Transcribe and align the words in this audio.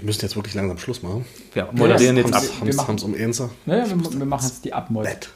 Wir 0.00 0.06
müssen 0.06 0.22
jetzt 0.22 0.34
wirklich 0.34 0.54
langsam 0.54 0.78
Schluss 0.78 1.02
machen. 1.02 1.26
Wir 1.52 1.68
moderieren 1.72 2.16
Ja, 2.16 2.22
jetzt 2.22 2.32
ab. 2.32 2.42
Haben's, 2.42 2.78
haben's, 2.78 2.88
haben's 2.88 3.02
um 3.02 3.14
eins. 3.14 3.42
Naja, 3.66 3.84
wir, 3.86 4.18
wir 4.18 4.24
machen 4.24 4.46
jetzt 4.46 4.64
die 4.64 4.72
Abmod. 4.72 5.04
Bett. 5.04 5.28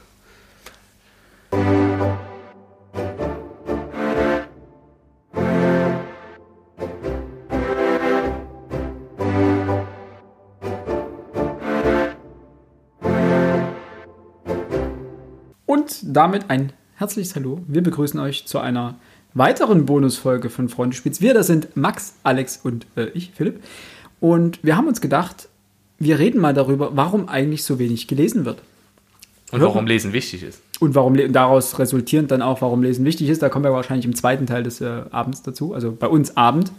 Und 15.67 15.99
damit 16.01 16.49
ein 16.49 16.73
herzliches 16.95 17.35
Hallo. 17.35 17.61
Wir 17.67 17.83
begrüßen 17.83 18.19
euch 18.19 18.47
zu 18.47 18.57
einer 18.57 18.95
weiteren 19.35 19.85
Bonusfolge 19.85 20.49
von 20.49 20.69
Freunde 20.69 20.95
Spitz. 20.95 21.21
Wir, 21.21 21.35
das 21.35 21.45
sind 21.45 21.77
Max, 21.77 22.15
Alex 22.23 22.57
und 22.63 22.87
äh, 22.95 23.09
ich, 23.09 23.31
Philipp. 23.35 23.61
Und 24.25 24.57
wir 24.63 24.75
haben 24.75 24.87
uns 24.87 25.01
gedacht, 25.01 25.49
wir 25.99 26.17
reden 26.17 26.41
mal 26.41 26.55
darüber, 26.55 26.97
warum 26.97 27.29
eigentlich 27.29 27.63
so 27.63 27.77
wenig 27.77 28.07
gelesen 28.07 28.43
wird. 28.43 28.57
Und 29.51 29.61
warum 29.61 29.85
Lesen 29.85 30.13
wichtig 30.13 30.41
ist. 30.41 30.63
Und 30.79 30.95
warum 30.95 31.31
daraus 31.31 31.77
resultierend 31.77 32.31
dann 32.31 32.41
auch, 32.41 32.59
warum 32.63 32.81
Lesen 32.81 33.05
wichtig 33.05 33.29
ist. 33.29 33.43
Da 33.43 33.49
kommen 33.49 33.65
wir 33.65 33.71
wahrscheinlich 33.71 34.07
im 34.07 34.15
zweiten 34.15 34.47
Teil 34.47 34.63
des 34.63 34.81
äh, 34.81 35.03
Abends 35.11 35.43
dazu. 35.43 35.75
Also 35.75 35.91
bei 35.91 36.07
uns 36.07 36.37
Abend. 36.37 36.71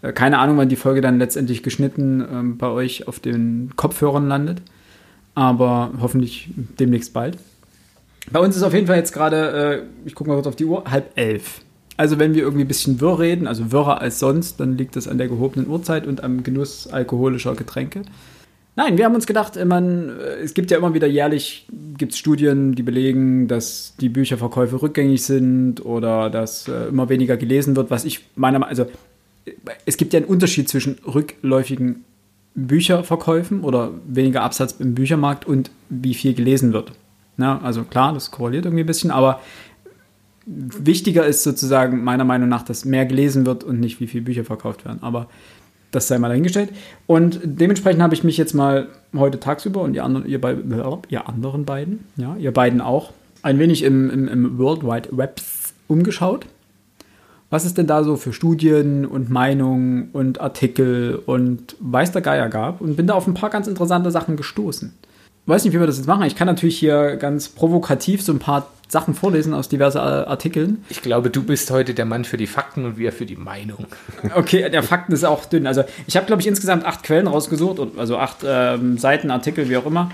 Äh, 0.00 0.14
keine 0.14 0.38
Ahnung, 0.38 0.56
wann 0.56 0.70
die 0.70 0.76
Folge 0.76 1.02
dann 1.02 1.18
letztendlich 1.18 1.62
geschnitten 1.62 2.26
ähm, 2.32 2.56
bei 2.56 2.68
euch 2.68 3.06
auf 3.06 3.20
den 3.20 3.74
Kopfhörern 3.76 4.26
landet. 4.26 4.62
Aber 5.34 5.92
hoffentlich 6.00 6.48
demnächst 6.56 7.12
bald. 7.12 7.36
Bei 8.32 8.40
uns 8.40 8.56
ist 8.56 8.62
auf 8.62 8.72
jeden 8.72 8.86
Fall 8.86 8.96
jetzt 8.96 9.12
gerade, 9.12 9.82
äh, 10.06 10.08
ich 10.08 10.14
gucke 10.14 10.30
mal 10.30 10.36
kurz 10.36 10.46
auf 10.46 10.56
die 10.56 10.64
Uhr, 10.64 10.84
halb 10.90 11.10
elf. 11.16 11.60
Also 11.98 12.20
wenn 12.20 12.32
wir 12.34 12.42
irgendwie 12.42 12.64
ein 12.64 12.68
bisschen 12.68 13.00
wirr 13.00 13.18
reden, 13.18 13.48
also 13.48 13.72
wirrer 13.72 14.00
als 14.00 14.20
sonst, 14.20 14.60
dann 14.60 14.78
liegt 14.78 14.94
das 14.94 15.08
an 15.08 15.18
der 15.18 15.26
gehobenen 15.26 15.68
Uhrzeit 15.68 16.06
und 16.06 16.22
am 16.22 16.44
Genuss 16.44 16.86
alkoholischer 16.86 17.56
Getränke. 17.56 18.02
Nein, 18.76 18.96
wir 18.96 19.04
haben 19.04 19.16
uns 19.16 19.26
gedacht, 19.26 19.56
äh, 19.56 19.64
man, 19.64 20.08
äh, 20.08 20.36
es 20.36 20.54
gibt 20.54 20.70
ja 20.70 20.78
immer 20.78 20.94
wieder 20.94 21.08
jährlich 21.08 21.66
gibt's 21.98 22.16
Studien, 22.16 22.76
die 22.76 22.84
belegen, 22.84 23.48
dass 23.48 23.94
die 24.00 24.08
Bücherverkäufe 24.08 24.80
rückgängig 24.80 25.24
sind 25.24 25.84
oder 25.84 26.30
dass 26.30 26.68
äh, 26.68 26.86
immer 26.86 27.08
weniger 27.08 27.36
gelesen 27.36 27.74
wird, 27.74 27.90
was 27.90 28.04
ich 28.04 28.20
meiner 28.36 28.60
Meinung 28.60 28.70
also 28.70 28.84
äh, 29.44 29.54
es 29.84 29.96
gibt 29.96 30.12
ja 30.12 30.18
einen 30.18 30.28
Unterschied 30.28 30.68
zwischen 30.68 30.98
rückläufigen 31.04 32.04
Bücherverkäufen 32.54 33.62
oder 33.62 33.90
weniger 34.06 34.42
Absatz 34.42 34.76
im 34.78 34.94
Büchermarkt 34.94 35.48
und 35.48 35.72
wie 35.88 36.14
viel 36.14 36.34
gelesen 36.34 36.72
wird. 36.72 36.92
Na, 37.36 37.60
also 37.62 37.82
klar, 37.82 38.12
das 38.12 38.30
korreliert 38.30 38.64
irgendwie 38.64 38.84
ein 38.84 38.86
bisschen, 38.86 39.10
aber 39.10 39.40
wichtiger 40.48 41.26
ist 41.26 41.42
sozusagen 41.42 42.02
meiner 42.02 42.24
Meinung 42.24 42.48
nach, 42.48 42.62
dass 42.62 42.84
mehr 42.84 43.04
gelesen 43.04 43.44
wird 43.44 43.64
und 43.64 43.80
nicht 43.80 44.00
wie 44.00 44.06
viele 44.06 44.24
Bücher 44.24 44.44
verkauft 44.44 44.84
werden. 44.84 44.98
Aber 45.02 45.28
das 45.90 46.08
sei 46.08 46.18
mal 46.18 46.28
dahingestellt. 46.28 46.70
Und 47.06 47.40
dementsprechend 47.44 48.02
habe 48.02 48.14
ich 48.14 48.24
mich 48.24 48.36
jetzt 48.36 48.54
mal 48.54 48.88
heute 49.14 49.40
tagsüber 49.40 49.82
und 49.82 49.94
ihr, 49.94 50.04
anderen, 50.04 50.26
ihr, 50.26 50.40
bei, 50.40 50.56
ihr 51.08 51.28
anderen 51.28 51.64
beiden, 51.64 52.04
ja, 52.16 52.36
ihr 52.36 52.52
beiden 52.52 52.80
auch, 52.80 53.12
ein 53.42 53.58
wenig 53.58 53.82
im, 53.82 54.10
im, 54.10 54.28
im 54.28 54.58
World 54.58 54.82
Wide 54.82 55.16
Web 55.16 55.40
umgeschaut. 55.86 56.46
Was 57.50 57.64
es 57.64 57.72
denn 57.72 57.86
da 57.86 58.04
so 58.04 58.16
für 58.16 58.34
Studien 58.34 59.06
und 59.06 59.30
Meinungen 59.30 60.10
und 60.12 60.40
Artikel 60.40 61.22
und 61.24 61.76
weiß 61.80 62.12
der 62.12 62.20
Geier 62.20 62.48
gab 62.50 62.82
und 62.82 62.96
bin 62.96 63.06
da 63.06 63.14
auf 63.14 63.26
ein 63.26 63.32
paar 63.32 63.48
ganz 63.48 63.66
interessante 63.66 64.10
Sachen 64.10 64.36
gestoßen. 64.36 64.92
Weiß 65.48 65.64
nicht, 65.64 65.72
wie 65.72 65.80
wir 65.80 65.86
das 65.86 65.96
jetzt 65.96 66.06
machen. 66.06 66.22
Ich 66.24 66.36
kann 66.36 66.46
natürlich 66.46 66.78
hier 66.78 67.16
ganz 67.16 67.48
provokativ 67.48 68.22
so 68.22 68.32
ein 68.32 68.38
paar 68.38 68.68
Sachen 68.86 69.14
vorlesen 69.14 69.54
aus 69.54 69.68
diverse 69.68 69.98
äh, 69.98 70.02
Artikeln. 70.02 70.84
Ich 70.90 71.02
glaube, 71.02 71.30
du 71.30 71.42
bist 71.42 71.70
heute 71.70 71.94
der 71.94 72.04
Mann 72.04 72.24
für 72.24 72.36
die 72.36 72.46
Fakten 72.46 72.84
und 72.84 72.98
wir 72.98 73.12
für 73.12 73.26
die 73.26 73.36
Meinung. 73.36 73.86
Okay, 74.34 74.68
der 74.70 74.82
Fakten 74.82 75.12
ist 75.12 75.24
auch 75.24 75.44
dünn. 75.46 75.66
Also 75.66 75.84
ich 76.06 76.16
habe, 76.16 76.26
glaube 76.26 76.42
ich, 76.42 76.48
insgesamt 76.48 76.84
acht 76.84 77.02
Quellen 77.02 77.26
rausgesucht, 77.26 77.78
und- 77.78 77.98
also 77.98 78.18
acht 78.18 78.38
ähm, 78.46 78.98
Seiten, 78.98 79.30
Artikel, 79.30 79.68
wie 79.70 79.76
auch 79.78 79.86
immer. 79.86 80.10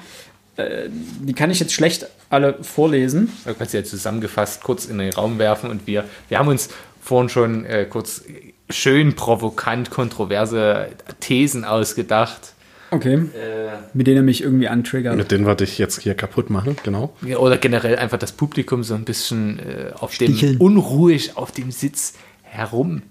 Äh, 0.56 0.88
die 0.88 1.32
kann 1.34 1.50
ich 1.50 1.58
jetzt 1.60 1.72
schlecht 1.72 2.06
alle 2.30 2.54
vorlesen. 2.62 3.32
Du 3.44 3.54
kannst 3.54 3.74
ja 3.74 3.82
zusammengefasst 3.82 4.62
kurz 4.62 4.86
in 4.86 4.98
den 4.98 5.12
Raum 5.12 5.38
werfen 5.38 5.68
und 5.70 5.86
wir, 5.88 6.04
wir 6.28 6.38
haben 6.38 6.48
uns 6.48 6.68
vorhin 7.00 7.28
schon 7.28 7.64
äh, 7.64 7.86
kurz 7.90 8.22
schön 8.70 9.14
provokant 9.14 9.90
kontroverse 9.90 10.88
Thesen 11.20 11.64
ausgedacht. 11.64 12.53
Okay. 12.94 13.22
Mit 13.92 14.06
denen 14.06 14.16
er 14.18 14.22
mich 14.22 14.42
irgendwie 14.42 14.68
antriggert. 14.68 15.16
Mit 15.16 15.30
denen 15.30 15.46
wir 15.46 15.54
dich 15.54 15.78
jetzt 15.78 16.00
hier 16.02 16.14
kaputt 16.14 16.50
machen, 16.50 16.76
genau. 16.82 17.14
Ja, 17.26 17.38
Oder 17.38 17.58
generell 17.58 17.96
einfach 17.96 18.18
das 18.18 18.32
Publikum 18.32 18.82
so 18.84 18.94
ein 18.94 19.04
bisschen 19.04 19.58
äh, 19.58 19.92
auf 19.98 20.12
Sticheln. 20.12 20.54
dem 20.54 20.60
unruhig 20.60 21.36
auf 21.36 21.52
dem 21.52 21.70
Sitz 21.70 22.14
herum 22.42 23.02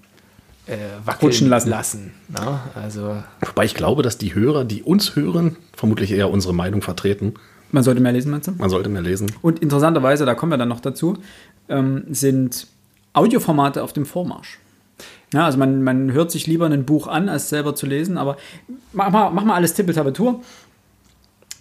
äh, 0.68 0.78
wackeln 1.06 1.30
Rutschen 1.30 1.50
lassen. 1.50 1.70
lassen 1.70 2.12
ne? 2.30 2.60
Also 2.76 3.18
Wobei 3.46 3.66
ich 3.66 3.76
glaube, 3.76 4.02
dass 4.04 4.18
die 4.18 4.34
Hörer, 4.36 4.66
die 4.66 4.84
uns 4.84 5.16
hören, 5.16 5.58
vermutlich 5.76 6.12
eher 6.12 6.30
unsere 6.30 6.54
Meinung 6.54 6.82
vertreten. 6.82 7.34
Man 7.72 7.84
sollte 7.84 8.02
mehr 8.02 8.12
lesen, 8.12 8.32
meinst 8.32 8.48
du? 8.48 8.52
Man 8.58 8.70
sollte 8.70 8.90
mehr 8.90 9.02
lesen. 9.02 9.32
Und 9.42 9.60
interessanterweise, 9.60 10.26
da 10.26 10.36
kommen 10.36 10.52
wir 10.52 10.58
dann 10.58 10.70
noch 10.70 10.80
dazu, 10.80 11.18
ähm, 11.70 12.04
sind 12.10 12.68
Audioformate 13.14 13.84
auf 13.84 13.94
dem 13.94 14.06
Vormarsch. 14.06 14.60
Ja, 15.34 15.46
also 15.46 15.58
man, 15.58 15.84
man 15.84 16.12
hört 16.14 16.32
sich 16.32 16.48
lieber 16.48 16.68
ein 16.68 16.86
Buch 16.86 17.08
an, 17.08 17.28
als 17.28 17.50
selber 17.50 17.76
zu 17.76 17.86
lesen, 17.86 18.18
aber 18.18 18.38
mach 18.94 19.10
mal, 19.10 19.32
mach 19.32 19.44
mal 19.44 19.56
alles 19.56 19.74
Tippeltabetur. 19.74 20.42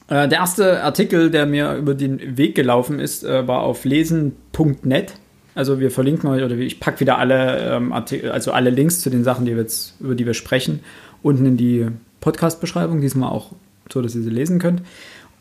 Äh, 0.08 0.28
der 0.28 0.38
erste 0.38 0.82
Artikel, 0.82 1.30
der 1.30 1.46
mir 1.46 1.74
über 1.76 1.94
den 1.94 2.36
Weg 2.36 2.54
gelaufen 2.54 3.00
ist, 3.00 3.24
äh, 3.24 3.48
war 3.48 3.62
auf 3.62 3.84
lesen.net. 3.84 5.14
Also 5.54 5.80
wir 5.80 5.90
verlinken 5.90 6.28
euch, 6.30 6.42
oder 6.42 6.54
ich 6.56 6.80
packe 6.80 7.00
wieder 7.00 7.18
alle 7.18 7.76
ähm, 7.76 7.92
Artikel, 7.92 8.30
also 8.30 8.52
alle 8.52 8.70
Links 8.70 9.00
zu 9.00 9.10
den 9.10 9.24
Sachen, 9.24 9.46
die 9.46 9.52
wir 9.52 9.62
jetzt, 9.62 9.94
über 10.00 10.14
die 10.14 10.26
wir 10.26 10.34
sprechen, 10.34 10.80
unten 11.22 11.46
in 11.46 11.56
die 11.56 11.88
Podcast-Beschreibung, 12.20 13.00
diesmal 13.00 13.30
auch 13.30 13.52
so, 13.90 14.00
dass 14.00 14.14
ihr 14.14 14.22
sie 14.22 14.30
lesen 14.30 14.58
könnt. 14.58 14.82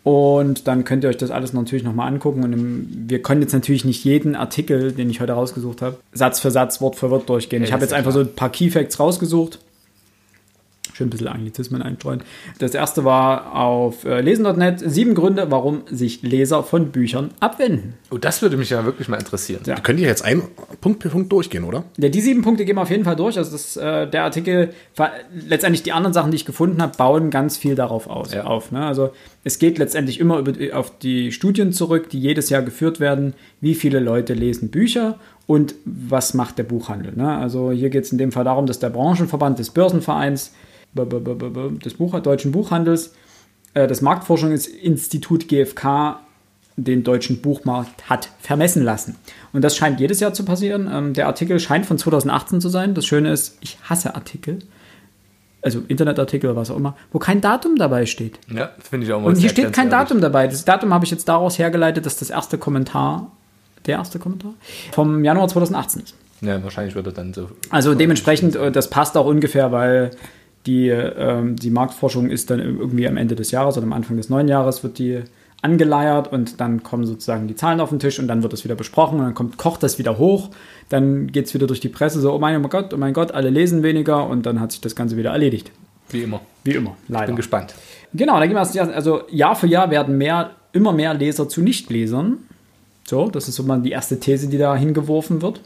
Und 0.04 0.68
dann 0.68 0.84
könnt 0.84 1.04
ihr 1.04 1.10
euch 1.10 1.18
das 1.18 1.30
alles 1.30 1.54
natürlich 1.54 1.84
nochmal 1.84 2.08
angucken. 2.08 2.44
Und 2.44 2.54
im, 2.54 2.88
wir 3.08 3.22
können 3.22 3.42
jetzt 3.42 3.54
natürlich 3.54 3.86
nicht 3.86 4.04
jeden 4.04 4.36
Artikel, 4.36 4.92
den 4.92 5.10
ich 5.10 5.22
heute 5.22 5.34
rausgesucht 5.34 5.82
habe, 5.82 5.98
Satz 6.12 6.40
für 6.40 6.50
Satz, 6.50 6.82
Wort 6.82 6.96
für 6.96 7.12
Wort 7.12 7.30
durchgehen. 7.30 7.62
Ja, 7.62 7.68
ich 7.68 7.74
habe 7.74 7.84
jetzt 7.84 7.94
einfach 7.94 8.12
klar. 8.12 8.26
so 8.26 8.30
ein 8.30 8.36
paar 8.36 8.50
Keyfacts 8.50 9.00
rausgesucht. 9.00 9.60
Schön 10.94 11.08
ein 11.08 11.10
bisschen 11.10 11.28
Anglizismen 11.28 11.82
einstreuen. 11.82 12.22
Das 12.60 12.74
erste 12.74 13.06
war 13.06 13.56
auf 13.56 14.04
äh, 14.06 14.22
lesen.net. 14.22 14.80
Sieben 14.86 15.16
Gründe, 15.16 15.50
warum 15.50 15.82
sich 15.90 16.22
Leser 16.22 16.64
von 16.64 16.92
Büchern 16.92 17.32
abwenden. 17.40 17.94
oh, 18.12 18.18
das 18.18 18.42
würde 18.42 18.58
mich 18.58 18.70
ja 18.70 18.86
wirklich 18.86 19.08
mal 19.08 19.18
interessieren. 19.18 19.62
Ja. 19.66 19.76
Wir 19.78 19.84
können 19.84 20.00
hier 20.00 20.08
jetzt 20.08 20.24
einen 20.26 20.44
Punkt 20.82 21.04
für 21.04 21.10
Punkt 21.10 21.32
durchgehen, 21.32 21.64
oder? 21.64 21.84
Ja, 21.98 22.10
die 22.10 22.22
sieben 22.22 22.42
Punkte 22.42 22.66
gehen 22.66 22.76
wir 22.76 22.82
auf 22.82 22.90
jeden 22.90 23.04
Fall 23.06 23.16
durch. 23.16 23.38
Also 23.38 23.52
das, 23.52 23.78
äh, 23.78 24.08
der 24.08 24.24
Artikel, 24.24 24.74
letztendlich 25.48 25.84
die 25.84 25.92
anderen 25.92 26.14
Sachen, 26.14 26.32
die 26.32 26.36
ich 26.38 26.46
gefunden 26.46 26.82
habe, 26.82 26.96
bauen 26.98 27.30
ganz 27.30 27.58
viel 27.58 27.76
darauf 27.76 28.08
aus, 28.08 28.34
Ja. 28.34 28.44
auf. 28.46 28.72
Ne? 28.72 28.86
Also 28.86 29.12
es 29.44 29.60
geht 29.60 29.78
letztendlich 29.78 30.20
immer 30.20 30.38
über, 30.40 30.52
die- 30.52 30.74
auf 30.74 30.98
die 31.00 31.32
Studien 31.32 31.74
zurück, 31.74 32.10
die 32.10 32.20
jedes 32.20 32.50
Jahr 32.50 32.62
geführt 32.62 33.00
werden. 33.00 33.34
Wie 33.60 33.76
viele 33.76 34.00
Leute 34.00 34.34
lesen 34.34 34.70
Bücher 34.70 35.18
und 35.48 35.76
was 35.86 36.34
macht 36.34 36.58
der 36.58 36.64
Buchhandel? 36.64 37.14
Ne? 37.16 37.38
Also 37.38 37.72
hier 37.72 37.90
geht 37.90 38.04
es 38.06 38.12
in 38.12 38.18
dem 38.18 38.32
Fall 38.32 38.44
darum, 38.44 38.66
dass 38.66 38.80
der 38.80 38.90
Branchenverband 38.90 39.60
des 39.60 39.70
Börsenvereins, 39.72 40.54
des 40.94 41.94
Buch 41.96 42.20
deutschen 42.20 42.52
Buchhandels, 42.52 43.14
äh, 43.74 43.88
das 43.88 44.02
Marktforschungsinstitut 44.02 45.48
GfK 45.48 46.20
den 46.78 47.04
deutschen 47.04 47.42
Buchmarkt 47.42 48.10
hat 48.10 48.30
vermessen 48.40 48.84
lassen. 48.84 49.16
Und 49.54 49.62
das 49.62 49.76
scheint 49.76 50.00
jedes 50.00 50.20
Jahr 50.20 50.34
zu 50.34 50.46
passieren. 50.46 50.90
Ähm, 50.92 51.14
der 51.14 51.28
Artikel 51.28 51.60
scheint 51.60 51.86
von 51.86 51.98
2018 51.98 52.62
zu 52.62 52.70
sein. 52.70 52.94
Das 52.94 53.06
Schöne 53.06 53.32
ist, 53.32 53.58
ich 53.62 53.78
hasse 53.84 54.16
Artikel, 54.16 54.60
also 55.62 55.82
Internetartikel 55.88 56.50
oder 56.50 56.60
was 56.60 56.72
auch 56.72 56.78
immer, 56.78 56.96
wo 57.12 57.20
kein 57.20 57.42
Datum 57.42 57.76
dabei 57.76 58.06
steht. 58.06 58.40
Ja, 58.52 58.72
finde 58.80 59.06
ich 59.06 59.14
auch 59.14 59.22
mal 59.22 59.28
Und 59.28 59.38
hier 59.38 59.50
steht 59.50 59.74
kein. 59.74 59.90
Datum 59.90 60.22
dabei. 60.22 60.48
Das 60.48 60.66
Datum 60.66 60.94
habe 60.94 61.06
ich 61.06 61.12
jetzt 61.12 61.28
daraus 61.28 61.60
hergeleitet, 61.60 62.06
dass 62.06 62.18
das 62.18 62.30
erste 62.30 62.58
Kommentar, 62.58 63.32
der 63.86 63.98
erste 63.98 64.18
Kommentar, 64.18 64.54
vom 64.92 65.24
Januar 65.24 65.50
2018 65.50 66.04
ist. 66.04 66.16
Ja, 66.42 66.64
wahrscheinlich 66.64 66.96
wird 66.96 67.06
er 67.06 67.12
dann 67.12 67.34
so. 67.34 67.50
Also 67.70 67.94
dementsprechend, 67.94 68.56
äh, 68.56 68.72
das 68.72 68.90
passt 68.90 69.16
auch 69.16 69.26
ungefähr, 69.26 69.72
weil 69.72 70.12
die, 70.66 70.90
ähm, 70.90 71.56
die 71.56 71.72
Marktforschung 71.72 72.30
ist 72.30 72.50
dann 72.50 72.60
irgendwie 72.60 73.08
am 73.08 73.18
Ende 73.18 73.36
des 73.36 73.52
Jahres 73.52 73.78
oder 73.78 73.86
am 73.86 73.94
Anfang 73.94 74.18
des 74.18 74.30
neuen 74.30 74.48
Jahres 74.48 74.84
wird 74.84 75.00
die 75.00 75.22
angeleiert 75.62 76.32
und 76.32 76.60
dann 76.60 76.82
kommen 76.82 77.06
sozusagen 77.06 77.48
die 77.48 77.56
Zahlen 77.56 77.80
auf 77.80 77.90
den 77.90 78.00
Tisch 78.00 78.20
und 78.20 78.28
dann 78.28 78.42
wird 78.42 78.52
das 78.52 78.64
wieder 78.64 78.76
besprochen 78.76 79.20
und 79.20 79.26
dann 79.26 79.36
kommt, 79.36 79.58
kocht 79.58 79.84
das 79.84 80.00
wieder 80.00 80.18
hoch, 80.18 80.50
dann 80.90 81.28
geht 81.28 81.46
es 81.46 81.54
wieder 81.54 81.68
durch 81.68 81.80
die 81.80 81.90
Presse 81.90 82.20
so, 82.20 82.34
oh 82.34 82.40
mein 82.40 82.62
Gott, 82.64 82.94
oh 82.94 82.98
mein 82.98 83.14
Gott, 83.14 83.32
alle 83.32 83.50
lesen 83.50 83.84
weniger 83.84 84.28
und 84.28 84.46
dann 84.46 84.60
hat 84.60 84.72
sich 84.72 84.82
das 84.82 84.96
Ganze 84.96 85.18
wieder 85.18 85.32
erledigt. 85.32 85.72
Wie 86.10 86.24
immer. 86.24 86.42
Wie 86.64 86.72
immer, 86.72 86.96
leider. 87.08 87.28
Bin 87.28 87.36
gespannt. 87.36 87.74
Genau, 88.14 88.40
da 88.40 88.46
gehen 88.46 88.56
wir 88.56 88.94
also 88.94 89.22
Jahr 89.30 89.56
für 89.56 89.68
Jahr 89.68 89.90
werden 89.90 90.18
mehr, 90.18 90.52
immer 90.74 90.94
mehr 90.94 91.14
Leser 91.14 91.48
zu 91.48 91.62
Nichtlesern. 91.62 92.40
So, 93.06 93.30
das 93.30 93.48
ist 93.48 93.56
so 93.56 93.64
mal 93.64 93.82
die 93.82 93.92
erste 93.92 94.20
These, 94.20 94.48
die 94.48 94.58
da 94.58 94.76
hingeworfen 94.76 95.42
wird. 95.42 95.62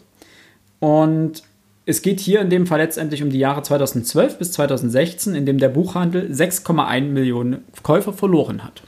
Und 0.79 1.43
es 1.85 2.01
geht 2.01 2.19
hier 2.19 2.41
in 2.41 2.49
dem 2.49 2.65
Fall 2.65 2.79
letztendlich 2.79 3.21
um 3.21 3.29
die 3.29 3.39
Jahre 3.39 3.61
2012 3.61 4.37
bis 4.37 4.51
2016, 4.53 5.35
in 5.35 5.45
dem 5.45 5.59
der 5.59 5.69
Buchhandel 5.69 6.31
6,1 6.31 7.01
Millionen 7.01 7.63
Käufer 7.83 8.13
verloren 8.13 8.63
hat. 8.63 8.81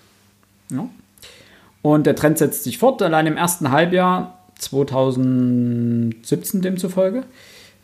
Ja. 0.71 0.89
Und 1.81 2.07
der 2.07 2.15
Trend 2.15 2.37
setzt 2.37 2.63
sich 2.63 2.79
fort. 2.79 3.01
Allein 3.01 3.27
im 3.27 3.37
ersten 3.37 3.71
Halbjahr 3.71 4.39
2017 4.57 6.61
demzufolge 6.61 7.23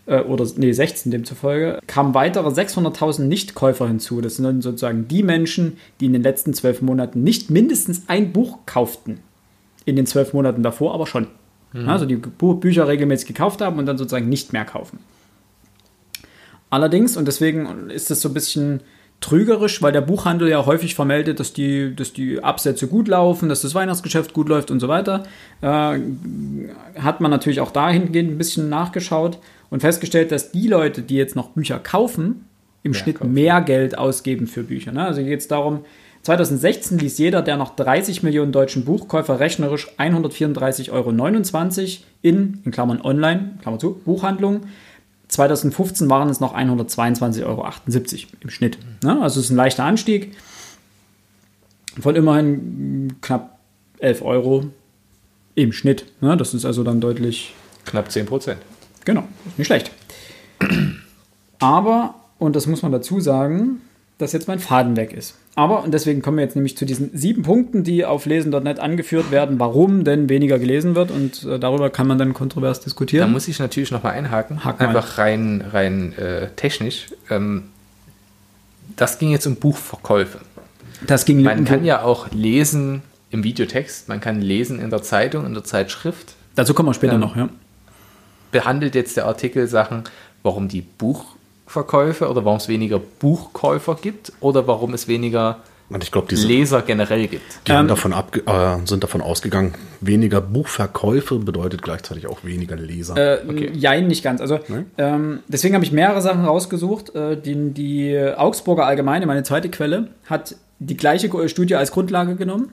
äh, 0.05 0.21
oder 0.21 0.45
nee, 0.57 0.71
16 0.71 1.11
demzufolge, 1.11 1.79
kamen 1.87 2.13
weitere 2.13 2.49
600.000 2.49 3.23
Nichtkäufer 3.23 3.87
hinzu. 3.87 4.21
Das 4.21 4.35
sind 4.35 4.45
dann 4.45 4.61
sozusagen 4.61 5.07
die 5.07 5.23
Menschen, 5.23 5.77
die 5.99 6.05
in 6.05 6.13
den 6.13 6.23
letzten 6.23 6.53
zwölf 6.53 6.81
Monaten 6.81 7.23
nicht 7.23 7.49
mindestens 7.49 8.03
ein 8.07 8.33
Buch 8.33 8.59
kauften. 8.65 9.19
In 9.85 9.95
den 9.95 10.05
zwölf 10.05 10.33
Monaten 10.33 10.63
davor 10.63 10.93
aber 10.93 11.07
schon. 11.07 11.27
Also 11.87 12.05
die 12.05 12.15
Bücher 12.15 12.87
regelmäßig 12.87 13.27
gekauft 13.27 13.61
haben 13.61 13.79
und 13.79 13.85
dann 13.85 13.97
sozusagen 13.97 14.29
nicht 14.29 14.53
mehr 14.53 14.65
kaufen. 14.65 14.99
Allerdings, 16.69 17.17
und 17.17 17.27
deswegen 17.27 17.89
ist 17.89 18.09
es 18.11 18.21
so 18.21 18.29
ein 18.29 18.33
bisschen 18.33 18.81
trügerisch, 19.23 19.81
weil 19.81 19.91
der 19.91 20.01
Buchhandel 20.01 20.49
ja 20.49 20.65
häufig 20.65 20.95
vermeldet, 20.95 21.39
dass 21.39 21.53
die, 21.53 21.95
dass 21.95 22.13
die 22.13 22.43
Absätze 22.43 22.87
gut 22.87 23.07
laufen, 23.07 23.47
dass 23.47 23.61
das 23.61 23.73
Weihnachtsgeschäft 23.73 24.33
gut 24.33 24.49
läuft 24.49 24.69
und 24.69 24.79
so 24.79 24.87
weiter, 24.87 25.23
äh, 25.61 25.99
hat 26.99 27.21
man 27.21 27.31
natürlich 27.31 27.61
auch 27.61 27.71
dahingehend 27.71 28.31
ein 28.31 28.37
bisschen 28.37 28.69
nachgeschaut 28.69 29.39
und 29.69 29.79
festgestellt, 29.79 30.31
dass 30.31 30.51
die 30.51 30.67
Leute, 30.67 31.01
die 31.01 31.15
jetzt 31.15 31.35
noch 31.35 31.49
Bücher 31.49 31.79
kaufen, 31.79 32.45
im 32.83 32.91
Mehr 32.91 32.99
Schnitt 32.99 33.19
kaufen. 33.19 33.33
mehr 33.33 33.61
Geld 33.61 33.97
ausgeben 33.97 34.45
für 34.45 34.63
Bücher. 34.63 34.91
Ne? 34.91 35.05
Also 35.05 35.23
geht 35.23 35.39
es 35.39 35.47
darum, 35.47 35.85
2016 36.23 36.99
ließ 36.99 37.17
jeder 37.17 37.41
der 37.41 37.57
noch 37.57 37.75
30 37.75 38.23
Millionen 38.23 38.53
deutschen 38.53 38.85
Buchkäufer 38.85 39.41
rechnerisch 39.41 39.89
134,29 39.97 40.91
Euro 40.91 41.09
in, 42.21 42.61
in 42.63 42.71
Klammern 42.71 43.01
online, 43.01 43.57
Klammer 43.61 43.77
zu, 43.77 43.95
Buchhandlungen. 44.05 44.61
2015 45.27 46.09
waren 46.09 46.29
es 46.29 46.39
noch 46.39 46.55
122,78 46.55 47.43
Euro 47.45 47.67
im 48.39 48.49
Schnitt. 48.49 48.77
Ne? 49.03 49.21
Also 49.21 49.39
es 49.39 49.47
ist 49.47 49.51
ein 49.51 49.57
leichter 49.57 49.83
Anstieg 49.83 50.35
von 51.99 52.15
immerhin 52.15 53.15
knapp 53.21 53.59
11 53.99 54.21
Euro 54.21 54.65
im 55.55 55.73
Schnitt. 55.73 56.05
Ne? 56.21 56.37
Das 56.37 56.53
ist 56.53 56.63
also 56.65 56.83
dann 56.83 57.01
deutlich 57.01 57.53
Knapp 57.85 58.11
10 58.11 58.27
Prozent. 58.27 58.61
Genau, 59.03 59.25
nicht 59.57 59.67
schlecht. 59.67 59.91
Aber, 61.59 62.15
und 62.39 62.55
das 62.55 62.65
muss 62.67 62.81
man 62.81 62.93
dazu 62.93 63.19
sagen, 63.19 63.81
dass 64.17 64.31
jetzt 64.31 64.47
mein 64.47 64.59
Faden 64.59 64.95
weg 64.95 65.11
ist. 65.11 65.35
Aber, 65.55 65.83
und 65.83 65.93
deswegen 65.93 66.21
kommen 66.23 66.37
wir 66.37 66.43
jetzt 66.43 66.55
nämlich 66.55 66.75
zu 66.77 66.85
diesen 66.85 67.15
sieben 67.15 67.43
Punkten, 67.43 67.83
die 67.83 68.05
auf 68.05 68.25
lesen.net 68.25 68.79
angeführt 68.79 69.29
werden, 69.29 69.59
warum 69.59 70.03
denn 70.03 70.27
weniger 70.27 70.57
gelesen 70.57 70.95
wird. 70.95 71.11
Und 71.11 71.43
äh, 71.43 71.59
darüber 71.59 71.91
kann 71.91 72.07
man 72.07 72.17
dann 72.17 72.33
kontrovers 72.33 72.79
Da 72.79 72.85
diskutieren. 72.85 73.31
muss 73.31 73.47
ich 73.47 73.59
natürlich 73.59 73.91
noch 73.91 74.01
mal 74.01 74.09
einhaken. 74.11 74.59
Mal. 74.63 74.75
Einfach 74.79 75.19
rein, 75.19 75.63
rein 75.71 76.13
äh, 76.17 76.47
technisch. 76.55 77.07
Ähm, 77.29 77.65
das 78.95 79.19
ging 79.19 79.29
jetzt 79.29 79.45
um 79.45 79.55
Buchverkäufe. 79.55 80.39
Das 81.05 81.25
ging 81.25 81.41
Man 81.43 81.65
kann 81.65 81.85
ja 81.85 82.01
auch 82.01 82.31
lesen 82.31 83.03
im 83.29 83.43
Videotext, 83.43 84.09
man 84.09 84.21
kann 84.21 84.41
lesen 84.41 84.79
in 84.79 84.89
der 84.89 85.01
Zeitung, 85.01 85.45
in 85.45 85.53
der 85.53 85.63
Zeitschrift. 85.63 86.33
Dazu 86.55 86.73
kommen 86.73 86.89
wir 86.89 86.93
später 86.93 87.13
Ja. 87.13 87.19
noch, 87.19 87.35
ja. 87.35 87.49
Behandelt 88.51 88.93
jetzt 88.95 89.17
der 89.17 89.25
Artikel 89.25 89.67
Sachen, 89.67 90.03
warum 90.43 90.67
die 90.67 90.81
Buchverkäufe 91.73 92.29
oder 92.29 92.45
warum 92.45 92.57
es 92.57 92.67
weniger 92.67 92.99
Buchkäufer 92.99 93.95
gibt 93.99 94.31
oder 94.41 94.67
warum 94.67 94.93
es 94.93 95.07
weniger 95.07 95.57
Und 95.89 96.03
ich 96.03 96.11
glaube, 96.11 96.27
diese 96.29 96.47
Leser 96.47 96.81
generell 96.83 97.27
gibt. 97.27 97.41
die 97.67 97.71
haben 97.71 97.81
Ähm, 97.81 97.87
davon 97.87 98.13
abge 98.13 98.41
äh, 98.45 98.77
sind 98.85 99.03
davon 99.03 99.21
ausgegangen, 99.21 99.73
weniger 99.99 100.39
Buchverkäufe 100.39 101.39
bedeutet 101.39 101.81
gleichzeitig 101.81 102.27
auch 102.27 102.43
weniger 102.43 102.75
Leser. 102.75 103.17
Äh, 103.17 103.47
Okay. 103.49 103.71
Jein, 103.73 104.07
nicht 104.07 104.23
ganz. 104.23 104.39
Also 104.39 104.59
ähm, 104.99 105.39
deswegen 105.47 105.73
habe 105.73 105.83
ich 105.83 105.91
mehrere 105.91 106.21
Sachen 106.21 106.45
rausgesucht. 106.45 107.15
Äh, 107.15 107.37
die, 107.41 107.71
die 107.71 108.33
Augsburger 108.37 108.85
Allgemeine, 108.85 109.25
meine 109.25 109.41
zweite 109.43 109.69
Quelle, 109.69 110.09
hat 110.27 110.55
die 110.79 110.97
gleiche 110.97 111.29
Studie 111.49 111.75
als 111.75 111.91
Grundlage 111.91 112.35
genommen 112.35 112.71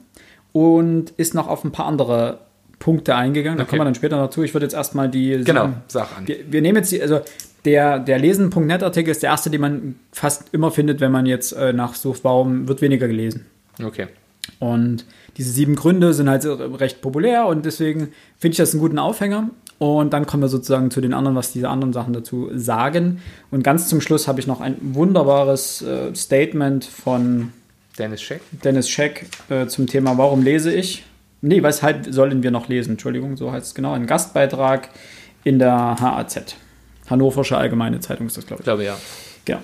und 0.51 1.09
ist 1.17 1.33
noch 1.33 1.47
auf 1.47 1.63
ein 1.63 1.71
paar 1.71 1.85
andere 1.87 2.39
Punkte 2.79 3.15
eingegangen. 3.15 3.57
Da 3.57 3.63
Okay. 3.63 3.69
kommen 3.71 3.81
wir 3.81 3.85
dann 3.85 3.95
später 3.95 4.17
noch 4.17 4.29
zu. 4.31 4.41
Ich 4.43 4.53
würde 4.53 4.65
jetzt 4.65 4.73
erstmal 4.73 5.07
die. 5.09 5.43
Genau, 5.43 5.65
an. 5.65 5.81
Wir, 6.25 6.37
wir 6.51 6.61
nehmen 6.61 6.77
jetzt 6.77 6.91
die, 6.91 7.01
also 7.01 7.21
der, 7.65 7.99
der 7.99 8.19
Lesen.net-Artikel 8.19 9.11
ist 9.11 9.23
der 9.23 9.29
erste, 9.29 9.49
den 9.49 9.61
man 9.61 9.95
fast 10.11 10.53
immer 10.53 10.71
findet, 10.71 10.99
wenn 10.99 11.11
man 11.11 11.25
jetzt 11.25 11.51
äh, 11.53 11.73
nachsucht, 11.73 12.23
warum 12.23 12.67
wird 12.67 12.81
weniger 12.81 13.07
gelesen. 13.07 13.45
Okay. 13.83 14.07
Und 14.59 15.05
diese 15.37 15.51
sieben 15.51 15.75
Gründe 15.75 16.13
sind 16.13 16.29
halt 16.29 16.45
recht 16.45 17.01
populär 17.01 17.45
und 17.45 17.65
deswegen 17.65 18.09
finde 18.37 18.53
ich 18.53 18.57
das 18.57 18.73
einen 18.73 18.81
guten 18.81 18.99
Aufhänger. 18.99 19.49
Und 19.79 20.13
dann 20.13 20.27
kommen 20.27 20.43
wir 20.43 20.47
sozusagen 20.47 20.91
zu 20.91 21.01
den 21.01 21.13
anderen, 21.13 21.35
was 21.35 21.53
diese 21.53 21.67
anderen 21.67 21.91
Sachen 21.91 22.13
dazu 22.13 22.49
sagen. 22.53 23.19
Und 23.49 23.63
ganz 23.63 23.87
zum 23.87 23.99
Schluss 23.99 24.27
habe 24.27 24.39
ich 24.39 24.45
noch 24.45 24.61
ein 24.61 24.75
wunderbares 24.79 25.81
äh, 25.81 26.13
Statement 26.13 26.85
von 26.85 27.51
Dennis 27.97 28.21
Scheck. 28.21 28.41
Dennis 28.63 28.89
Scheck 28.89 29.25
äh, 29.49 29.65
zum 29.67 29.87
Thema 29.87 30.17
Warum 30.17 30.43
lese 30.43 30.71
ich? 30.71 31.03
Nee, 31.41 31.63
weshalb 31.63 32.05
sollen 32.13 32.43
wir 32.43 32.51
noch 32.51 32.67
lesen? 32.67 32.91
Entschuldigung, 32.91 33.37
so 33.37 33.51
heißt 33.51 33.65
es 33.65 33.75
genau. 33.75 33.93
Ein 33.93 34.05
Gastbeitrag 34.05 34.89
in 35.43 35.57
der 35.57 35.99
HAZ. 35.99 36.55
Hannoversche 37.11 37.57
Allgemeine 37.57 37.99
Zeitung 37.99 38.27
ist 38.27 38.37
das, 38.37 38.47
glaube 38.47 38.61
Ich 38.61 38.63
ich. 38.63 38.65
glaube 38.65 38.83
ja. 38.83 38.97
Genau. 39.45 39.59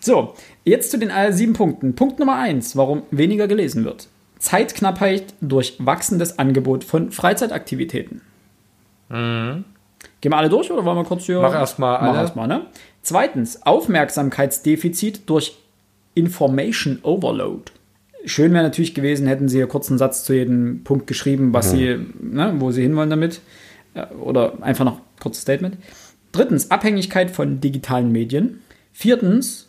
So, 0.00 0.34
jetzt 0.64 0.90
zu 0.90 0.98
den 0.98 1.10
sieben 1.32 1.52
Punkten. 1.52 1.94
Punkt 1.94 2.18
Nummer 2.18 2.36
eins, 2.36 2.76
warum 2.76 3.02
weniger 3.10 3.46
gelesen 3.48 3.84
wird. 3.84 4.08
Zeitknappheit 4.38 5.34
durch 5.40 5.76
wachsendes 5.78 6.38
Angebot 6.40 6.82
von 6.82 7.12
Freizeitaktivitäten. 7.12 8.20
Gehen 9.08 9.64
wir 10.22 10.36
alle 10.36 10.48
durch 10.48 10.70
oder 10.70 10.84
wollen 10.84 10.96
wir 10.96 11.04
kurz 11.04 11.24
hier? 11.24 11.40
Mach 11.40 11.54
erst 11.54 11.78
mal 11.78 12.00
Mach 12.00 12.08
alle. 12.10 12.18
erst 12.18 12.36
mal, 12.36 12.46
ne? 12.46 12.66
Zweitens, 13.02 13.62
Aufmerksamkeitsdefizit 13.64 15.28
durch 15.28 15.56
Information 16.14 16.98
Overload. 17.02 17.72
Schön 18.24 18.52
wäre 18.52 18.62
natürlich 18.62 18.94
gewesen, 18.94 19.26
hätten 19.26 19.48
sie 19.48 19.56
hier 19.58 19.66
kurz 19.66 19.88
einen 19.88 19.98
Satz 19.98 20.24
zu 20.24 20.32
jedem 20.34 20.84
Punkt 20.84 21.06
geschrieben, 21.06 21.52
was 21.52 21.70
sie, 21.72 21.98
ne, 22.20 22.54
wo 22.58 22.70
sie 22.70 22.82
hinwollen 22.82 23.10
damit. 23.10 23.40
Äh, 23.94 24.06
Oder 24.14 24.54
einfach 24.62 24.84
noch 24.84 25.00
kurzes 25.20 25.42
Statement. 25.42 25.76
Drittens, 26.32 26.70
Abhängigkeit 26.70 27.30
von 27.30 27.60
digitalen 27.60 28.10
Medien. 28.10 28.62
Viertens, 28.92 29.68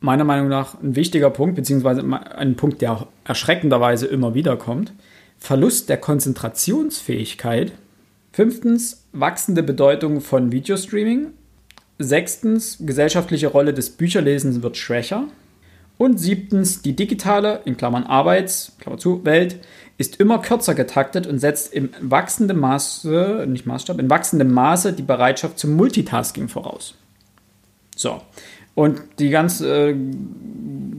meiner 0.00 0.24
Meinung 0.24 0.48
nach 0.48 0.80
ein 0.80 0.94
wichtiger 0.96 1.30
Punkt, 1.30 1.56
beziehungsweise 1.56 2.02
ein 2.02 2.56
Punkt, 2.56 2.80
der 2.80 3.08
erschreckenderweise 3.24 4.06
immer 4.06 4.34
wieder 4.34 4.56
kommt. 4.56 4.92
Verlust 5.38 5.88
der 5.88 5.98
Konzentrationsfähigkeit. 5.98 7.72
Fünftens, 8.32 9.04
wachsende 9.12 9.62
Bedeutung 9.62 10.20
von 10.20 10.52
Videostreaming. 10.52 11.32
Sechstens, 11.98 12.78
gesellschaftliche 12.80 13.48
Rolle 13.48 13.74
des 13.74 13.90
Bücherlesens 13.90 14.62
wird 14.62 14.76
schwächer. 14.76 15.28
Und 15.98 16.18
siebtens, 16.18 16.82
die 16.82 16.94
digitale, 16.94 17.62
in 17.64 17.76
Klammern 17.76 18.04
Arbeits, 18.04 18.72
Klammer 18.80 18.98
zu, 18.98 19.24
Welt 19.24 19.60
ist 19.98 20.20
immer 20.20 20.40
kürzer 20.40 20.74
getaktet 20.74 21.26
und 21.26 21.38
setzt 21.38 21.72
im 21.72 21.90
wachsenden 22.00 22.58
Maße, 22.60 23.46
nicht 23.48 23.66
Maßstab, 23.66 23.98
in 23.98 24.10
wachsendem 24.10 24.52
Maße 24.52 24.92
die 24.92 25.02
Bereitschaft 25.02 25.58
zum 25.58 25.74
Multitasking 25.74 26.48
voraus. 26.48 26.94
So. 27.96 28.20
Und 28.74 29.00
die 29.18 29.30
ganze, 29.30 29.88
äh, 29.90 29.96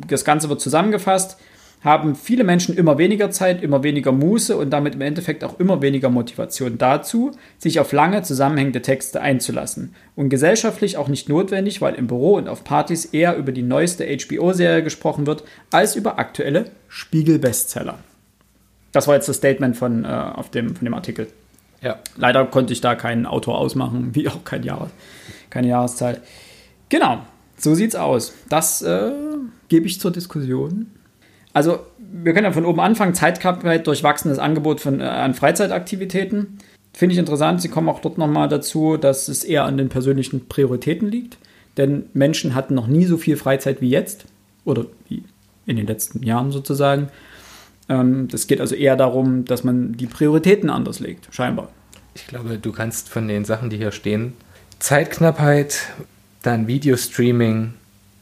das 0.08 0.26
Ganze 0.26 0.50
wird 0.50 0.62
zusammengefasst. 0.62 1.38
Haben 1.82 2.16
viele 2.16 2.44
Menschen 2.44 2.76
immer 2.76 2.98
weniger 2.98 3.30
Zeit, 3.30 3.62
immer 3.62 3.84
weniger 3.84 4.12
Muße 4.12 4.58
und 4.58 4.72
damit 4.72 4.96
im 4.96 5.02
Endeffekt 5.02 5.44
auch 5.44 5.60
immer 5.60 5.82
weniger 5.82 6.10
Motivation 6.10 6.78
dazu, 6.78 7.32
sich 7.60 7.80
auf 7.80 7.92
lange 7.92 8.24
zusammenhängende 8.24 8.82
Texte 8.82 9.22
einzulassen. 9.22 9.94
Und 10.16 10.30
gesellschaftlich 10.30 10.98
auch 10.98 11.08
nicht 11.08 11.30
notwendig, 11.30 11.82
weil 11.82 11.94
im 11.94 12.08
Büro 12.08 12.34
und 12.36 12.48
auf 12.48 12.64
Partys 12.64 13.06
eher 13.06 13.38
über 13.38 13.52
die 13.52 13.62
neueste 13.62 14.06
HBO-Serie 14.06 14.84
gesprochen 14.84 15.28
wird, 15.28 15.44
als 15.72 15.96
über 15.96 16.18
aktuelle 16.18 16.66
Spiegel-Bestseller. 16.90 18.00
Das 18.92 19.08
war 19.08 19.16
jetzt 19.16 19.30
das 19.30 19.38
Statement 19.38 19.78
von, 19.78 20.04
äh, 20.04 20.08
auf 20.08 20.50
dem, 20.50 20.76
von 20.76 20.84
dem 20.84 20.94
Artikel. 20.94 21.28
Ja. 21.82 22.00
Leider 22.16 22.46
konnte 22.46 22.74
ich 22.74 22.82
da 22.82 22.96
keinen 22.96 23.26
Autor 23.26 23.58
ausmachen, 23.58 24.16
wie 24.16 24.28
auch 24.28 24.44
kein 24.44 24.64
Jahr, 24.64 24.90
keine 25.50 25.68
Jahreszahl. 25.68 26.22
Genau, 26.90 27.20
so 27.58 27.76
sieht's 27.76 27.96
aus. 27.96 28.34
Das 28.50 28.82
äh, 28.82 29.12
gebe 29.70 29.86
ich 29.86 30.00
zur 30.00 30.12
Diskussion. 30.12 30.88
Also, 31.58 31.80
wir 31.98 32.34
können 32.34 32.46
ja 32.46 32.52
von 32.52 32.66
oben 32.66 32.80
anfangen. 32.80 33.16
Zeitknappheit 33.16 33.88
durch 33.88 34.04
wachsendes 34.04 34.38
Angebot 34.38 34.80
von, 34.80 35.02
äh, 35.02 35.06
an 35.06 35.34
Freizeitaktivitäten. 35.34 36.60
Finde 36.94 37.14
ich 37.14 37.18
interessant. 37.18 37.64
Sie 37.64 37.70
kommen 37.70 37.90
auch 37.90 38.00
dort 38.00 38.20
nochmal 38.20 38.48
dazu, 38.48 38.96
dass 38.96 39.28
es 39.28 39.44
eher 39.44 39.64
an 39.64 39.76
den 39.76 39.90
persönlichen 39.90 40.48
Prioritäten 40.48 41.10
liegt. 41.10 41.40
Denn 41.76 42.12
Menschen 42.14 42.54
hatten 42.54 42.76
noch 42.76 42.86
nie 42.86 43.06
so 43.06 43.18
viel 43.18 43.38
Freizeit 43.38 43.82
wie 43.82 43.90
jetzt. 43.90 44.26
Oder 44.66 44.86
wie 45.10 45.24
in 45.66 45.78
den 45.78 45.88
letzten 45.88 46.22
Jahren 46.22 46.52
sozusagen. 46.52 47.08
Ähm, 47.90 48.28
das 48.28 48.46
geht 48.46 48.62
also 48.62 48.76
eher 48.76 48.96
darum, 48.96 49.46
dass 49.46 49.64
man 49.64 49.94
die 49.94 50.06
Prioritäten 50.06 50.70
anders 50.70 51.00
legt, 51.00 51.28
scheinbar. 51.34 51.70
Ich 52.14 52.28
glaube, 52.28 52.60
du 52.60 52.72
kannst 52.72 53.10
von 53.10 53.28
den 53.28 53.46
Sachen, 53.46 53.72
die 53.72 53.78
hier 53.78 53.92
stehen, 53.92 54.34
Zeitknappheit, 54.78 55.88
dann 56.44 56.68
Videostreaming, 56.68 57.74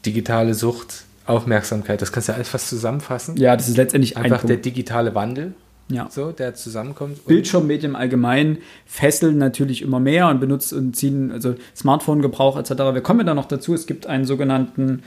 digitale 0.06 0.54
Sucht, 0.54 1.05
Aufmerksamkeit, 1.26 2.00
das 2.02 2.12
kannst 2.12 2.28
du 2.28 2.32
ja 2.32 2.36
alles 2.36 2.48
fast 2.48 2.68
zusammenfassen. 2.68 3.36
Ja, 3.36 3.56
das 3.56 3.68
ist 3.68 3.76
letztendlich 3.76 4.16
Einfach 4.16 4.42
ein 4.42 4.46
der 4.48 4.56
digitale 4.58 5.14
Wandel, 5.14 5.54
Ja. 5.88 6.08
so, 6.10 6.30
der 6.32 6.54
zusammenkommt. 6.54 7.24
Bildschirmmedien 7.26 7.90
im 7.92 7.96
Allgemeinen 7.96 8.58
fesseln 8.86 9.38
natürlich 9.38 9.82
immer 9.82 10.00
mehr 10.00 10.28
und 10.28 10.40
benutzen 10.40 10.78
und 10.78 10.96
ziehen, 10.96 11.32
also 11.32 11.54
Smartphone-Gebrauch 11.76 12.58
etc. 12.58 12.70
Wir 12.94 13.00
kommen 13.00 13.20
ja 13.20 13.26
da 13.26 13.34
noch 13.34 13.46
dazu, 13.46 13.74
es 13.74 13.86
gibt 13.86 14.06
einen 14.06 14.24
sogenannten 14.24 15.02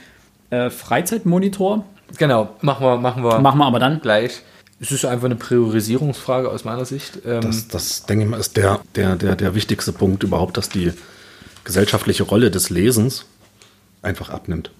äh, 0.50 0.70
Freizeitmonitor. 0.70 1.84
Genau, 2.18 2.50
machen 2.60 2.84
wir, 2.84 2.96
machen 2.98 3.22
wir 3.22 3.38
Machen 3.40 3.58
wir 3.58 3.66
aber 3.66 3.78
dann. 3.78 4.00
gleich. 4.00 4.42
Es 4.82 4.90
ist 4.92 5.04
einfach 5.04 5.26
eine 5.26 5.36
Priorisierungsfrage 5.36 6.48
aus 6.50 6.64
meiner 6.64 6.84
Sicht. 6.86 7.18
Ähm, 7.26 7.42
Das, 7.42 7.68
das 7.68 8.04
denke 8.06 8.24
ich 8.24 8.30
mal, 8.30 8.40
ist 8.40 8.56
der, 8.56 8.80
der, 8.96 9.14
der, 9.16 9.36
der 9.36 9.54
wichtigste 9.54 9.92
Punkt 9.92 10.22
überhaupt, 10.22 10.56
dass 10.56 10.70
die 10.70 10.92
gesellschaftliche 11.64 12.22
Rolle 12.22 12.50
des 12.50 12.70
Lesens 12.70 13.26
einfach 14.02 14.30
abnimmt. 14.30 14.70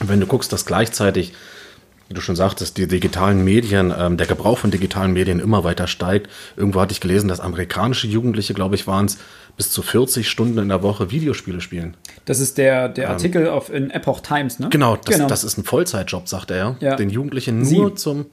Wenn 0.00 0.20
du 0.20 0.26
guckst, 0.26 0.52
dass 0.52 0.64
gleichzeitig, 0.66 1.32
wie 2.08 2.14
du 2.14 2.20
schon 2.20 2.36
sagtest, 2.36 2.76
die 2.78 2.88
digitalen 2.88 3.44
Medien, 3.44 3.92
ähm, 3.96 4.16
der 4.16 4.26
Gebrauch 4.26 4.58
von 4.58 4.70
digitalen 4.70 5.12
Medien 5.12 5.40
immer 5.40 5.62
weiter 5.62 5.86
steigt. 5.86 6.28
Irgendwo 6.56 6.80
hatte 6.80 6.92
ich 6.92 7.00
gelesen, 7.00 7.28
dass 7.28 7.40
amerikanische 7.40 8.06
Jugendliche, 8.06 8.54
glaube 8.54 8.74
ich, 8.74 8.86
waren 8.86 9.06
es, 9.06 9.18
bis 9.56 9.70
zu 9.70 9.82
40 9.82 10.28
Stunden 10.28 10.58
in 10.58 10.68
der 10.70 10.82
Woche 10.82 11.10
Videospiele 11.10 11.60
spielen. 11.60 11.96
Das 12.24 12.40
ist 12.40 12.56
der, 12.56 12.88
der 12.88 13.10
Artikel 13.10 13.48
auf, 13.48 13.70
in 13.70 13.90
Epoch 13.90 14.20
Times, 14.20 14.58
ne? 14.58 14.70
Genau 14.70 14.96
das, 14.96 15.26
das 15.26 15.44
ist 15.44 15.58
ein 15.58 15.64
Vollzeitjob, 15.64 16.28
sagt 16.28 16.50
er. 16.50 16.76
Ja. 16.80 16.96
Den 16.96 17.10
Jugendlichen 17.10 17.60
nur 17.60 17.90
Sie. 17.90 17.94
zum. 17.94 18.26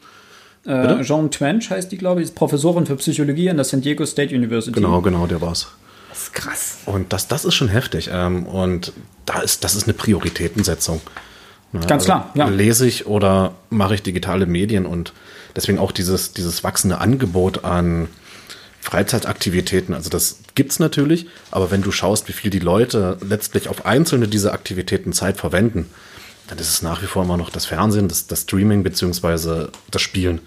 Äh, 0.66 1.02
Jean 1.04 1.32
Twench 1.32 1.70
heißt 1.70 1.92
die, 1.92 1.98
glaube 1.98 2.22
ich, 2.22 2.28
ist 2.28 2.36
Professorin 2.36 2.86
für 2.86 2.96
Psychologie 2.96 3.50
an 3.50 3.58
der 3.58 3.66
San 3.66 3.82
Diego 3.82 4.06
State 4.06 4.34
University. 4.34 4.74
Genau, 4.74 5.02
genau, 5.02 5.28
der 5.28 5.42
war's. 5.42 5.68
Das 6.10 6.24
ist 6.24 6.34
krass. 6.34 6.78
Und 6.86 7.14
das, 7.14 7.28
das 7.28 7.46
ist 7.46 7.56
schon 7.56 7.70
heftig. 7.70 8.10
Ähm, 8.12 8.46
und 8.46 8.94
da 9.26 9.40
ist, 9.42 9.64
das 9.64 9.76
ist 9.76 9.84
eine 9.84 9.94
Prioritätensetzung. 9.94 11.02
Ja, 11.74 11.80
Ganz 11.82 12.06
klar, 12.06 12.32
ja. 12.34 12.48
Lese 12.48 12.88
ich 12.88 13.08
oder 13.08 13.56
mache 13.70 13.96
ich 13.96 14.04
digitale 14.04 14.46
Medien 14.46 14.86
und 14.86 15.14
deswegen 15.56 15.80
auch 15.80 15.92
dieses, 15.92 16.34
dieses 16.34 16.64
wachsende 16.64 17.00
Angebot 17.00 17.66
an 17.66 18.08
Freizeitaktivitäten. 18.80 19.94
Also 19.94 20.10
das 20.10 20.40
gibt's 20.56 20.80
natürlich, 20.80 21.28
aber 21.52 21.72
wenn 21.72 21.82
du 21.82 21.92
schaust, 21.92 22.30
wie 22.30 22.34
viel 22.34 22.50
die 22.50 22.60
Leute 22.60 23.18
letztlich 23.22 23.68
auf 23.68 23.86
einzelne 23.86 24.30
dieser 24.30 24.54
Aktivitäten 24.54 25.12
Zeit 25.12 25.38
verwenden, 25.38 25.88
dann 26.48 26.58
ist 26.58 26.70
es 26.70 26.82
nach 26.82 27.02
wie 27.02 27.08
vor 27.08 27.24
immer 27.24 27.36
noch 27.36 27.50
das 27.50 27.66
Fernsehen, 27.66 28.08
das, 28.08 28.28
das 28.28 28.44
Streaming 28.44 28.84
beziehungsweise 28.84 29.70
das 29.92 30.02
Spielen. 30.02 30.40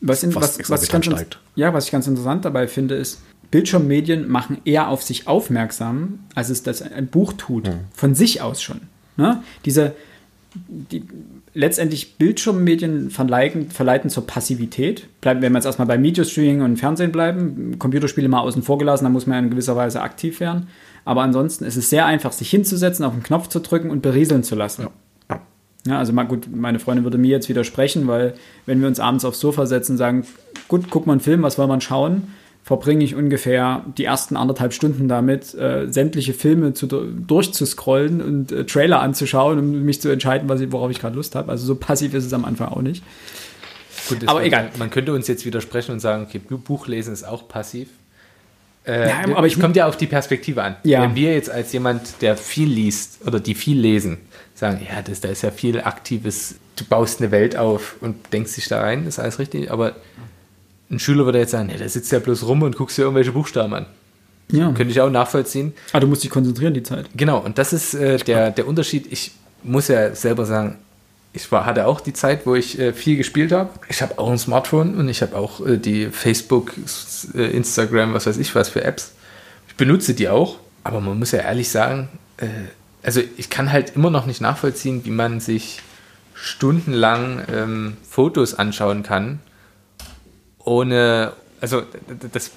Was, 0.00 0.22
in, 0.22 0.32
was, 0.36 0.58
was, 0.70 0.84
ich 0.84 0.90
ganz, 0.90 1.08
ja, 1.56 1.74
was 1.74 1.86
ich 1.86 1.90
ganz 1.90 2.06
interessant 2.06 2.44
dabei 2.44 2.68
finde, 2.68 2.94
ist, 2.94 3.20
Bildschirmmedien 3.50 4.28
machen 4.28 4.58
eher 4.64 4.88
auf 4.88 5.02
sich 5.02 5.26
aufmerksam, 5.26 6.20
als 6.36 6.50
es 6.50 6.62
das 6.62 6.82
ein 6.82 7.08
Buch 7.08 7.32
tut. 7.32 7.68
Von 7.92 8.14
sich 8.14 8.40
aus 8.40 8.62
schon. 8.62 8.82
Ne? 9.16 9.42
Diese, 9.64 9.96
die, 10.66 11.04
letztendlich 11.54 12.16
Bildschirmmedien 12.16 13.10
verleiten, 13.10 13.70
verleiten 13.70 14.10
zur 14.10 14.26
Passivität. 14.26 15.08
Bleiben, 15.20 15.42
wenn 15.42 15.52
wir 15.52 15.58
jetzt 15.58 15.66
erstmal 15.66 15.88
beim 15.88 16.02
Videostreaming 16.02 16.62
und 16.62 16.76
Fernsehen 16.76 17.12
bleiben, 17.12 17.78
Computerspiele 17.78 18.28
mal 18.28 18.40
außen 18.40 18.62
vor 18.62 18.78
gelassen, 18.78 19.04
da 19.04 19.10
muss 19.10 19.26
man 19.26 19.38
ja 19.38 19.44
in 19.44 19.50
gewisser 19.50 19.76
Weise 19.76 20.00
aktiv 20.00 20.40
werden. 20.40 20.68
Aber 21.04 21.22
ansonsten 21.22 21.64
ist 21.64 21.76
es 21.76 21.90
sehr 21.90 22.06
einfach, 22.06 22.32
sich 22.32 22.50
hinzusetzen, 22.50 23.04
auf 23.04 23.14
den 23.14 23.22
Knopf 23.22 23.48
zu 23.48 23.60
drücken 23.60 23.90
und 23.90 24.02
berieseln 24.02 24.42
zu 24.42 24.54
lassen. 24.54 24.82
Ja. 24.82 24.90
Ja, 25.86 25.98
also 25.98 26.12
mal 26.12 26.24
gut, 26.24 26.48
meine 26.54 26.80
Freundin 26.80 27.04
würde 27.04 27.18
mir 27.18 27.30
jetzt 27.30 27.48
widersprechen, 27.48 28.08
weil 28.08 28.34
wenn 28.66 28.80
wir 28.80 28.88
uns 28.88 29.00
abends 29.00 29.24
aufs 29.24 29.40
Sofa 29.40 29.64
setzen 29.64 29.92
und 29.92 29.98
sagen, 29.98 30.26
gut, 30.66 30.90
guck 30.90 31.06
mal 31.06 31.12
einen 31.12 31.20
Film, 31.20 31.42
was 31.42 31.56
wollen 31.56 31.70
wir 31.70 31.80
schauen, 31.80 32.24
verbringe 32.68 33.02
ich 33.02 33.14
ungefähr 33.14 33.82
die 33.96 34.04
ersten 34.04 34.36
anderthalb 34.36 34.74
Stunden 34.74 35.08
damit, 35.08 35.54
äh, 35.54 35.90
sämtliche 35.90 36.34
Filme 36.34 36.74
zu, 36.74 36.86
durchzuscrollen 36.86 38.20
und 38.20 38.52
äh, 38.52 38.66
Trailer 38.66 39.00
anzuschauen, 39.00 39.58
um 39.58 39.84
mich 39.86 40.02
zu 40.02 40.10
entscheiden, 40.10 40.50
was 40.50 40.60
ich, 40.60 40.70
worauf 40.70 40.90
ich 40.90 41.00
gerade 41.00 41.16
Lust 41.16 41.34
habe. 41.34 41.50
Also 41.50 41.64
so 41.64 41.76
passiv 41.76 42.12
ist 42.12 42.26
es 42.26 42.32
am 42.34 42.44
Anfang 42.44 42.68
auch 42.68 42.82
nicht. 42.82 43.02
Gut, 44.10 44.18
Aber 44.26 44.34
man, 44.40 44.44
egal. 44.44 44.70
Man 44.78 44.90
könnte 44.90 45.14
uns 45.14 45.26
jetzt 45.28 45.46
widersprechen 45.46 45.92
und 45.92 46.00
sagen, 46.00 46.26
okay, 46.28 46.38
Buchlesen 46.38 47.14
ist 47.14 47.24
auch 47.26 47.48
passiv. 47.48 47.88
Äh, 48.86 49.08
Ja, 49.08 49.34
aber 49.34 49.46
ich- 49.46 49.54
es 49.54 49.60
kommt 49.60 49.74
ja 49.76 49.88
auf 49.88 49.96
die 49.96 50.06
Perspektive 50.06 50.62
an. 50.62 50.76
Ja. 50.84 51.00
Wenn 51.00 51.14
wir 51.14 51.32
jetzt 51.32 51.48
als 51.50 51.72
jemand, 51.72 52.20
der 52.20 52.36
viel 52.36 52.68
liest 52.68 53.26
oder 53.26 53.40
die 53.40 53.54
viel 53.54 53.80
lesen, 53.80 54.18
sagen, 54.54 54.78
ja, 54.86 55.00
das, 55.00 55.22
da 55.22 55.28
ist 55.30 55.40
ja 55.40 55.50
viel 55.50 55.80
Aktives, 55.80 56.56
du 56.76 56.84
baust 56.84 57.22
eine 57.22 57.30
Welt 57.30 57.56
auf 57.56 57.96
und 58.02 58.16
denkst 58.34 58.56
dich 58.56 58.68
da 58.68 58.82
rein, 58.82 59.06
ist 59.06 59.18
alles 59.18 59.38
richtig, 59.38 59.70
aber 59.70 59.96
ein 60.90 60.98
Schüler 60.98 61.24
würde 61.24 61.38
jetzt 61.38 61.50
sagen, 61.50 61.68
ja, 61.70 61.76
der 61.76 61.88
sitzt 61.88 62.10
ja 62.12 62.18
bloß 62.18 62.46
rum 62.46 62.62
und 62.62 62.76
guckst 62.76 62.96
dir 62.98 63.02
irgendwelche 63.02 63.32
Buchstaben 63.32 63.74
an. 63.74 63.86
Ja. 64.50 64.72
Könnte 64.72 64.90
ich 64.90 65.00
auch 65.00 65.10
nachvollziehen. 65.10 65.74
Ah, 65.92 66.00
du 66.00 66.06
musst 66.06 66.24
dich 66.24 66.30
konzentrieren 66.30 66.72
die 66.72 66.82
Zeit. 66.82 67.06
Genau, 67.14 67.38
und 67.38 67.58
das 67.58 67.72
ist 67.72 67.94
äh, 67.94 68.16
der, 68.18 68.50
der 68.50 68.66
Unterschied. 68.66 69.06
Ich 69.12 69.32
muss 69.62 69.88
ja 69.88 70.14
selber 70.14 70.46
sagen, 70.46 70.76
ich 71.34 71.52
war, 71.52 71.66
hatte 71.66 71.86
auch 71.86 72.00
die 72.00 72.14
Zeit, 72.14 72.46
wo 72.46 72.54
ich 72.54 72.78
äh, 72.78 72.92
viel 72.92 73.16
gespielt 73.16 73.52
habe. 73.52 73.70
Ich 73.88 74.00
habe 74.00 74.18
auch 74.18 74.30
ein 74.30 74.38
Smartphone 74.38 74.96
und 74.96 75.08
ich 75.08 75.20
habe 75.20 75.36
auch 75.36 75.64
äh, 75.64 75.76
die 75.76 76.06
Facebook, 76.06 76.72
äh, 77.34 77.50
Instagram, 77.50 78.14
was 78.14 78.26
weiß 78.26 78.38
ich 78.38 78.54
was 78.54 78.70
für 78.70 78.82
Apps. 78.82 79.12
Ich 79.68 79.74
benutze 79.74 80.14
die 80.14 80.28
auch, 80.28 80.56
aber 80.84 81.00
man 81.00 81.18
muss 81.18 81.32
ja 81.32 81.40
ehrlich 81.40 81.68
sagen, 81.68 82.08
äh, 82.38 82.46
also 83.02 83.20
ich 83.36 83.50
kann 83.50 83.70
halt 83.70 83.94
immer 83.94 84.10
noch 84.10 84.26
nicht 84.26 84.40
nachvollziehen, 84.40 85.04
wie 85.04 85.10
man 85.10 85.40
sich 85.40 85.80
stundenlang 86.34 87.42
ähm, 87.52 87.96
Fotos 88.08 88.54
anschauen 88.54 89.02
kann, 89.02 89.40
ohne, 90.68 91.32
also 91.60 91.82
das 92.32 92.50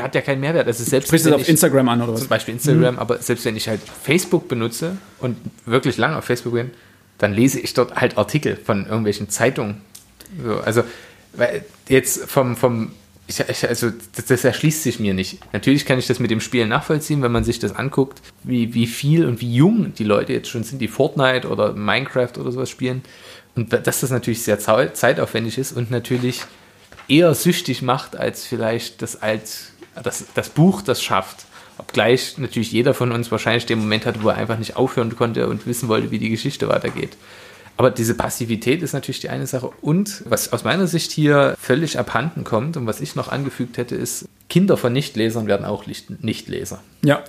hat 0.00 0.14
ja 0.14 0.20
keinen 0.20 0.40
Mehrwert. 0.40 0.66
Also 0.66 0.84
selbst 0.84 1.08
Sprichst 1.08 1.26
du 1.26 1.30
das 1.30 1.36
auf 1.36 1.42
ich- 1.42 1.48
Instagram 1.48 1.88
an 1.88 2.02
oder 2.02 2.12
was? 2.14 2.20
zum 2.20 2.28
Beispiel 2.28 2.54
Instagram, 2.54 2.98
aber 2.98 3.18
selbst 3.18 3.44
wenn 3.44 3.56
ich 3.56 3.68
halt 3.68 3.80
Facebook 4.02 4.48
benutze 4.48 4.96
und 5.18 5.36
wirklich 5.64 5.96
lange 5.96 6.16
auf 6.16 6.24
Facebook 6.24 6.54
bin, 6.54 6.70
dann 7.18 7.32
lese 7.32 7.60
ich 7.60 7.74
dort 7.74 7.96
halt 7.96 8.18
Artikel 8.18 8.56
von 8.56 8.84
irgendwelchen 8.86 9.28
Zeitungen. 9.28 9.80
So, 10.44 10.58
also, 10.60 10.82
weil 11.34 11.64
jetzt 11.88 12.24
vom, 12.30 12.56
vom 12.56 12.92
ich, 13.28 13.40
ich, 13.40 13.68
also 13.68 13.90
das, 14.14 14.26
das 14.26 14.44
erschließt 14.44 14.82
sich 14.84 15.00
mir 15.00 15.12
nicht. 15.12 15.38
Natürlich 15.52 15.84
kann 15.84 15.98
ich 15.98 16.06
das 16.06 16.20
mit 16.20 16.30
dem 16.30 16.40
Spielen 16.40 16.68
nachvollziehen, 16.68 17.22
wenn 17.22 17.32
man 17.32 17.42
sich 17.42 17.58
das 17.58 17.74
anguckt, 17.74 18.20
wie, 18.44 18.72
wie 18.74 18.86
viel 18.86 19.26
und 19.26 19.40
wie 19.40 19.52
jung 19.52 19.92
die 19.94 20.04
Leute 20.04 20.32
jetzt 20.32 20.48
schon 20.48 20.62
sind, 20.62 20.78
die 20.80 20.88
Fortnite 20.88 21.48
oder 21.48 21.72
Minecraft 21.72 22.38
oder 22.38 22.52
sowas 22.52 22.70
spielen. 22.70 23.02
Und 23.56 23.72
dass 23.72 24.00
das 24.00 24.10
natürlich 24.10 24.42
sehr 24.42 24.58
zeitaufwendig 24.60 25.58
ist 25.58 25.72
und 25.72 25.90
natürlich 25.90 26.42
eher 27.08 27.34
süchtig 27.34 27.82
macht, 27.82 28.16
als 28.16 28.44
vielleicht 28.44 29.02
das, 29.02 29.22
als, 29.22 29.72
das, 30.02 30.24
das 30.34 30.48
Buch 30.48 30.82
das 30.82 31.02
schafft. 31.02 31.46
Obgleich 31.78 32.38
natürlich 32.38 32.72
jeder 32.72 32.94
von 32.94 33.12
uns 33.12 33.30
wahrscheinlich 33.30 33.66
den 33.66 33.78
Moment 33.78 34.06
hatte, 34.06 34.22
wo 34.22 34.28
er 34.30 34.36
einfach 34.36 34.58
nicht 34.58 34.76
aufhören 34.76 35.14
konnte 35.14 35.46
und 35.48 35.66
wissen 35.66 35.88
wollte, 35.88 36.10
wie 36.10 36.18
die 36.18 36.30
Geschichte 36.30 36.68
weitergeht. 36.68 37.16
Aber 37.76 37.90
diese 37.90 38.14
Passivität 38.14 38.82
ist 38.82 38.94
natürlich 38.94 39.20
die 39.20 39.28
eine 39.28 39.46
Sache. 39.46 39.70
Und 39.82 40.22
was 40.26 40.52
aus 40.54 40.64
meiner 40.64 40.86
Sicht 40.86 41.12
hier 41.12 41.54
völlig 41.60 41.98
abhanden 41.98 42.42
kommt 42.44 42.78
und 42.78 42.86
was 42.86 43.02
ich 43.02 43.14
noch 43.14 43.28
angefügt 43.28 43.76
hätte, 43.76 43.94
ist, 43.94 44.26
Kinder 44.48 44.78
von 44.78 44.94
Nichtlesern 44.94 45.46
werden 45.46 45.66
auch 45.66 45.84
Nichtleser. 46.20 46.82
Ja. 47.04 47.22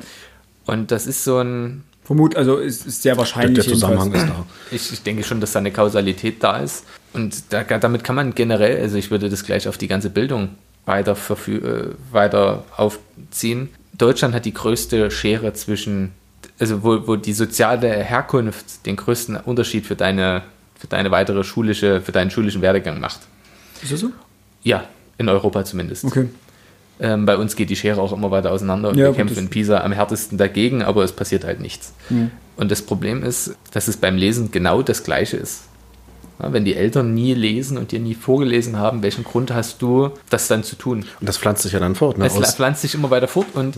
Und 0.65 0.91
das 0.91 1.05
ist 1.05 1.25
so 1.25 1.39
ein, 1.39 1.83
Vermut, 2.07 2.37
also 2.37 2.55
ist, 2.55 2.85
ist 2.85 3.01
sehr 3.01 3.13
Der, 3.15 3.17
wahrscheinlich. 3.17 3.65
der 3.65 3.73
Zusammenhang 3.73 4.13
ist 4.13 4.27
da. 4.27 4.45
ich, 4.71 4.93
ich 4.93 5.03
denke 5.03 5.25
schon, 5.25 5.41
dass 5.41 5.51
da 5.51 5.59
eine 5.59 5.71
Kausalität 5.71 6.41
da 6.41 6.59
ist. 6.59 6.85
Und 7.17 7.51
da, 7.51 7.63
damit 7.63 8.03
kann 8.03 8.15
man 8.15 8.35
generell, 8.35 8.79
also 8.79 8.95
ich 8.95 9.09
würde 9.09 9.27
das 9.29 9.43
gleich 9.43 9.67
auf 9.67 9.77
die 9.77 9.87
ganze 9.87 10.09
Bildung 10.11 10.49
weiter, 10.85 11.15
verfü- 11.15 11.63
äh, 11.65 11.89
weiter 12.11 12.63
aufziehen. 12.77 13.69
Deutschland 13.97 14.35
hat 14.35 14.45
die 14.45 14.53
größte 14.53 15.09
Schere 15.09 15.51
zwischen, 15.53 16.11
also 16.59 16.83
wo, 16.83 17.07
wo 17.07 17.15
die 17.15 17.33
soziale 17.33 17.89
Herkunft 17.89 18.85
den 18.85 18.95
größten 18.95 19.35
Unterschied 19.37 19.87
für 19.87 19.95
deine, 19.95 20.43
für 20.77 20.87
deine 20.87 21.09
weitere 21.09 21.43
schulische, 21.43 22.01
für 22.01 22.11
deinen 22.11 22.29
schulischen 22.29 22.61
Werdegang 22.61 22.99
macht. 22.99 23.21
Ist 23.81 23.91
das 23.91 23.99
so? 23.99 24.11
Ja, 24.63 24.83
in 25.17 25.27
Europa 25.27 25.65
zumindest. 25.65 26.05
Okay. 26.05 26.29
Ähm, 26.99 27.25
bei 27.25 27.35
uns 27.37 27.55
geht 27.55 27.69
die 27.71 27.75
Schere 27.75 27.99
auch 27.99 28.13
immer 28.13 28.29
weiter 28.31 28.51
auseinander 28.51 28.89
und 28.89 28.97
Ja, 28.97 29.07
wir 29.07 29.13
kämpfen 29.13 29.37
in 29.37 29.49
Pisa 29.49 29.81
am 29.81 29.91
härtesten 29.91 30.37
dagegen, 30.37 30.83
aber 30.83 31.03
es 31.03 31.11
passiert 31.11 31.43
halt 31.43 31.59
nichts. 31.59 31.93
Mhm. 32.09 32.31
Und 32.55 32.71
das 32.71 32.81
Problem 32.81 33.23
ist, 33.23 33.55
dass 33.71 33.87
es 33.87 33.97
beim 33.97 34.17
Lesen 34.17 34.51
genau 34.51 34.81
das 34.83 35.03
Gleiche 35.03 35.37
ist. 35.37 35.63
Ja, 36.39 36.53
wenn 36.53 36.65
die 36.65 36.75
Eltern 36.75 37.13
nie 37.13 37.33
lesen 37.33 37.77
und 37.77 37.91
dir 37.91 37.99
nie 37.99 38.13
vorgelesen 38.13 38.77
haben, 38.77 39.01
welchen 39.01 39.23
Grund 39.23 39.51
hast 39.51 39.81
du, 39.81 40.11
das 40.29 40.47
dann 40.47 40.63
zu 40.63 40.75
tun? 40.75 41.05
Und 41.19 41.27
das 41.27 41.37
pflanzt 41.37 41.63
sich 41.63 41.71
ja 41.71 41.79
dann 41.79 41.95
fort. 41.95 42.17
Ne? 42.17 42.25
Es 42.25 42.35
Aus, 42.35 42.55
pflanzt 42.55 42.81
sich 42.81 42.93
immer 42.93 43.09
weiter 43.09 43.27
fort 43.27 43.47
und 43.53 43.77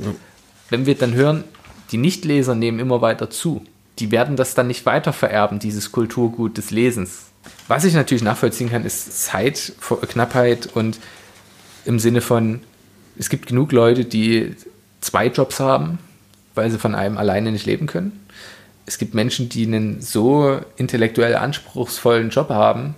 wenn 0.70 0.86
wir 0.86 0.96
dann 0.96 1.14
hören, 1.14 1.44
die 1.92 1.98
Nichtleser 1.98 2.56
nehmen 2.56 2.80
immer 2.80 3.02
weiter 3.02 3.30
zu, 3.30 3.64
die 4.00 4.12
werden 4.12 4.36
das 4.36 4.56
dann 4.56 4.68
nicht 4.68 4.86
weiter 4.86 5.14
vererben, 5.14 5.60
dieses 5.60 5.92
Kulturgut 5.92 6.58
des 6.58 6.72
Lesens. 6.72 7.26
Was 7.68 7.84
ich 7.84 7.94
natürlich 7.94 8.24
nachvollziehen 8.24 8.70
kann, 8.70 8.86
ist 8.86 9.26
Zeitknappheit 9.26 10.70
und 10.74 11.00
im 11.86 12.00
Sinne 12.00 12.22
von, 12.22 12.62
es 13.18 13.30
gibt 13.30 13.48
genug 13.48 13.72
Leute, 13.72 14.06
die 14.06 14.56
zwei 15.02 15.28
Jobs 15.28 15.60
haben, 15.60 16.00
weil 16.56 16.70
sie 16.70 16.78
von 16.78 16.96
einem 16.96 17.18
alleine 17.18 17.52
nicht 17.52 17.66
leben 17.66 17.88
können. 17.88 18.26
Es 18.90 18.98
gibt 18.98 19.14
Menschen, 19.14 19.50
die 19.50 19.68
einen 19.68 20.02
so 20.02 20.62
intellektuell 20.76 21.36
anspruchsvollen 21.36 22.32
Job 22.32 22.50
haben, 22.50 22.96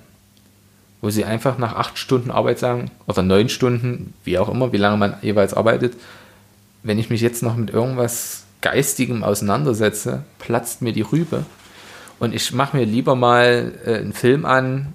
wo 1.01 1.10
sie 1.10 1.25
einfach 1.25 1.57
nach 1.57 1.75
acht 1.75 1.98
Stunden 1.98 2.31
Arbeit 2.31 2.60
sagen, 2.60 2.89
oder 3.07 3.24
neun 3.24 3.50
Stunden, 3.50 4.13
wie 4.24 4.38
auch 4.38 4.48
immer, 4.48 4.71
wie 4.71 4.77
lange 4.77 4.95
man 4.95 5.15
jeweils 5.21 5.53
arbeitet, 5.53 5.95
wenn 6.81 6.98
ich 6.98 7.10
mich 7.10 7.19
jetzt 7.19 7.43
noch 7.43 7.57
mit 7.57 7.71
irgendwas 7.71 8.45
Geistigem 8.62 9.21
auseinandersetze, 9.25 10.24
platzt 10.39 10.81
mir 10.81 10.93
die 10.93 11.01
Rübe. 11.01 11.43
Und 12.19 12.33
ich 12.33 12.53
mache 12.53 12.77
mir 12.77 12.86
lieber 12.86 13.17
mal 13.17 13.74
äh, 13.86 13.95
einen 13.95 14.13
Film 14.13 14.45
an 14.45 14.93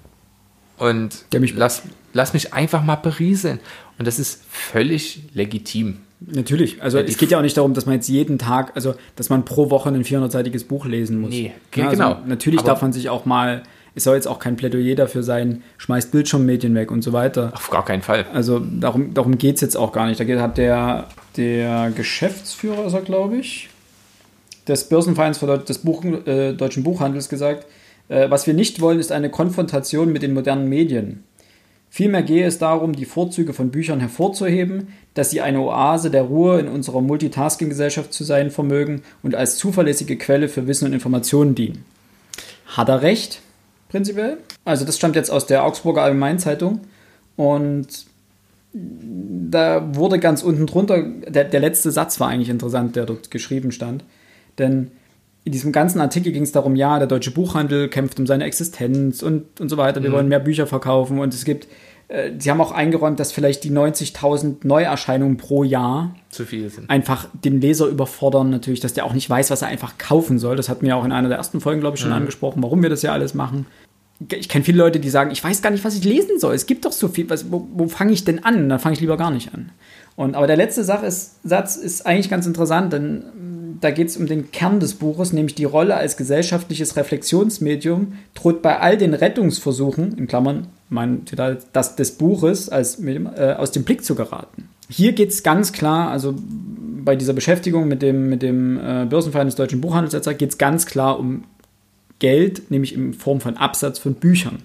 und 0.79 1.25
mich- 1.31 1.53
lass, 1.53 1.83
lass 2.13 2.33
mich 2.33 2.55
einfach 2.55 2.83
mal 2.83 2.95
berieseln. 2.95 3.59
Und 3.99 4.07
das 4.07 4.17
ist 4.17 4.41
völlig 4.49 5.21
legitim. 5.35 5.99
Natürlich. 6.19 6.81
Also 6.81 6.97
Ja, 6.97 7.03
es 7.03 7.17
geht 7.17 7.31
ja 7.31 7.37
auch 7.37 7.43
nicht 7.43 7.57
darum, 7.57 7.73
dass 7.73 7.85
man 7.85 7.95
jetzt 7.95 8.07
jeden 8.07 8.39
Tag, 8.39 8.71
also 8.75 8.95
dass 9.15 9.29
man 9.29 9.45
pro 9.45 9.69
Woche 9.69 9.89
ein 9.89 10.03
400-seitiges 10.03 10.63
Buch 10.67 10.85
lesen 10.85 11.21
muss. 11.21 11.29
Nee, 11.29 11.53
ja, 11.75 11.89
genau. 11.91 12.09
Also, 12.13 12.21
natürlich 12.25 12.59
Aber- 12.59 12.69
darf 12.69 12.81
man 12.81 12.91
sich 12.91 13.09
auch 13.09 13.25
mal, 13.25 13.63
es 13.93 14.03
soll 14.03 14.15
jetzt 14.15 14.27
auch 14.27 14.39
kein 14.39 14.55
Plädoyer 14.55 14.95
dafür 14.95 15.21
sein, 15.23 15.61
schmeißt 15.77 16.11
Bildschirmmedien 16.11 16.73
weg 16.75 16.91
und 16.91 17.03
so 17.03 17.13
weiter. 17.13 17.51
Auf 17.53 17.69
gar 17.69 17.85
keinen 17.85 18.01
Fall. 18.01 18.25
Also 18.33 18.59
darum, 18.59 19.13
darum 19.13 19.37
geht 19.37 19.55
es 19.55 19.61
jetzt 19.61 19.77
auch 19.77 19.91
gar 19.91 20.07
nicht. 20.07 20.19
Da 20.19 20.23
geht, 20.23 20.39
hat 20.39 20.57
der, 20.57 21.07
der 21.35 21.91
Geschäftsführer, 21.95 22.85
ist 22.85 22.93
er, 22.93 23.01
glaube 23.01 23.37
ich, 23.37 23.69
des 24.67 24.89
Börsenvereins 24.89 25.37
für 25.37 25.57
des 25.59 25.77
Buch, 25.79 26.03
äh, 26.03 26.53
deutschen 26.53 26.83
Buchhandels 26.83 27.29
gesagt, 27.29 27.65
äh, 28.09 28.29
was 28.29 28.47
wir 28.47 28.53
nicht 28.53 28.81
wollen, 28.81 28.99
ist 28.99 29.11
eine 29.11 29.29
Konfrontation 29.29 30.11
mit 30.11 30.23
den 30.23 30.33
modernen 30.33 30.67
Medien. 30.67 31.23
Vielmehr 31.97 32.21
gehe 32.21 32.45
es 32.45 32.59
darum, 32.59 32.93
die 32.93 33.05
Vorzüge 33.05 33.53
von 33.53 33.71
Büchern 33.71 33.99
hervorzuheben, 33.99 34.89
dass 35.15 35.31
sie 35.31 35.41
eine 35.41 35.61
Oase 35.61 36.11
der 36.11 36.21
Ruhe 36.21 36.59
in 36.59 36.67
unserer 36.67 37.01
Multitasking-Gesellschaft 37.01 38.13
zu 38.13 38.23
sein 38.23 38.51
vermögen 38.51 39.01
und 39.23 39.33
als 39.33 39.57
zuverlässige 39.57 40.15
Quelle 40.15 40.47
für 40.47 40.67
Wissen 40.67 40.85
und 40.85 40.93
Informationen 40.93 41.55
dienen. 41.55 41.85
Hat 42.67 42.87
er 42.87 43.01
recht, 43.01 43.41
prinzipiell? 43.89 44.37
Also 44.63 44.85
das 44.85 44.95
stammt 44.95 45.15
jetzt 45.15 45.31
aus 45.31 45.47
der 45.47 45.63
Augsburger 45.63 46.03
Allgemeinen 46.03 46.37
Zeitung 46.37 46.81
und 47.35 47.87
da 48.73 49.95
wurde 49.95 50.19
ganz 50.19 50.43
unten 50.43 50.67
drunter, 50.67 51.01
der, 51.01 51.45
der 51.45 51.59
letzte 51.59 51.89
Satz 51.89 52.19
war 52.19 52.27
eigentlich 52.27 52.49
interessant, 52.49 52.95
der 52.95 53.07
dort 53.07 53.31
geschrieben 53.31 53.71
stand. 53.71 54.03
Denn 54.59 54.91
in 55.45 55.51
diesem 55.51 55.71
ganzen 55.71 55.99
Artikel 55.99 56.31
ging 56.31 56.43
es 56.43 56.51
darum, 56.51 56.75
ja, 56.75 56.99
der 56.99 57.07
deutsche 57.07 57.31
Buchhandel 57.31 57.87
kämpft 57.87 58.19
um 58.19 58.27
seine 58.27 58.43
Existenz 58.43 59.23
und, 59.23 59.59
und 59.59 59.69
so 59.69 59.77
weiter. 59.77 60.03
Wir 60.03 60.09
mhm. 60.09 60.13
wollen 60.13 60.27
mehr 60.27 60.41
Bücher 60.41 60.67
verkaufen 60.67 61.17
und 61.17 61.33
es 61.33 61.43
gibt, 61.43 61.67
sie 62.37 62.49
haben 62.49 62.61
auch 62.61 62.71
eingeräumt, 62.71 63.19
dass 63.19 63.31
vielleicht 63.31 63.63
die 63.63 63.71
90.000 63.71 64.65
Neuerscheinungen 64.65 65.37
pro 65.37 65.63
Jahr 65.63 66.15
zu 66.29 66.45
viel 66.45 66.69
sind. 66.69 66.89
Einfach 66.89 67.27
den 67.33 67.59
Leser 67.59 67.87
überfordern, 67.87 68.49
natürlich, 68.49 68.79
dass 68.79 68.93
der 68.93 69.05
auch 69.05 69.13
nicht 69.13 69.29
weiß, 69.29 69.51
was 69.51 69.61
er 69.61 69.67
einfach 69.67 69.97
kaufen 69.97 70.39
soll. 70.39 70.55
Das 70.55 70.69
hatten 70.69 70.85
wir 70.85 70.95
auch 70.95 71.05
in 71.05 71.11
einer 71.11 71.27
der 71.27 71.37
ersten 71.37 71.59
Folgen, 71.59 71.81
glaube 71.81 71.95
ich, 71.95 72.01
schon 72.01 72.11
mhm. 72.11 72.17
angesprochen, 72.17 72.63
warum 72.63 72.81
wir 72.81 72.89
das 72.89 73.01
ja 73.01 73.11
alles 73.11 73.33
machen 73.33 73.65
ich 74.31 74.49
kenne 74.49 74.65
viele 74.65 74.79
Leute, 74.79 74.99
die 74.99 75.09
sagen, 75.09 75.31
ich 75.31 75.43
weiß 75.43 75.61
gar 75.61 75.69
nicht, 75.69 75.83
was 75.83 75.95
ich 75.95 76.03
lesen 76.03 76.39
soll. 76.39 76.55
Es 76.55 76.65
gibt 76.65 76.85
doch 76.85 76.91
so 76.91 77.07
viel, 77.07 77.29
was, 77.29 77.51
wo, 77.51 77.67
wo 77.73 77.87
fange 77.87 78.13
ich 78.13 78.23
denn 78.23 78.43
an? 78.43 78.67
Dann 78.69 78.79
fange 78.79 78.93
ich 78.93 79.01
lieber 79.01 79.17
gar 79.17 79.31
nicht 79.31 79.53
an. 79.53 79.71
Und, 80.15 80.35
aber 80.35 80.47
der 80.47 80.55
letzte 80.55 80.83
Sach 80.83 81.03
ist, 81.03 81.35
Satz 81.43 81.75
ist 81.75 82.05
eigentlich 82.05 82.29
ganz 82.29 82.47
interessant, 82.47 82.93
denn 82.93 83.17
mm, 83.17 83.77
da 83.81 83.91
geht 83.91 84.07
es 84.07 84.17
um 84.17 84.25
den 84.25 84.51
Kern 84.51 84.79
des 84.79 84.95
Buches, 84.95 85.33
nämlich 85.33 85.53
die 85.53 85.65
Rolle 85.65 85.95
als 85.95 86.17
gesellschaftliches 86.17 86.95
Reflexionsmedium 86.95 88.13
droht 88.33 88.63
bei 88.63 88.79
all 88.79 88.97
den 88.97 89.13
Rettungsversuchen, 89.13 90.17
in 90.17 90.25
Klammern, 90.25 90.67
mein 90.89 91.25
Zitat, 91.27 91.67
das 91.73 91.95
des 91.95 92.17
Buches 92.17 92.69
als 92.69 93.03
äh, 93.03 93.55
aus 93.57 93.71
dem 93.71 93.83
Blick 93.83 94.03
zu 94.03 94.15
geraten. 94.15 94.69
Hier 94.89 95.11
geht 95.11 95.31
es 95.31 95.43
ganz 95.43 95.73
klar, 95.73 96.09
also 96.09 96.33
bei 96.37 97.15
dieser 97.15 97.33
Beschäftigung 97.33 97.87
mit 97.87 98.01
dem, 98.01 98.29
mit 98.29 98.41
dem 98.41 98.77
äh, 98.77 99.05
Börsenverein 99.05 99.47
des 99.47 99.55
deutschen 99.55 99.81
Buchhandels 99.81 100.13
geht 100.37 100.49
es 100.49 100.57
ganz 100.57 100.85
klar 100.85 101.19
um 101.19 101.43
Geld, 102.19 102.71
nämlich 102.71 102.93
in 102.93 103.13
Form 103.13 103.41
von 103.41 103.57
Absatz 103.57 103.99
von 103.99 104.15
Büchern. 104.15 104.63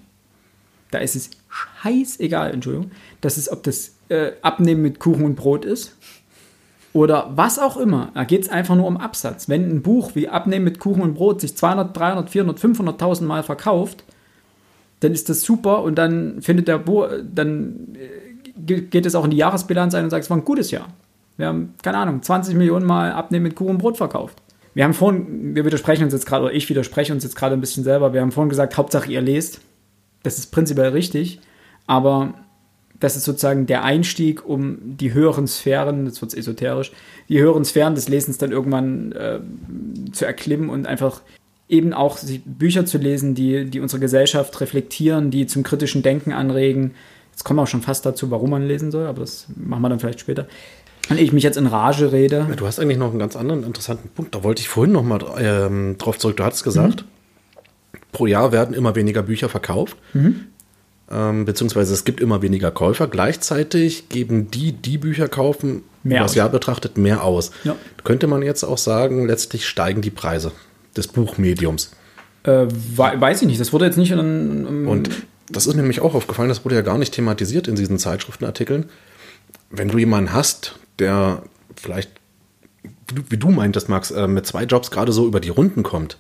Da 0.90 0.98
ist 0.98 1.16
es 1.16 1.30
scheißegal, 1.48 2.52
Entschuldigung, 2.52 2.90
dass 3.20 3.36
es, 3.36 3.50
ob 3.50 3.62
das 3.62 3.92
äh, 4.08 4.32
Abnehmen 4.42 4.82
mit 4.82 5.00
Kuchen 5.00 5.24
und 5.24 5.34
Brot 5.34 5.64
ist 5.64 5.96
oder 6.92 7.32
was 7.34 7.58
auch 7.58 7.76
immer. 7.76 8.10
Da 8.14 8.24
geht 8.24 8.42
es 8.42 8.48
einfach 8.48 8.76
nur 8.76 8.86
um 8.86 8.96
Absatz. 8.96 9.48
Wenn 9.48 9.70
ein 9.70 9.82
Buch 9.82 10.14
wie 10.14 10.28
Abnehmen 10.28 10.64
mit 10.64 10.78
Kuchen 10.78 11.02
und 11.02 11.14
Brot 11.14 11.40
sich 11.40 11.56
200, 11.56 11.96
300, 11.96 12.30
400, 12.30 12.58
500.000 12.58 13.22
Mal 13.24 13.42
verkauft, 13.42 14.04
dann 15.02 15.12
ist 15.12 15.28
das 15.28 15.42
super 15.42 15.82
und 15.82 15.97
dann 15.97 16.42
findet 16.42 16.68
der 16.68 16.78
Buch, 16.78 17.09
dann 17.35 17.94
äh, 17.94 18.80
geht 18.80 19.06
es 19.06 19.14
auch 19.14 19.25
in 19.25 19.30
die 19.30 19.37
Jahresbilanz 19.37 19.94
ein 19.94 20.04
und 20.04 20.11
sagt, 20.11 20.25
es 20.25 20.30
war 20.30 20.37
ein 20.37 20.44
gutes 20.44 20.71
Jahr. 20.71 20.88
Wir 21.37 21.47
haben, 21.47 21.75
keine 21.82 21.99
Ahnung, 21.99 22.23
20 22.23 22.54
Millionen 22.54 22.87
Mal 22.87 23.12
Abnehmen 23.12 23.44
mit 23.44 23.56
Kuchen 23.56 23.73
und 23.73 23.78
Brot 23.78 23.97
verkauft 23.97 24.42
wir 24.75 24.85
haben 24.85 24.94
vorhin, 24.94 25.54
wir 25.54 25.64
widersprechen 25.64 26.04
uns 26.04 26.12
jetzt 26.12 26.26
gerade, 26.26 26.44
oder 26.44 26.54
ich 26.54 26.68
widerspreche 26.68 27.12
uns 27.12 27.25
jetzt 27.25 27.37
gerade 27.37 27.54
ein 27.54 27.61
bisschen 27.61 27.85
selber, 27.85 28.12
wir 28.12 28.21
haben 28.21 28.32
vorhin 28.32 28.49
gesagt, 28.49 28.76
Hauptsache 28.76 29.11
ihr 29.11 29.21
lest. 29.21 29.61
Das 30.23 30.38
ist 30.38 30.50
prinzipiell 30.50 30.90
richtig, 30.90 31.40
aber 31.87 32.35
das 32.99 33.16
ist 33.16 33.25
sozusagen 33.25 33.66
der 33.66 33.82
Einstieg, 33.82 34.47
um 34.47 34.78
die 34.97 35.12
höheren 35.12 35.49
Sphären, 35.49 36.06
jetzt 36.06 36.21
wird 36.23 36.32
es 36.32 36.38
esoterisch, 36.38 36.92
die 37.28 37.40
höheren 37.40 37.64
Sphären 37.64 37.97
des 37.97 38.09
Lesens 38.09 38.38
dann 38.38 38.52
irgendwann 38.52 39.12
äh, 39.12 39.40
zu 40.12 40.25
erklimmen 40.25 40.71
und 40.71 40.87
einfach 40.87 41.21
eben 41.69 41.92
auch 41.92 42.19
Bücher 42.45 42.85
zu 42.85 42.99
lesen, 42.99 43.35
die, 43.35 43.64
die 43.64 43.81
unsere 43.81 44.00
Gesellschaft 44.00 44.61
reflektieren, 44.61 45.31
die 45.31 45.47
zum 45.47 45.62
kritischen 45.62 46.02
Denken 46.02 46.33
anregen. 46.33 46.95
Jetzt 47.31 47.45
kommen 47.45 47.59
wir 47.59 47.62
auch 47.62 47.69
schon 47.69 47.83
fast 47.83 48.04
dazu, 48.04 48.31
warum 48.31 48.51
man 48.51 48.66
lesen 48.66 48.90
soll, 48.90 49.07
aber 49.07 49.20
das 49.20 49.46
machen 49.57 49.83
wir 49.83 49.88
dann 49.88 50.01
vielleicht 50.01 50.20
später. 50.20 50.46
Wenn 51.09 51.18
ich 51.18 51.33
mich 51.33 51.42
jetzt 51.42 51.57
in 51.57 51.66
Rage 51.66 52.12
rede. 52.12 52.46
Ja, 52.48 52.55
du 52.55 52.66
hast 52.66 52.79
eigentlich 52.79 52.98
noch 52.98 53.11
einen 53.11 53.18
ganz 53.18 53.37
anderen 53.37 53.64
interessanten 53.64 54.09
Punkt. 54.11 54.35
Da 54.35 54.44
wollte 54.44 54.61
ich 54.61 54.68
vorhin 54.68 54.92
noch 54.92 55.03
mal 55.03 55.20
ähm, 55.38 55.96
drauf 55.98 56.18
zurück. 56.18 56.37
Du 56.37 56.44
hattest 56.44 56.62
gesagt, 56.62 57.03
mhm. 57.03 57.98
pro 58.12 58.27
Jahr 58.27 58.53
werden 58.53 58.75
immer 58.75 58.94
weniger 58.94 59.22
Bücher 59.22 59.48
verkauft. 59.48 59.96
Mhm. 60.12 60.46
Ähm, 61.11 61.44
beziehungsweise 61.44 61.92
es 61.92 62.05
gibt 62.05 62.20
immer 62.20 62.40
weniger 62.42 62.70
Käufer. 62.70 63.09
Gleichzeitig 63.09 64.09
geben 64.11 64.51
die, 64.51 64.72
die 64.72 64.98
Bücher 64.98 65.29
kaufen, 65.29 65.83
mehr 66.05 66.22
das 66.22 66.35
Jahr 66.35 66.48
betrachtet, 66.48 66.96
mehr 66.96 67.25
aus. 67.25 67.51
Ja. 67.64 67.77
Könnte 68.05 68.27
man 68.27 68.42
jetzt 68.42 68.62
auch 68.62 68.79
sagen, 68.79 69.27
letztlich 69.27 69.66
steigen 69.66 70.03
die 70.03 70.11
Preise 70.11 70.53
des 70.96 71.09
Buchmediums. 71.09 71.92
Äh, 72.44 72.66
weiß 72.68 73.42
ich 73.42 73.48
nicht. 73.48 73.61
Das 73.61 73.72
wurde 73.72 73.87
jetzt 73.87 73.98
nicht 73.98 74.11
in. 74.11 74.18
in 74.18 74.87
Und 74.87 75.11
das 75.48 75.66
ist 75.66 75.74
nämlich 75.74 76.00
auch 76.00 76.14
aufgefallen, 76.14 76.48
das 76.48 76.64
wurde 76.64 76.76
ja 76.76 76.81
gar 76.81 76.98
nicht 76.98 77.14
thematisiert 77.14 77.68
in 77.68 77.74
diesen 77.74 77.98
Zeitschriftenartikeln. 77.98 78.87
Wenn 79.70 79.88
du 79.88 79.98
jemanden 79.98 80.33
hast, 80.33 80.76
der 80.98 81.42
vielleicht, 81.76 82.11
wie 83.28 83.37
du 83.37 83.50
meintest, 83.50 83.88
Max, 83.88 84.11
äh, 84.11 84.26
mit 84.26 84.46
zwei 84.46 84.64
Jobs 84.64 84.90
gerade 84.90 85.12
so 85.12 85.26
über 85.26 85.40
die 85.40 85.50
Runden 85.50 85.83
kommt, 85.83 86.16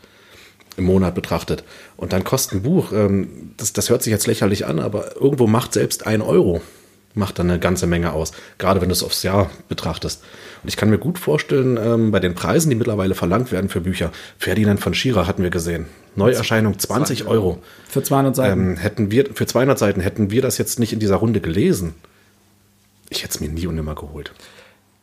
im 0.76 0.84
Monat 0.84 1.14
betrachtet. 1.14 1.64
Und 1.96 2.12
dann 2.12 2.24
kostet 2.24 2.58
ein 2.58 2.62
Buch, 2.62 2.92
ähm, 2.92 3.52
das, 3.56 3.72
das 3.72 3.90
hört 3.90 4.02
sich 4.02 4.10
jetzt 4.10 4.26
lächerlich 4.26 4.66
an, 4.66 4.78
aber 4.78 5.16
irgendwo 5.16 5.46
macht 5.46 5.72
selbst 5.72 6.06
ein 6.06 6.22
Euro, 6.22 6.62
macht 7.14 7.38
dann 7.38 7.50
eine 7.50 7.58
ganze 7.58 7.86
Menge 7.86 8.12
aus, 8.12 8.32
gerade 8.58 8.80
wenn 8.80 8.88
du 8.88 8.94
es 8.94 9.02
aufs 9.02 9.22
Jahr 9.22 9.50
betrachtest. 9.68 10.22
Und 10.62 10.68
ich 10.68 10.76
kann 10.76 10.90
mir 10.90 10.98
gut 10.98 11.18
vorstellen, 11.18 11.78
ähm, 11.82 12.10
bei 12.10 12.20
den 12.20 12.34
Preisen, 12.34 12.70
die 12.70 12.76
mittlerweile 12.76 13.14
verlangt 13.14 13.52
werden 13.52 13.68
für 13.68 13.80
Bücher, 13.80 14.12
Ferdinand 14.38 14.80
von 14.80 14.94
Schirach 14.94 15.26
hatten 15.26 15.42
wir 15.42 15.50
gesehen, 15.50 15.86
Neuerscheinung 16.14 16.78
20 16.78 17.26
Euro. 17.26 17.58
Für 17.88 18.02
200 18.02 18.36
Seiten. 18.36 18.60
Ähm, 18.60 18.76
hätten 18.76 19.10
wir, 19.10 19.26
für 19.34 19.46
200 19.46 19.78
Seiten 19.78 20.00
hätten 20.00 20.30
wir 20.30 20.42
das 20.42 20.58
jetzt 20.58 20.78
nicht 20.78 20.92
in 20.92 21.00
dieser 21.00 21.16
Runde 21.16 21.40
gelesen. 21.40 21.94
Ich 23.08 23.22
hätte 23.22 23.34
es 23.34 23.40
mir 23.40 23.48
nie 23.48 23.66
und 23.66 23.74
nimmer 23.74 23.94
geholt. 23.94 24.32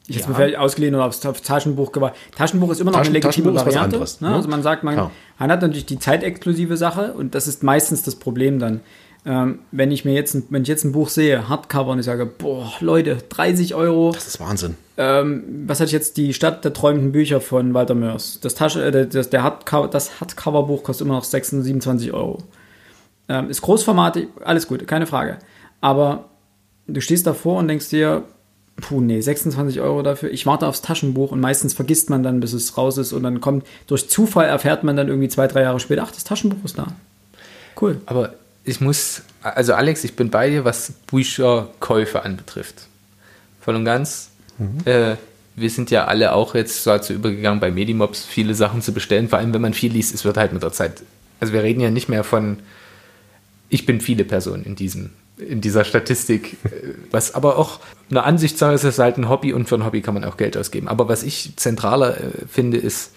Ich 0.08 0.15
ja. 0.15 0.15
hätte 0.15 0.24
es 0.24 0.30
mir 0.30 0.36
vielleicht 0.36 0.58
ausgeliehen 0.58 0.95
oder 0.95 1.06
aufs, 1.06 1.24
aufs 1.26 1.43
Taschenbuch 1.43 1.91
gewartet. 1.91 2.19
Taschenbuch 2.36 2.72
ist 2.72 2.82
immer 2.82 2.91
noch 2.91 3.00
Taschen, 3.00 3.15
eine 3.15 3.24
legitime 3.24 3.54
Variante. 3.54 3.80
Anderes, 3.80 4.22
ne? 4.22 4.34
Also 4.34 4.50
man 4.50 4.63
sagt, 4.63 4.84
man, 4.84 4.95
ja. 4.95 5.12
man, 5.38 5.52
hat 5.52 5.62
natürlich 5.62 5.86
die 5.86 6.00
zeitexklusive 6.00 6.78
Sache 6.78 7.13
und 7.13 7.36
das 7.36 7.48
ist 7.48 7.62
meistens 7.62 8.04
das 8.04 8.15
Problem 8.15 8.58
dann. 8.58 8.82
Ähm, 9.25 9.60
wenn 9.71 9.91
ich 9.91 10.05
mir 10.05 10.13
jetzt, 10.13 10.34
ein, 10.34 10.43
wenn 10.49 10.62
ich 10.62 10.67
jetzt 10.67 10.86
ein 10.86 10.93
Buch 10.93 11.10
sehe, 11.10 11.49
Hardcover 11.49 11.91
und 11.91 11.99
ich 11.99 12.05
sage, 12.05 12.25
boah, 12.25 12.71
Leute, 12.79 13.17
30 13.29 13.75
Euro. 13.75 14.12
Das 14.13 14.27
ist 14.27 14.39
Wahnsinn. 14.39 14.75
Ähm, 14.97 15.63
was 15.67 15.79
hat 15.79 15.91
jetzt 15.91 16.17
die 16.17 16.34
Stadt 16.34 16.63
der 16.63 16.73
träumenden 16.73 17.12
Bücher 17.12 17.41
von 17.41 17.73
Walter 17.73 17.95
Mörs? 17.95 18.39
Das, 18.41 18.55
Tasche, 18.55 18.84
äh, 18.84 19.08
das, 19.08 19.29
der 19.29 19.43
Hardcover, 19.43 19.88
das 19.88 20.19
Hardcover-Buch 20.19 20.84
kostet 20.84 21.05
immer 21.05 21.15
noch 21.15 21.23
26, 21.23 21.65
27 21.65 22.13
Euro. 22.13 22.43
Ähm, 23.27 23.49
ist 23.49 23.62
großformatig, 23.62 24.29
alles 24.43 24.67
gut, 24.67 24.88
keine 24.88 25.05
Frage. 25.05 25.38
Aber 25.82 26.29
du 26.88 27.01
stehst 27.01 27.27
davor 27.27 27.60
und 27.60 27.67
denkst 27.67 27.89
dir, 27.89 28.23
Puh, 28.82 29.01
nee, 29.01 29.19
26 29.19 29.82
Euro 29.82 30.01
dafür. 30.01 30.32
Ich 30.32 30.45
warte 30.45 30.67
aufs 30.67 30.82
Taschenbuch 30.82 31.32
und 31.32 31.39
meistens 31.39 31.73
vergisst 31.73 32.10
man 32.10 32.23
dann, 32.23 32.39
bis 32.39 32.53
es 32.53 32.77
raus 32.77 32.97
ist 32.97 33.13
und 33.13 33.23
dann 33.23 33.41
kommt, 33.41 33.65
durch 33.88 34.10
Zufall 34.10 34.47
erfährt 34.47 34.84
man 34.84 34.95
dann 34.95 35.08
irgendwie 35.08 35.27
zwei, 35.27 35.47
drei 35.47 35.63
Jahre 35.63 35.79
später, 35.79 36.03
ach, 36.03 36.12
das 36.12 36.23
Taschenbuch 36.23 36.63
ist 36.63 36.77
da. 36.77 36.88
Cool. 37.79 38.01
Aber 38.05 38.34
ich 38.63 38.82
muss, 38.82 39.22
also 39.41 39.74
Alex, 39.74 40.04
ich 40.04 40.15
bin 40.15 40.30
bei 40.30 40.50
dir, 40.50 40.65
was 40.65 40.91
Bücherkäufe 41.08 42.24
anbetrifft. 42.24 42.88
Voll 43.62 43.76
und 43.76 43.86
ganz. 43.86 44.30
Mhm. 44.58 44.80
Äh, 44.86 45.15
wir 45.56 45.69
sind 45.69 45.91
ja 45.91 46.06
alle 46.06 46.34
auch 46.34 46.56
jetzt 46.56 46.86
dazu 46.88 47.13
übergegangen, 47.13 47.60
bei 47.60 47.72
Medimobs 47.72 48.24
viele 48.24 48.56
Sachen 48.56 48.82
zu 48.82 48.93
bestellen. 48.93 49.30
Vor 49.30 49.39
allem, 49.39 49.54
wenn 49.54 49.62
man 49.62 49.74
viel 49.74 49.91
liest, 49.91 50.13
es 50.13 50.24
wird 50.26 50.38
halt 50.38 50.54
mit 50.54 50.63
der 50.63 50.72
Zeit. 50.72 51.04
Also 51.39 51.54
wir 51.54 51.63
reden 51.63 51.82
ja 51.82 51.89
nicht 51.91 52.10
mehr 52.10 52.24
von, 52.24 52.60
ich 53.69 53.86
bin 53.86 54.02
viele 54.02 54.24
Personen 54.24 54.63
in 54.63 54.76
diesem 54.76 55.12
in 55.39 55.62
dieser 55.62 55.86
Statistik. 55.86 56.58
Was 57.12 57.34
aber 57.34 57.58
auch 57.58 57.80
eine 58.10 58.24
Ansichtssache 58.24 58.74
ist, 58.74 58.84
es 58.84 58.95
ist 58.95 59.00
halt 59.00 59.17
ein 59.17 59.30
Hobby 59.30 59.54
und 59.54 59.69
für 59.69 59.76
ein 59.76 59.86
Hobby 59.86 60.02
kann 60.02 60.13
man 60.13 60.26
auch 60.26 60.38
Geld 60.38 60.58
ausgeben. 60.58 60.88
Aber 60.88 61.08
was 61.08 61.24
ich 61.24 61.54
zentraler 61.56 62.17
äh, 62.17 62.32
finde, 62.48 62.78
ist, 62.78 63.12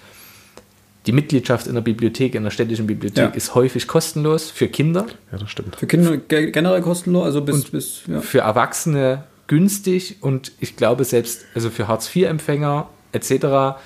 die 1.07 1.13
Mitgliedschaft 1.13 1.67
in 1.67 1.75
der 1.75 1.81
Bibliothek, 1.81 2.35
in 2.35 2.45
der 2.45 2.51
städtischen 2.51 2.87
Bibliothek, 2.87 3.31
ja. 3.31 3.31
ist 3.31 3.55
häufig 3.55 3.89
kostenlos 3.89 4.51
für 4.51 4.69
Kinder. 4.69 5.07
Ja, 5.33 5.39
das 5.39 5.51
stimmt. 5.51 5.77
Für 5.77 5.87
Kinder 5.87 6.17
generell 6.17 6.81
kostenlos, 6.81 7.25
also 7.25 7.43
bis. 7.43 7.65
bis 7.65 8.03
ja. 8.07 8.21
Für 8.21 8.41
Erwachsene 8.41 9.25
günstig 9.49 10.17
und 10.21 10.53
ich 10.61 10.77
glaube 10.77 11.05
selbst, 11.05 11.45
also 11.55 11.71
für 11.71 11.89
Hartz-IV-Empfänger 11.89 12.89
etc. 13.13 13.77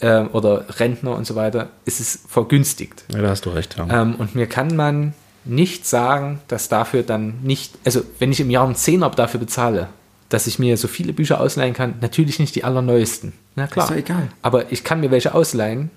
Äh, 0.00 0.20
oder 0.32 0.66
Rentner 0.78 1.16
und 1.16 1.26
so 1.26 1.34
weiter, 1.34 1.70
ist 1.84 2.00
es 2.00 2.20
vergünstigt. 2.28 3.04
Ja, 3.12 3.22
da 3.22 3.30
hast 3.30 3.46
du 3.46 3.50
recht, 3.50 3.76
ja. 3.78 4.02
Ähm, 4.02 4.16
und 4.16 4.34
mir 4.34 4.46
kann 4.46 4.76
man 4.76 5.14
nicht 5.44 5.86
sagen, 5.86 6.40
dass 6.48 6.68
dafür 6.68 7.02
dann 7.02 7.40
nicht, 7.42 7.74
also 7.84 8.02
wenn 8.18 8.32
ich 8.32 8.40
im 8.40 8.50
Jahr 8.50 8.66
einen 8.66 8.74
Zehner 8.74 9.10
dafür 9.10 9.40
bezahle, 9.40 9.88
dass 10.28 10.46
ich 10.46 10.58
mir 10.58 10.76
so 10.76 10.88
viele 10.88 11.12
Bücher 11.12 11.40
ausleihen 11.40 11.72
kann, 11.72 11.94
natürlich 12.00 12.38
nicht 12.38 12.54
die 12.54 12.64
allerneuesten. 12.64 13.32
Na 13.54 13.66
klar. 13.66 13.86
Ist 13.86 13.90
doch 13.90 13.96
egal. 13.96 14.28
Aber 14.42 14.72
ich 14.72 14.84
kann 14.84 15.00
mir 15.00 15.10
welche 15.10 15.34
ausleihen. 15.34 15.90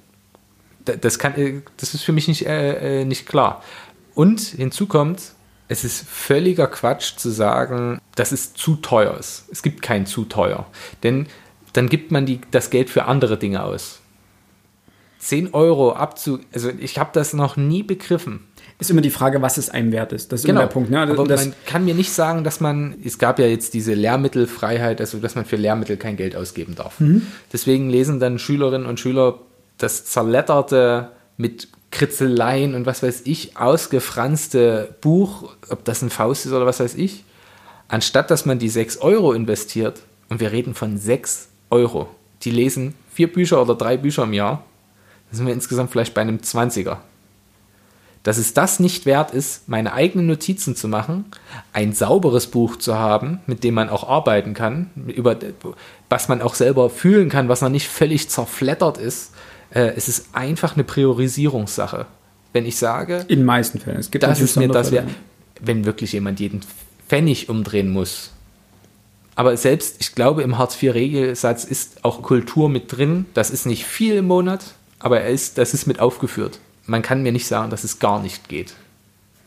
Das, 0.97 1.19
kann, 1.19 1.35
äh, 1.35 1.61
das 1.77 1.93
ist 1.93 2.03
für 2.03 2.11
mich 2.11 2.27
nicht, 2.27 2.45
äh, 2.45 3.01
äh, 3.01 3.05
nicht 3.05 3.25
klar. 3.25 3.63
Und 4.15 4.41
hinzu 4.41 4.87
kommt, 4.87 5.21
es 5.67 5.83
ist 5.83 6.07
völliger 6.07 6.67
Quatsch 6.67 7.15
zu 7.17 7.29
sagen, 7.29 8.01
dass 8.15 8.31
es 8.31 8.53
zu 8.53 8.75
teuer 8.77 9.17
ist. 9.17 9.45
Es 9.51 9.61
gibt 9.61 9.81
kein 9.81 10.05
zu 10.05 10.25
teuer. 10.25 10.65
Denn 11.03 11.27
dann 11.73 11.89
gibt 11.89 12.11
man 12.11 12.25
die, 12.25 12.41
das 12.51 12.69
Geld 12.71 12.89
für 12.89 13.05
andere 13.05 13.37
Dinge 13.37 13.63
aus. 13.63 13.99
10 15.19 15.53
Euro 15.53 15.93
abzu... 15.93 16.39
Also 16.53 16.71
ich 16.79 16.97
habe 16.97 17.11
das 17.13 17.33
noch 17.33 17.55
nie 17.57 17.83
begriffen. 17.83 18.41
Ist 18.79 18.89
immer 18.89 19.01
die 19.01 19.09
Frage, 19.09 19.41
was 19.41 19.57
es 19.57 19.69
einem 19.69 19.91
wert 19.91 20.13
ist. 20.13 20.31
Das 20.31 20.39
ist 20.39 20.45
Genau. 20.45 20.61
immer 20.61 20.67
der 20.67 20.73
Punkt. 20.73 20.89
Ne? 20.89 20.99
Aber 21.01 21.25
das, 21.25 21.45
man 21.47 21.53
kann 21.65 21.83
mir 21.83 21.93
nicht 21.93 22.11
sagen, 22.13 22.45
dass 22.45 22.61
man, 22.61 22.95
es 23.03 23.19
gab 23.19 23.37
ja 23.37 23.45
jetzt 23.45 23.73
diese 23.73 23.93
Lehrmittelfreiheit, 23.93 25.01
also 25.01 25.19
dass 25.19 25.35
man 25.35 25.43
für 25.43 25.57
Lehrmittel 25.57 25.97
kein 25.97 26.15
Geld 26.15 26.35
ausgeben 26.35 26.75
darf. 26.75 26.97
Mhm. 26.99 27.27
Deswegen 27.51 27.89
lesen 27.89 28.21
dann 28.21 28.39
Schülerinnen 28.39 28.87
und 28.87 28.99
Schüler 28.99 29.39
das 29.79 30.05
zerletterte 30.05 31.11
mit 31.37 31.69
Kritzeleien 31.91 32.75
und 32.75 32.85
was 32.85 33.01
weiß 33.01 33.23
ich, 33.25 33.57
ausgefranste 33.57 34.95
Buch, 35.01 35.55
ob 35.69 35.83
das 35.85 36.03
ein 36.03 36.11
Faust 36.11 36.45
ist 36.45 36.51
oder 36.51 36.65
was 36.65 36.79
weiß 36.79 36.95
ich, 36.95 37.23
anstatt 37.87 38.29
dass 38.29 38.45
man 38.45 38.59
die 38.59 38.69
6 38.69 38.99
Euro 38.99 39.33
investiert, 39.33 40.01
und 40.29 40.39
wir 40.39 40.51
reden 40.51 40.75
von 40.75 40.99
6 40.99 41.49
Euro, 41.71 42.07
die 42.43 42.51
lesen 42.51 42.93
vier 43.11 43.33
Bücher 43.33 43.59
oder 43.59 43.73
drei 43.73 43.97
Bücher 43.97 44.23
im 44.23 44.33
Jahr, 44.33 44.63
dann 45.29 45.37
sind 45.37 45.47
wir 45.47 45.53
insgesamt 45.53 45.89
vielleicht 45.89 46.13
bei 46.13 46.21
einem 46.21 46.37
20er 46.37 46.97
dass 48.23 48.37
es 48.37 48.53
das 48.53 48.79
nicht 48.79 49.05
wert 49.05 49.31
ist, 49.31 49.69
meine 49.69 49.93
eigenen 49.93 50.27
Notizen 50.27 50.75
zu 50.75 50.87
machen, 50.87 51.25
ein 51.71 51.93
sauberes 51.93 52.47
Buch 52.47 52.75
zu 52.75 52.95
haben, 52.95 53.39
mit 53.47 53.63
dem 53.63 53.73
man 53.73 53.89
auch 53.89 54.07
arbeiten 54.07 54.53
kann, 54.53 54.89
über 55.07 55.37
was 56.09 56.27
man 56.27 56.41
auch 56.41 56.53
selber 56.53 56.89
fühlen 56.89 57.29
kann, 57.29 57.47
was 57.47 57.61
noch 57.61 57.69
nicht 57.69 57.87
völlig 57.87 58.29
zerflettert 58.29 58.97
ist. 58.97 59.33
Äh, 59.71 59.93
es 59.95 60.07
ist 60.07 60.27
einfach 60.33 60.75
eine 60.75 60.83
Priorisierungssache. 60.83 62.05
Wenn 62.53 62.65
ich 62.65 62.77
sage, 62.77 63.25
in 63.27 63.39
den 63.39 63.45
meisten 63.45 63.79
Fällen. 63.79 63.99
Es 63.99 64.09
gibt 64.09 64.23
das 64.23 64.41
ist 64.41 64.57
mir 64.57 64.67
das 64.67 64.87
Sonderfälle. 64.87 65.13
wert, 65.13 65.23
wenn 65.61 65.85
wirklich 65.85 66.13
jemand 66.13 66.39
jeden 66.39 66.61
Pfennig 67.07 67.49
umdrehen 67.49 67.89
muss. 67.89 68.31
Aber 69.35 69.55
selbst, 69.55 69.97
ich 69.99 70.15
glaube, 70.15 70.41
im 70.41 70.57
Hartz-IV-Regelsatz 70.57 71.63
ist 71.63 72.03
auch 72.03 72.21
Kultur 72.23 72.67
mit 72.67 72.91
drin. 72.91 73.25
Das 73.33 73.51
ist 73.51 73.65
nicht 73.65 73.85
viel 73.85 74.15
im 74.15 74.25
Monat, 74.25 74.65
aber 74.99 75.21
er 75.21 75.29
ist, 75.29 75.57
das 75.57 75.73
ist 75.73 75.85
mit 75.85 75.99
aufgeführt. 75.99 76.59
Man 76.87 77.01
kann 77.03 77.21
mir 77.21 77.31
nicht 77.31 77.47
sagen, 77.47 77.69
dass 77.69 77.83
es 77.83 77.99
gar 77.99 78.21
nicht 78.21 78.49
geht. 78.49 78.73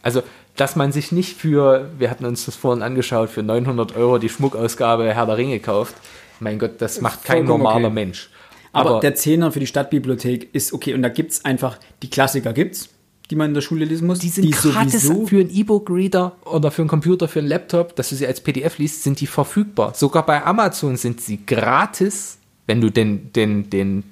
Also, 0.03 0.23
dass 0.57 0.77
man 0.77 0.93
sich 0.93 1.13
nicht 1.13 1.37
für, 1.37 1.91
wir 1.99 2.11
hatten 2.11 2.25
uns 2.25 2.47
das 2.47 2.57
vorhin 2.57 2.83
angeschaut, 2.83 3.31
für 3.31 3.43
900 3.43 3.97
Euro 3.97 4.19
die 4.19 4.29
Schmuckausgabe 4.29 5.13
Herr 5.13 5.27
der 5.27 5.37
Ringe 5.37 5.61
kauft. 5.61 5.95
Mein 6.41 6.59
Gott, 6.59 6.73
das 6.79 7.01
macht 7.01 7.25
kein 7.25 7.47
Vollkommen 7.47 7.63
normaler 7.65 7.87
okay. 7.87 7.95
Mensch. 7.95 8.31
Aber, 8.73 9.01
der 9.01 9.15
Zehner 9.15 9.53
für 9.53 9.61
die 9.61 9.67
Stadtbibliothek 9.67 10.55
ist 10.55 10.73
okay. 10.73 10.95
Und 10.95 11.03
da 11.03 11.09
gibt 11.09 11.33
es 11.33 11.45
einfach, 11.45 11.79
die 12.03 12.11
Klassiker 12.11 12.53
gibt's, 12.53 12.89
die 13.31 13.37
man 13.37 13.49
in 13.49 13.55
der 13.55 13.61
Schule 13.61 13.85
lesen 13.85 14.07
muss. 14.07 14.19
Die 14.19 14.29
sind 14.29 14.51
gratis 14.51 15.11
für 15.27 15.41
einen 15.41 15.51
E-Book-Reader 15.51 16.37
oder 16.47 16.71
für 16.71 16.83
einen 16.83 16.89
Computer, 16.89 17.29
für 17.29 17.41
einen 17.41 17.49
Laptop, 17.49 17.95
dass 17.97 18.09
du 18.09 18.17
sie 18.17 18.27
als 18.27 18.41
PDF 18.41 18.79
liest, 18.79 19.03
sind 19.03 19.21
die 19.21 19.27
verfügbar. 19.27 19.95
Sogar 19.95 20.25
bei 20.25 20.43
Amazon 20.45 20.97
sind 20.97 21.21
sie 21.21 21.45
gratis, 21.45 22.39
wenn 22.67 22.81
du 22.81 22.91
den, 22.91 23.33
den, 23.33 23.69
den, 23.69 24.05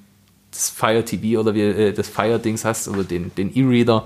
das 0.51 0.69
Fire 0.69 1.03
TV 1.03 1.39
oder 1.39 1.55
wie, 1.55 1.61
äh, 1.61 1.93
das 1.93 2.07
Fire-Dings 2.07 2.63
hast 2.63 2.87
oder 2.87 3.03
den, 3.03 3.33
den 3.35 3.55
E-Reader 3.55 4.05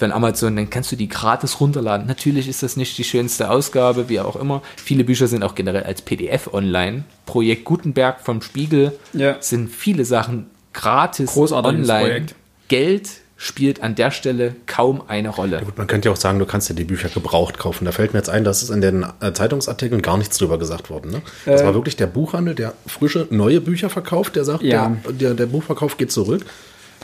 von 0.00 0.10
Amazon, 0.12 0.56
dann 0.56 0.68
kannst 0.70 0.90
du 0.90 0.96
die 0.96 1.08
gratis 1.08 1.60
runterladen. 1.60 2.06
Natürlich 2.06 2.48
ist 2.48 2.62
das 2.64 2.76
nicht 2.76 2.98
die 2.98 3.04
schönste 3.04 3.50
Ausgabe, 3.50 4.08
wie 4.08 4.18
auch 4.18 4.34
immer. 4.34 4.62
Viele 4.76 5.04
Bücher 5.04 5.28
sind 5.28 5.42
auch 5.44 5.54
generell 5.54 5.84
als 5.84 6.02
PDF 6.02 6.52
online. 6.52 7.04
Projekt 7.26 7.64
Gutenberg 7.64 8.20
vom 8.20 8.42
Spiegel 8.42 8.92
Ja. 9.12 9.36
sind 9.40 9.70
viele 9.70 10.04
Sachen 10.04 10.46
gratis 10.72 11.32
Großartiges 11.32 11.88
online. 11.88 12.04
Projekt. 12.08 12.34
Geld 12.68 13.10
spielt 13.36 13.82
an 13.82 13.94
der 13.94 14.10
Stelle 14.10 14.54
kaum 14.66 15.02
eine 15.08 15.30
Rolle. 15.30 15.62
Gut, 15.64 15.78
man 15.78 15.86
könnte 15.86 16.08
ja 16.08 16.12
auch 16.12 16.16
sagen, 16.18 16.38
du 16.38 16.44
kannst 16.44 16.68
ja 16.68 16.74
die 16.74 16.84
Bücher 16.84 17.08
gebraucht 17.08 17.58
kaufen. 17.58 17.86
Da 17.86 17.92
fällt 17.92 18.12
mir 18.12 18.18
jetzt 18.18 18.28
ein, 18.28 18.44
dass 18.44 18.62
es 18.62 18.68
in 18.68 18.82
den 18.82 19.04
äh, 19.20 19.32
Zeitungsartikeln 19.32 20.02
gar 20.02 20.18
nichts 20.18 20.36
drüber 20.36 20.58
gesagt 20.58 20.90
worden. 20.90 21.10
Ne? 21.10 21.22
Das 21.46 21.64
war 21.64 21.72
wirklich 21.72 21.96
der 21.96 22.06
Buchhandel, 22.06 22.54
der 22.54 22.74
frische, 22.86 23.26
neue 23.30 23.62
Bücher 23.62 23.88
verkauft, 23.88 24.36
der 24.36 24.44
sagt, 24.44 24.62
Ja. 24.62 24.94
der, 25.04 25.12
der, 25.12 25.34
der 25.34 25.46
Buchverkauf 25.46 25.96
geht 25.96 26.12
zurück. 26.12 26.44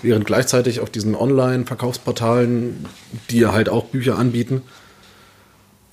Während 0.06 0.24
gleichzeitig 0.26 0.80
auf 0.80 0.90
diesen 0.90 1.14
Online-Verkaufsportalen, 1.14 2.86
die 3.30 3.38
ja 3.40 3.52
halt 3.52 3.68
auch 3.68 3.84
Bücher 3.84 4.18
anbieten, 4.18 4.62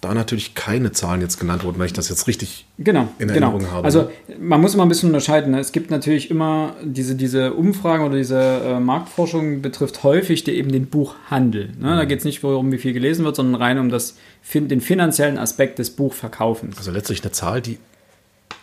da 0.01 0.13
natürlich 0.13 0.53
keine 0.53 0.91
Zahlen 0.91 1.21
jetzt 1.21 1.39
genannt 1.39 1.63
wurden, 1.63 1.79
wenn 1.79 1.85
ich 1.85 1.93
das 1.93 2.09
jetzt 2.09 2.27
richtig 2.27 2.65
Genau, 2.77 3.07
in 3.19 3.27
genau. 3.29 3.51
Erinnerung 3.51 3.71
habe. 3.71 3.85
Also 3.85 4.09
man 4.37 4.59
muss 4.59 4.73
immer 4.73 4.83
ein 4.83 4.89
bisschen 4.89 5.07
unterscheiden. 5.09 5.51
Ne? 5.51 5.59
Es 5.59 5.71
gibt 5.71 5.91
natürlich 5.91 6.29
immer 6.29 6.75
diese, 6.83 7.15
diese 7.15 7.53
Umfragen 7.53 8.03
oder 8.05 8.17
diese 8.17 8.37
äh, 8.37 8.79
Marktforschung 8.81 9.61
betrifft 9.61 10.03
häufig 10.03 10.43
die, 10.43 10.51
eben 10.51 10.71
den 10.73 10.87
Buchhandel. 10.87 11.69
Ne? 11.79 11.95
Da 11.95 12.03
geht 12.05 12.19
es 12.19 12.25
nicht 12.25 12.43
darum, 12.43 12.71
wie 12.73 12.79
viel 12.79 12.91
gelesen 12.91 13.23
wird, 13.23 13.37
sondern 13.37 13.61
rein 13.61 13.79
um 13.79 13.87
das, 13.89 14.17
den 14.53 14.81
finanziellen 14.81 15.37
Aspekt 15.37 15.79
des 15.79 15.91
Buchverkaufens. 15.91 16.77
also 16.77 16.91
letztlich 16.91 17.23
eine 17.23 17.31
Zahl, 17.31 17.61
die 17.61 17.77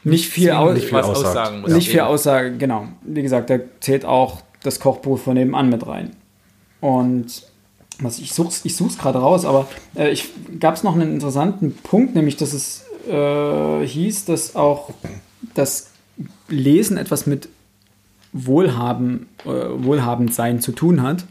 Nicht 0.05 0.29
viel, 0.29 0.51
aus, 0.51 0.75
nicht 0.75 0.89
viel 0.89 0.99
was 0.99 1.07
aussagen. 1.07 1.39
aussagen 1.39 1.61
muss. 1.63 1.73
nicht 1.73 1.89
viel 1.89 2.01
Eben. 2.01 2.07
Aussage, 2.09 2.57
genau. 2.59 2.89
Wie 3.01 3.23
gesagt, 3.23 3.49
da 3.49 3.59
zählt 3.81 4.05
auch 4.05 4.43
das 4.63 4.81
Kochbuch 4.81 5.19
von 5.19 5.35
nebenan 5.35 5.69
mit 5.69 5.87
rein. 5.87 6.17
Und 6.81 7.43
was 7.99 8.19
ich 8.19 8.33
such's, 8.33 8.65
ich 8.65 8.77
such's 8.77 8.99
gerade 8.99 9.19
raus, 9.19 9.45
aber 9.45 9.69
äh, 9.95 10.17
gab 10.59 10.75
es 10.75 10.83
noch 10.83 10.95
einen 10.95 11.13
interessanten 11.15 11.75
Punkt, 11.75 12.15
nämlich 12.15 12.37
dass 12.37 12.53
es 12.53 12.85
äh, 13.09 13.87
hieß, 13.87 14.25
dass 14.27 14.57
auch 14.57 14.91
das 15.55 15.91
Lesen 16.49 16.97
etwas 16.97 17.27
mit 17.27 17.49
Wohlhaben, 18.33 19.27
äh, 19.45 19.49
Wohlhabendsein 19.49 20.61
zu 20.61 20.73
tun 20.73 21.03
hat. 21.03 21.25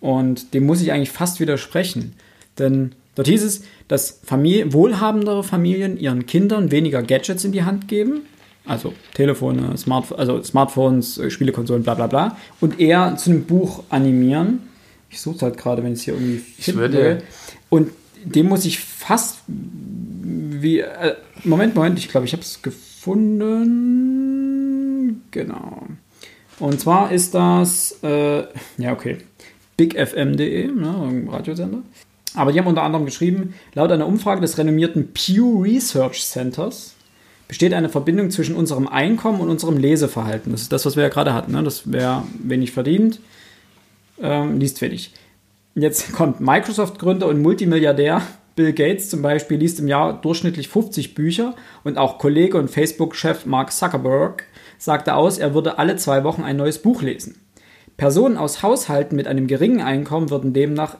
Und 0.00 0.54
dem 0.54 0.66
muss 0.66 0.80
ich 0.80 0.92
eigentlich 0.92 1.10
fast 1.10 1.40
widersprechen. 1.40 2.14
Denn 2.58 2.92
dort 3.14 3.28
hieß 3.28 3.42
es, 3.42 3.62
dass 3.88 4.20
Familie, 4.24 4.72
wohlhabendere 4.72 5.42
Familien 5.42 5.98
ihren 5.98 6.26
Kindern 6.26 6.70
weniger 6.70 7.02
Gadgets 7.02 7.44
in 7.44 7.52
die 7.52 7.64
Hand 7.64 7.88
geben. 7.88 8.22
Also 8.68 8.92
Telefone, 9.14 9.76
Smart, 9.78 10.16
also 10.18 10.42
Smartphones, 10.42 11.18
äh, 11.18 11.30
Spielekonsolen, 11.30 11.82
bla 11.82 11.94
bla 11.94 12.06
bla. 12.06 12.36
Und 12.60 12.78
eher 12.78 13.16
zu 13.16 13.30
einem 13.30 13.44
Buch 13.44 13.82
animieren. 13.88 14.60
Ich 15.10 15.20
suche 15.20 15.40
halt 15.46 15.56
gerade, 15.56 15.82
wenn 15.82 15.94
ich 15.94 16.00
es 16.00 16.04
hier 16.04 16.14
irgendwie 16.14 16.36
finden 16.38 16.80
würde- 16.80 16.98
will. 16.98 17.22
Und 17.70 17.90
dem 18.24 18.46
muss 18.46 18.64
ich 18.66 18.78
fast 18.78 19.38
wie. 19.46 20.80
Äh, 20.80 21.14
Moment, 21.44 21.74
Moment, 21.74 21.98
ich 21.98 22.08
glaube, 22.08 22.26
ich 22.26 22.32
habe 22.32 22.42
es 22.42 22.60
gefunden. 23.78 25.22
Genau. 25.30 25.86
Und 26.58 26.80
zwar 26.80 27.12
ist 27.12 27.34
das, 27.34 27.98
äh, 28.02 28.40
ja, 28.78 28.92
okay, 28.92 29.18
bigfm.de, 29.76 30.66
ne, 30.68 31.24
Radiosender. 31.30 31.78
Aber 32.34 32.52
die 32.52 32.58
haben 32.58 32.66
unter 32.66 32.82
anderem 32.82 33.04
geschrieben, 33.06 33.54
laut 33.74 33.90
einer 33.92 34.06
Umfrage 34.06 34.40
des 34.40 34.58
renommierten 34.58 35.12
Pew 35.12 35.62
Research 35.62 36.22
Centers 36.24 36.94
besteht 37.48 37.72
eine 37.74 37.88
Verbindung 37.88 38.30
zwischen 38.30 38.54
unserem 38.54 38.86
Einkommen 38.86 39.40
und 39.40 39.48
unserem 39.48 39.78
Leseverhalten. 39.78 40.52
Das 40.52 40.62
ist 40.62 40.72
das, 40.72 40.86
was 40.86 40.96
wir 40.96 41.02
ja 41.02 41.08
gerade 41.08 41.34
hatten. 41.34 41.52
Ne? 41.52 41.62
Das 41.62 41.90
wer 41.90 42.24
wenig 42.38 42.72
verdient, 42.72 43.20
ähm, 44.20 44.60
liest 44.60 44.80
wenig. 44.80 45.12
Jetzt 45.74 46.12
kommt 46.12 46.40
Microsoft-Gründer 46.40 47.26
und 47.26 47.42
Multimilliardär 47.42 48.22
Bill 48.58 48.72
Gates 48.72 49.08
zum 49.08 49.22
Beispiel 49.22 49.56
liest 49.56 49.78
im 49.78 49.86
Jahr 49.86 50.20
durchschnittlich 50.20 50.66
50 50.68 51.14
Bücher 51.14 51.54
und 51.84 51.96
auch 51.96 52.18
Kollege 52.18 52.58
und 52.58 52.68
Facebook-Chef 52.68 53.46
Mark 53.46 53.72
Zuckerberg 53.72 54.42
sagte 54.78 55.14
aus, 55.14 55.38
er 55.38 55.54
würde 55.54 55.78
alle 55.78 55.94
zwei 55.94 56.24
Wochen 56.24 56.42
ein 56.42 56.56
neues 56.56 56.82
Buch 56.82 57.00
lesen. 57.02 57.40
Personen 57.96 58.36
aus 58.36 58.64
Haushalten 58.64 59.14
mit 59.14 59.28
einem 59.28 59.46
geringen 59.46 59.80
Einkommen 59.80 60.30
würden 60.30 60.54
demnach 60.54 60.96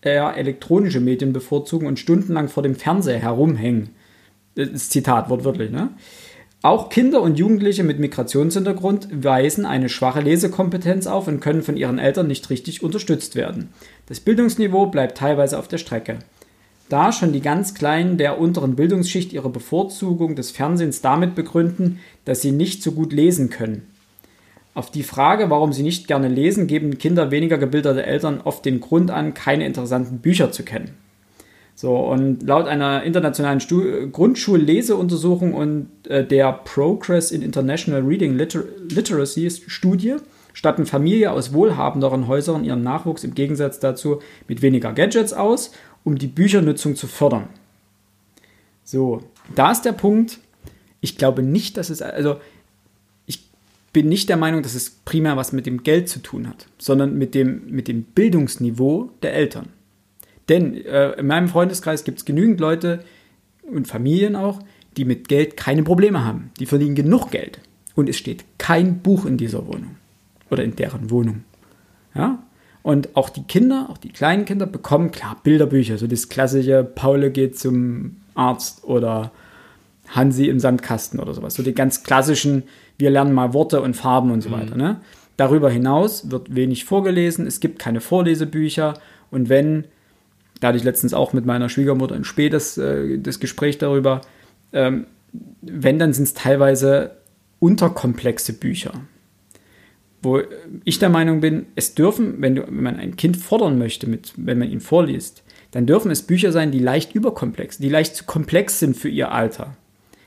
eher 0.00 0.38
elektronische 0.38 1.00
Medien 1.00 1.34
bevorzugen 1.34 1.86
und 1.86 1.98
stundenlang 1.98 2.48
vor 2.48 2.62
dem 2.62 2.76
Fernseher 2.76 3.18
herumhängen. 3.18 3.90
Das 4.54 4.90
Zitat, 4.90 5.30
wortwörtlich, 5.30 5.70
ne? 5.70 5.90
Auch 6.64 6.90
Kinder 6.90 7.22
und 7.22 7.38
Jugendliche 7.38 7.82
mit 7.82 7.98
Migrationshintergrund 7.98 9.08
weisen 9.12 9.66
eine 9.66 9.88
schwache 9.88 10.20
Lesekompetenz 10.20 11.08
auf 11.08 11.26
und 11.26 11.40
können 11.40 11.62
von 11.62 11.76
ihren 11.76 11.98
Eltern 11.98 12.28
nicht 12.28 12.50
richtig 12.50 12.84
unterstützt 12.84 13.34
werden. 13.34 13.70
Das 14.06 14.20
Bildungsniveau 14.20 14.86
bleibt 14.86 15.18
teilweise 15.18 15.58
auf 15.58 15.66
der 15.66 15.78
Strecke. 15.78 16.20
Da 16.88 17.10
schon 17.10 17.32
die 17.32 17.40
ganz 17.40 17.74
Kleinen 17.74 18.16
der 18.16 18.38
unteren 18.38 18.76
Bildungsschicht 18.76 19.32
ihre 19.32 19.50
Bevorzugung 19.50 20.36
des 20.36 20.52
Fernsehens 20.52 21.00
damit 21.00 21.34
begründen, 21.34 21.98
dass 22.24 22.42
sie 22.42 22.52
nicht 22.52 22.82
so 22.82 22.92
gut 22.92 23.12
lesen 23.12 23.50
können. 23.50 23.88
Auf 24.74 24.90
die 24.90 25.02
Frage, 25.02 25.50
warum 25.50 25.72
sie 25.72 25.82
nicht 25.82 26.06
gerne 26.06 26.28
lesen, 26.28 26.68
geben 26.68 26.96
Kinder 26.96 27.30
weniger 27.32 27.58
gebildete 27.58 28.06
Eltern 28.06 28.40
oft 28.42 28.64
den 28.64 28.80
Grund 28.80 29.10
an, 29.10 29.34
keine 29.34 29.66
interessanten 29.66 30.18
Bücher 30.18 30.52
zu 30.52 30.62
kennen. 30.62 30.94
So, 31.74 31.96
und 31.96 32.42
laut 32.42 32.66
einer 32.66 33.02
internationalen 33.02 33.60
Stu 33.60 34.08
Grundschulleseuntersuchung 34.10 35.54
und 35.54 35.88
äh, 36.08 36.24
der 36.24 36.52
Progress 36.52 37.32
in 37.32 37.42
International 37.42 38.02
Reading 38.02 38.36
Liter 38.36 38.64
Literacy 38.88 39.50
Studie 39.50 40.16
statten 40.52 40.86
Familien 40.86 41.30
aus 41.30 41.52
wohlhabenderen 41.52 42.28
Häusern 42.28 42.64
ihren 42.64 42.82
Nachwuchs 42.82 43.24
im 43.24 43.34
Gegensatz 43.34 43.80
dazu 43.80 44.20
mit 44.48 44.62
weniger 44.62 44.92
Gadgets 44.92 45.32
aus, 45.32 45.72
um 46.04 46.18
die 46.18 46.26
Büchernutzung 46.26 46.94
zu 46.94 47.06
fördern. 47.06 47.48
So, 48.84 49.22
da 49.54 49.72
ist 49.72 49.82
der 49.82 49.92
Punkt. 49.92 50.38
Ich 51.00 51.16
glaube 51.16 51.42
nicht, 51.42 51.76
dass 51.76 51.90
es, 51.90 52.02
also 52.02 52.36
ich 53.26 53.48
bin 53.92 54.08
nicht 54.08 54.28
der 54.28 54.36
Meinung, 54.36 54.62
dass 54.62 54.74
es 54.74 54.90
primär 54.90 55.36
was 55.36 55.52
mit 55.52 55.66
dem 55.66 55.82
Geld 55.82 56.08
zu 56.08 56.20
tun 56.20 56.48
hat, 56.48 56.66
sondern 56.78 57.16
mit 57.16 57.34
dem, 57.34 57.70
mit 57.70 57.88
dem 57.88 58.02
Bildungsniveau 58.02 59.10
der 59.22 59.34
Eltern. 59.34 59.70
Denn 60.48 60.74
äh, 60.84 61.12
in 61.12 61.26
meinem 61.26 61.48
Freundeskreis 61.48 62.04
gibt 62.04 62.18
es 62.18 62.24
genügend 62.24 62.60
Leute 62.60 63.04
und 63.62 63.86
Familien 63.86 64.36
auch, 64.36 64.60
die 64.96 65.04
mit 65.04 65.28
Geld 65.28 65.56
keine 65.56 65.82
Probleme 65.82 66.24
haben. 66.24 66.50
Die 66.58 66.66
verdienen 66.66 66.94
genug 66.94 67.30
Geld. 67.30 67.60
Und 67.94 68.08
es 68.08 68.16
steht 68.16 68.44
kein 68.58 69.00
Buch 69.00 69.26
in 69.26 69.36
dieser 69.36 69.66
Wohnung. 69.66 69.96
Oder 70.50 70.64
in 70.64 70.76
deren 70.76 71.10
Wohnung. 71.10 71.44
Ja? 72.14 72.42
Und 72.82 73.16
auch 73.16 73.28
die 73.28 73.44
Kinder, 73.44 73.88
auch 73.90 73.98
die 73.98 74.10
kleinen 74.10 74.44
Kinder 74.44 74.66
bekommen, 74.66 75.12
klar, 75.12 75.38
Bilderbücher, 75.42 75.98
so 75.98 76.06
das 76.06 76.28
klassische 76.28 76.82
Paule 76.82 77.30
geht 77.30 77.58
zum 77.58 78.16
Arzt 78.34 78.84
oder 78.84 79.30
Hansi 80.08 80.48
im 80.48 80.58
Sandkasten 80.58 81.20
oder 81.20 81.32
sowas. 81.32 81.54
So 81.54 81.62
die 81.62 81.74
ganz 81.74 82.02
klassischen, 82.02 82.64
wir 82.98 83.10
lernen 83.10 83.32
mal 83.32 83.54
Worte 83.54 83.80
und 83.80 83.94
Farben 83.94 84.30
und 84.30 84.42
so 84.42 84.48
mhm. 84.48 84.54
weiter. 84.54 84.76
Ne? 84.76 85.00
Darüber 85.36 85.70
hinaus 85.70 86.30
wird 86.30 86.54
wenig 86.54 86.84
vorgelesen, 86.84 87.46
es 87.46 87.60
gibt 87.60 87.78
keine 87.78 88.00
Vorlesebücher 88.00 88.94
und 89.30 89.48
wenn, 89.48 89.84
da 90.62 90.68
hatte 90.68 90.78
ich 90.78 90.84
letztens 90.84 91.12
auch 91.12 91.32
mit 91.32 91.44
meiner 91.44 91.68
Schwiegermutter 91.68 92.14
ein 92.14 92.22
spätes 92.22 92.78
äh, 92.78 93.18
das 93.18 93.40
Gespräch 93.40 93.78
darüber, 93.78 94.20
ähm, 94.72 95.06
wenn, 95.60 95.98
dann 95.98 96.12
sind 96.12 96.24
es 96.24 96.34
teilweise 96.34 97.16
unterkomplexe 97.58 98.52
Bücher. 98.52 98.92
Wo 100.22 100.40
ich 100.84 101.00
der 101.00 101.08
Meinung 101.08 101.40
bin, 101.40 101.66
es 101.74 101.96
dürfen, 101.96 102.40
wenn, 102.40 102.54
du, 102.54 102.62
wenn 102.66 102.82
man 102.82 103.00
ein 103.00 103.16
Kind 103.16 103.36
fordern 103.36 103.76
möchte, 103.76 104.08
mit, 104.08 104.34
wenn 104.36 104.58
man 104.58 104.70
ihn 104.70 104.80
vorliest, 104.80 105.42
dann 105.72 105.86
dürfen 105.86 106.12
es 106.12 106.22
Bücher 106.22 106.52
sein, 106.52 106.70
die 106.70 106.78
leicht 106.78 107.12
überkomplex, 107.12 107.78
die 107.78 107.88
leicht 107.88 108.14
zu 108.14 108.24
komplex 108.24 108.78
sind 108.78 108.96
für 108.96 109.08
ihr 109.08 109.32
Alter 109.32 109.76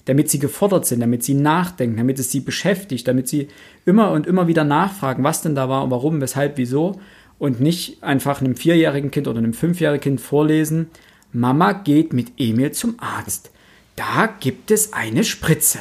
damit 0.05 0.29
sie 0.29 0.39
gefordert 0.39 0.85
sind, 0.85 0.99
damit 0.99 1.23
sie 1.23 1.33
nachdenken, 1.33 1.97
damit 1.97 2.19
es 2.19 2.31
sie 2.31 2.39
beschäftigt, 2.39 3.07
damit 3.07 3.27
sie 3.27 3.47
immer 3.85 4.11
und 4.11 4.27
immer 4.27 4.47
wieder 4.47 4.63
nachfragen, 4.63 5.23
was 5.23 5.41
denn 5.41 5.55
da 5.55 5.67
war 5.67 5.83
und 5.83 5.91
warum, 5.91 6.21
weshalb, 6.21 6.57
wieso 6.57 6.99
und 7.39 7.59
nicht 7.59 8.01
einfach 8.03 8.41
einem 8.41 8.55
vierjährigen 8.55 9.11
Kind 9.11 9.27
oder 9.27 9.39
einem 9.39 9.53
fünfjährigen 9.53 10.01
Kind 10.01 10.21
vorlesen, 10.21 10.87
Mama 11.31 11.73
geht 11.73 12.13
mit 12.13 12.31
Emil 12.37 12.71
zum 12.71 12.95
Arzt. 12.99 13.51
Da 13.95 14.27
gibt 14.39 14.71
es 14.71 14.93
eine 14.93 15.23
Spritze. 15.23 15.79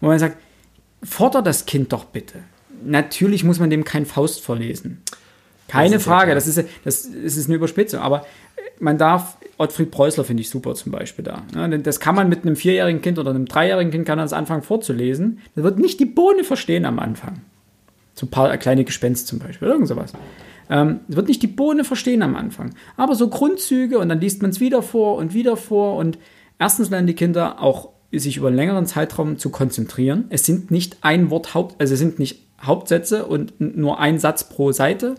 Wo 0.00 0.08
man 0.08 0.18
sagt, 0.18 0.36
fordert 1.02 1.46
das 1.46 1.66
Kind 1.66 1.92
doch 1.92 2.04
bitte. 2.04 2.38
Natürlich 2.84 3.44
muss 3.44 3.58
man 3.58 3.70
dem 3.70 3.84
kein 3.84 4.06
Faust 4.06 4.40
vorlesen. 4.40 5.02
Keine 5.68 5.96
das 5.96 6.04
Frage, 6.04 6.34
das 6.34 6.46
ist, 6.48 6.64
das, 6.84 7.04
ist 7.04 7.46
eine 7.46 7.56
Überspitzung. 7.56 8.00
Aber 8.00 8.26
man 8.80 8.98
darf 8.98 9.36
Ottfried 9.58 9.90
Preußler 9.90 10.24
finde 10.24 10.40
ich 10.40 10.50
super 10.50 10.74
zum 10.74 10.90
Beispiel 10.90 11.24
da. 11.24 11.42
das 11.68 12.00
kann 12.00 12.14
man 12.14 12.28
mit 12.28 12.42
einem 12.42 12.56
vierjährigen 12.56 13.02
Kind 13.02 13.18
oder 13.18 13.30
einem 13.30 13.44
dreijährigen 13.44 13.92
Kind 13.92 14.06
kann 14.06 14.18
das 14.18 14.32
anfangen 14.32 14.62
vorzulesen. 14.62 15.40
Das 15.54 15.62
wird 15.62 15.78
nicht 15.78 16.00
die 16.00 16.06
Bohne 16.06 16.44
verstehen 16.44 16.84
am 16.86 16.98
Anfang. 16.98 17.42
So 18.14 18.26
ein 18.26 18.30
paar 18.30 18.56
kleine 18.56 18.84
Gespenst 18.84 19.28
zum 19.28 19.38
Beispiel, 19.38 19.68
irgend 19.68 19.86
sowas. 19.86 20.12
Ähm, 20.70 21.00
wird 21.08 21.28
nicht 21.28 21.42
die 21.42 21.48
Bohne 21.48 21.84
verstehen 21.84 22.22
am 22.22 22.36
Anfang. 22.36 22.74
Aber 22.96 23.16
so 23.16 23.28
Grundzüge 23.28 23.98
und 23.98 24.08
dann 24.08 24.20
liest 24.20 24.40
man 24.40 24.52
es 24.52 24.60
wieder 24.60 24.82
vor 24.82 25.16
und 25.16 25.34
wieder 25.34 25.56
vor 25.56 25.96
und 25.96 26.16
erstens 26.58 26.90
lernen 26.90 27.08
die 27.08 27.14
Kinder 27.14 27.60
auch 27.60 27.90
sich 28.12 28.36
über 28.36 28.48
einen 28.48 28.56
längeren 28.56 28.86
Zeitraum 28.86 29.36
zu 29.36 29.50
konzentrieren. 29.50 30.24
Es 30.30 30.44
sind 30.46 30.70
nicht 30.70 30.98
ein 31.02 31.30
Wort 31.30 31.54
Haupt, 31.54 31.80
also 31.80 31.94
es 31.94 32.00
sind 32.00 32.18
nicht 32.18 32.40
Hauptsätze 32.62 33.26
und 33.26 33.60
nur 33.60 33.98
ein 33.98 34.18
Satz 34.18 34.48
pro 34.48 34.72
Seite, 34.72 35.16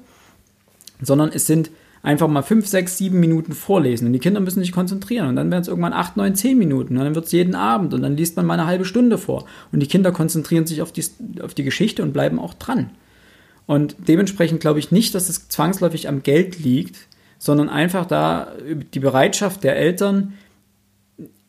sondern 1.01 1.31
es 1.33 1.47
sind 1.47 1.71
einfach 2.03 2.27
mal 2.27 2.41
5, 2.41 2.67
6, 2.67 2.97
7 2.97 3.19
Minuten 3.19 3.53
vorlesen. 3.53 4.07
Und 4.07 4.13
die 4.13 4.19
Kinder 4.19 4.39
müssen 4.39 4.59
sich 4.59 4.71
konzentrieren. 4.71 5.27
Und 5.27 5.35
dann 5.35 5.51
werden 5.51 5.61
es 5.61 5.67
irgendwann 5.67 5.93
8, 5.93 6.17
9, 6.17 6.35
10 6.35 6.57
Minuten. 6.57 6.97
Und 6.97 7.03
dann 7.03 7.15
wird 7.15 7.25
es 7.25 7.31
jeden 7.31 7.55
Abend. 7.55 7.93
Und 7.93 8.01
dann 8.01 8.17
liest 8.17 8.37
man 8.37 8.45
mal 8.45 8.55
eine 8.55 8.67
halbe 8.67 8.85
Stunde 8.85 9.17
vor. 9.17 9.45
Und 9.71 9.81
die 9.81 9.87
Kinder 9.87 10.11
konzentrieren 10.11 10.65
sich 10.65 10.81
auf 10.81 10.91
die, 10.91 11.03
auf 11.41 11.53
die 11.53 11.63
Geschichte 11.63 12.03
und 12.03 12.13
bleiben 12.13 12.39
auch 12.39 12.53
dran. 12.53 12.91
Und 13.65 13.95
dementsprechend 14.07 14.59
glaube 14.59 14.79
ich 14.79 14.91
nicht, 14.91 15.15
dass 15.15 15.29
es 15.29 15.47
zwangsläufig 15.49 16.07
am 16.07 16.23
Geld 16.23 16.59
liegt, 16.59 17.07
sondern 17.37 17.69
einfach 17.69 18.05
da 18.05 18.53
die 18.93 18.99
Bereitschaft 18.99 19.63
der 19.63 19.75
Eltern, 19.75 20.33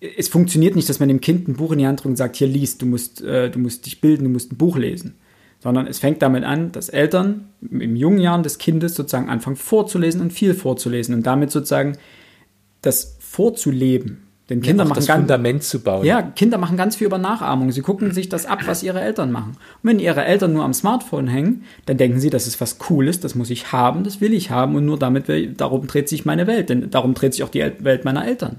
es 0.00 0.28
funktioniert 0.28 0.74
nicht, 0.74 0.88
dass 0.88 1.00
man 1.00 1.08
dem 1.08 1.20
Kind 1.20 1.48
ein 1.48 1.56
Buch 1.56 1.72
in 1.72 1.78
die 1.78 1.86
Hand 1.86 2.00
drückt 2.00 2.10
und 2.10 2.16
sagt, 2.16 2.36
hier 2.36 2.48
liest, 2.48 2.82
du 2.82 2.86
musst, 2.86 3.22
äh, 3.22 3.50
du 3.50 3.58
musst 3.58 3.86
dich 3.86 4.00
bilden, 4.00 4.24
du 4.24 4.30
musst 4.30 4.52
ein 4.52 4.56
Buch 4.56 4.76
lesen 4.76 5.14
sondern 5.62 5.86
es 5.86 6.00
fängt 6.00 6.22
damit 6.22 6.42
an, 6.42 6.72
dass 6.72 6.88
Eltern 6.88 7.48
im 7.60 7.94
jungen 7.94 8.18
Jahren 8.18 8.42
des 8.42 8.58
Kindes 8.58 8.96
sozusagen 8.96 9.28
anfangen 9.28 9.54
vorzulesen 9.54 10.20
und 10.20 10.32
viel 10.32 10.54
vorzulesen 10.54 11.14
und 11.14 11.24
damit 11.24 11.52
sozusagen 11.52 11.96
das 12.80 13.16
vorzuleben. 13.20 14.24
Denn 14.50 14.60
Kinder 14.60 14.82
ja, 14.84 14.88
machen 14.88 14.96
das 14.96 15.06
ganz, 15.06 15.20
Fundament 15.20 15.62
zu 15.62 15.80
bauen. 15.80 16.04
Ja, 16.04 16.20
Kinder 16.20 16.58
machen 16.58 16.76
ganz 16.76 16.96
viel 16.96 17.06
über 17.06 17.18
Nachahmung. 17.18 17.70
Sie 17.70 17.80
gucken 17.80 18.12
sich 18.12 18.28
das 18.28 18.44
ab, 18.44 18.60
was 18.66 18.82
ihre 18.82 19.00
Eltern 19.00 19.30
machen. 19.30 19.52
Und 19.82 19.90
wenn 19.90 19.98
ihre 20.00 20.24
Eltern 20.24 20.52
nur 20.52 20.64
am 20.64 20.74
Smartphone 20.74 21.28
hängen, 21.28 21.64
dann 21.86 21.96
denken 21.96 22.18
sie, 22.18 22.28
das 22.28 22.46
ist 22.46 22.60
was 22.60 22.78
Cooles, 22.78 23.20
das 23.20 23.34
muss 23.34 23.50
ich 23.50 23.72
haben, 23.72 24.02
das 24.02 24.20
will 24.20 24.34
ich 24.34 24.50
haben 24.50 24.74
und 24.74 24.84
nur 24.84 24.98
damit 24.98 25.26
darum 25.60 25.86
dreht 25.86 26.08
sich 26.08 26.24
meine 26.24 26.46
Welt, 26.46 26.70
denn 26.70 26.90
darum 26.90 27.14
dreht 27.14 27.34
sich 27.34 27.44
auch 27.44 27.48
die 27.48 27.64
Welt 27.78 28.04
meiner 28.04 28.26
Eltern. 28.26 28.56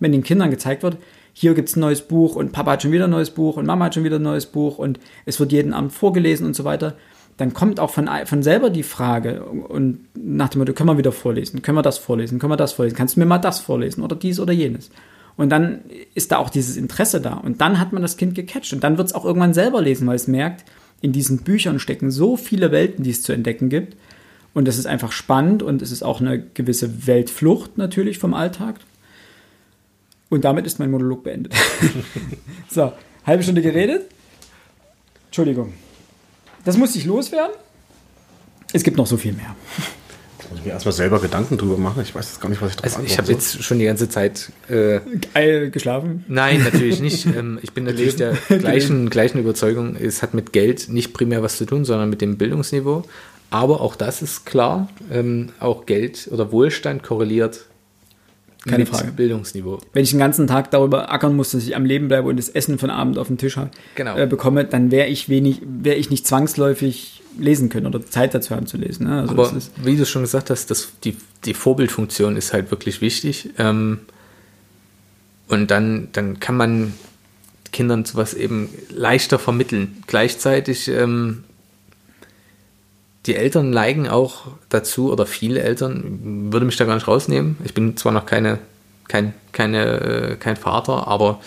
Wenn 0.00 0.12
den 0.12 0.22
Kindern 0.22 0.50
gezeigt 0.50 0.82
wird, 0.82 0.98
hier 1.32 1.54
gibt 1.54 1.70
es 1.70 1.76
ein 1.76 1.80
neues 1.80 2.02
Buch 2.02 2.36
und 2.36 2.52
Papa 2.52 2.72
hat 2.72 2.82
schon 2.82 2.92
wieder 2.92 3.04
ein 3.04 3.10
neues 3.10 3.30
Buch 3.30 3.56
und 3.56 3.66
Mama 3.66 3.86
hat 3.86 3.94
schon 3.94 4.04
wieder 4.04 4.18
ein 4.18 4.22
neues 4.22 4.46
Buch 4.46 4.78
und 4.78 5.00
es 5.24 5.40
wird 5.40 5.52
jeden 5.52 5.72
Abend 5.72 5.92
vorgelesen 5.92 6.46
und 6.46 6.54
so 6.54 6.64
weiter, 6.64 6.94
dann 7.36 7.52
kommt 7.52 7.80
auch 7.80 7.90
von, 7.90 8.08
von 8.24 8.42
selber 8.42 8.70
die 8.70 8.82
Frage 8.82 9.44
und 9.44 10.00
nach 10.14 10.48
dem 10.48 10.60
Motto, 10.60 10.72
können 10.72 10.88
wir 10.88 10.98
wieder 10.98 11.12
vorlesen, 11.12 11.62
können 11.62 11.76
wir 11.76 11.82
das 11.82 11.98
vorlesen, 11.98 12.38
können 12.38 12.52
wir 12.52 12.56
das 12.56 12.72
vorlesen, 12.72 12.96
kannst 12.96 13.16
du 13.16 13.20
mir 13.20 13.26
mal 13.26 13.38
das 13.38 13.58
vorlesen 13.58 14.02
oder 14.02 14.16
dies 14.16 14.40
oder 14.40 14.52
jenes. 14.52 14.90
Und 15.36 15.50
dann 15.50 15.80
ist 16.14 16.32
da 16.32 16.38
auch 16.38 16.48
dieses 16.48 16.78
Interesse 16.78 17.20
da 17.20 17.34
und 17.34 17.60
dann 17.60 17.78
hat 17.78 17.92
man 17.92 18.00
das 18.00 18.16
Kind 18.16 18.34
gecatcht 18.34 18.72
und 18.72 18.82
dann 18.82 18.96
wird 18.96 19.08
es 19.08 19.14
auch 19.14 19.24
irgendwann 19.24 19.52
selber 19.52 19.82
lesen, 19.82 20.06
weil 20.06 20.16
es 20.16 20.28
merkt, 20.28 20.64
in 21.02 21.12
diesen 21.12 21.38
Büchern 21.38 21.78
stecken 21.78 22.10
so 22.10 22.36
viele 22.36 22.72
Welten, 22.72 23.04
die 23.04 23.10
es 23.10 23.22
zu 23.22 23.32
entdecken 23.32 23.68
gibt. 23.68 23.96
Und 24.54 24.66
es 24.68 24.78
ist 24.78 24.86
einfach 24.86 25.12
spannend 25.12 25.62
und 25.62 25.82
es 25.82 25.92
ist 25.92 26.02
auch 26.02 26.22
eine 26.22 26.40
gewisse 26.40 27.06
Weltflucht 27.06 27.76
natürlich 27.76 28.18
vom 28.18 28.32
Alltag. 28.32 28.76
Und 30.30 30.44
damit 30.46 30.66
ist 30.66 30.78
mein 30.78 30.90
Monolog 30.90 31.22
beendet. 31.22 31.54
so, 32.70 32.92
halbe 33.26 33.42
Stunde 33.42 33.60
geredet. 33.60 34.06
Entschuldigung. 35.26 35.74
Das 36.66 36.76
musste 36.76 36.98
ich 36.98 37.04
loswerden. 37.06 37.54
Es 38.72 38.82
gibt 38.82 38.96
noch 38.96 39.06
so 39.06 39.16
viel 39.16 39.32
mehr. 39.32 39.54
Da 40.38 40.48
muss 40.50 40.58
ich 40.58 40.64
mir 40.66 40.72
erstmal 40.72 40.92
selber 40.92 41.20
Gedanken 41.20 41.56
drüber 41.56 41.78
machen. 41.78 42.02
Ich 42.02 42.12
weiß 42.12 42.26
jetzt 42.26 42.40
gar 42.40 42.48
nicht, 42.48 42.60
was 42.60 42.70
ich 42.70 42.76
drauf 42.76 42.96
also 42.96 43.06
Ich 43.06 43.16
habe 43.18 43.30
jetzt 43.32 43.62
schon 43.62 43.78
die 43.78 43.84
ganze 43.84 44.08
Zeit 44.08 44.50
äh, 44.68 44.98
Geil 45.32 45.70
geschlafen. 45.70 46.24
Nein, 46.26 46.62
natürlich 46.64 47.00
nicht. 47.00 47.26
Ähm, 47.36 47.60
ich 47.62 47.72
bin 47.72 47.84
natürlich 47.84 48.16
der 48.16 48.32
gleichen, 48.48 49.10
gleichen 49.10 49.38
Überzeugung. 49.38 49.94
Es 49.94 50.22
hat 50.22 50.34
mit 50.34 50.52
Geld 50.52 50.88
nicht 50.88 51.14
primär 51.14 51.40
was 51.42 51.56
zu 51.56 51.66
tun, 51.66 51.84
sondern 51.84 52.10
mit 52.10 52.20
dem 52.20 52.36
Bildungsniveau. 52.36 53.04
Aber 53.50 53.80
auch 53.80 53.94
das 53.94 54.20
ist 54.20 54.44
klar. 54.44 54.88
Ähm, 55.10 55.50
auch 55.60 55.86
Geld 55.86 56.28
oder 56.32 56.50
Wohlstand 56.50 57.04
korreliert 57.04 57.66
keine 58.66 58.84
mit 58.84 58.88
Frage. 58.88 59.12
Bildungsniveau. 59.12 59.80
Wenn 59.92 60.02
ich 60.02 60.10
den 60.10 60.18
ganzen 60.18 60.46
Tag 60.46 60.70
darüber 60.70 61.10
ackern 61.10 61.34
muss, 61.34 61.50
dass 61.52 61.64
ich 61.64 61.76
am 61.76 61.84
Leben 61.84 62.08
bleibe 62.08 62.28
und 62.28 62.36
das 62.36 62.48
Essen 62.48 62.78
von 62.78 62.90
Abend 62.90 63.18
auf 63.18 63.28
den 63.28 63.38
Tisch 63.38 63.58
genau. 63.94 64.16
äh, 64.16 64.26
bekomme, 64.26 64.64
dann 64.64 64.90
wäre 64.90 65.08
ich 65.08 65.28
wenig, 65.28 65.62
wäre 65.64 65.96
ich 65.96 66.10
nicht 66.10 66.26
zwangsläufig 66.26 67.22
lesen 67.38 67.68
können 67.68 67.86
oder 67.86 68.04
Zeit 68.04 68.34
dazu 68.34 68.54
haben 68.54 68.66
zu 68.66 68.76
lesen. 68.76 69.06
Ne? 69.06 69.20
Also 69.20 69.32
Aber 69.32 69.52
wie 69.82 69.96
du 69.96 70.06
schon 70.06 70.22
gesagt 70.22 70.50
hast, 70.50 70.70
das, 70.70 70.92
die, 71.04 71.16
die 71.44 71.54
Vorbildfunktion 71.54 72.36
ist 72.36 72.52
halt 72.52 72.70
wirklich 72.70 73.00
wichtig. 73.00 73.50
Ähm, 73.58 74.00
und 75.48 75.70
dann, 75.70 76.08
dann 76.12 76.40
kann 76.40 76.56
man 76.56 76.94
Kindern 77.72 78.04
sowas 78.04 78.34
eben 78.34 78.70
leichter 78.90 79.38
vermitteln. 79.38 80.02
Gleichzeitig 80.06 80.88
ähm, 80.88 81.44
die 83.26 83.34
Eltern 83.34 83.70
neigen 83.70 84.08
auch 84.08 84.46
dazu, 84.68 85.12
oder 85.12 85.26
viele 85.26 85.60
Eltern, 85.60 86.52
würde 86.52 86.66
mich 86.66 86.76
da 86.76 86.84
gar 86.84 86.94
nicht 86.94 87.08
rausnehmen. 87.08 87.56
Ich 87.64 87.74
bin 87.74 87.96
zwar 87.96 88.12
noch 88.12 88.26
keine, 88.26 88.58
kein, 89.08 89.34
keine, 89.52 90.00
äh, 90.00 90.36
kein 90.36 90.56
Vater, 90.56 91.08
aber 91.08 91.40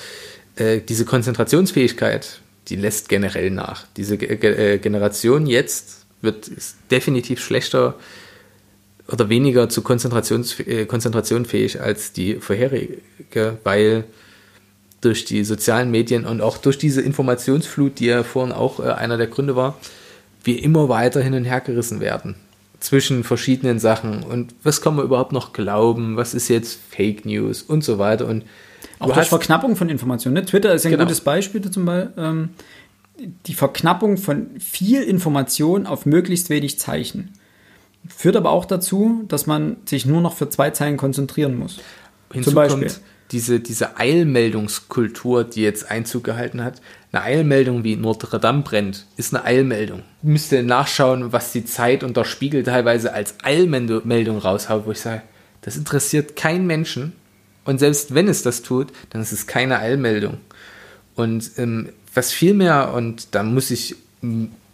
äh, 0.55 0.81
diese 0.81 1.05
Konzentrationsfähigkeit, 1.05 2.41
die 2.67 2.75
lässt 2.75 3.09
generell 3.09 3.49
nach. 3.49 3.85
Diese 3.97 4.15
äh, 4.15 4.77
Generation 4.77 5.47
jetzt 5.47 6.05
wird 6.21 6.51
definitiv 6.91 7.43
schlechter 7.43 7.95
oder 9.07 9.29
weniger 9.29 9.69
zu 9.69 9.81
Konzentrations, 9.81 10.59
äh, 10.59 10.85
Konzentration 10.85 11.45
fähig 11.45 11.81
als 11.81 12.11
die 12.11 12.35
vorherige, 12.35 12.99
weil 13.63 14.03
durch 15.01 15.23
die 15.23 15.45
sozialen 15.45 15.91
Medien 15.91 16.25
und 16.25 16.41
auch 16.41 16.57
durch 16.57 16.77
diese 16.77 17.01
Informationsflut, 17.01 17.99
die 17.99 18.07
ja 18.07 18.23
vorhin 18.23 18.51
auch 18.51 18.81
einer 18.81 19.17
der 19.17 19.27
Gründe 19.27 19.55
war, 19.55 19.77
wir 20.43 20.63
immer 20.63 20.89
weiter 20.89 21.21
hin 21.21 21.34
und 21.34 21.45
her 21.45 21.62
gerissen 21.62 21.99
werden 21.99 22.36
zwischen 22.80 23.23
verschiedenen 23.23 23.80
Sachen 23.80 24.23
und 24.23 24.56
was 24.63 24.82
kann 24.82 24.95
man 24.95 25.06
überhaupt 25.06 25.34
noch 25.34 25.52
glauben, 25.54 26.15
was 26.15 26.34
ist 26.34 26.47
jetzt 26.47 26.80
Fake 26.89 27.25
News 27.25 27.62
und 27.62 27.84
so 27.84 27.99
weiter 27.99 28.25
und 28.28 28.43
auch 28.99 29.13
durch 29.13 29.28
Verknappung 29.28 29.75
von 29.75 29.89
Informationen. 29.89 30.36
Ne? 30.36 30.45
Twitter 30.45 30.73
ist 30.73 30.86
ein 30.86 30.91
genau. 30.91 31.04
gutes 31.04 31.21
Beispiel 31.21 31.62
zum 31.69 31.86
Beispiel. 31.86 32.13
Ähm, 32.17 32.49
die 33.45 33.54
Verknappung 33.54 34.17
von 34.17 34.47
viel 34.60 35.02
Information 35.04 35.86
auf 35.86 36.06
möglichst 36.06 36.49
wenig 36.49 36.80
Zeichen 36.80 37.34
führt 38.08 38.36
aber 38.36 38.52
auch 38.52 38.65
dazu, 38.65 39.25
dass 39.28 39.45
man 39.45 39.78
sich 39.86 40.06
nur 40.06 40.21
noch 40.21 40.36
für 40.36 40.49
zwei 40.49 40.69
Zeilen 40.71 40.97
konzentrieren 40.97 41.58
muss. 41.58 41.80
Hinzu 42.32 42.52
zum 42.52 42.56
Beispiel. 42.56 42.88
Kommt, 42.88 43.02
diese, 43.32 43.60
diese 43.60 43.97
Eilmeldungskultur, 43.97 45.43
die 45.43 45.62
jetzt 45.62 45.91
Einzug 45.91 46.23
gehalten 46.23 46.63
hat. 46.63 46.82
Eine 47.11 47.23
Eilmeldung 47.23 47.83
wie 47.83 47.95
Notre 47.95 48.39
Dame 48.39 48.61
brennt, 48.61 49.05
ist 49.17 49.33
eine 49.33 49.43
Eilmeldung. 49.43 50.03
Müsst 50.21 50.51
ihr 50.51 50.61
nachschauen, 50.61 51.31
was 51.31 51.51
die 51.51 51.65
Zeit 51.65 52.03
und 52.03 52.15
der 52.15 52.23
Spiegel 52.23 52.61
teilweise 52.63 53.13
als 53.13 53.33
Eilmeldung 53.41 54.37
raushaut, 54.37 54.85
wo 54.85 54.91
ich 54.91 54.99
sage, 54.99 55.23
das 55.61 55.75
interessiert 55.75 56.35
keinen 56.35 56.67
Menschen. 56.67 57.13
Und 57.65 57.79
selbst 57.79 58.13
wenn 58.13 58.27
es 58.27 58.43
das 58.43 58.61
tut, 58.61 58.89
dann 59.09 59.21
ist 59.21 59.31
es 59.31 59.47
keine 59.47 59.79
Eilmeldung. 59.79 60.37
Und 61.15 61.51
ähm, 61.57 61.89
was 62.13 62.31
viel 62.31 62.53
mehr, 62.53 62.93
und 62.93 63.33
da 63.33 63.41
muss 63.43 63.71
ich 63.71 63.95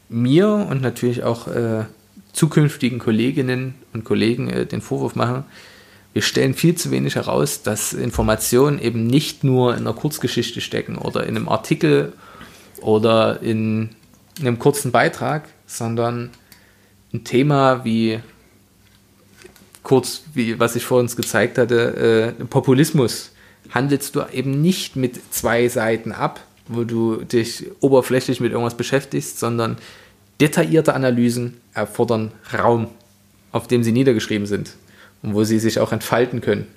mir 0.09 0.49
und 0.49 0.81
natürlich 0.81 1.23
auch 1.23 1.47
äh, 1.47 1.85
zukünftigen 2.33 2.99
Kolleginnen 2.99 3.75
und 3.93 4.03
Kollegen 4.03 4.49
äh, 4.49 4.65
den 4.65 4.81
Vorwurf 4.81 5.15
machen, 5.15 5.45
wir 6.13 6.21
stellen 6.21 6.53
viel 6.53 6.75
zu 6.75 6.91
wenig 6.91 7.15
heraus, 7.15 7.61
dass 7.61 7.93
Informationen 7.93 8.79
eben 8.79 9.05
nicht 9.05 9.43
nur 9.43 9.73
in 9.73 9.81
einer 9.81 9.93
Kurzgeschichte 9.93 10.61
stecken 10.61 10.97
oder 10.97 11.23
in 11.25 11.35
einem 11.35 11.49
Artikel 11.49 12.13
oder 12.85 13.41
in 13.41 13.89
einem 14.39 14.59
kurzen 14.59 14.91
Beitrag, 14.91 15.49
sondern 15.65 16.29
ein 17.13 17.23
Thema 17.23 17.83
wie 17.83 18.19
kurz, 19.81 20.23
wie 20.33 20.59
was 20.59 20.75
ich 20.75 20.85
vor 20.85 20.99
uns 20.99 21.15
gezeigt 21.15 21.57
hatte, 21.57 22.35
äh, 22.39 22.45
Populismus, 22.45 23.31
handelst 23.71 24.15
du 24.15 24.21
eben 24.31 24.61
nicht 24.61 24.95
mit 24.95 25.19
zwei 25.33 25.67
Seiten 25.67 26.11
ab, 26.11 26.41
wo 26.67 26.83
du 26.83 27.23
dich 27.23 27.65
oberflächlich 27.79 28.39
mit 28.39 28.51
irgendwas 28.51 28.77
beschäftigst, 28.77 29.39
sondern 29.39 29.77
detaillierte 30.39 30.93
Analysen 30.93 31.59
erfordern 31.73 32.33
Raum, 32.53 32.89
auf 33.51 33.67
dem 33.67 33.83
sie 33.83 33.91
niedergeschrieben 33.93 34.45
sind 34.45 34.75
und 35.23 35.33
wo 35.33 35.43
sie 35.43 35.57
sich 35.57 35.79
auch 35.79 35.91
entfalten 35.91 36.41
können. 36.41 36.67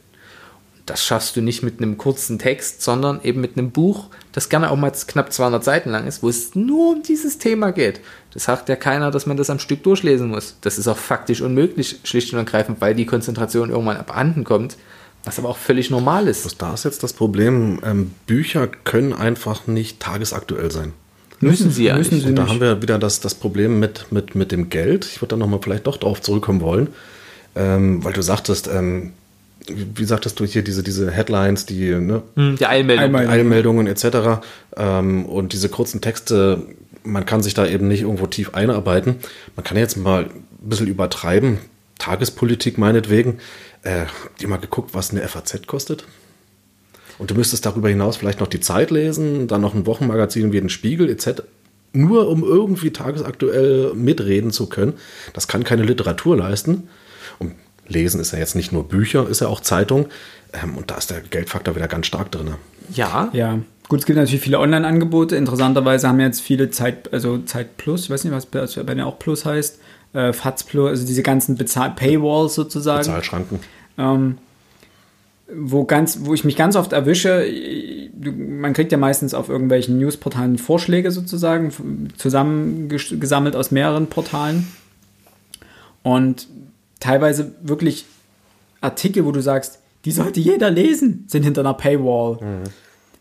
Das 0.89 1.05
schaffst 1.05 1.37
du 1.37 1.43
nicht 1.43 1.63
mit 1.63 1.83
einem 1.83 1.99
kurzen 1.99 2.39
Text, 2.39 2.81
sondern 2.81 3.21
eben 3.23 3.43
mit 3.43 3.59
einem 3.59 3.71
Buch, 3.73 4.07
das 4.33 4.49
gerne 4.49 4.71
auch 4.71 4.77
mal 4.77 4.91
knapp 4.91 5.33
200 5.33 5.63
Seiten 5.63 5.91
lang 5.91 6.07
ist, 6.07 6.23
wo 6.23 6.31
es 6.31 6.55
nur 6.55 6.95
um 6.95 7.03
dieses 7.03 7.37
Thema 7.37 7.73
geht. 7.73 8.01
Das 8.33 8.45
sagt 8.45 8.71
ja 8.71 8.77
keiner, 8.77 9.11
dass 9.11 9.27
man 9.27 9.37
das 9.37 9.51
am 9.51 9.59
Stück 9.59 9.83
durchlesen 9.83 10.29
muss. 10.29 10.57
Das 10.63 10.79
ist 10.79 10.89
auch 10.89 10.97
faktisch 10.97 11.43
unmöglich, 11.43 12.01
schlicht 12.05 12.33
und 12.33 12.39
ergreifend, 12.39 12.81
weil 12.81 12.95
die 12.95 13.05
Konzentration 13.05 13.69
irgendwann 13.69 13.99
abhanden 13.99 14.45
kommt, 14.45 14.79
was 15.25 15.39
aber 15.39 15.51
auch 15.51 15.59
völlig 15.59 15.91
normal 15.91 16.27
ist. 16.27 16.47
Was 16.47 16.57
da 16.57 16.73
ist 16.73 16.87
jetzt 16.87 17.03
das 17.03 17.13
Problem, 17.13 17.81
ähm, 17.85 18.13
Bücher 18.27 18.67
können 18.67 19.13
einfach 19.13 19.67
nicht 19.67 20.01
tagesaktuell 20.01 20.71
sein. 20.71 20.95
Müssen 21.41 21.71
sie 21.71 21.85
ja 21.85 21.99
müssen 21.99 22.15
nicht. 22.15 22.23
sie 22.23 22.31
Und 22.31 22.37
da 22.37 22.45
nicht. 22.45 22.53
haben 22.53 22.61
wir 22.61 22.81
wieder 22.81 22.99
das, 22.99 23.21
das 23.21 23.35
Problem 23.35 23.79
mit, 23.79 24.11
mit, 24.11 24.35
mit 24.35 24.53
dem 24.53 24.71
Geld. 24.71 25.05
Ich 25.05 25.21
würde 25.21 25.35
da 25.35 25.37
nochmal 25.37 25.61
vielleicht 25.63 25.87
doch 25.87 25.99
drauf 25.99 26.23
zurückkommen 26.23 26.63
wollen, 26.63 26.89
ähm, 27.55 28.03
weil 28.03 28.15
du 28.15 28.23
sagtest, 28.23 28.69
ähm, 28.69 29.13
wie, 29.69 30.05
sagtest 30.05 30.39
du 30.41 30.45
hier 30.45 30.63
diese, 30.63 30.83
diese 30.83 31.11
Headlines, 31.11 31.67
die 31.67 31.91
ne, 31.95 32.23
Hm, 32.35 32.57
Die 32.57 32.67
Eilmeldung. 32.67 33.05
Einmal- 33.05 33.29
Eilmeldungen 33.29 33.87
etc. 33.87 34.41
Ähm, 34.77 35.27
und 35.27 35.53
diese 35.53 35.69
kurzen 35.69 36.01
Texte, 36.01 36.63
man 37.05 37.25
kann 37.27 37.43
sich 37.43 37.55
da 37.55 37.67
eben 37.67 37.89
nicht 37.89 38.03
irgendwo 38.03 38.27
tief 38.27 38.55
einarbeiten. 38.55 39.17
Man 39.57 39.65
kann 39.65 39.77
jetzt 39.77 39.97
mal 39.97 40.25
ein 40.25 40.31
bisschen 40.69 40.87
übertreiben, 40.87 41.59
Tagespolitik 41.99 42.79
meinetwegen. 42.79 43.39
Äh, 43.83 44.07
habt 44.25 44.43
ihr 44.43 44.49
mal 44.49 44.59
geguckt, 44.59 44.91
was 44.95 45.11
eine 45.11 45.21
FAZ 45.27 45.67
kostet? 45.67 46.05
Und 47.19 47.31
du 47.31 47.35
müsstest 47.35 47.67
darüber 47.67 47.89
hinaus 47.89 48.17
vielleicht 48.17 48.41
noch 48.41 48.47
die 48.47 48.61
Zeit 48.61 48.91
lesen, 48.91 49.49
dann 49.49 49.61
noch 49.61 49.75
ein 49.75 49.87
Wochenmagazin 49.87 50.53
wie 50.53 50.61
den 50.61 50.69
Spiegel 50.69 51.09
etc. 51.11 51.43
Nur 51.93 52.29
um 52.29 52.45
irgendwie 52.45 52.91
tagesaktuell 52.91 53.93
mitreden 53.95 54.51
zu 54.53 54.67
können. 54.69 54.93
Das 55.33 55.49
kann 55.49 55.65
keine 55.65 55.83
Literatur 55.83 56.37
leisten. 56.37 56.89
Lesen 57.89 58.21
ist 58.21 58.33
ja 58.33 58.39
jetzt 58.39 58.55
nicht 58.55 58.73
nur 58.73 58.89
Bücher, 58.89 59.29
ist 59.29 59.41
ja 59.41 59.49
auch 59.49 59.61
Zeitung. 59.61 60.07
Ähm, 60.53 60.77
und 60.77 60.91
da 60.91 60.97
ist 60.97 61.11
der 61.11 61.21
Geldfaktor 61.21 61.77
wieder 61.77 61.89
ganz 61.89 62.07
stark 62.07 62.31
drin. 62.31 62.55
Ja, 62.93 63.29
Ja, 63.33 63.59
gut, 63.89 64.01
es 64.01 64.07
gibt 64.07 64.19
natürlich 64.19 64.41
viele 64.41 64.61
Online-Angebote. 64.61 65.37
Interessanterweise 65.37 66.09
haben 66.09 66.21
jetzt 66.21 66.41
viele 66.41 66.71
Zeit, 66.71 67.13
also 67.13 67.39
Zeit 67.39 67.77
Plus, 67.77 68.05
ich 68.05 68.11
weiß 68.11 68.25
nicht, 68.25 68.33
was 68.33 68.47
bei 68.47 68.67
denen 68.67 69.03
auch 69.03 69.19
Plus 69.19 69.45
heißt, 69.45 69.79
äh, 70.15 70.33
FATS 70.33 70.65
Plus, 70.65 70.89
also 70.89 71.07
diese 71.07 71.23
ganzen 71.23 71.57
Bezahl 71.57 71.91
Paywalls 71.91 72.55
sozusagen. 72.55 73.05
Zahlschranken. 73.05 73.61
ähm, 73.99 74.39
wo 75.55 75.85
ganz, 75.85 76.21
wo 76.23 76.35
ich 76.35 76.45
mich 76.45 76.57
ganz 76.57 76.77
oft 76.77 76.93
erwische, 76.93 77.47
man 78.37 78.75
kriegt 78.75 78.93
ja 78.93 78.99
meistens 78.99 79.33
auf 79.33 79.49
irgendwelchen 79.49 79.99
Newsportalen 79.99 80.59
Vorschläge 80.59 81.11
sozusagen, 81.11 81.73
zusammengesammelt 82.19 83.57
aus 83.57 83.71
mehreren 83.71 84.09
Portalen. 84.09 84.69
Und 86.03 86.49
teilweise 87.01 87.53
wirklich 87.63 88.07
Artikel, 88.81 89.25
wo 89.25 89.33
du 89.33 89.41
sagst, 89.41 89.81
die 90.05 90.13
sollte 90.13 90.41
jeder 90.41 90.71
lesen, 90.71 91.25
sind 91.27 91.43
hinter 91.43 91.63
einer 91.63 91.75
Paywall. 91.75 92.39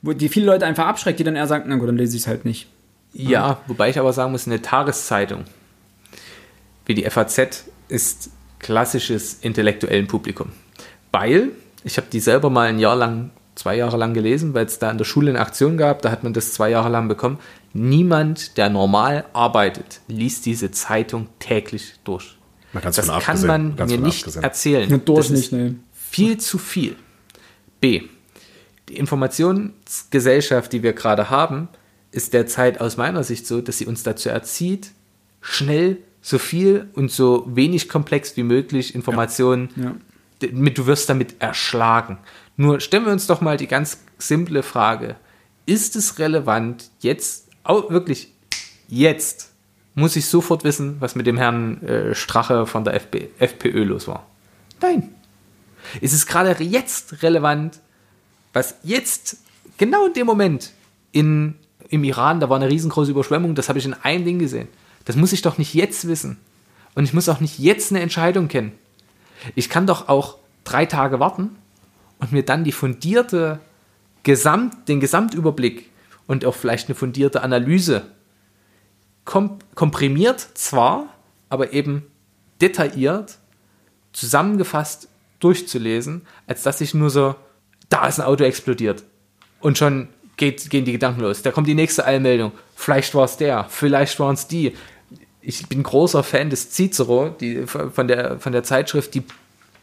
Wo 0.02 0.13
die 0.13 0.30
viele 0.30 0.46
Leute 0.46 0.66
einfach 0.66 0.86
abschreckt, 0.86 1.20
die 1.20 1.24
dann 1.24 1.36
eher 1.36 1.48
sagen, 1.48 1.66
na 1.68 1.76
gut, 1.76 1.88
dann 1.88 1.98
lese 1.98 2.16
ich 2.16 2.24
es 2.24 2.28
halt 2.28 2.46
nicht. 2.46 2.68
Ja, 3.13 3.62
wobei 3.68 3.90
ich 3.90 4.00
aber 4.00 4.13
sagen 4.13 4.32
muss, 4.32 4.46
eine 4.46 4.62
Tageszeitung 4.62 5.46
wie 6.88 6.96
die 6.96 7.08
FAZ 7.08 7.66
ist 7.90 8.32
klassisches 8.60 9.36
intellektuellen 9.42 10.08
Publikum. 10.08 10.52
Weil, 11.12 11.50
ich 11.84 11.98
habe 11.98 12.08
die 12.12 12.20
selber 12.20 12.50
mal 12.50 12.70
ein 12.70 12.80
Jahr 12.80 12.96
lang, 12.96 13.30
zwei 13.56 13.76
Jahre 13.76 13.98
lang 13.98 14.13
gelesen, 14.13 14.54
weil 14.54 14.66
es 14.66 14.80
da 14.80 14.90
in 14.90 14.98
der 14.98 15.06
Schule 15.06 15.30
eine 15.30 15.40
Aktion 15.40 15.78
gab, 15.78 16.02
da 16.02 16.12
hat 16.12 16.24
man 16.24 16.34
das 16.34 16.54
zwei 16.54 16.70
Jahre 16.70 16.90
lang 16.90 17.08
bekommen. 17.08 17.40
Niemand, 17.74 18.58
der 18.58 18.70
normal 18.70 19.26
arbeitet, 19.34 20.02
liest 20.08 20.46
diese 20.46 20.72
Zeitung 20.72 21.28
täglich 21.40 21.96
durch. 22.04 22.37
Das 22.82 23.00
von 23.00 23.20
kann 23.20 23.46
man 23.46 23.76
ganz 23.76 23.92
mir 23.92 23.98
nicht 24.00 24.20
abgesehen. 24.20 24.44
erzählen. 24.44 24.90
Ja, 24.90 24.98
durch 24.98 25.28
das 25.28 25.30
nicht, 25.32 25.44
ist 25.46 25.52
nee. 25.54 25.76
viel 25.94 26.38
zu 26.38 26.58
viel. 26.58 26.96
B. 27.82 28.04
Die 28.90 28.98
Informationsgesellschaft, 28.98 30.72
die 30.74 30.84
wir 30.84 30.94
gerade 30.94 31.30
haben, 31.30 31.68
ist 32.12 32.34
derzeit 32.34 32.80
aus 32.82 32.98
meiner 32.98 33.24
Sicht 33.24 33.46
so, 33.48 33.62
dass 33.62 33.78
sie 33.78 33.86
uns 33.86 34.04
dazu 34.04 34.30
erzieht, 34.30 34.92
schnell 35.42 35.98
so 36.22 36.40
viel 36.40 36.88
und 36.94 37.12
so 37.12 37.46
wenig 37.48 37.90
komplex 37.90 38.36
wie 38.38 38.44
möglich 38.44 38.96
Informationen, 38.96 39.70
Ja. 39.76 39.96
d- 40.42 40.52
mit, 40.54 40.78
du 40.78 40.88
wirst 40.88 41.10
damit 41.10 41.36
erschlagen. 41.40 42.18
Nur 42.56 42.80
stellen 42.80 43.06
wir 43.06 43.12
uns 43.12 43.28
doch 43.28 43.42
mal 43.42 43.58
die 43.58 43.68
ganz 43.68 44.00
simple 44.18 44.63
Frage. 44.63 45.16
Ist 45.66 45.96
es 45.96 46.18
relevant, 46.20 46.90
jetzt, 47.00 47.48
au- 47.63 47.90
wirklich 47.90 48.34
jetzt, 48.88 49.47
muss 49.98 50.16
ich 50.16 50.28
sofort 50.28 50.64
wissen, 50.64 50.98
was 51.00 51.16
mit 51.16 51.26
dem 51.26 51.38
Herrn 51.38 51.82
äh, 51.82 52.14
Strache 52.14 52.68
von 52.68 52.84
der 52.84 52.94
FP, 52.94 53.30
FPÖ 53.40 53.84
los 53.84 54.08
war? 54.08 54.28
Nein. 54.80 55.10
Ist 56.02 56.14
es 56.14 56.28
gerade 56.28 56.64
jetzt 56.64 57.24
relevant, 57.24 57.80
was 58.54 58.76
jetzt, 58.84 59.38
genau 59.80 60.06
in 60.06 60.14
dem 60.14 60.28
Moment, 60.28 60.72
in, 61.12 61.56
im 61.90 62.04
Iran, 62.04 62.40
da 62.40 62.48
war 62.48 62.58
eine 62.58 62.70
riesengroße 62.70 63.10
Überschwemmung, 63.10 63.56
das 63.56 63.70
habe 63.70 63.80
ich 63.80 63.86
in 63.86 63.96
einem 63.96 64.24
Ding 64.24 64.38
gesehen. 64.38 64.68
Das 65.06 65.16
muss 65.16 65.34
ich 65.34 65.42
doch 65.42 65.58
nicht 65.58 65.74
jetzt 65.74 66.08
wissen. 66.08 66.38
Und 66.94 67.06
ich 67.06 67.14
muss 67.14 67.28
auch 67.28 67.40
nicht 67.40 67.58
jetzt 67.58 67.92
eine 67.92 68.02
Entscheidung 68.02 68.50
kennen. 68.50 68.74
Ich 69.56 69.68
kann 69.68 69.88
doch 69.88 70.10
auch 70.10 70.38
drei 70.64 70.86
Tage 70.86 71.20
warten 71.20 71.56
und 72.20 72.32
mir 72.32 72.44
dann 72.44 72.64
die 72.64 72.72
fundierte 72.72 73.60
Gesamt, 74.22 74.88
den 74.90 75.00
Gesamtüberblick 75.00 75.90
und 76.28 76.46
auch 76.46 76.54
vielleicht 76.54 76.88
eine 76.88 76.96
fundierte 76.96 77.42
Analyse 77.42 78.12
kom 79.28 79.60
komprimiert 79.76 80.40
zwar, 80.56 81.13
aber 81.50 81.74
eben 81.74 82.08
detailliert 82.62 83.38
zusammengefasst 84.13 85.10
durchzulesen, 85.40 86.26
als 86.48 86.63
dass 86.63 86.82
ich 86.82 86.96
nur 86.96 87.12
so, 87.12 87.36
da 87.90 88.08
ist 88.08 88.20
ein 88.20 88.26
Auto 88.26 88.44
explodiert. 88.44 89.04
Und 89.60 89.78
schon 89.78 90.08
geht, 90.38 90.70
gehen 90.72 90.86
die 90.86 90.94
Gedanken 90.94 91.22
los. 91.22 91.44
Da 91.44 91.52
kommt 91.52 91.68
die 91.68 91.76
nächste 91.76 92.06
Eilmeldung. 92.06 92.52
Vielleicht 92.76 93.13
war 93.13 93.26
es 93.26 93.38
der, 93.38 93.66
vielleicht 93.70 94.20
waren 94.20 94.34
es 94.34 94.48
die. 94.48 94.76
Ich 95.42 95.68
bin 95.68 95.84
großer 95.84 96.24
Fan 96.24 96.50
des 96.50 96.72
Cicero, 96.72 97.30
die, 97.30 97.68
von, 97.68 98.08
der, 98.08 98.40
von 98.40 98.54
der 98.54 98.63
Zeitschrift, 98.63 99.13
die 99.13 99.24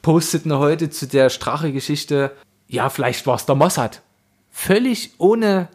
posteten 0.03 0.53
heute 0.59 0.91
zu 0.91 1.07
der 1.07 1.31
Strache-Geschichte, 1.31 2.33
ja, 2.67 2.91
vielleicht 2.91 3.27
war 3.27 3.37
es 3.37 3.47
der 3.47 3.55
Mossad. 3.55 4.03
Völlig 4.51 5.13
ohne, 5.19 5.69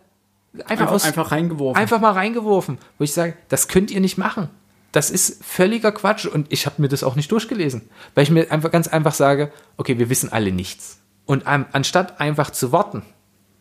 einfach, 0.54 0.70
Einfach, 0.72 0.92
aus, 0.92 1.04
einfach 1.06 1.32
reingeworfen. 1.32 1.82
einfach 1.82 2.00
mal 2.02 2.12
reingeworfen, 2.12 2.78
wo 2.98 3.04
ich 3.04 3.14
sage, 3.14 3.34
das 3.50 3.68
könnt 3.68 3.92
ihr 3.92 4.00
nicht 4.00 4.18
machen. 4.18 4.50
Das 4.92 5.12
ist 5.12 5.44
völliger 5.44 5.92
Quatsch 5.92 6.26
und 6.26 6.48
ich 6.50 6.66
habe 6.66 6.82
mir 6.82 6.88
das 6.88 7.04
auch 7.04 7.16
nicht 7.16 7.32
durchgelesen, 7.32 7.84
weil 8.16 8.24
ich 8.24 8.32
mir 8.32 8.52
einfach 8.52 8.72
ganz 8.72 8.88
einfach 8.88 9.14
sage, 9.14 9.52
okay, 9.78 10.00
wir 10.00 10.10
wissen 10.10 10.32
alle 10.32 10.52
nichts. 10.52 11.00
Und 11.26 11.46
an, 11.46 11.68
anstatt 11.74 12.20
einfach 12.20 12.50
zu 12.50 12.72
warten 12.72 13.04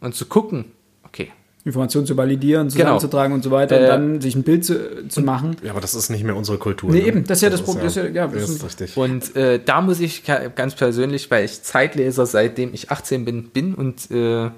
und 0.01 0.15
zu 0.15 0.25
gucken, 0.25 0.73
okay, 1.05 1.31
Informationen 1.65 2.07
zu 2.07 2.17
validieren, 2.17 2.69
Genau. 2.69 2.77
zusammenzutragen 2.99 3.35
und 3.35 3.43
so 3.43 3.51
weiter 3.51 3.77
Äh, 3.79 3.83
und 3.83 3.89
dann 3.89 4.21
sich 4.23 4.35
ein 4.37 4.43
Bild 4.43 4.65
zu, 4.65 5.07
zu 5.09 5.21
machen. 5.21 5.57
Ja, 5.63 5.73
aber 5.73 5.83
das 5.83 5.95
ist 5.95 6.09
nicht 6.09 6.25
mehr 6.25 6.35
unsere 6.35 6.57
Kultur. 6.57 6.91
Nee, 6.91 7.03
ne? 7.03 7.07
eben, 7.09 7.25
das 7.25 7.39
ist 7.39 7.43
ja 7.43 7.51
das 7.51 7.61
Problem, 7.61 7.85
das 7.85 7.97
ist 7.99 8.03
ja- 8.05 8.09
ja, 8.11 8.27
das 8.27 8.49
ist- 8.49 8.65
richtig. 8.65 8.97
Und 8.97 9.37
äh, 9.37 9.61
da 9.63 9.83
muss 9.83 10.01
ich 10.01 10.23
ganz 10.25 10.75
persönlich, 10.77 11.31
weil 11.31 11.45
ich 11.45 11.63
Zeitleser 11.63 12.25
seitdem 12.25 12.73
ich 12.73 12.91
18 12.91 13.27
bin, 13.27 13.51
bin 13.51 13.75
und 13.75 14.11
äh, 14.11 14.49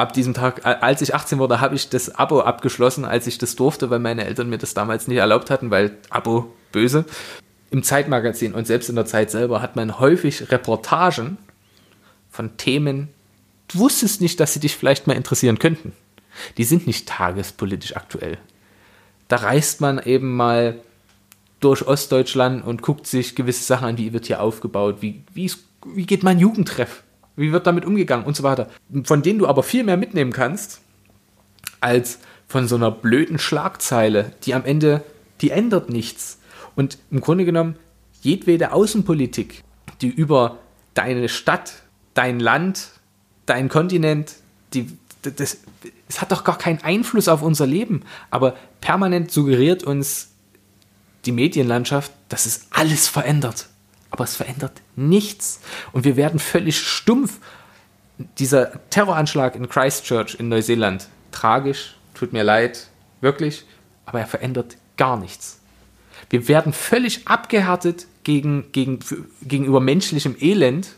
ab 0.00 0.12
diesem 0.12 0.34
Tag, 0.34 0.64
als 0.64 1.02
ich 1.02 1.14
18 1.14 1.38
wurde, 1.38 1.60
habe 1.60 1.74
ich 1.74 1.88
das 1.88 2.14
Abo 2.14 2.40
abgeschlossen, 2.40 3.04
als 3.04 3.26
ich 3.26 3.38
das 3.38 3.56
durfte, 3.56 3.90
weil 3.90 3.98
meine 3.98 4.24
Eltern 4.24 4.48
mir 4.48 4.58
das 4.58 4.74
damals 4.74 5.08
nicht 5.08 5.18
erlaubt 5.18 5.50
hatten, 5.50 5.70
weil 5.70 5.96
Abo 6.10 6.52
böse. 6.72 7.04
Im 7.70 7.82
Zeitmagazin 7.82 8.54
und 8.54 8.66
selbst 8.66 8.88
in 8.88 8.96
der 8.96 9.06
Zeit 9.06 9.30
selber 9.30 9.62
hat 9.62 9.76
man 9.76 10.00
häufig 10.00 10.50
Reportagen 10.50 11.38
von 12.30 12.56
Themen, 12.56 13.08
du 13.68 13.78
wusstest 13.78 14.20
nicht, 14.20 14.40
dass 14.40 14.54
sie 14.54 14.60
dich 14.60 14.76
vielleicht 14.76 15.06
mal 15.06 15.16
interessieren 15.16 15.58
könnten. 15.58 15.92
Die 16.56 16.64
sind 16.64 16.86
nicht 16.86 17.08
tagespolitisch 17.08 17.96
aktuell. 17.96 18.38
Da 19.28 19.36
reist 19.36 19.80
man 19.80 20.00
eben 20.00 20.34
mal 20.34 20.80
durch 21.60 21.86
Ostdeutschland 21.86 22.64
und 22.64 22.82
guckt 22.82 23.06
sich 23.06 23.36
gewisse 23.36 23.62
Sachen 23.62 23.86
an, 23.86 23.98
wie 23.98 24.12
wird 24.12 24.26
hier 24.26 24.40
aufgebaut, 24.40 24.96
wie, 25.00 25.22
wie, 25.34 25.44
ist, 25.44 25.60
wie 25.86 26.06
geht 26.06 26.22
mein 26.22 26.38
Jugendtreff, 26.38 27.02
wie 27.40 27.52
wird 27.52 27.66
damit 27.66 27.84
umgegangen 27.84 28.26
und 28.26 28.36
so 28.36 28.42
weiter. 28.42 28.68
Von 29.04 29.22
denen 29.22 29.38
du 29.38 29.48
aber 29.48 29.62
viel 29.62 29.82
mehr 29.82 29.96
mitnehmen 29.96 30.32
kannst, 30.32 30.80
als 31.80 32.18
von 32.46 32.68
so 32.68 32.76
einer 32.76 32.90
blöden 32.90 33.38
Schlagzeile, 33.38 34.32
die 34.44 34.54
am 34.54 34.64
Ende, 34.64 35.02
die 35.40 35.50
ändert 35.50 35.88
nichts. 35.88 36.38
Und 36.76 36.98
im 37.10 37.20
Grunde 37.20 37.44
genommen, 37.44 37.76
jedwede 38.20 38.72
Außenpolitik, 38.72 39.64
die 40.02 40.08
über 40.08 40.58
deine 40.94 41.28
Stadt, 41.28 41.82
dein 42.12 42.40
Land, 42.40 42.90
dein 43.46 43.68
Kontinent, 43.68 44.34
die, 44.74 44.86
das, 45.22 45.58
es 46.08 46.20
hat 46.20 46.32
doch 46.32 46.44
gar 46.44 46.58
keinen 46.58 46.82
Einfluss 46.82 47.28
auf 47.28 47.40
unser 47.40 47.66
Leben. 47.66 48.02
Aber 48.30 48.54
permanent 48.82 49.30
suggeriert 49.30 49.82
uns 49.82 50.32
die 51.24 51.32
Medienlandschaft, 51.32 52.12
dass 52.28 52.44
es 52.44 52.66
alles 52.70 53.08
verändert. 53.08 53.69
Aber 54.10 54.24
es 54.24 54.36
verändert 54.36 54.82
nichts. 54.96 55.60
Und 55.92 56.04
wir 56.04 56.16
werden 56.16 56.38
völlig 56.38 56.78
stumpf. 56.78 57.38
Dieser 58.38 58.72
Terroranschlag 58.90 59.54
in 59.54 59.68
Christchurch 59.68 60.36
in 60.38 60.48
Neuseeland, 60.48 61.08
tragisch, 61.30 61.96
tut 62.14 62.32
mir 62.32 62.42
leid, 62.42 62.88
wirklich, 63.20 63.64
aber 64.04 64.20
er 64.20 64.26
verändert 64.26 64.76
gar 64.96 65.16
nichts. 65.16 65.60
Wir 66.28 66.46
werden 66.48 66.72
völlig 66.72 67.26
abgehärtet 67.26 68.06
gegen, 68.24 68.72
gegen, 68.72 68.98
gegenüber 69.42 69.80
menschlichem 69.80 70.36
Elend, 70.38 70.88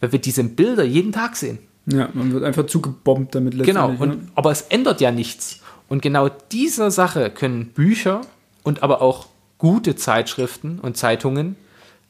weil 0.00 0.12
wir 0.12 0.20
diese 0.20 0.44
Bilder 0.44 0.84
jeden 0.84 1.12
Tag 1.12 1.36
sehen. 1.36 1.58
Ja, 1.86 2.08
man 2.14 2.32
wird 2.32 2.44
einfach 2.44 2.66
zugebombt 2.66 3.34
damit 3.34 3.62
Genau, 3.62 3.90
und, 3.90 4.08
ne? 4.08 4.28
aber 4.34 4.50
es 4.50 4.62
ändert 4.62 5.00
ja 5.00 5.10
nichts. 5.10 5.60
Und 5.88 6.02
genau 6.02 6.30
dieser 6.50 6.90
Sache 6.90 7.30
können 7.30 7.68
Bücher 7.68 8.22
und 8.62 8.82
aber 8.82 9.02
auch 9.02 9.26
gute 9.58 9.96
Zeitschriften 9.96 10.78
und 10.80 10.96
Zeitungen 10.96 11.56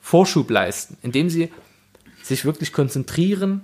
Vorschub 0.05 0.51
leisten, 0.51 0.99
indem 1.01 1.31
sie 1.31 1.49
sich 2.23 2.45
wirklich 2.45 2.75
konzentrieren, 2.75 3.63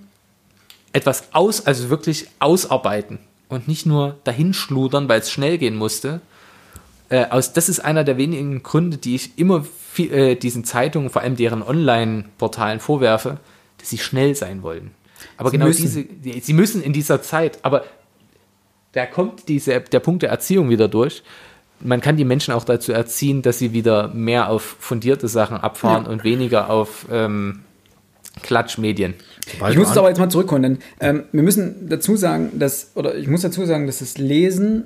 etwas 0.91 1.25
aus, 1.33 1.67
also 1.67 1.91
wirklich 1.91 2.29
ausarbeiten 2.39 3.19
und 3.47 3.67
nicht 3.67 3.85
nur 3.85 4.17
dahinschludern, 4.23 5.07
weil 5.07 5.19
es 5.19 5.29
schnell 5.29 5.59
gehen 5.59 5.75
musste. 5.75 6.19
Äh, 7.09 7.27
aus, 7.27 7.53
das 7.53 7.69
ist 7.69 7.79
einer 7.81 8.03
der 8.03 8.17
wenigen 8.17 8.63
Gründe, 8.63 8.97
die 8.97 9.13
ich 9.13 9.37
immer 9.37 9.63
viel, 9.93 10.11
äh, 10.11 10.35
diesen 10.35 10.65
Zeitungen, 10.65 11.11
vor 11.11 11.21
allem 11.21 11.35
deren 11.35 11.61
Online-Portalen 11.61 12.79
vorwerfe, 12.79 13.37
dass 13.77 13.91
sie 13.91 13.99
schnell 13.99 14.33
sein 14.33 14.63
wollen. 14.63 14.95
Aber 15.37 15.51
sie 15.51 15.57
genau 15.57 15.67
müssen. 15.67 15.83
diese, 15.83 16.03
die, 16.05 16.39
sie 16.39 16.53
müssen 16.53 16.81
in 16.81 16.91
dieser 16.91 17.21
Zeit, 17.21 17.59
aber 17.61 17.85
da 18.93 19.05
kommt 19.05 19.47
diese, 19.47 19.79
der 19.79 19.99
Punkt 19.99 20.23
der 20.23 20.31
Erziehung 20.31 20.71
wieder 20.71 20.87
durch. 20.87 21.21
Man 21.83 22.01
kann 22.01 22.17
die 22.17 22.25
Menschen 22.25 22.53
auch 22.53 22.63
dazu 22.63 22.91
erziehen, 22.91 23.41
dass 23.41 23.59
sie 23.59 23.73
wieder 23.73 24.09
mehr 24.09 24.49
auf 24.49 24.75
fundierte 24.79 25.27
Sachen 25.27 25.57
abfahren 25.57 26.05
ja. 26.05 26.11
und 26.11 26.23
weniger 26.23 26.69
auf 26.69 27.07
ähm, 27.11 27.61
Klatschmedien. 28.41 29.15
Ich 29.69 29.77
muss 29.77 29.91
es 29.91 29.97
aber 29.97 30.09
jetzt 30.09 30.19
mal 30.19 30.29
zurückkommen, 30.29 30.63
denn 30.63 30.77
ähm, 30.99 31.23
wir 31.31 31.43
müssen 31.43 31.89
dazu 31.89 32.15
sagen, 32.15 32.51
dass, 32.59 32.91
oder 32.95 33.15
ich 33.15 33.27
muss 33.27 33.41
dazu 33.41 33.65
sagen, 33.65 33.87
dass 33.87 33.99
das 33.99 34.17
Lesen 34.17 34.85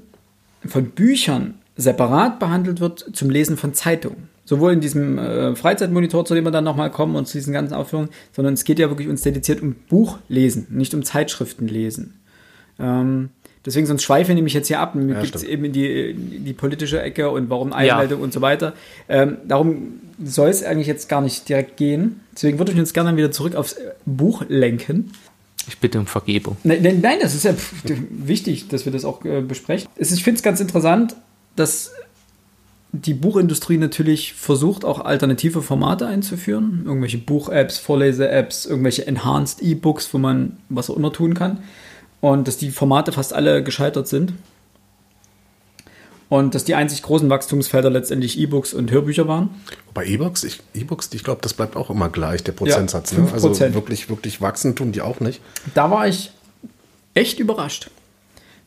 von 0.66 0.90
Büchern 0.92 1.56
separat 1.76 2.40
behandelt 2.40 2.80
wird 2.80 3.06
zum 3.14 3.30
Lesen 3.30 3.58
von 3.58 3.74
Zeitungen. 3.74 4.30
Sowohl 4.46 4.74
in 4.74 4.80
diesem 4.80 5.18
äh, 5.18 5.56
Freizeitmonitor, 5.56 6.24
zu 6.24 6.36
dem 6.36 6.44
wir 6.44 6.52
dann 6.52 6.64
nochmal 6.64 6.92
kommen 6.92 7.16
und 7.16 7.28
zu 7.28 7.38
diesen 7.38 7.52
ganzen 7.52 7.74
Aufführungen, 7.74 8.10
sondern 8.32 8.54
es 8.54 8.64
geht 8.64 8.80
ja 8.80 8.90
wirklich 8.90 9.08
uns 9.08 9.22
dediziert 9.22 9.62
um 9.62 9.76
Buchlesen, 9.90 10.68
nicht 10.70 10.94
um 10.94 11.04
Zeitschriftenlesen. 11.04 12.20
Ähm, 12.80 13.30
deswegen, 13.66 13.88
sonst 13.88 14.04
schweife 14.04 14.32
ich 14.32 14.36
nämlich 14.36 14.54
jetzt 14.54 14.68
hier 14.68 14.80
ab. 14.80 14.96
Mir 14.96 15.16
ja, 15.16 15.22
gibt 15.22 15.36
es 15.36 15.44
eben 15.44 15.66
in 15.66 15.74
die, 15.74 16.12
in 16.12 16.46
die 16.46 16.54
politische 16.54 17.02
Ecke 17.02 17.30
und 17.30 17.50
warum 17.50 17.74
Einmeldung 17.74 18.20
ja. 18.20 18.24
und 18.24 18.34
so 18.34 18.42
weiter. 18.42 18.74
Ähm, 19.10 19.38
darum 19.48 20.00
soll 20.24 20.50
es 20.50 20.64
eigentlich 20.64 20.88
jetzt 20.88 21.10
gar 21.10 21.22
nicht 21.22 21.48
direkt 21.50 21.78
gehen. 21.78 22.22
Deswegen 22.34 22.58
würde 22.58 22.72
ich 22.72 22.80
uns 22.80 22.94
gerne 22.94 23.16
wieder 23.18 23.32
zurück 23.32 23.56
aufs 23.56 23.76
Buch 24.06 24.44
lenken. 24.48 25.12
Ich 25.68 25.80
bitte 25.80 26.00
um 26.00 26.06
Vergebung. 26.06 26.58
Nein, 26.64 27.00
nein 27.02 27.18
das 27.22 27.34
ist 27.34 27.46
ja 27.46 27.56
wichtig, 28.10 28.68
dass 28.68 28.86
wir 28.86 28.92
das 28.92 29.04
auch 29.04 29.26
äh, 29.26 29.42
besprechen. 29.42 29.90
Ich 29.98 30.24
finde 30.24 30.38
es 30.38 30.44
ganz 30.44 30.60
interessant, 30.60 31.16
dass 31.56 31.92
die 32.92 33.14
Buchindustrie 33.14 33.78
natürlich 33.78 34.34
versucht, 34.34 34.86
auch 34.86 35.04
alternative 35.04 35.62
Formate 35.62 36.08
einzuführen. 36.08 36.84
Irgendwelche 36.86 37.18
Buch-Apps, 37.18 37.78
Vorlese-Apps, 37.78 38.66
irgendwelche 38.66 39.06
Enhanced 39.08 39.62
E-Books, 39.62 40.14
wo 40.14 40.18
man 40.18 40.58
was 40.70 40.90
auch 40.90 40.98
immer 40.98 41.12
tun 41.12 41.34
kann. 41.34 41.60
Und 42.22 42.48
dass 42.48 42.58
die 42.58 42.72
Formate 42.72 43.12
fast 43.12 43.34
alle 43.34 43.64
gescheitert 43.64 44.08
sind. 44.08 44.34
Und 46.28 46.56
dass 46.56 46.66
die 46.66 46.74
einzig 46.74 47.04
großen 47.04 47.30
Wachstumsfelder 47.30 47.92
letztendlich 47.92 48.40
E-Books 48.40 48.74
und 48.74 48.90
Hörbücher 48.90 49.28
waren. 49.28 49.50
Bei 49.94 50.06
E-Books, 50.06 50.44
ich, 50.44 50.60
E-Books, 50.74 51.10
ich 51.14 51.24
glaube, 51.24 51.42
das 51.42 51.54
bleibt 51.54 51.76
auch 51.76 51.92
immer 51.92 52.10
gleich, 52.10 52.44
der 52.44 52.54
Prozentsatz. 52.54 53.12
Ja, 53.12 53.20
ne? 53.20 53.30
Also 53.32 53.58
wirklich, 53.74 54.10
wirklich 54.10 54.42
wachsen 54.42 54.76
tun 54.76 54.92
die 54.92 55.02
auch 55.02 55.20
nicht. 55.20 55.40
Da 55.76 55.92
war 55.92 56.08
ich 56.08 56.32
echt 57.14 57.40
überrascht, 57.40 57.92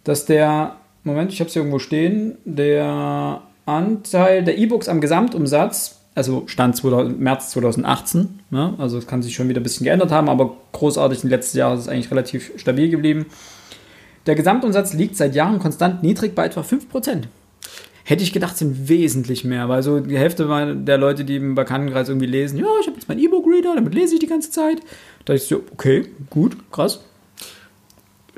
dass 0.05 0.25
der, 0.25 0.77
Moment, 1.03 1.33
ich 1.33 1.41
habe 1.41 1.51
es 1.51 1.57
irgendwo 1.57 1.81
stehen, 1.81 2.39
der 2.45 3.43
Anteil 3.67 4.45
der 4.45 4.57
E-Books 4.57 4.89
am 4.89 5.01
Gesamtumsatz, 5.01 5.98
also 6.19 6.43
Stand 6.47 6.77
2000, 6.77 7.19
März 7.19 7.51
2018, 7.51 8.41
ne? 8.51 8.75
also 8.77 8.99
es 8.99 9.07
kann 9.07 9.23
sich 9.23 9.35
schon 9.35 9.49
wieder 9.49 9.61
ein 9.61 9.63
bisschen 9.63 9.85
geändert 9.85 10.11
haben, 10.11 10.29
aber 10.29 10.57
großartig 10.73 11.25
im 11.25 11.31
letzten 11.31 11.59
Jahr 11.59 11.75
ist 11.75 11.81
es 11.81 11.89
eigentlich 11.89 12.11
relativ 12.11 12.53
stabil 12.57 12.91
geblieben. 12.91 13.27
Der 14.27 14.35
Gesamtumsatz 14.35 14.93
liegt 14.93 15.17
seit 15.17 15.35
Jahren 15.35 15.59
konstant 15.59 16.03
niedrig 16.03 16.35
bei 16.35 16.45
etwa 16.45 16.61
5%. 16.61 17.23
Hätte 18.05 18.23
ich 18.23 18.33
gedacht, 18.33 18.57
sind 18.57 18.89
wesentlich 18.89 19.45
mehr, 19.45 19.69
weil 19.69 19.83
so 19.83 20.01
die 20.01 20.19
Hälfte 20.19 20.77
der 20.77 20.99
Leute, 20.99 21.25
die 21.25 21.37
im 21.37 21.55
Bekanntenkreis 21.55 22.09
irgendwie 22.09 22.27
lesen, 22.27 22.59
ja, 22.59 22.67
ich 22.81 22.87
habe 22.87 22.97
jetzt 22.97 23.09
meinen 23.09 23.21
E-Book-Reader, 23.21 23.75
damit 23.75 23.95
lese 23.95 24.15
ich 24.15 24.21
die 24.21 24.27
ganze 24.27 24.51
Zeit. 24.51 24.81
Da 25.25 25.35
ich 25.35 25.45
so, 25.45 25.63
okay, 25.73 26.07
gut, 26.31 26.57
krass 26.71 27.01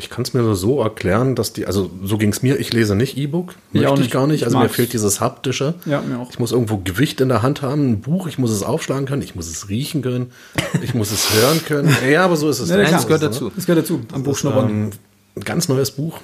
ich 0.00 0.08
kann 0.08 0.22
es 0.22 0.32
mir 0.32 0.40
nur 0.40 0.56
so 0.56 0.80
erklären, 0.80 1.34
dass 1.34 1.52
die, 1.52 1.66
also 1.66 1.90
so 2.02 2.16
ging 2.16 2.30
es 2.30 2.42
mir, 2.42 2.58
ich 2.58 2.72
lese 2.72 2.96
nicht 2.96 3.18
E-Book, 3.18 3.54
möchte 3.72 3.94
ich, 3.94 4.06
ich 4.06 4.10
gar 4.10 4.26
nicht, 4.26 4.44
also 4.44 4.58
mir 4.58 4.70
fehlt 4.70 4.94
dieses 4.94 5.20
haptische. 5.20 5.74
Ja, 5.84 6.00
mir 6.00 6.18
auch. 6.18 6.30
Ich 6.30 6.38
muss 6.38 6.52
irgendwo 6.52 6.78
Gewicht 6.78 7.20
in 7.20 7.28
der 7.28 7.42
Hand 7.42 7.60
haben, 7.60 7.90
ein 7.90 8.00
Buch, 8.00 8.26
ich 8.26 8.38
muss 8.38 8.50
es 8.50 8.62
aufschlagen 8.62 9.04
können, 9.04 9.20
ich 9.20 9.34
muss 9.34 9.46
es 9.46 9.68
riechen 9.68 10.00
können, 10.00 10.32
ich 10.82 10.94
muss 10.94 11.12
es 11.12 11.34
hören 11.34 11.60
können. 11.66 11.94
Ja, 12.10 12.24
aber 12.24 12.36
so 12.36 12.48
ist 12.48 12.60
es. 12.60 12.70
Ja, 12.70 12.78
das, 12.78 13.06
gehört 13.06 13.22
dazu. 13.22 13.52
Das 13.54 13.66
gehört 13.66 13.84
dazu, 13.84 14.00
am 14.12 14.22
Buch 14.22 14.36
schnuppern. 14.36 14.70
Ähm, 14.70 14.90
ein 15.36 15.44
ganz 15.44 15.68
neues 15.68 15.90
Buch. 15.90 16.18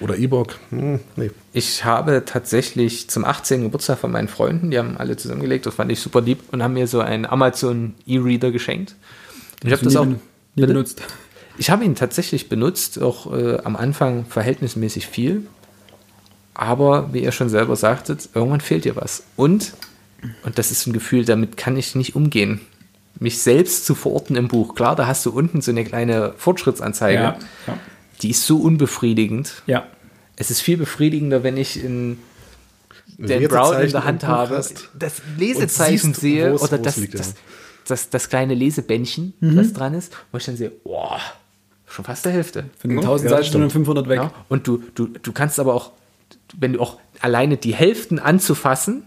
Oder 0.00 0.18
E-Book. 0.18 0.56
Hm, 0.70 0.98
nee. 1.14 1.30
Ich 1.52 1.84
habe 1.84 2.24
tatsächlich 2.26 3.08
zum 3.08 3.24
18. 3.24 3.62
Geburtstag 3.62 3.98
von 3.98 4.10
meinen 4.10 4.26
Freunden, 4.26 4.72
die 4.72 4.78
haben 4.78 4.96
alle 4.96 5.16
zusammengelegt, 5.16 5.66
das 5.66 5.74
fand 5.74 5.92
ich 5.92 6.00
super 6.00 6.20
lieb 6.20 6.40
und 6.50 6.62
haben 6.62 6.74
mir 6.74 6.88
so 6.88 7.00
einen 7.00 7.26
Amazon 7.26 7.94
E-Reader 8.06 8.50
geschenkt. 8.50 8.96
Ich 9.62 9.70
habe 9.70 9.84
das 9.84 9.94
auch 9.94 10.06
nie 10.06 10.16
benutzt. 10.56 11.00
Ich 11.58 11.70
habe 11.70 11.84
ihn 11.84 11.94
tatsächlich 11.94 12.48
benutzt, 12.48 13.00
auch 13.00 13.32
äh, 13.32 13.58
am 13.64 13.76
Anfang 13.76 14.24
verhältnismäßig 14.26 15.06
viel. 15.06 15.46
Aber 16.54 17.12
wie 17.12 17.22
ihr 17.22 17.32
schon 17.32 17.48
selber 17.48 17.76
sagtet, 17.76 18.28
irgendwann 18.34 18.60
fehlt 18.60 18.84
dir 18.84 18.96
was. 18.96 19.24
Und, 19.36 19.72
und 20.44 20.58
das 20.58 20.70
ist 20.70 20.86
ein 20.86 20.92
Gefühl, 20.92 21.24
damit 21.24 21.56
kann 21.56 21.76
ich 21.76 21.94
nicht 21.94 22.14
umgehen. 22.14 22.60
Mich 23.18 23.38
selbst 23.40 23.86
zu 23.86 23.94
verorten 23.94 24.36
im 24.36 24.48
Buch. 24.48 24.74
Klar, 24.74 24.96
da 24.96 25.06
hast 25.06 25.24
du 25.24 25.30
unten 25.30 25.60
so 25.60 25.70
eine 25.70 25.84
kleine 25.84 26.34
Fortschrittsanzeige. 26.36 27.22
Ja, 27.22 27.38
ja. 27.66 27.78
Die 28.20 28.30
ist 28.30 28.46
so 28.46 28.58
unbefriedigend. 28.58 29.62
Ja. 29.66 29.86
Es 30.36 30.50
ist 30.50 30.60
viel 30.60 30.76
befriedigender, 30.76 31.42
wenn 31.42 31.56
ich 31.56 31.82
in 31.82 32.18
den 33.18 33.48
Brown 33.48 33.80
in 33.80 33.90
der 33.90 34.04
Hand 34.04 34.24
habe, 34.24 34.64
das 34.98 35.22
Lesezeichen 35.38 36.14
sehe 36.14 36.54
oder 36.54 36.78
das, 36.78 37.00
das, 37.10 37.34
das, 37.86 38.10
das, 38.10 38.28
kleine 38.28 38.54
Lesebändchen, 38.54 39.34
mhm. 39.40 39.56
das 39.56 39.72
dran 39.72 39.94
ist, 39.94 40.16
wo 40.30 40.38
ich 40.38 40.44
dann 40.44 40.56
sehe, 40.56 40.70
boah, 40.70 41.20
schon 41.92 42.04
fast 42.04 42.24
der 42.24 42.32
Hälfte. 42.32 42.64
Von 42.78 42.90
den 42.90 42.98
1000 42.98 43.30
ja, 43.30 43.42
Seiten 43.42 43.70
500 43.70 44.08
weg. 44.08 44.18
Ja. 44.18 44.32
Und 44.48 44.66
du, 44.66 44.82
du, 44.94 45.06
du 45.06 45.32
kannst 45.32 45.60
aber 45.60 45.74
auch, 45.74 45.92
wenn 46.58 46.72
du 46.72 46.80
auch 46.80 46.98
alleine 47.20 47.56
die 47.56 47.74
Hälften 47.74 48.18
anzufassen 48.18 49.04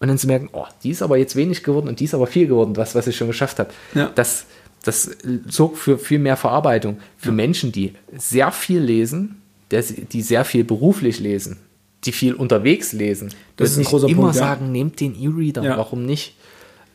und 0.00 0.08
dann 0.08 0.18
zu 0.18 0.26
merken, 0.26 0.48
oh, 0.52 0.66
die 0.82 0.90
ist 0.90 1.02
aber 1.02 1.16
jetzt 1.16 1.36
wenig 1.36 1.62
geworden 1.62 1.88
und 1.88 2.00
die 2.00 2.04
ist 2.04 2.14
aber 2.14 2.26
viel 2.26 2.46
geworden, 2.46 2.76
was, 2.76 2.94
was 2.94 3.06
ich 3.06 3.16
schon 3.16 3.26
geschafft 3.26 3.58
habe. 3.58 3.70
Ja. 3.94 4.10
Das, 4.14 4.46
das 4.84 5.10
sorgt 5.48 5.78
für 5.78 5.98
viel 5.98 6.18
mehr 6.18 6.36
Verarbeitung. 6.36 6.98
Für 7.18 7.28
ja. 7.28 7.34
Menschen, 7.34 7.72
die 7.72 7.94
sehr 8.16 8.52
viel 8.52 8.80
lesen, 8.80 9.42
die 9.70 10.22
sehr 10.22 10.44
viel 10.44 10.64
beruflich 10.64 11.18
lesen, 11.18 11.58
die 12.04 12.12
viel 12.12 12.34
unterwegs 12.34 12.92
lesen. 12.92 13.32
Das 13.56 13.70
ist 13.70 13.78
ein 13.78 13.84
großer 13.84 14.08
immer 14.08 14.22
Punkt, 14.22 14.36
sagen, 14.36 14.70
nehmt 14.70 15.00
den 15.00 15.20
E-Reader, 15.20 15.62
warum 15.76 16.04
nicht? 16.04 16.36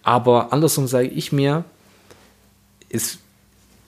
Aber 0.03 0.53
andersrum 0.53 0.87
sage 0.87 1.07
ich 1.07 1.31
mir, 1.31 1.65
ist 2.89 3.19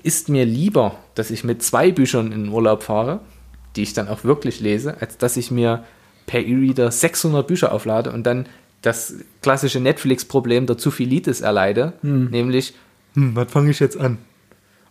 ist 0.04 0.30
mir 0.30 0.45
lieber, 0.45 0.97
dass 1.16 1.32
ich 1.32 1.43
mit 1.43 1.64
zwei 1.64 1.91
Büchern 1.91 2.32
in 2.32 2.45
den 2.45 2.54
Urlaub 2.54 2.84
fahre, 2.84 3.22
die 3.76 3.84
ich 3.84 3.93
dann 3.93 4.08
auch 4.08 4.24
wirklich 4.24 4.60
lese, 4.60 5.02
als 5.02 5.18
dass 5.18 5.38
ich 5.38 5.52
mir 5.52 5.84
per 6.26 6.45
E-Reader 6.45 6.91
600 6.91 7.47
Bücher 7.47 7.72
auflade 7.72 8.12
und 8.12 8.24
dann 8.24 8.47
das 8.82 9.16
klassische 9.41 9.80
Netflix-Problem 9.80 10.66
der 10.66 10.78
Zuvielitis 10.78 11.41
erleide, 11.41 11.93
hm. 12.02 12.30
nämlich, 12.30 12.74
hm, 13.14 13.36
was 13.36 13.52
fange 13.52 13.72
ich 13.72 13.80
jetzt 13.80 13.97
an? 13.97 14.18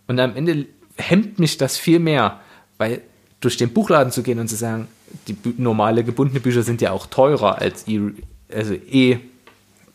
Und 0.06 0.18
am 0.20 0.36
Ende 0.36 0.66
hemmt 0.96 1.38
mich 1.38 1.56
das 1.56 1.76
viel 1.76 1.98
mehr, 1.98 2.40
weil 2.76 3.02
durch 3.40 3.56
den 3.56 3.70
Buchladen 3.70 4.12
zu 4.12 4.22
gehen 4.22 4.38
und 4.38 4.48
zu 4.48 4.56
sagen, 4.56 4.88
die 5.26 5.36
normale 5.56 6.04
gebundene 6.04 6.40
Bücher 6.40 6.62
sind 6.62 6.80
ja 6.80 6.90
auch 6.90 7.06
teurer 7.06 7.58
als 7.58 7.86
e 7.86 8.00
also 8.52 8.74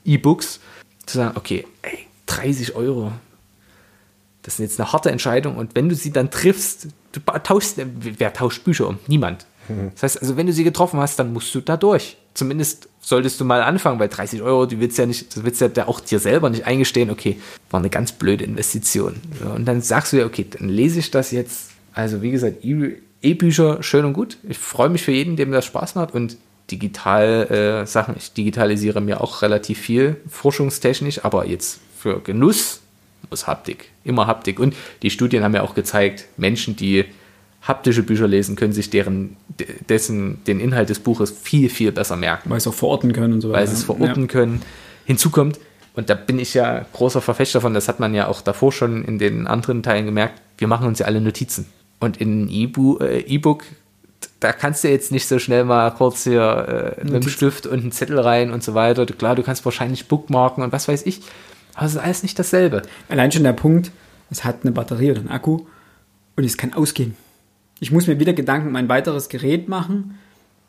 E-Books, 0.05 0.57
e 0.57 1.05
zu 1.05 1.17
sagen, 1.17 1.37
okay, 1.37 1.65
ey, 1.81 2.07
30 2.27 2.75
Euro, 2.75 3.11
das 4.43 4.55
ist 4.55 4.59
jetzt 4.59 4.79
eine 4.79 4.91
harte 4.93 5.09
Entscheidung 5.11 5.55
und 5.57 5.75
wenn 5.75 5.89
du 5.89 5.95
sie 5.95 6.11
dann 6.11 6.29
triffst, 6.29 6.87
du 7.11 7.19
tauschst, 7.19 7.81
wer 8.17 8.33
tauscht 8.33 8.63
Bücher 8.63 8.87
um? 8.87 8.99
Niemand. 9.07 9.45
Mhm. 9.69 9.91
Das 9.93 10.03
heißt 10.03 10.21
also, 10.21 10.37
wenn 10.37 10.47
du 10.47 10.53
sie 10.53 10.63
getroffen 10.63 10.99
hast, 10.99 11.17
dann 11.19 11.33
musst 11.33 11.53
du 11.55 11.61
da 11.61 11.77
durch. 11.77 12.17
zumindest 12.33 12.89
solltest 12.99 13.39
du 13.39 13.45
mal 13.45 13.61
anfangen, 13.63 13.99
weil 13.99 14.09
30 14.09 14.41
Euro, 14.41 14.65
du 14.65 14.79
willst 14.79 14.97
ja 14.97 15.05
nicht, 15.05 15.35
du 15.35 15.43
willst 15.43 15.59
ja 15.61 15.69
auch 15.87 15.99
dir 15.99 16.19
selber 16.19 16.49
nicht 16.49 16.65
eingestehen, 16.65 17.09
okay, 17.09 17.37
war 17.69 17.79
eine 17.79 17.89
ganz 17.89 18.11
blöde 18.13 18.43
Investition. 18.45 19.15
Und 19.55 19.65
dann 19.65 19.81
sagst 19.81 20.13
du 20.13 20.17
ja, 20.17 20.25
okay, 20.25 20.45
dann 20.49 20.69
lese 20.69 20.99
ich 20.99 21.11
das 21.11 21.31
jetzt. 21.31 21.71
Also 21.93 22.21
wie 22.21 22.31
gesagt, 22.31 22.63
E- 22.63 22.95
E-Bücher 23.21 23.83
schön 23.83 24.03
und 24.05 24.13
gut. 24.13 24.37
Ich 24.47 24.57
freue 24.57 24.89
mich 24.89 25.03
für 25.03 25.11
jeden, 25.11 25.35
dem 25.35 25.51
das 25.51 25.65
Spaß 25.65 25.95
macht 25.95 26.13
und 26.13 26.37
digital 26.71 27.83
äh, 27.83 27.85
Sachen. 27.87 28.15
Ich 28.17 28.33
digitalisiere 28.33 28.99
mir 29.01 29.21
auch 29.21 29.41
relativ 29.41 29.79
viel, 29.79 30.17
forschungstechnisch, 30.29 31.23
aber 31.23 31.45
jetzt 31.45 31.79
für 31.97 32.19
Genuss 32.21 32.81
muss 33.29 33.47
Haptik, 33.47 33.91
immer 34.03 34.27
Haptik. 34.27 34.59
Und 34.59 34.75
die 35.01 35.09
Studien 35.09 35.43
haben 35.43 35.53
ja 35.55 35.61
auch 35.61 35.75
gezeigt, 35.75 36.25
Menschen, 36.37 36.75
die 36.75 37.05
haptische 37.61 38.03
Bücher 38.03 38.27
lesen, 38.27 38.55
können 38.55 38.73
sich 38.73 38.89
deren, 38.89 39.37
de- 39.59 39.67
dessen, 39.87 40.43
den 40.45 40.59
Inhalt 40.59 40.89
des 40.89 40.99
Buches 40.99 41.31
viel, 41.31 41.69
viel 41.69 41.91
besser 41.91 42.15
merken 42.17 42.49
Weil 42.49 42.59
sie 42.59 42.69
es 42.69 42.75
auch 42.75 42.77
verorten 42.77 43.13
können 43.13 43.33
und 43.33 43.41
so 43.41 43.49
weiter. 43.49 43.59
weil 43.59 43.67
sie 43.67 43.73
es 43.73 43.83
verorten 43.83 44.27
können. 44.27 44.61
Hinzu 45.05 45.29
kommt, 45.29 45.59
und 45.95 46.09
da 46.09 46.15
bin 46.15 46.39
ich 46.39 46.53
ja 46.53 46.85
großer 46.91 47.21
Verfechter 47.21 47.61
von, 47.61 47.73
das 47.73 47.87
hat 47.87 47.99
man 47.99 48.13
ja 48.13 48.27
auch 48.27 48.41
davor 48.41 48.71
schon 48.71 49.05
in 49.05 49.19
den 49.19 49.47
anderen 49.47 49.83
Teilen 49.83 50.05
gemerkt, 50.05 50.41
wir 50.57 50.67
machen 50.67 50.87
uns 50.87 50.99
ja 50.99 51.05
alle 51.05 51.21
Notizen. 51.21 51.67
Und 51.99 52.17
in 52.17 52.49
äh, 52.49 53.19
E-Book, 53.19 53.63
da 54.39 54.51
kannst 54.51 54.83
du 54.83 54.89
jetzt 54.89 55.11
nicht 55.11 55.27
so 55.27 55.39
schnell 55.39 55.63
mal 55.63 55.91
kurz 55.91 56.23
hier 56.25 56.95
äh, 56.99 57.03
mit 57.05 57.23
dem 57.23 57.29
Stift 57.29 57.65
und 57.65 57.79
einen 57.79 57.91
Zettel 57.93 58.19
rein 58.19 58.51
und 58.51 58.61
so 58.63 58.73
weiter. 58.73 59.05
Klar, 59.05 59.35
du 59.35 59.43
kannst 59.43 59.63
wahrscheinlich 59.63 60.07
bookmarken 60.07 60.63
und 60.63 60.73
was 60.73 60.87
weiß 60.87 61.05
ich, 61.05 61.21
aber 61.75 61.85
es 61.85 61.93
ist 61.93 62.01
alles 62.01 62.23
nicht 62.23 62.37
dasselbe. 62.37 62.81
Allein 63.09 63.31
schon 63.31 63.43
der 63.43 63.53
Punkt, 63.53 63.91
es 64.29 64.43
hat 64.43 64.59
eine 64.63 64.71
Batterie 64.71 65.11
oder 65.11 65.19
einen 65.21 65.29
Akku 65.29 65.61
und 66.35 66.43
es 66.43 66.57
kann 66.57 66.73
ausgehen. 66.73 67.15
Ich 67.79 67.91
muss 67.91 68.07
mir 68.07 68.19
wieder 68.19 68.33
Gedanken 68.33 68.69
um 68.69 68.75
ein 68.75 68.89
weiteres 68.89 69.29
Gerät 69.29 69.67
machen, 69.69 70.17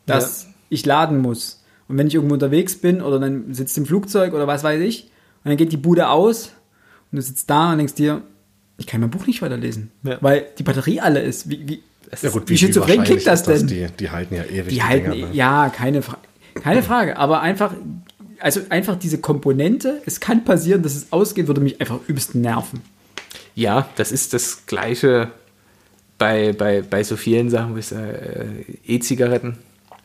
das 0.06 0.48
ich 0.68 0.84
laden 0.84 1.18
muss. 1.20 1.62
Und 1.88 1.98
wenn 1.98 2.06
ich 2.06 2.14
irgendwo 2.14 2.34
unterwegs 2.34 2.76
bin 2.76 3.02
oder 3.02 3.18
dann 3.20 3.52
sitzt 3.54 3.76
im 3.78 3.86
Flugzeug 3.86 4.32
oder 4.34 4.46
was 4.46 4.64
weiß 4.64 4.80
ich, 4.80 5.04
und 5.44 5.50
dann 5.50 5.56
geht 5.58 5.72
die 5.72 5.76
Bude 5.76 6.08
aus 6.08 6.52
und 7.12 7.16
du 7.16 7.22
sitzt 7.22 7.50
da 7.50 7.72
und 7.72 7.78
denkst 7.78 7.94
dir, 7.94 8.22
ich 8.78 8.86
kann 8.86 9.00
mein 9.00 9.10
Buch 9.10 9.26
nicht 9.26 9.42
weiterlesen, 9.42 9.92
Ja. 10.02 10.18
weil 10.20 10.46
die 10.58 10.62
Batterie 10.62 11.00
alle 11.00 11.20
ist. 11.20 11.48
Wie, 11.48 11.68
wie, 11.68 11.82
Ja 12.22 12.30
gut, 12.30 12.48
wie 12.48 12.56
schizophren 12.56 12.88
wahrscheinlich 12.98 13.22
klingt 13.22 13.26
das 13.26 13.42
denn? 13.44 13.66
Die, 13.66 13.86
die 13.98 14.10
halten 14.10 14.34
ja 14.34 14.44
ewig. 14.44 14.68
Die 14.74 14.82
halten, 14.82 15.12
Dinger, 15.12 15.28
ne? 15.28 15.34
ja, 15.34 15.68
keine, 15.68 16.02
Fra 16.02 16.18
keine 16.54 16.82
Frage, 16.82 17.16
aber 17.18 17.40
einfach, 17.40 17.74
also 18.40 18.60
einfach 18.68 18.96
diese 18.96 19.18
Komponente, 19.18 20.02
es 20.06 20.20
kann 20.20 20.44
passieren, 20.44 20.82
dass 20.82 20.94
es 20.94 21.12
ausgeht, 21.12 21.46
würde 21.46 21.60
mich 21.60 21.80
einfach 21.80 22.00
übelst 22.06 22.34
nerven. 22.34 22.82
Ja, 23.54 23.88
das 23.96 24.12
ist 24.12 24.34
das 24.34 24.66
Gleiche 24.66 25.30
bei, 26.18 26.52
bei, 26.52 26.82
bei 26.82 27.02
so 27.04 27.16
vielen 27.16 27.50
Sachen, 27.50 27.76
wie 27.76 27.94
äh, 27.94 28.64
E-Zigaretten. 28.86 29.58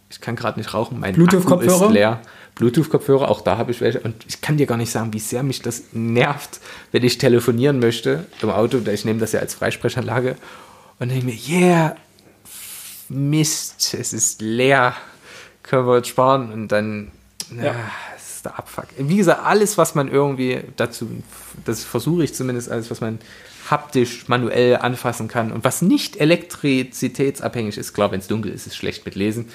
Ich 0.09 0.21
kann 0.21 0.35
gerade 0.35 0.59
nicht 0.59 0.73
rauchen. 0.73 0.99
Mein 0.99 1.13
Bluetooth-Kopfhörer? 1.13 1.87
Ist 1.87 1.93
leer. 1.93 2.21
Bluetooth-Kopfhörer, 2.55 3.29
auch 3.29 3.41
da 3.41 3.57
habe 3.57 3.71
ich 3.71 3.79
welche. 3.79 4.01
Und 4.01 4.25
ich 4.27 4.41
kann 4.41 4.57
dir 4.57 4.65
gar 4.65 4.77
nicht 4.77 4.91
sagen, 4.91 5.13
wie 5.13 5.19
sehr 5.19 5.43
mich 5.43 5.61
das 5.61 5.83
nervt, 5.93 6.59
wenn 6.91 7.03
ich 7.03 7.17
telefonieren 7.17 7.79
möchte 7.79 8.25
im 8.41 8.49
Auto. 8.49 8.79
Ich 8.91 9.05
nehme 9.05 9.19
das 9.19 9.31
ja 9.31 9.39
als 9.39 9.53
Freisprechanlage. 9.53 10.35
Und 10.99 11.09
denke 11.09 11.25
mir, 11.25 11.37
yeah, 11.47 11.95
Mist, 13.07 13.93
es 13.97 14.13
ist 14.13 14.41
leer. 14.41 14.93
Können 15.63 15.87
wir 15.87 15.97
uns 15.97 16.07
sparen. 16.07 16.51
Und 16.51 16.67
dann, 16.69 17.11
ja, 17.55 17.75
der 18.49 18.59
Abfuck. 18.59 18.87
Wie 18.97 19.17
gesagt, 19.17 19.45
alles, 19.45 19.77
was 19.77 19.95
man 19.95 20.09
irgendwie 20.09 20.61
dazu, 20.75 21.07
das 21.65 21.83
versuche 21.83 22.23
ich 22.23 22.33
zumindest, 22.33 22.69
alles, 22.69 22.91
was 22.91 23.01
man 23.01 23.19
haptisch, 23.69 24.27
manuell 24.27 24.77
anfassen 24.77 25.27
kann 25.27 25.51
und 25.51 25.63
was 25.63 25.81
nicht 25.81 26.17
elektrizitätsabhängig 26.17 27.77
ist. 27.77 27.93
Klar, 27.93 28.11
wenn 28.11 28.19
es 28.19 28.27
dunkel 28.27 28.51
ist, 28.51 28.61
ist 28.61 28.73
es 28.73 28.75
schlecht 28.75 29.05
mit 29.05 29.15
Lesen. 29.15 29.49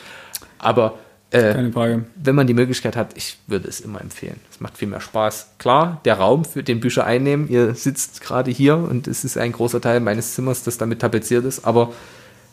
Aber 0.58 0.98
äh, 1.30 1.70
wenn 2.14 2.34
man 2.34 2.46
die 2.46 2.54
Möglichkeit 2.54 2.94
hat, 2.94 3.16
ich 3.16 3.38
würde 3.48 3.68
es 3.68 3.80
immer 3.80 4.00
empfehlen. 4.00 4.38
Es 4.52 4.60
macht 4.60 4.78
viel 4.78 4.86
mehr 4.86 5.00
Spaß. 5.00 5.54
Klar, 5.58 6.00
der 6.04 6.14
Raum 6.14 6.44
für 6.44 6.62
den 6.62 6.78
Bücher 6.78 7.04
einnehmen, 7.04 7.48
ihr 7.48 7.74
sitzt 7.74 8.20
gerade 8.20 8.52
hier 8.52 8.76
und 8.76 9.08
es 9.08 9.24
ist 9.24 9.36
ein 9.36 9.50
großer 9.50 9.80
Teil 9.80 9.98
meines 9.98 10.34
Zimmers, 10.34 10.62
das 10.62 10.78
damit 10.78 11.00
tapeziert 11.00 11.44
ist, 11.44 11.64
aber 11.64 11.92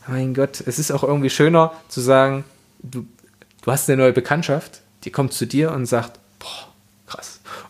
mein 0.08 0.34
Gott, 0.34 0.64
es 0.66 0.80
ist 0.80 0.92
auch 0.92 1.04
irgendwie 1.04 1.30
schöner 1.30 1.74
zu 1.90 2.02
sagen, 2.02 2.44
du, 2.82 3.06
du 3.62 3.72
hast 3.72 3.88
eine 3.88 4.02
neue 4.02 4.14
Bekanntschaft, 4.14 4.82
die 5.04 5.12
kommt 5.12 5.34
zu 5.34 5.46
dir 5.46 5.72
und 5.72 5.86
sagt. 5.86 6.21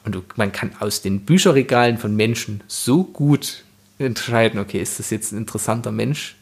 Und 0.03 0.15
du, 0.15 0.23
man 0.35 0.51
kann 0.51 0.71
aus 0.79 1.01
den 1.01 1.21
Bücherregalen 1.21 1.97
von 1.97 2.15
Menschen 2.15 2.63
so 2.67 3.03
gut 3.03 3.63
entscheiden, 3.99 4.59
okay, 4.59 4.81
ist 4.81 4.99
das 4.99 5.09
jetzt 5.09 5.31
ein 5.31 5.37
interessanter 5.37 5.91
Mensch? 5.91 6.35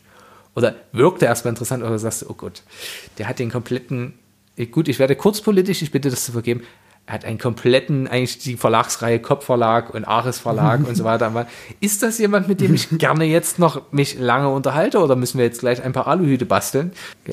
Oder 0.56 0.76
wirkt 0.92 1.22
er 1.22 1.30
erstmal 1.30 1.52
interessant 1.52 1.84
oder 1.84 2.00
sagst 2.00 2.22
du, 2.22 2.30
oh 2.30 2.34
Gott, 2.34 2.64
der 3.18 3.28
hat 3.28 3.40
den 3.40 3.52
kompletten, 3.52 4.14
eh, 4.58 4.66
gut, 4.66 4.88
ich 4.88 5.00
werde 5.00 5.16
kurz 5.16 5.42
politisch, 5.42 5.82
ich 5.82 5.92
bitte 5.92 6.10
das 6.10 6.26
zu 6.26 6.32
vergeben, 6.32 6.64
er 7.06 7.14
hat 7.14 7.26
einen 7.26 7.40
kompletten, 7.40 8.08
eigentlich 8.08 8.38
die 8.38 8.56
Verlagsreihe 8.56 9.20
Kopfverlag 9.20 9.92
und 9.96 10.06
Ares 10.06 10.38
Verlag 10.38 10.88
und 10.88 10.96
so 10.96 11.04
weiter. 11.04 11.48
Ist 11.80 12.04
das 12.04 12.20
jemand, 12.20 12.48
mit 12.48 12.62
dem 12.62 12.76
ich 12.76 12.88
gerne 13.00 13.26
jetzt 13.26 13.58
noch 13.58 13.92
mich 13.92 14.20
lange 14.20 14.50
unterhalte 14.50 15.00
oder 15.00 15.16
müssen 15.16 15.40
wir 15.40 15.46
jetzt 15.46 15.62
gleich 15.62 15.82
ein 15.82 15.92
paar 15.92 16.06
Aluhüte 16.06 16.46
basteln? 16.46 16.92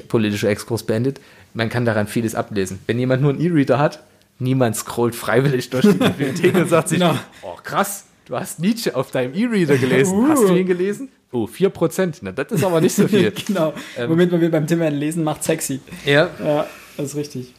Politischer 0.09 0.49
Exkurs 0.49 0.85
beendet. 0.85 1.21
Man 1.53 1.69
kann 1.69 1.85
daran 1.85 2.07
vieles 2.07 2.35
ablesen. 2.35 2.79
Wenn 2.87 2.99
jemand 2.99 3.21
nur 3.21 3.33
einen 3.33 3.41
E-Reader 3.43 3.79
hat, 3.79 4.03
niemand 4.39 4.77
scrollt 4.77 5.15
freiwillig 5.15 5.71
durch 5.71 5.85
die 5.87 5.93
Bibliothek 5.95 6.55
und 6.55 6.69
sagt 6.69 6.89
sich, 6.89 6.99
Genau. 6.99 7.15
oh 7.43 7.57
krass, 7.63 8.05
du 8.27 8.37
hast 8.37 8.59
Nietzsche 8.61 8.95
auf 8.95 9.11
deinem 9.11 9.35
E-Reader 9.35 9.77
gelesen. 9.79 10.29
Hast 10.29 10.43
du 10.43 10.55
ihn 10.55 10.67
gelesen? 10.67 11.09
Oh, 11.33 11.47
4%. 11.47 12.19
Na, 12.23 12.33
das 12.33 12.53
ist 12.53 12.65
aber 12.65 12.81
nicht 12.81 12.95
so 12.95 13.07
viel. 13.09 13.31
genau. 13.47 13.75
Moment, 14.09 14.31
weil 14.33 14.41
wir 14.41 14.51
beim 14.51 14.67
Thema 14.67 14.89
Lesen 14.91 15.25
macht 15.25 15.43
sexy. 15.45 15.81
ja. 16.05 16.31
Ja, 16.43 16.67
das 16.97 17.07
ist 17.07 17.17
richtig. 17.17 17.53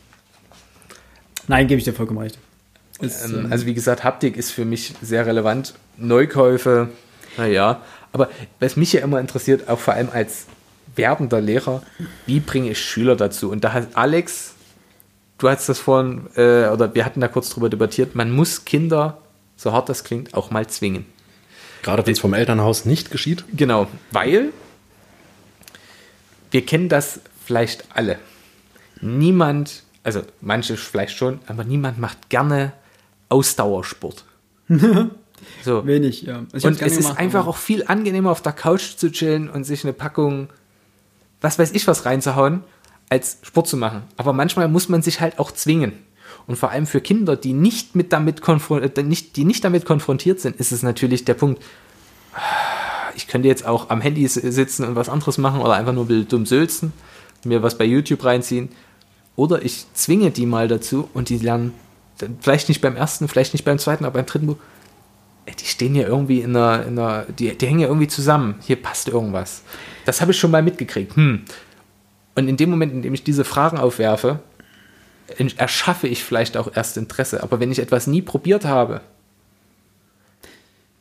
Nein, 1.47 1.67
gebe 1.67 1.77
ich 1.79 1.85
dir 1.85 1.93
vollkommen 1.93 2.19
recht. 2.19 2.37
Ist, 2.99 3.25
Ähm, 3.25 3.45
ähm, 3.45 3.51
also 3.51 3.65
wie 3.65 3.73
gesagt, 3.73 4.03
Haptik 4.03 4.35
ist 4.37 4.51
für 4.51 4.65
mich 4.65 4.93
sehr 5.01 5.25
relevant. 5.25 5.75
Neukäufe, 5.97 6.89
naja. 7.37 7.81
Aber 8.11 8.29
was 8.59 8.75
mich 8.75 8.93
ja 8.93 9.01
immer 9.01 9.19
interessiert, 9.19 9.69
auch 9.69 9.79
vor 9.79 9.93
allem 9.93 10.09
als 10.11 10.45
werdender 10.95 11.39
Lehrer, 11.41 11.83
wie 12.25 12.39
bringe 12.39 12.71
ich 12.71 12.79
Schüler 12.81 13.15
dazu? 13.15 13.51
Und 13.51 13.63
da 13.63 13.73
hat 13.73 13.89
Alex, 13.95 14.53
du 15.37 15.49
hast 15.49 15.69
das 15.69 15.79
vorhin, 15.79 16.27
äh, 16.35 16.67
oder 16.69 16.93
wir 16.95 17.05
hatten 17.05 17.19
da 17.21 17.27
kurz 17.27 17.49
drüber 17.49 17.69
debattiert, 17.69 18.15
man 18.15 18.31
muss 18.31 18.65
Kinder, 18.65 19.17
so 19.55 19.71
hart 19.73 19.89
das 19.89 20.03
klingt, 20.03 20.33
auch 20.33 20.51
mal 20.51 20.67
zwingen. 20.67 21.05
Gerade 21.83 22.05
wenn 22.05 22.13
es 22.13 22.19
vom 22.19 22.33
Elternhaus 22.33 22.85
nicht 22.85 23.11
geschieht. 23.11 23.45
Genau, 23.55 23.87
weil 24.11 24.51
wir 26.51 26.65
kennen 26.65 26.89
das 26.89 27.19
vielleicht 27.45 27.85
alle. 27.93 28.17
Niemand, 29.01 29.83
also 30.03 30.21
manche 30.41 30.75
vielleicht 30.77 31.15
schon, 31.15 31.39
aber 31.47 31.63
niemand 31.63 31.99
macht 31.99 32.29
gerne 32.29 32.73
Ausdauersport. 33.29 34.23
so. 35.63 35.85
wenig, 35.85 36.23
ja. 36.23 36.43
Also 36.51 36.67
Und 36.67 36.81
es 36.81 36.93
ist 36.93 37.01
gemacht, 37.03 37.19
einfach 37.19 37.41
aber- 37.41 37.49
auch 37.49 37.57
viel 37.57 37.83
angenehmer, 37.87 38.31
auf 38.31 38.41
der 38.41 38.53
Couch 38.53 38.95
zu 38.97 39.11
chillen 39.11 39.49
und 39.49 39.63
sich 39.65 39.83
eine 39.83 39.93
Packung, 39.93 40.49
was 41.41 41.59
weiß 41.59 41.71
ich 41.73 41.85
was 41.87 42.05
reinzuhauen, 42.05 42.63
als 43.09 43.37
Sport 43.41 43.67
zu 43.67 43.77
machen. 43.77 44.03
Aber 44.17 44.33
manchmal 44.33 44.67
muss 44.67 44.89
man 44.89 45.01
sich 45.01 45.21
halt 45.21 45.39
auch 45.39 45.51
zwingen. 45.51 45.93
Und 46.45 46.55
vor 46.57 46.71
allem 46.71 46.87
für 46.87 47.01
Kinder, 47.01 47.35
die 47.35 47.53
nicht, 47.53 47.95
mit 47.95 48.13
damit 48.13 48.41
äh, 48.47 49.03
nicht, 49.03 49.35
die 49.35 49.45
nicht 49.45 49.63
damit 49.63 49.85
konfrontiert 49.85 50.39
sind, 50.39 50.55
ist 50.57 50.71
es 50.71 50.83
natürlich 50.83 51.25
der 51.25 51.33
Punkt, 51.33 51.61
ich 53.15 53.27
könnte 53.27 53.47
jetzt 53.47 53.65
auch 53.65 53.89
am 53.89 54.01
Handy 54.01 54.27
sitzen 54.27 54.85
und 54.85 54.95
was 54.95 55.09
anderes 55.09 55.37
machen 55.37 55.61
oder 55.61 55.73
einfach 55.73 55.93
nur 55.93 56.05
ein 56.05 56.07
bisschen 56.07 56.27
dumm 56.27 56.45
sülzen, 56.45 56.93
mir 57.43 57.63
was 57.63 57.77
bei 57.77 57.85
YouTube 57.85 58.23
reinziehen. 58.23 58.69
Oder 59.35 59.63
ich 59.63 59.85
zwinge 59.93 60.31
die 60.31 60.45
mal 60.45 60.67
dazu 60.67 61.09
und 61.13 61.29
die 61.29 61.37
lernen, 61.37 61.73
vielleicht 62.39 62.69
nicht 62.69 62.81
beim 62.81 62.95
ersten, 62.95 63.27
vielleicht 63.27 63.53
nicht 63.53 63.65
beim 63.65 63.79
zweiten, 63.79 64.05
aber 64.05 64.15
beim 64.15 64.25
dritten 64.25 64.47
Buch, 64.47 64.57
die 65.47 65.65
stehen 65.65 65.95
ja 65.95 66.07
irgendwie 66.07 66.41
in 66.41 66.55
einer, 66.55 66.85
in 66.85 66.99
einer 66.99 67.25
die, 67.25 67.57
die 67.57 67.67
hängen 67.67 67.79
ja 67.79 67.87
irgendwie 67.87 68.07
zusammen. 68.07 68.55
Hier 68.61 68.75
passt 68.75 69.07
irgendwas. 69.07 69.63
Das 70.05 70.21
habe 70.21 70.31
ich 70.31 70.39
schon 70.39 70.51
mal 70.51 70.61
mitgekriegt. 70.61 71.15
Hm. 71.15 71.43
Und 72.37 72.47
in 72.47 72.55
dem 72.55 72.69
Moment, 72.69 72.93
in 72.93 73.01
dem 73.01 73.15
ich 73.15 73.23
diese 73.23 73.43
Fragen 73.43 73.79
aufwerfe, 73.79 74.39
erschaffe 75.57 76.07
ich 76.07 76.23
vielleicht 76.23 76.55
auch 76.55 76.71
erst 76.73 76.95
Interesse. 76.95 77.41
Aber 77.41 77.59
wenn 77.59 77.71
ich 77.71 77.79
etwas 77.79 78.05
nie 78.05 78.21
probiert 78.21 78.63
habe, 78.63 79.01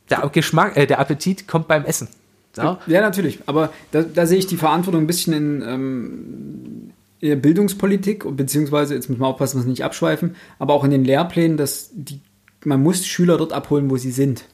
der 0.09 0.27
Geschmack, 0.33 0.75
äh, 0.75 0.87
der 0.87 0.99
Appetit 0.99 1.47
kommt 1.47 1.67
beim 1.67 1.85
Essen. 1.85 2.07
Ja? 2.55 2.79
Ja, 2.87 3.01
natürlich. 3.01 3.39
Aber 3.45 3.71
da, 3.91 4.01
da 4.01 4.25
sehe 4.25 4.39
ich 4.39 4.47
die 4.47 4.57
Verantwortung 4.57 5.03
ein 5.03 5.07
bisschen 5.07 5.33
in, 5.33 5.61
ähm, 5.61 6.93
in 7.19 7.29
der 7.29 7.35
Bildungspolitik, 7.35 8.25
beziehungsweise, 8.35 8.95
jetzt 8.95 9.07
muss 9.07 9.19
man 9.19 9.29
aufpassen, 9.29 9.57
dass 9.57 9.67
wir 9.67 9.71
nicht 9.71 9.83
abschweifen, 9.83 10.35
aber 10.57 10.73
auch 10.73 10.83
in 10.83 10.91
den 10.91 11.05
Lehrplänen, 11.05 11.55
dass 11.55 11.91
die, 11.93 12.19
man 12.65 12.81
muss 12.81 13.05
Schüler 13.05 13.37
dort 13.37 13.53
abholen, 13.53 13.91
wo 13.91 13.97
sie 13.97 14.11
sind. 14.11 14.45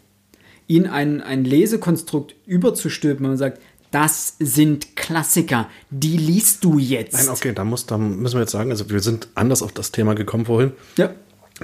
Ihnen 0.68 0.88
ein, 0.88 1.22
ein 1.22 1.46
Lesekonstrukt 1.46 2.36
überzustülpen, 2.46 3.24
wenn 3.24 3.32
man 3.32 3.38
sagt, 3.38 3.62
das 3.94 4.36
sind 4.40 4.96
Klassiker, 4.96 5.68
die 5.90 6.18
liest 6.18 6.64
du 6.64 6.78
jetzt. 6.80 7.14
Nein, 7.14 7.30
okay, 7.30 7.54
da, 7.54 7.64
muss, 7.64 7.86
da 7.86 7.98
müssen 7.98 8.36
wir 8.36 8.42
jetzt 8.42 8.52
sagen, 8.52 8.72
also 8.72 8.90
wir 8.90 9.00
sind 9.00 9.28
anders 9.36 9.62
auf 9.62 9.72
das 9.72 9.92
Thema 9.92 10.16
gekommen 10.16 10.46
vorhin. 10.46 10.72
Ja. 10.98 11.12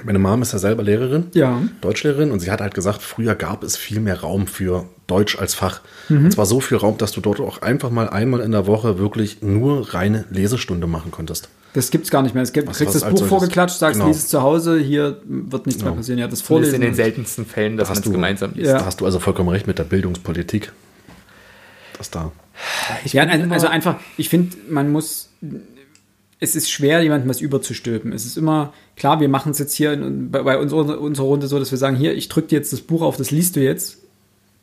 Meine 0.04 0.20
Mom 0.20 0.40
ist 0.40 0.52
ja 0.52 0.58
selber 0.60 0.84
Lehrerin, 0.84 1.26
Ja. 1.34 1.60
Deutschlehrerin, 1.80 2.30
und 2.30 2.38
sie 2.38 2.50
hat 2.52 2.60
halt 2.60 2.74
gesagt, 2.74 3.02
früher 3.02 3.34
gab 3.34 3.64
es 3.64 3.76
viel 3.76 3.98
mehr 4.00 4.20
Raum 4.20 4.46
für 4.46 4.86
Deutsch 5.08 5.36
als 5.36 5.54
Fach. 5.54 5.80
Und 6.08 6.32
zwar 6.32 6.46
so 6.46 6.60
viel 6.60 6.76
Raum, 6.78 6.96
dass 6.96 7.10
du 7.10 7.20
dort 7.20 7.40
auch 7.40 7.60
einfach 7.62 7.90
mal 7.90 8.08
einmal 8.08 8.40
in 8.40 8.52
der 8.52 8.66
Woche 8.68 8.98
wirklich 9.00 9.42
nur 9.42 9.92
reine 9.92 10.24
Lesestunde 10.30 10.86
machen 10.86 11.10
konntest. 11.10 11.48
Das 11.72 11.90
gibt's 11.90 12.10
gar 12.10 12.22
nicht 12.22 12.34
mehr. 12.34 12.42
Es 12.44 12.52
gibt, 12.52 12.68
Was- 12.68 12.78
kriegst 12.78 12.94
was 12.94 13.00
das 13.02 13.10
Buch 13.10 13.18
solches- 13.18 13.28
vorgeklatscht, 13.28 13.78
sagst, 13.78 13.94
genau. 13.98 14.06
lies 14.08 14.18
es 14.18 14.28
zu 14.28 14.40
Hause, 14.42 14.78
hier 14.78 15.20
wird 15.24 15.66
nichts 15.66 15.82
mehr 15.82 15.90
Genau. 15.90 15.98
passieren. 16.00 16.18
Ja, 16.20 16.28
das 16.28 16.40
Vorlesen. 16.40 16.76
in 16.76 16.80
den 16.82 16.94
seltensten 16.94 17.44
Fällen, 17.44 17.76
dass 17.76 17.88
man 17.88 17.98
es 17.98 18.04
gemeinsam 18.04 18.52
liest. 18.54 18.68
Ja. 18.70 18.78
Da 18.78 18.84
hast 18.86 19.00
du 19.00 19.06
also 19.06 19.18
vollkommen 19.18 19.48
recht 19.48 19.66
mit 19.66 19.78
der 19.80 19.84
Bildungspolitik. 19.84 20.72
Das 22.00 22.10
da. 22.10 22.32
ja, 23.04 23.24
ein- 23.24 23.52
also 23.52 23.66
einfach, 23.66 24.00
ich 24.16 24.30
finde, 24.30 24.56
man 24.70 24.90
muss, 24.90 25.28
es 26.40 26.56
ist 26.56 26.70
schwer, 26.70 27.02
jemandem 27.02 27.28
was 27.28 27.42
überzustülpen. 27.42 28.12
Es 28.14 28.24
ist 28.24 28.38
immer, 28.38 28.72
klar, 28.96 29.20
wir 29.20 29.28
machen 29.28 29.52
es 29.52 29.58
jetzt 29.58 29.74
hier 29.74 29.92
in, 29.92 30.30
bei, 30.30 30.42
bei 30.42 30.56
unserer, 30.58 30.98
unserer 30.98 31.26
Runde 31.26 31.46
so, 31.46 31.58
dass 31.58 31.70
wir 31.70 31.76
sagen, 31.76 31.96
hier, 31.96 32.14
ich 32.14 32.28
drücke 32.30 32.48
dir 32.48 32.56
jetzt 32.56 32.72
das 32.72 32.80
Buch 32.80 33.02
auf, 33.02 33.18
das 33.18 33.30
liest 33.30 33.56
du 33.56 33.60
jetzt, 33.60 33.98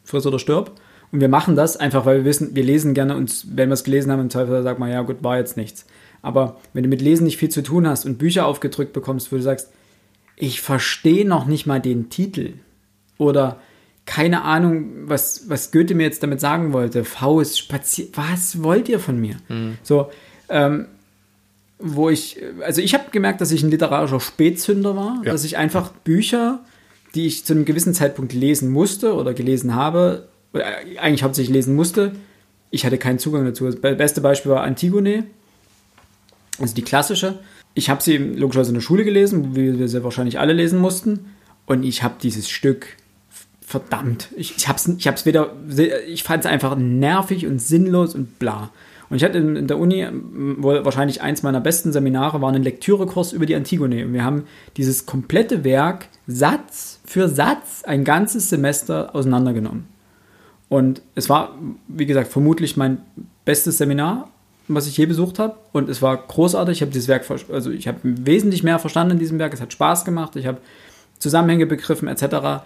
friss 0.03 0.25
oder 0.25 0.39
stirb. 0.39 0.71
Und 1.11 1.21
wir 1.21 1.29
machen 1.29 1.55
das 1.55 1.77
einfach, 1.77 2.07
weil 2.07 2.17
wir 2.17 2.25
wissen, 2.25 2.55
wir 2.55 2.63
lesen 2.63 2.95
gerne 2.95 3.15
und 3.15 3.45
wenn 3.55 3.69
wir 3.69 3.73
es 3.75 3.83
gelesen 3.83 4.11
haben, 4.11 4.21
im 4.21 4.29
Zweifel 4.31 4.63
sagt 4.63 4.79
man, 4.79 4.89
ja 4.89 5.01
gut, 5.03 5.17
war 5.23 5.37
jetzt 5.37 5.55
nichts. 5.55 5.85
Aber 6.23 6.57
wenn 6.73 6.81
du 6.83 6.89
mit 6.89 7.01
Lesen 7.01 7.25
nicht 7.25 7.37
viel 7.37 7.49
zu 7.49 7.61
tun 7.61 7.87
hast 7.87 8.05
und 8.07 8.17
Bücher 8.17 8.47
aufgedrückt 8.47 8.93
bekommst, 8.93 9.31
wo 9.31 9.35
du 9.35 9.43
sagst, 9.43 9.69
ich 10.35 10.61
verstehe 10.61 11.25
noch 11.27 11.45
nicht 11.45 11.67
mal 11.67 11.79
den 11.79 12.09
Titel 12.09 12.53
oder 13.19 13.61
keine 14.07 14.41
Ahnung, 14.41 15.07
was, 15.07 15.47
was 15.49 15.71
Goethe 15.71 15.93
mir 15.93 16.03
jetzt 16.03 16.23
damit 16.23 16.39
sagen 16.39 16.73
wollte. 16.73 17.03
Faust, 17.03 17.59
Spazier, 17.59 18.07
was 18.13 18.63
wollt 18.63 18.89
ihr 18.89 18.99
von 18.99 19.19
mir? 19.19 19.35
So, 19.83 20.09
ähm, 20.49 20.87
wo 21.77 22.09
ich, 22.09 22.41
also 22.61 22.81
ich 22.81 22.95
habe 22.95 23.11
gemerkt, 23.11 23.39
dass 23.41 23.51
ich 23.51 23.61
ein 23.61 23.69
literarischer 23.69 24.19
Spätzünder 24.19 24.95
war, 24.95 25.21
Ja. 25.23 25.31
dass 25.33 25.43
ich 25.43 25.57
einfach 25.57 25.91
Bücher, 25.91 26.61
die 27.13 27.27
ich 27.27 27.45
zu 27.45 27.53
einem 27.53 27.65
gewissen 27.65 27.93
Zeitpunkt 27.93 28.33
lesen 28.33 28.71
musste 28.71 29.13
oder 29.13 29.33
gelesen 29.35 29.75
habe, 29.75 30.27
oder 30.53 30.65
eigentlich 30.99 31.21
hauptsächlich 31.23 31.53
lesen 31.53 31.75
musste, 31.75 32.13
ich 32.71 32.85
hatte 32.85 32.97
keinen 32.97 33.19
Zugang 33.19 33.45
dazu. 33.45 33.65
Das 33.65 33.75
be- 33.75 33.93
beste 33.95 34.21
Beispiel 34.21 34.51
war 34.51 34.63
Antigone, 34.63 35.25
also 36.59 36.73
die 36.73 36.81
klassische. 36.81 37.39
Ich 37.75 37.89
habe 37.89 38.01
sie 38.01 38.17
logischerweise 38.17 38.69
in 38.71 38.75
der 38.75 38.81
Schule 38.81 39.03
gelesen, 39.03 39.55
wie 39.55 39.77
wir 39.77 39.87
sie 39.87 40.03
wahrscheinlich 40.03 40.39
alle 40.39 40.53
lesen 40.53 40.79
mussten. 40.79 41.27
Und 41.67 41.83
ich 41.83 42.01
habe 42.01 42.15
dieses 42.21 42.49
Stück, 42.49 42.87
verdammt, 43.67 44.29
ich, 44.37 44.55
ich 44.55 44.69
habe 44.69 44.77
es 44.77 44.87
ich 44.87 45.07
hab's 45.09 45.25
weder, 45.25 45.51
ich 46.07 46.23
fand 46.23 46.45
es 46.45 46.49
einfach 46.49 46.77
nervig 46.77 47.45
und 47.45 47.61
sinnlos 47.61 48.15
und 48.15 48.39
bla. 48.39 48.69
Und 49.09 49.17
ich 49.17 49.25
hatte 49.25 49.37
in, 49.39 49.67
der 49.67 49.77
Uni 49.77 50.03
ähm, 50.03 50.55
wohl 50.59 50.85
wahrscheinlich 50.85 51.21
eins 51.21 51.43
meiner 51.43 51.59
besten 51.59 51.91
Seminare, 51.91 52.41
war 52.41 52.53
ein 52.53 52.63
Lektürekurs 52.63 53.33
über 53.33 53.45
die 53.45 53.55
Antigone. 53.55 54.05
Und 54.05 54.13
wir 54.13 54.23
haben 54.23 54.45
dieses 54.77 55.05
komplette 55.05 55.65
Werk 55.65 56.07
Satz 56.27 57.01
für 57.05 57.27
Satz 57.27 57.83
ein 57.83 58.05
ganzes 58.05 58.49
Semester 58.49 59.13
auseinandergenommen. 59.13 59.85
Und 60.69 61.01
es 61.15 61.27
war, 61.27 61.53
wie 61.89 62.05
gesagt, 62.05 62.31
vermutlich 62.31 62.77
mein 62.77 62.99
bestes 63.43 63.77
Seminar, 63.77 64.29
was 64.69 64.87
ich 64.87 64.95
je 64.95 65.07
besucht 65.07 65.39
habe. 65.39 65.57
Und 65.73 65.89
es 65.89 66.01
war 66.01 66.15
großartig. 66.15 66.77
Ich 66.77 66.81
habe 66.81 66.91
dieses 66.91 67.09
Werk, 67.09 67.25
also 67.51 67.69
ich 67.69 67.89
habe 67.89 67.99
wesentlich 68.03 68.63
mehr 68.63 68.79
verstanden 68.79 69.13
in 69.13 69.19
diesem 69.19 69.39
Werk. 69.39 69.53
Es 69.53 69.59
hat 69.59 69.73
Spaß 69.73 70.05
gemacht. 70.05 70.37
Ich 70.37 70.47
habe 70.47 70.59
Zusammenhänge 71.19 71.65
begriffen, 71.65 72.07
etc. 72.07 72.63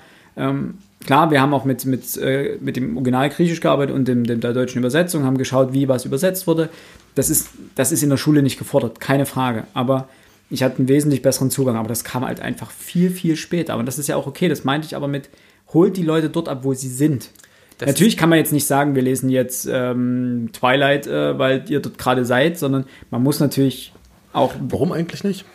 Klar, 1.05 1.31
wir 1.31 1.41
haben 1.41 1.53
auch 1.53 1.65
mit, 1.65 1.85
mit, 1.85 2.17
äh, 2.17 2.57
mit 2.59 2.75
dem 2.75 2.95
Original 2.95 3.29
Griechisch 3.29 3.59
gearbeitet 3.59 3.95
und 3.95 4.07
dem, 4.07 4.23
dem, 4.23 4.39
der 4.39 4.53
deutschen 4.53 4.79
Übersetzung, 4.79 5.23
haben 5.23 5.37
geschaut, 5.37 5.73
wie 5.73 5.87
was 5.87 6.05
übersetzt 6.05 6.47
wurde. 6.47 6.69
Das 7.15 7.29
ist, 7.29 7.49
das 7.75 7.91
ist 7.91 8.03
in 8.03 8.09
der 8.09 8.17
Schule 8.17 8.41
nicht 8.41 8.57
gefordert, 8.57 8.99
keine 8.99 9.25
Frage. 9.25 9.63
Aber 9.73 10.07
ich 10.49 10.63
hatte 10.63 10.79
einen 10.79 10.87
wesentlich 10.87 11.21
besseren 11.21 11.49
Zugang, 11.49 11.75
aber 11.75 11.87
das 11.87 12.03
kam 12.03 12.25
halt 12.25 12.39
einfach 12.39 12.71
viel, 12.71 13.09
viel 13.09 13.35
später. 13.35 13.77
Und 13.77 13.85
das 13.85 13.97
ist 13.97 14.07
ja 14.07 14.15
auch 14.15 14.27
okay. 14.27 14.47
Das 14.47 14.63
meinte 14.63 14.85
ich 14.85 14.95
aber 14.95 15.07
mit, 15.07 15.29
holt 15.73 15.97
die 15.97 16.03
Leute 16.03 16.29
dort 16.29 16.49
ab, 16.49 16.59
wo 16.63 16.73
sie 16.73 16.89
sind. 16.89 17.31
Das 17.77 17.87
Natürlich 17.87 18.15
kann 18.15 18.29
man 18.29 18.37
jetzt 18.37 18.53
nicht 18.53 18.67
sagen, 18.67 18.93
wir 18.93 19.01
lesen 19.01 19.29
jetzt 19.29 19.67
ähm, 19.71 20.49
Twilight, 20.53 21.07
äh, 21.07 21.39
weil 21.39 21.65
ihr 21.67 21.79
dort 21.79 21.97
gerade 21.97 22.25
seid, 22.25 22.59
sondern 22.59 22.85
man 23.09 23.23
muss 23.23 23.39
natürlich 23.39 23.91
auch 24.33 24.53
Warum 24.69 24.91
eigentlich 24.91 25.23
nicht? 25.23 25.45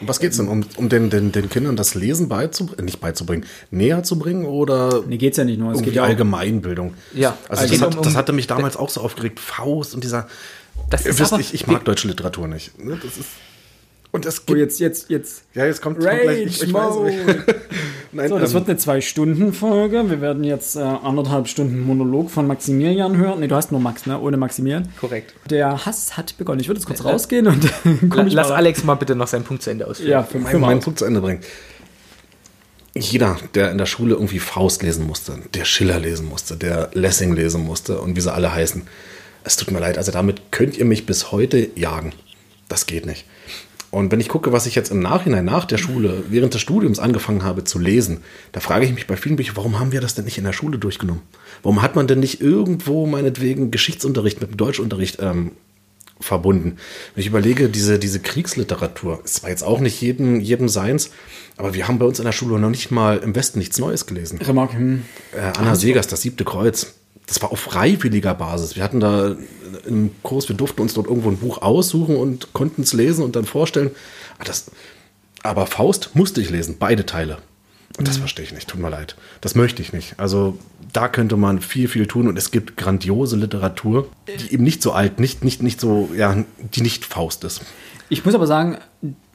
Um 0.00 0.06
was 0.08 0.20
geht's 0.20 0.36
denn? 0.36 0.48
Um, 0.48 0.64
um 0.76 0.88
den, 0.88 1.10
den, 1.10 1.32
den 1.32 1.48
Kindern 1.48 1.74
das 1.76 1.94
Lesen 1.94 2.28
beizubringen, 2.28 2.84
nicht 2.84 3.00
beizubringen, 3.00 3.44
näher 3.70 4.02
zu 4.04 4.18
bringen 4.18 4.44
oder 4.46 5.02
Nee, 5.06 5.16
geht's 5.18 5.36
ja 5.38 5.44
nicht 5.44 5.58
nur. 5.58 5.70
Es 5.72 5.76
irgendwie 5.78 5.90
geht 5.90 5.96
ja 5.96 6.02
auch, 6.04 6.06
Allgemeinbildung? 6.08 6.94
Ja, 7.14 7.36
Also 7.48 7.64
es 7.64 7.70
das, 7.72 7.80
hat, 7.80 7.96
um- 7.96 8.02
das 8.02 8.12
um- 8.12 8.16
hatte 8.16 8.32
mich 8.32 8.46
damals 8.46 8.76
auch 8.76 8.90
so 8.90 9.00
aufgeregt. 9.00 9.40
Faust 9.40 9.94
und 9.94 10.04
dieser. 10.04 10.28
Das 10.90 11.04
Ihr 11.04 11.10
ist 11.10 11.18
wisst, 11.18 11.32
aber- 11.32 11.40
ich, 11.40 11.52
ich 11.54 11.66
mag 11.66 11.84
deutsche 11.84 12.06
Literatur 12.08 12.46
nicht. 12.48 12.78
ne? 12.78 12.98
Das 13.02 13.16
ist, 13.16 13.26
und 14.12 14.26
es 14.26 14.40
oh, 14.40 14.42
gibt. 14.46 14.58
jetzt, 14.58 14.80
jetzt, 14.80 15.10
jetzt. 15.10 15.42
ja, 15.54 15.66
jetzt 15.66 15.82
kommt, 15.82 16.02
weiß 16.02 16.44
nicht. 16.44 16.74
Nein, 18.12 18.28
So, 18.30 18.38
das 18.38 18.50
ähm, 18.50 18.54
wird 18.54 18.68
eine 18.70 18.78
Zwei-Stunden-Folge. 18.78 20.08
Wir 20.08 20.20
werden 20.22 20.42
jetzt 20.44 20.76
äh, 20.76 20.80
anderthalb 20.80 21.46
Stunden 21.46 21.80
Monolog 21.80 22.30
von 22.30 22.46
Maximilian 22.46 23.16
hören. 23.18 23.40
Nee, 23.40 23.48
du 23.48 23.54
hast 23.54 23.70
nur 23.70 23.80
Max, 23.80 24.06
ne? 24.06 24.18
Ohne 24.18 24.38
Maximilian. 24.38 24.88
Korrekt. 24.98 25.34
Der 25.50 25.84
Hass 25.84 26.16
hat 26.16 26.38
begonnen. 26.38 26.60
Ich 26.60 26.68
würde 26.68 26.80
jetzt 26.80 26.86
kurz 26.86 27.04
rausgehen 27.04 27.46
und 27.46 27.68
komm 28.08 28.10
La- 28.10 28.26
ich 28.26 28.32
Lass 28.32 28.48
mal- 28.48 28.56
Alex 28.56 28.82
mal 28.84 28.94
bitte 28.94 29.14
noch 29.14 29.28
seinen 29.28 29.44
Punkt 29.44 29.62
zu 29.62 29.70
Ende 29.70 29.86
ausführen. 29.86 30.10
Ja, 30.10 30.22
für, 30.22 30.40
für 30.40 30.58
meinen. 30.58 30.80
Punkt 30.80 30.98
zu 30.98 31.04
Ende 31.04 31.20
bringen. 31.20 31.40
Jeder, 32.94 33.36
der 33.54 33.70
in 33.70 33.78
der 33.78 33.86
Schule 33.86 34.14
irgendwie 34.14 34.38
Faust 34.40 34.82
lesen 34.82 35.06
musste, 35.06 35.34
der 35.54 35.64
Schiller 35.64 36.00
lesen 36.00 36.26
musste, 36.26 36.56
der 36.56 36.90
Lessing 36.94 37.34
lesen 37.34 37.62
musste 37.64 38.00
und 38.00 38.16
wie 38.16 38.20
sie 38.20 38.32
alle 38.32 38.52
heißen. 38.52 38.82
Es 39.44 39.56
tut 39.56 39.70
mir 39.70 39.78
leid, 39.80 39.98
also 39.98 40.10
damit 40.10 40.50
könnt 40.50 40.76
ihr 40.76 40.84
mich 40.84 41.06
bis 41.06 41.30
heute 41.30 41.68
jagen. 41.76 42.12
Das 42.68 42.86
geht 42.86 43.06
nicht. 43.06 43.24
Und 43.90 44.12
wenn 44.12 44.20
ich 44.20 44.28
gucke, 44.28 44.52
was 44.52 44.66
ich 44.66 44.74
jetzt 44.74 44.90
im 44.90 45.00
Nachhinein 45.00 45.46
nach 45.46 45.64
der 45.64 45.78
Schule, 45.78 46.24
während 46.28 46.52
des 46.52 46.60
Studiums 46.60 46.98
angefangen 46.98 47.42
habe 47.42 47.64
zu 47.64 47.78
lesen, 47.78 48.18
da 48.52 48.60
frage 48.60 48.84
ich 48.84 48.92
mich 48.92 49.06
bei 49.06 49.16
vielen 49.16 49.36
Büchern, 49.36 49.56
warum 49.56 49.80
haben 49.80 49.92
wir 49.92 50.00
das 50.00 50.14
denn 50.14 50.26
nicht 50.26 50.38
in 50.38 50.44
der 50.44 50.52
Schule 50.52 50.78
durchgenommen? 50.78 51.22
Warum 51.62 51.80
hat 51.80 51.96
man 51.96 52.06
denn 52.06 52.20
nicht 52.20 52.40
irgendwo 52.40 53.06
meinetwegen 53.06 53.70
Geschichtsunterricht 53.70 54.40
mit 54.40 54.50
dem 54.50 54.56
Deutschunterricht 54.56 55.18
ähm, 55.20 55.52
verbunden. 56.20 56.76
Wenn 57.14 57.20
ich 57.20 57.28
überlege, 57.28 57.68
diese, 57.68 57.98
diese 57.98 58.20
Kriegsliteratur, 58.20 59.20
es 59.24 59.42
war 59.42 59.50
jetzt 59.50 59.62
auch 59.62 59.80
nicht 59.80 60.00
jedem, 60.00 60.40
jedem 60.40 60.68
seins, 60.68 61.10
aber 61.56 61.74
wir 61.74 61.88
haben 61.88 61.98
bei 61.98 62.06
uns 62.06 62.18
in 62.18 62.24
der 62.24 62.32
Schule 62.32 62.58
noch 62.58 62.70
nicht 62.70 62.90
mal 62.90 63.18
im 63.18 63.34
Westen 63.34 63.58
nichts 63.58 63.78
Neues 63.78 64.06
gelesen. 64.06 64.38
Remark, 64.38 64.72
hm. 64.72 65.04
Äh, 65.32 65.58
Anna 65.58 65.74
Segers, 65.74 66.06
das 66.06 66.22
siebte 66.22 66.44
Kreuz. 66.44 66.94
Das 67.28 67.40
war 67.42 67.52
auf 67.52 67.60
freiwilliger 67.60 68.34
Basis. 68.34 68.74
Wir 68.74 68.82
hatten 68.82 69.00
da 69.00 69.36
im 69.86 70.10
Kurs, 70.22 70.48
wir 70.48 70.56
durften 70.56 70.80
uns 70.80 70.94
dort 70.94 71.06
irgendwo 71.06 71.28
ein 71.28 71.36
Buch 71.36 71.62
aussuchen 71.62 72.16
und 72.16 72.54
konnten 72.54 72.82
es 72.82 72.94
lesen 72.94 73.22
und 73.22 73.36
dann 73.36 73.44
vorstellen. 73.44 73.90
Ah, 74.38 74.44
das, 74.44 74.70
aber 75.42 75.66
Faust 75.66 76.10
musste 76.14 76.40
ich 76.40 76.50
lesen, 76.50 76.76
beide 76.78 77.06
Teile. 77.06 77.38
Und 77.98 78.06
das 78.06 78.16
verstehe 78.16 78.44
ich 78.44 78.52
nicht, 78.52 78.68
tut 78.68 78.80
mir 78.80 78.90
leid. 78.90 79.16
Das 79.40 79.54
möchte 79.54 79.82
ich 79.82 79.92
nicht. 79.92 80.14
Also 80.18 80.56
da 80.92 81.08
könnte 81.08 81.36
man 81.36 81.60
viel, 81.60 81.88
viel 81.88 82.06
tun 82.06 82.28
und 82.28 82.38
es 82.38 82.50
gibt 82.50 82.76
grandiose 82.76 83.36
Literatur, 83.36 84.08
die 84.28 84.54
eben 84.54 84.64
nicht 84.64 84.82
so 84.82 84.92
alt, 84.92 85.20
nicht, 85.20 85.44
nicht, 85.44 85.62
nicht 85.62 85.80
so, 85.80 86.08
ja, 86.14 86.44
die 86.74 86.80
nicht 86.80 87.04
Faust 87.04 87.44
ist. 87.44 87.62
Ich 88.08 88.24
muss 88.24 88.34
aber 88.34 88.46
sagen, 88.46 88.78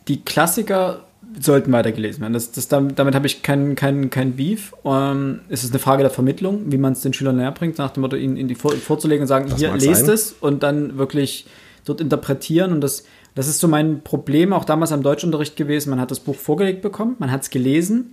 die 0.08 0.24
Klassiker 0.24 1.06
sollten 1.40 1.72
weitergelesen 1.72 2.22
werden. 2.22 2.34
Das, 2.34 2.52
das, 2.52 2.68
damit 2.68 3.00
damit 3.00 3.16
habe 3.16 3.28
ich 3.28 3.42
kein, 3.44 3.76
kein, 3.76 4.10
kein 4.10 4.34
Beef. 4.34 4.74
Ähm, 4.86 5.42
es 5.50 5.64
ist 5.64 5.72
eine 5.72 5.80
Frage 5.80 6.04
der 6.04 6.10
Vermittlung, 6.12 6.72
wie 6.72 6.78
man 6.78 6.94
es 6.94 7.02
den 7.02 7.14
Schülern 7.14 7.38
näher 7.38 7.52
bringt, 7.52 7.78
nach 7.78 7.92
dem 7.92 8.02
Motto, 8.02 8.16
ihnen, 8.16 8.38
ihnen 8.38 8.48
die 8.50 8.56
vor, 8.56 8.72
vorzulegen 8.74 9.24
und 9.24 9.28
sagen, 9.28 9.50
Das 9.50 9.60
hier, 9.60 9.74
lest 9.76 10.06
sein. 10.06 10.16
es 10.16 10.36
und 10.40 10.64
dann 10.64 10.98
wirklich 10.98 11.46
dort 11.86 12.02
interpretieren. 12.02 12.72
Und 12.72 12.82
das, 12.82 13.04
das 13.36 13.48
ist 13.48 13.60
so 13.60 13.68
mein 13.68 14.02
Problem 14.02 14.54
auch 14.54 14.66
damals 14.66 14.92
am 14.92 15.04
Deutschunterricht 15.04 15.56
gewesen. 15.56 15.90
Man 15.90 16.00
hat 16.00 16.12
das 16.12 16.20
Buch 16.20 16.36
vorgelegt 16.36 16.82
bekommen, 16.82 17.16
man 17.20 17.32
hat 17.32 17.42
es 17.44 17.50
gelesen, 17.50 18.12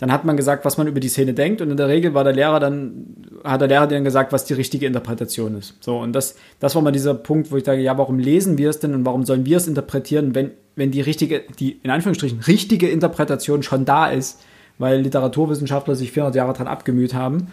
dann 0.00 0.10
hat 0.10 0.24
man 0.24 0.38
gesagt, 0.38 0.64
was 0.64 0.78
man 0.78 0.86
über 0.86 0.98
die 0.98 1.10
Szene 1.10 1.34
denkt 1.34 1.60
und 1.60 1.70
in 1.70 1.76
der 1.76 1.88
Regel 1.88 2.14
war 2.14 2.24
der 2.24 2.32
Lehrer 2.32 2.58
dann, 2.58 3.04
hat 3.44 3.60
der 3.60 3.68
Lehrer 3.68 3.86
dann 3.86 4.02
gesagt, 4.02 4.32
was 4.32 4.46
die 4.46 4.54
richtige 4.54 4.86
Interpretation 4.86 5.58
ist. 5.58 5.74
So, 5.80 5.98
und 5.98 6.14
das, 6.14 6.36
das 6.58 6.74
war 6.74 6.80
mal 6.80 6.90
dieser 6.90 7.12
Punkt, 7.12 7.52
wo 7.52 7.58
ich 7.58 7.66
sage, 7.66 7.82
ja, 7.82 7.98
warum 7.98 8.18
lesen 8.18 8.56
wir 8.56 8.70
es 8.70 8.78
denn 8.78 8.94
und 8.94 9.04
warum 9.04 9.26
sollen 9.26 9.44
wir 9.44 9.58
es 9.58 9.68
interpretieren, 9.68 10.34
wenn, 10.34 10.52
wenn 10.74 10.90
die 10.90 11.02
richtige, 11.02 11.42
die 11.58 11.80
in 11.82 11.90
Anführungsstrichen 11.90 12.40
richtige 12.40 12.88
Interpretation 12.88 13.62
schon 13.62 13.84
da 13.84 14.08
ist, 14.08 14.40
weil 14.78 15.02
Literaturwissenschaftler 15.02 15.94
sich 15.94 16.12
400 16.12 16.34
Jahre 16.34 16.54
dran 16.54 16.66
abgemüht 16.66 17.12
haben 17.12 17.48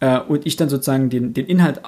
äh, 0.00 0.20
und 0.20 0.46
ich 0.46 0.56
dann 0.56 0.68
sozusagen 0.68 1.08
den, 1.08 1.32
den 1.32 1.46
Inhalt 1.46 1.80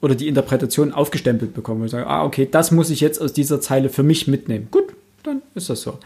oder 0.00 0.16
die 0.16 0.26
Interpretation 0.26 0.92
aufgestempelt 0.92 1.54
bekomme. 1.54 1.84
Ich 1.84 1.92
sage, 1.92 2.08
ah, 2.08 2.24
okay, 2.24 2.48
das 2.50 2.72
muss 2.72 2.90
ich 2.90 3.00
jetzt 3.00 3.22
aus 3.22 3.32
dieser 3.32 3.60
Zeile 3.60 3.90
für 3.90 4.02
mich 4.02 4.26
mitnehmen. 4.26 4.66
Gut, 4.72 4.86
dann 5.22 5.42
ist 5.54 5.70
das 5.70 5.82
so 5.82 6.00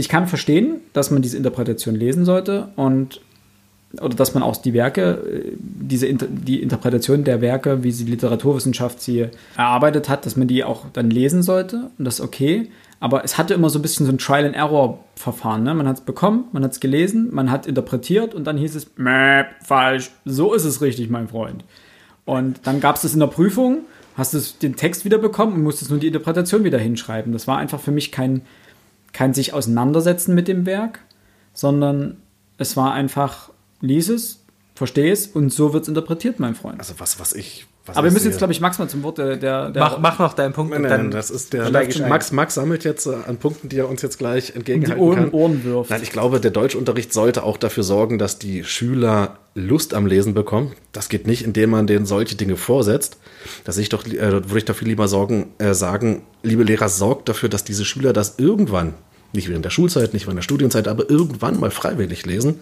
ich 0.00 0.08
kann 0.08 0.26
verstehen, 0.26 0.80
dass 0.92 1.10
man 1.10 1.22
diese 1.22 1.36
Interpretation 1.36 1.94
lesen 1.94 2.24
sollte 2.24 2.68
und 2.76 3.20
oder 4.00 4.14
dass 4.14 4.34
man 4.34 4.44
auch 4.44 4.56
die 4.56 4.72
Werke, 4.72 5.02
äh, 5.02 5.52
diese 5.58 6.12
die 6.12 6.62
Interpretation 6.62 7.24
der 7.24 7.40
Werke, 7.40 7.82
wie 7.82 7.90
sie 7.90 8.04
die 8.04 8.12
Literaturwissenschaft 8.12 9.00
sie 9.00 9.26
erarbeitet 9.56 10.08
hat, 10.08 10.26
dass 10.26 10.36
man 10.36 10.48
die 10.48 10.64
auch 10.64 10.86
dann 10.92 11.10
lesen 11.10 11.42
sollte 11.42 11.90
und 11.98 12.04
das 12.04 12.14
ist 12.14 12.20
okay. 12.20 12.70
Aber 13.02 13.24
es 13.24 13.38
hatte 13.38 13.54
immer 13.54 13.70
so 13.70 13.78
ein 13.78 13.82
bisschen 13.82 14.04
so 14.04 14.12
ein 14.12 14.18
Trial-and-Error-Verfahren. 14.18 15.62
Ne? 15.62 15.74
Man 15.74 15.88
hat 15.88 15.96
es 15.96 16.02
bekommen, 16.02 16.44
man 16.52 16.62
hat 16.62 16.72
es 16.72 16.80
gelesen, 16.80 17.30
man 17.32 17.50
hat 17.50 17.66
interpretiert 17.66 18.34
und 18.34 18.44
dann 18.44 18.58
hieß 18.58 18.74
es, 18.74 18.90
Mäh, 18.96 19.44
falsch, 19.64 20.10
so 20.26 20.52
ist 20.52 20.64
es 20.64 20.82
richtig, 20.82 21.08
mein 21.08 21.28
Freund. 21.28 21.64
Und 22.26 22.60
dann 22.64 22.78
gab 22.78 22.96
es 22.96 23.02
das 23.02 23.14
in 23.14 23.20
der 23.20 23.26
Prüfung, 23.28 23.78
hast 24.16 24.34
du 24.34 24.40
den 24.60 24.76
Text 24.76 25.06
wieder 25.06 25.16
bekommen 25.16 25.54
und 25.54 25.62
musstest 25.62 25.90
nur 25.90 25.98
die 25.98 26.08
Interpretation 26.08 26.62
wieder 26.62 26.78
hinschreiben. 26.78 27.32
Das 27.32 27.46
war 27.46 27.56
einfach 27.56 27.80
für 27.80 27.90
mich 27.90 28.12
kein, 28.12 28.42
kein 29.12 29.34
sich 29.34 29.52
auseinandersetzen 29.52 30.34
mit 30.34 30.48
dem 30.48 30.66
Werk, 30.66 31.00
sondern 31.52 32.18
es 32.58 32.76
war 32.76 32.92
einfach, 32.92 33.50
lies 33.80 34.08
es, 34.08 34.44
verstehe 34.74 35.12
es 35.12 35.26
und 35.26 35.52
so 35.52 35.72
wird 35.72 35.82
es 35.82 35.88
interpretiert, 35.88 36.40
mein 36.40 36.54
Freund. 36.54 36.78
Also 36.78 36.94
was, 36.98 37.18
was 37.20 37.32
ich. 37.32 37.66
Was 37.86 37.96
Aber 37.96 38.08
wir 38.08 38.12
müssen 38.12 38.26
jetzt, 38.26 38.36
glaube 38.38 38.52
ich, 38.52 38.60
Max 38.60 38.78
mal 38.78 38.88
zum 38.88 39.02
Wort 39.02 39.16
der. 39.18 39.36
der, 39.36 39.72
Mach, 39.74 39.98
mach 39.98 40.18
noch 40.18 40.34
deinen 40.34 40.52
Punkt 40.52 40.72
Nein, 40.72 40.82
nein, 40.82 40.90
dann 40.90 41.10
das 41.10 41.30
ist 41.30 41.54
der. 41.54 41.70
Max, 41.70 42.30
Max 42.30 42.54
sammelt 42.54 42.84
jetzt 42.84 43.06
äh, 43.06 43.14
an 43.26 43.38
Punkten, 43.38 43.70
die 43.70 43.78
er 43.78 43.88
uns 43.88 44.02
jetzt 44.02 44.18
gleich 44.18 44.54
um 44.54 44.64
die 44.64 44.72
entgegenhalten 44.72 45.02
Ohren, 45.02 45.16
kann. 45.16 45.30
Ohren 45.30 45.64
wirft. 45.64 45.90
Nein, 45.90 46.02
ich 46.02 46.12
glaube, 46.12 46.40
der 46.40 46.50
Deutschunterricht 46.50 47.12
sollte 47.14 47.42
auch 47.42 47.56
dafür 47.56 47.82
sorgen, 47.82 48.18
dass 48.18 48.38
die 48.38 48.64
Schüler 48.64 49.38
Lust 49.54 49.94
am 49.94 50.06
Lesen 50.06 50.34
bekommen. 50.34 50.72
Das 50.92 51.08
geht 51.08 51.26
nicht, 51.26 51.42
indem 51.42 51.70
man 51.70 51.86
denen 51.86 52.04
solche 52.04 52.36
Dinge 52.36 52.56
vorsetzt. 52.56 53.16
Da 53.64 53.72
sehe 53.72 53.82
ich 53.82 53.88
doch, 53.88 54.06
äh, 54.06 54.20
würde 54.20 54.58
ich 54.58 54.64
doch 54.66 54.76
viel 54.76 54.88
lieber 54.88 55.08
sorgen, 55.08 55.48
äh, 55.58 55.72
sagen, 55.72 56.22
liebe 56.42 56.64
Lehrer, 56.64 56.90
sorgt 56.90 57.30
dafür, 57.30 57.48
dass 57.48 57.64
diese 57.64 57.86
Schüler 57.86 58.12
das 58.12 58.34
irgendwann, 58.38 58.92
nicht 59.32 59.48
während 59.48 59.64
der 59.64 59.70
Schulzeit, 59.70 60.12
nicht 60.12 60.26
während 60.26 60.38
der 60.38 60.42
Studienzeit, 60.42 60.86
aber 60.86 61.08
irgendwann 61.08 61.58
mal 61.58 61.70
freiwillig 61.70 62.26
lesen 62.26 62.60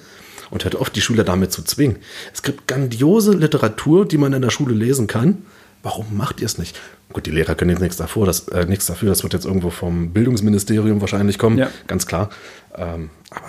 und 0.51 0.65
hört 0.65 0.77
auf, 0.77 0.91
die 0.91 1.01
Schüler 1.01 1.25
damit 1.25 1.53
zu 1.53 1.63
zwingen. 1.63 1.97
Es 2.33 2.43
gibt 2.43 2.67
grandiose 2.69 3.33
Literatur, 3.33 4.07
die 4.07 4.19
man 4.19 4.33
in 4.33 4.43
der 4.43 4.51
Schule 4.51 4.75
lesen 4.75 5.07
kann. 5.07 5.39
Warum 5.83 6.17
macht 6.17 6.41
ihr 6.41 6.47
es 6.47 6.59
nicht? 6.59 6.79
Gut, 7.13 7.27
die 7.27 7.31
Lehrer 7.31 7.55
können 7.55 7.71
jetzt 7.71 7.81
nichts 7.81 7.97
davor, 7.97 8.27
das, 8.27 8.49
äh, 8.49 8.67
nichts 8.67 8.87
dafür, 8.87 9.09
das 9.09 9.23
wird 9.23 9.33
jetzt 9.33 9.47
irgendwo 9.47 9.71
vom 9.71 10.11
Bildungsministerium 10.13 11.01
wahrscheinlich 11.01 11.39
kommen, 11.39 11.57
Ja. 11.59 11.71
ganz 11.87 12.07
klar. 12.07 12.31
Ähm, 12.77 13.11
aber 13.31 13.47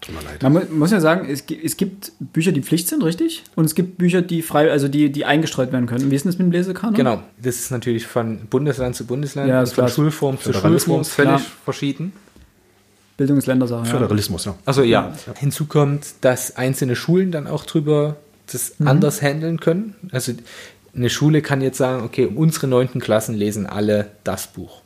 tut 0.00 0.14
mir 0.14 0.22
leid. 0.22 0.42
Man 0.42 0.52
mu- 0.52 0.60
muss 0.78 0.90
ja 0.90 1.00
sagen, 1.00 1.28
es, 1.30 1.44
es 1.62 1.76
gibt 1.76 2.12
Bücher, 2.18 2.52
die 2.52 2.60
Pflicht 2.62 2.88
sind, 2.88 3.02
richtig? 3.04 3.44
Und 3.54 3.64
es 3.66 3.74
gibt 3.74 3.96
Bücher, 3.98 4.20
die 4.20 4.42
frei, 4.42 4.70
also 4.70 4.88
die, 4.88 5.10
die 5.12 5.24
eingestreut 5.24 5.72
werden 5.72 5.86
können. 5.86 6.10
Wie 6.10 6.14
ist 6.16 6.24
denn 6.24 6.32
das 6.32 6.38
mit 6.38 6.46
dem 6.48 6.52
Lesekanon? 6.52 6.94
Genau, 6.94 7.22
das 7.40 7.56
ist 7.56 7.70
natürlich 7.70 8.06
von 8.06 8.40
Bundesland 8.50 8.96
zu 8.96 9.06
Bundesland, 9.06 9.48
Ja, 9.48 9.64
von 9.64 9.74
klar. 9.74 9.88
Schulform 9.88 10.38
zu 10.40 10.52
Schulform 10.52 11.04
völlig 11.04 11.30
klar. 11.30 11.42
verschieden. 11.64 12.12
Bildungsländersache. 13.20 13.84
Ja. 13.84 13.90
Föderalismus, 13.90 14.46
ja. 14.46 14.54
Also 14.64 14.82
ja. 14.82 15.12
Hinzu 15.36 15.66
kommt, 15.66 16.06
dass 16.22 16.56
einzelne 16.56 16.96
Schulen 16.96 17.30
dann 17.30 17.46
auch 17.46 17.66
drüber 17.66 18.16
das 18.50 18.76
anders 18.82 19.20
handeln 19.20 19.60
können. 19.60 19.94
Also 20.10 20.32
eine 20.94 21.10
Schule 21.10 21.42
kann 21.42 21.60
jetzt 21.60 21.76
sagen, 21.76 22.02
okay, 22.02 22.24
unsere 22.24 22.66
neunten 22.66 22.98
Klassen 22.98 23.34
lesen 23.34 23.66
alle 23.66 24.10
das 24.24 24.46
Buch. 24.46 24.80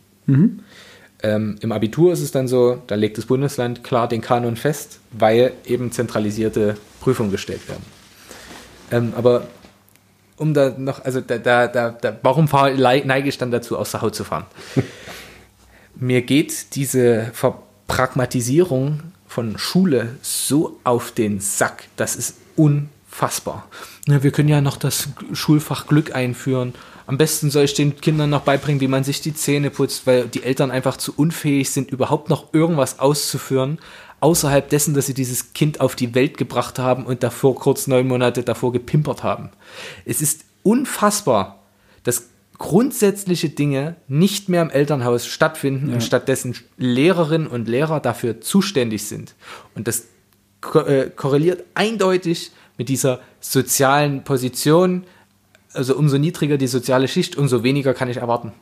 Ähm, 1.23 1.59
Im 1.61 1.71
Abitur 1.71 2.13
ist 2.13 2.23
es 2.23 2.33
dann 2.33 2.49
so, 2.49 2.83
da 2.89 2.97
legt 2.97 3.19
das 3.19 3.27
Bundesland 3.27 3.85
klar 3.85 4.09
den 4.09 4.21
Kanon 4.21 4.57
fest, 4.57 4.99
weil 5.13 5.53
eben 5.65 5.93
zentralisierte 5.93 6.75
Prüfungen 7.01 7.31
gestellt 7.31 7.69
werden. 7.69 7.85
Ähm, 8.91 9.13
aber 9.17 9.47
um 10.39 10.55
da 10.55 10.75
noch, 10.77 11.05
also 11.05 11.21
da, 11.21 11.39
da, 11.39 11.69
da, 11.69 11.91
da 11.91 12.19
warum 12.23 12.49
fahr, 12.49 12.73
neige 12.73 13.29
ich 13.29 13.39
dann 13.39 13.53
dazu, 13.53 13.79
aus 13.79 13.93
der 13.93 14.03
Haut 14.03 14.17
zu 14.17 14.25
fahren? 14.25 14.47
mir 15.95 16.23
geht 16.23 16.75
diese 16.75 17.31
Verpragmatisierung 17.87 19.01
von 19.27 19.59
Schule 19.59 20.17
so 20.23 20.81
auf 20.85 21.13
den 21.13 21.41
Sack. 21.41 21.85
Das 21.97 22.17
ist 22.17 22.37
unfassbar. 22.57 23.69
Ja, 24.09 24.23
wir 24.23 24.31
können 24.31 24.49
ja 24.49 24.61
noch 24.61 24.77
das 24.77 25.09
Schulfach 25.33 25.87
Glück 25.87 26.15
einführen. 26.15 26.75
Am 27.07 27.19
besten 27.19 27.51
soll 27.51 27.65
ich 27.65 27.75
den 27.75 28.01
Kindern 28.01 28.31
noch 28.31 28.41
beibringen, 28.41 28.81
wie 28.81 28.89
man 28.89 29.05
sich 29.05 29.21
die 29.21 29.35
Zähne 29.35 29.71
putzt, 29.71 30.07
weil 30.07 30.27
die 30.27 30.43
Eltern 30.43 30.71
einfach 30.71 30.97
zu 30.97 31.13
unfähig 31.15 31.71
sind, 31.71 31.91
überhaupt 31.91 32.31
noch 32.31 32.55
irgendwas 32.55 32.99
auszuführen, 32.99 33.79
außerhalb 34.21 34.69
dessen, 34.71 34.95
dass 34.95 35.07
sie 35.07 35.15
dieses 35.15 35.53
Kind 35.53 35.81
auf 35.81 35.95
die 35.95 36.15
Welt 36.15 36.39
gebracht 36.39 36.79
haben 36.79 37.05
und 37.05 37.23
davor 37.23 37.55
kurz 37.55 37.87
neun 37.87 38.09
Monate 38.09 38.43
davor 38.43 38.73
gepimpert 38.73 39.23
haben. 39.23 39.51
Es 40.07 40.23
ist 40.23 40.45
unfassbar, 40.63 41.61
dass 42.05 42.31
grundsätzliche 42.59 43.49
Dinge 43.49 43.97
nicht 44.07 44.49
mehr 44.49 44.63
im 44.63 44.71
Elternhaus 44.71 45.27
stattfinden 45.27 45.93
und 45.93 46.03
stattdessen 46.03 46.55
Lehrerinnen 46.77 47.47
und 47.47 47.69
Lehrer 47.69 48.01
dafür 48.01 48.41
zuständig 48.41 49.05
sind. 49.05 49.35
Und 49.75 49.89
das 49.89 50.07
äh, 50.75 51.11
korreliert 51.15 51.65
eindeutig 51.75 52.53
mit 52.79 52.89
dieser 52.89 53.21
sozialen 53.41 54.25
Position. 54.25 55.05
Also 55.73 55.97
umso 55.97 56.19
niedriger 56.19 56.57
die 56.57 56.69
soziale 56.69 57.09
Schicht, 57.09 57.37
umso 57.37 57.63
weniger 57.63 57.95
kann 57.95 58.09
ich 58.09 58.19
erwarten. 58.19 58.53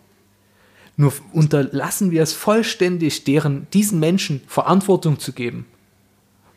Nur 0.97 1.13
unterlassen 1.33 2.11
wir 2.11 2.23
es 2.23 2.33
vollständig, 2.33 3.25
deren, 3.25 3.67
diesen 3.73 3.99
Menschen 3.99 4.43
Verantwortung 4.47 5.19
zu 5.19 5.33
geben. 5.33 5.67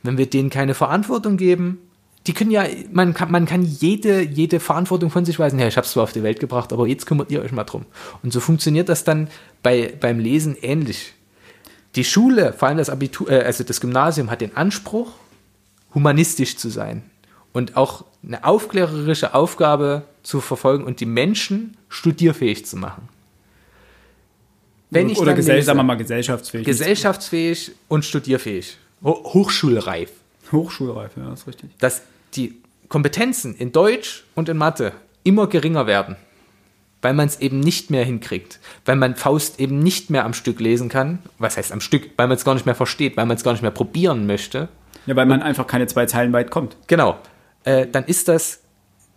Wenn 0.03 0.17
wir 0.17 0.29
denen 0.29 0.49
keine 0.49 0.73
Verantwortung 0.73 1.37
geben, 1.37 1.79
die 2.27 2.33
können 2.33 2.51
ja, 2.51 2.65
man 2.91 3.13
kann, 3.13 3.31
man 3.31 3.45
kann 3.45 3.63
jede, 3.63 4.21
jede 4.21 4.59
Verantwortung 4.59 5.11
von 5.11 5.25
sich 5.25 5.37
weisen. 5.37 5.59
Ja, 5.59 5.67
ich 5.67 5.77
habe 5.77 5.85
es 5.85 5.91
zwar 5.91 6.03
auf 6.03 6.13
die 6.13 6.23
Welt 6.23 6.39
gebracht, 6.39 6.73
aber 6.73 6.87
jetzt 6.87 7.05
kümmert 7.05 7.31
ihr 7.31 7.41
euch 7.41 7.51
mal 7.51 7.65
drum. 7.65 7.85
Und 8.23 8.33
so 8.33 8.39
funktioniert 8.39 8.89
das 8.89 9.03
dann 9.03 9.29
bei, 9.61 9.93
beim 9.99 10.19
Lesen 10.19 10.55
ähnlich. 10.61 11.13
Die 11.95 12.03
Schule, 12.03 12.53
vor 12.53 12.67
allem 12.67 12.77
das 12.77 12.89
Abitur, 12.89 13.29
äh, 13.29 13.43
also 13.43 13.63
das 13.63 13.79
Gymnasium, 13.79 14.31
hat 14.31 14.41
den 14.41 14.57
Anspruch, 14.57 15.11
humanistisch 15.93 16.57
zu 16.57 16.69
sein 16.69 17.03
und 17.53 17.77
auch 17.77 18.03
eine 18.23 18.43
aufklärerische 18.43 19.33
Aufgabe 19.33 20.03
zu 20.23 20.41
verfolgen 20.41 20.83
und 20.83 20.99
die 20.99 21.05
Menschen 21.05 21.77
studierfähig 21.89 22.65
zu 22.65 22.75
machen. 22.75 23.07
Wenn 24.89 25.09
ich 25.09 25.17
Oder 25.19 25.33
gesell, 25.33 25.55
lese, 25.55 25.67
sagen 25.67 25.79
wir 25.79 25.83
mal 25.83 25.95
gesellschaftsfähig. 25.95 26.65
gesellschaftsfähig 26.65 27.71
und 27.87 28.03
studierfähig, 28.03 28.77
ho 29.03 29.33
hochschulreif, 29.33 30.11
Hochschulreif, 30.51 31.11
ja, 31.17 31.33
ist 31.33 31.47
richtig. 31.47 31.71
dass 31.79 32.01
die 32.35 32.61
Kompetenzen 32.89 33.55
in 33.55 33.71
Deutsch 33.71 34.23
und 34.35 34.49
in 34.49 34.57
Mathe 34.57 34.91
immer 35.23 35.47
geringer 35.47 35.87
werden, 35.87 36.15
weil 37.01 37.13
man 37.13 37.27
es 37.27 37.39
eben 37.39 37.59
nicht 37.59 37.89
mehr 37.89 38.05
hinkriegt, 38.05 38.59
weil 38.85 38.95
man 38.95 39.15
Faust 39.15 39.59
eben 39.59 39.79
nicht 39.79 40.09
mehr 40.09 40.25
am 40.25 40.33
Stück 40.33 40.59
lesen 40.59 40.89
kann, 40.89 41.19
was 41.39 41.57
heißt 41.57 41.71
am 41.71 41.81
Stück, 41.81 42.09
weil 42.17 42.27
man 42.27 42.37
es 42.37 42.45
gar 42.45 42.53
nicht 42.53 42.65
mehr 42.65 42.75
versteht, 42.75 43.17
weil 43.17 43.25
man 43.25 43.37
es 43.37 43.43
gar 43.43 43.51
nicht 43.53 43.61
mehr 43.61 43.71
probieren 43.71 44.27
möchte, 44.27 44.69
Ja, 45.05 45.15
weil 45.15 45.25
man 45.25 45.41
einfach 45.41 45.67
keine 45.67 45.87
zwei 45.87 46.05
Zeilen 46.05 46.33
weit 46.33 46.51
kommt. 46.51 46.77
genau, 46.87 47.17
äh, 47.63 47.87
dann 47.87 48.05
ist 48.05 48.27
das 48.27 48.61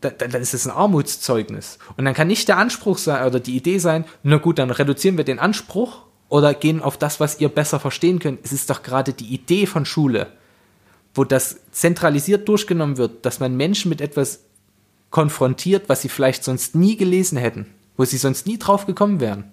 dann, 0.01 0.13
dann 0.17 0.41
ist 0.41 0.55
es 0.55 0.65
ein 0.65 0.71
Armutszeugnis. 0.71 1.79
Und 1.97 2.05
dann 2.05 2.15
kann 2.15 2.29
nicht 2.29 2.47
der 2.47 2.57
Anspruch 2.57 2.99
sein 2.99 3.27
oder 3.27 3.41
die 3.41 3.57
Idee 3.57 3.79
sein, 3.79 4.05
na 4.23 4.37
gut, 4.37 4.61
dann 4.61 4.71
reduzieren 4.71 5.17
wir 5.17 5.25
den 5.25 5.41
Anspruch 5.41 6.03
oder 6.29 6.55
gehen 6.55 6.81
auf 6.81 6.97
das, 6.97 7.19
was 7.19 7.41
ihr 7.41 7.49
besser 7.49 7.81
verstehen 7.81 8.21
könnt. 8.21 8.39
Es 8.45 8.53
ist 8.53 8.71
doch 8.71 8.85
gerade 8.85 9.13
die 9.13 9.27
Idee 9.35 9.67
von 9.67 9.85
Schule, 9.85 10.29
wo 11.19 11.25
das 11.25 11.59
zentralisiert 11.73 12.49
durchgenommen 12.49 12.97
wird, 12.97 13.27
dass 13.27 13.41
man 13.41 13.57
Menschen 13.57 13.89
mit 13.89 14.01
etwas 14.01 14.45
konfrontiert, 15.11 15.89
was 15.89 16.01
sie 16.03 16.09
vielleicht 16.09 16.45
sonst 16.45 16.77
nie 16.77 16.97
gelesen 16.97 17.37
hätten, 17.37 17.67
wo 17.97 18.05
sie 18.05 18.19
sonst 18.19 18.47
nie 18.47 18.57
drauf 18.57 18.87
gekommen 18.87 19.19
wären. 19.19 19.51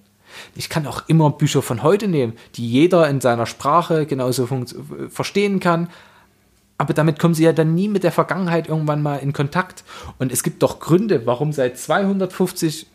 Ich 0.53 0.69
kann 0.69 0.85
auch 0.85 1.03
immer 1.07 1.31
Bücher 1.31 1.63
von 1.63 1.81
heute 1.81 2.07
nehmen, 2.07 2.33
die 2.53 2.69
jeder 2.69 3.09
in 3.09 3.19
seiner 3.19 3.47
Sprache 3.47 4.05
genauso 4.05 4.45
funkt- 4.45 4.75
verstehen 5.09 5.59
kann, 5.59 5.89
aber 6.77 6.93
damit 6.93 7.17
kommen 7.17 7.33
sie 7.33 7.45
ja 7.45 7.53
dann 7.53 7.73
nie 7.73 7.87
mit 7.87 8.03
der 8.03 8.11
Vergangenheit 8.11 8.67
irgendwann 8.67 9.01
mal 9.01 9.17
in 9.17 9.33
Kontakt. 9.33 9.83
Und 10.19 10.31
es 10.31 10.43
gibt 10.43 10.61
doch 10.61 10.79
Gründe, 10.79 11.25
warum 11.25 11.51
seit 11.51 11.79
250, 11.79 12.85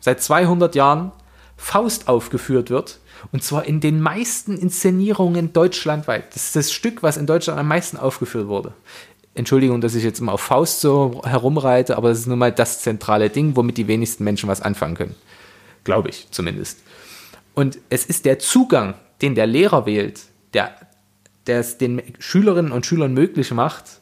seit 0.00 0.20
200 0.22 0.74
Jahren 0.74 1.12
Faust 1.56 2.06
aufgeführt 2.06 2.68
wird. 2.68 2.98
Und 3.32 3.42
zwar 3.42 3.66
in 3.66 3.80
den 3.80 4.00
meisten 4.00 4.56
Inszenierungen 4.56 5.52
deutschlandweit. 5.52 6.34
Das 6.34 6.46
ist 6.46 6.56
das 6.56 6.72
Stück, 6.72 7.02
was 7.02 7.16
in 7.16 7.26
Deutschland 7.26 7.58
am 7.58 7.68
meisten 7.68 7.96
aufgeführt 7.96 8.48
wurde. 8.48 8.72
Entschuldigung, 9.34 9.80
dass 9.80 9.94
ich 9.94 10.04
jetzt 10.04 10.20
mal 10.20 10.32
auf 10.32 10.40
Faust 10.40 10.80
so 10.80 11.22
herumreite, 11.24 11.96
aber 11.96 12.08
das 12.08 12.20
ist 12.20 12.26
nun 12.26 12.38
mal 12.38 12.52
das 12.52 12.80
zentrale 12.80 13.30
Ding, 13.30 13.54
womit 13.56 13.76
die 13.76 13.88
wenigsten 13.88 14.24
Menschen 14.24 14.48
was 14.48 14.60
anfangen 14.60 14.96
können. 14.96 15.14
Glaube 15.84 16.08
ich 16.08 16.28
zumindest. 16.30 16.80
Und 17.54 17.78
es 17.88 18.04
ist 18.04 18.24
der 18.24 18.38
Zugang, 18.38 18.94
den 19.22 19.34
der 19.34 19.46
Lehrer 19.46 19.86
wählt, 19.86 20.22
der, 20.52 20.74
der 21.46 21.60
es 21.60 21.78
den 21.78 22.02
Schülerinnen 22.18 22.72
und 22.72 22.86
Schülern 22.86 23.14
möglich 23.14 23.52
macht, 23.52 24.00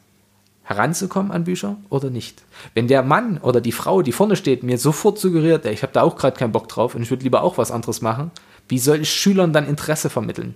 heranzukommen 0.63 1.31
an 1.31 1.45
Bücher 1.45 1.77
oder 1.89 2.09
nicht. 2.09 2.43
Wenn 2.73 2.87
der 2.87 3.01
Mann 3.01 3.39
oder 3.39 3.59
die 3.59 3.71
Frau, 3.71 4.01
die 4.01 4.11
vorne 4.11 4.35
steht, 4.35 4.61
mir 4.61 4.77
sofort 4.77 5.17
suggeriert, 5.17 5.65
ich 5.65 5.81
habe 5.81 5.93
da 5.93 6.03
auch 6.03 6.15
gerade 6.15 6.37
keinen 6.37 6.51
Bock 6.51 6.67
drauf 6.67 6.95
und 6.95 7.01
ich 7.01 7.09
würde 7.09 7.23
lieber 7.23 7.41
auch 7.41 7.57
was 7.57 7.71
anderes 7.71 8.01
machen, 8.01 8.31
wie 8.69 8.79
soll 8.79 9.01
ich 9.01 9.11
Schülern 9.13 9.51
dann 9.53 9.67
Interesse 9.67 10.09
vermitteln? 10.09 10.55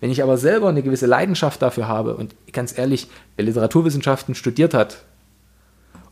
Wenn 0.00 0.10
ich 0.10 0.22
aber 0.22 0.36
selber 0.38 0.68
eine 0.68 0.82
gewisse 0.82 1.06
Leidenschaft 1.06 1.60
dafür 1.62 1.88
habe 1.88 2.14
und 2.14 2.34
ganz 2.52 2.76
ehrlich, 2.76 3.08
wer 3.36 3.44
Literaturwissenschaften 3.46 4.34
studiert 4.34 4.74
hat 4.74 4.98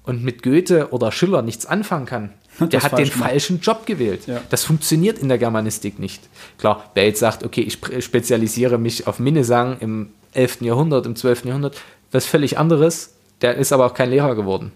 und 0.03 0.24
mit 0.24 0.43
Goethe 0.43 0.89
oder 0.93 1.12
Schiller 1.12 1.43
nichts 1.43 1.66
anfangen 1.66 2.07
kann, 2.07 2.30
der 2.61 2.72
was 2.82 2.84
hat 2.84 2.99
den 2.99 3.07
falschen 3.07 3.61
Job 3.61 3.84
gewählt. 3.87 4.26
Ja. 4.26 4.41
Das 4.51 4.64
funktioniert 4.64 5.18
in 5.18 5.28
der 5.28 5.39
Germanistik 5.39 5.99
nicht. 5.99 6.22
Klar, 6.59 6.91
wer 6.95 7.05
jetzt 7.05 7.20
sagt, 7.20 7.45
okay, 7.45 7.61
ich 7.62 7.74
spe- 7.74 8.01
spezialisiere 8.01 8.78
mich 8.78 9.07
auf 9.07 9.18
Minnesang 9.18 9.78
im 9.80 10.11
11. 10.32 10.62
Jahrhundert, 10.62 11.07
im 11.07 11.16
12. 11.16 11.45
Jahrhundert, 11.45 11.76
was 12.12 12.24
völlig 12.24 12.59
anderes, 12.59 13.14
der 13.43 13.57
ist 13.57 13.72
aber 13.72 13.87
auch 13.87 13.95
kein 13.95 14.11
Lehrer 14.11 14.34
geworden. 14.34 14.72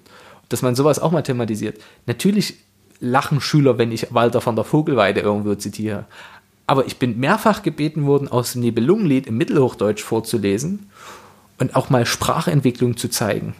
Dass 0.50 0.62
man 0.62 0.74
sowas 0.74 0.98
auch 0.98 1.11
mal 1.12 1.22
thematisiert. 1.22 1.80
Natürlich 2.06 2.56
lachen 2.98 3.40
Schüler, 3.40 3.78
wenn 3.78 3.92
ich 3.92 4.12
Walter 4.12 4.40
von 4.40 4.56
der 4.56 4.64
Vogelweide 4.64 5.20
irgendwo 5.20 5.54
zitiere. 5.54 6.04
Aber 6.71 6.87
ich 6.87 6.99
bin 6.99 7.18
mehrfach 7.18 7.64
gebeten 7.64 8.07
worden, 8.07 8.29
aus 8.29 8.53
dem 8.53 8.61
Nibelungenlied 8.61 9.27
im 9.27 9.37
Mittelhochdeutsch 9.37 10.05
vorzulesen 10.05 10.89
und 11.59 11.75
auch 11.75 11.91
mal 11.91 12.07
Sprachentwicklung 12.07 12.97
zu 12.97 13.09
zeigen. 13.09 13.57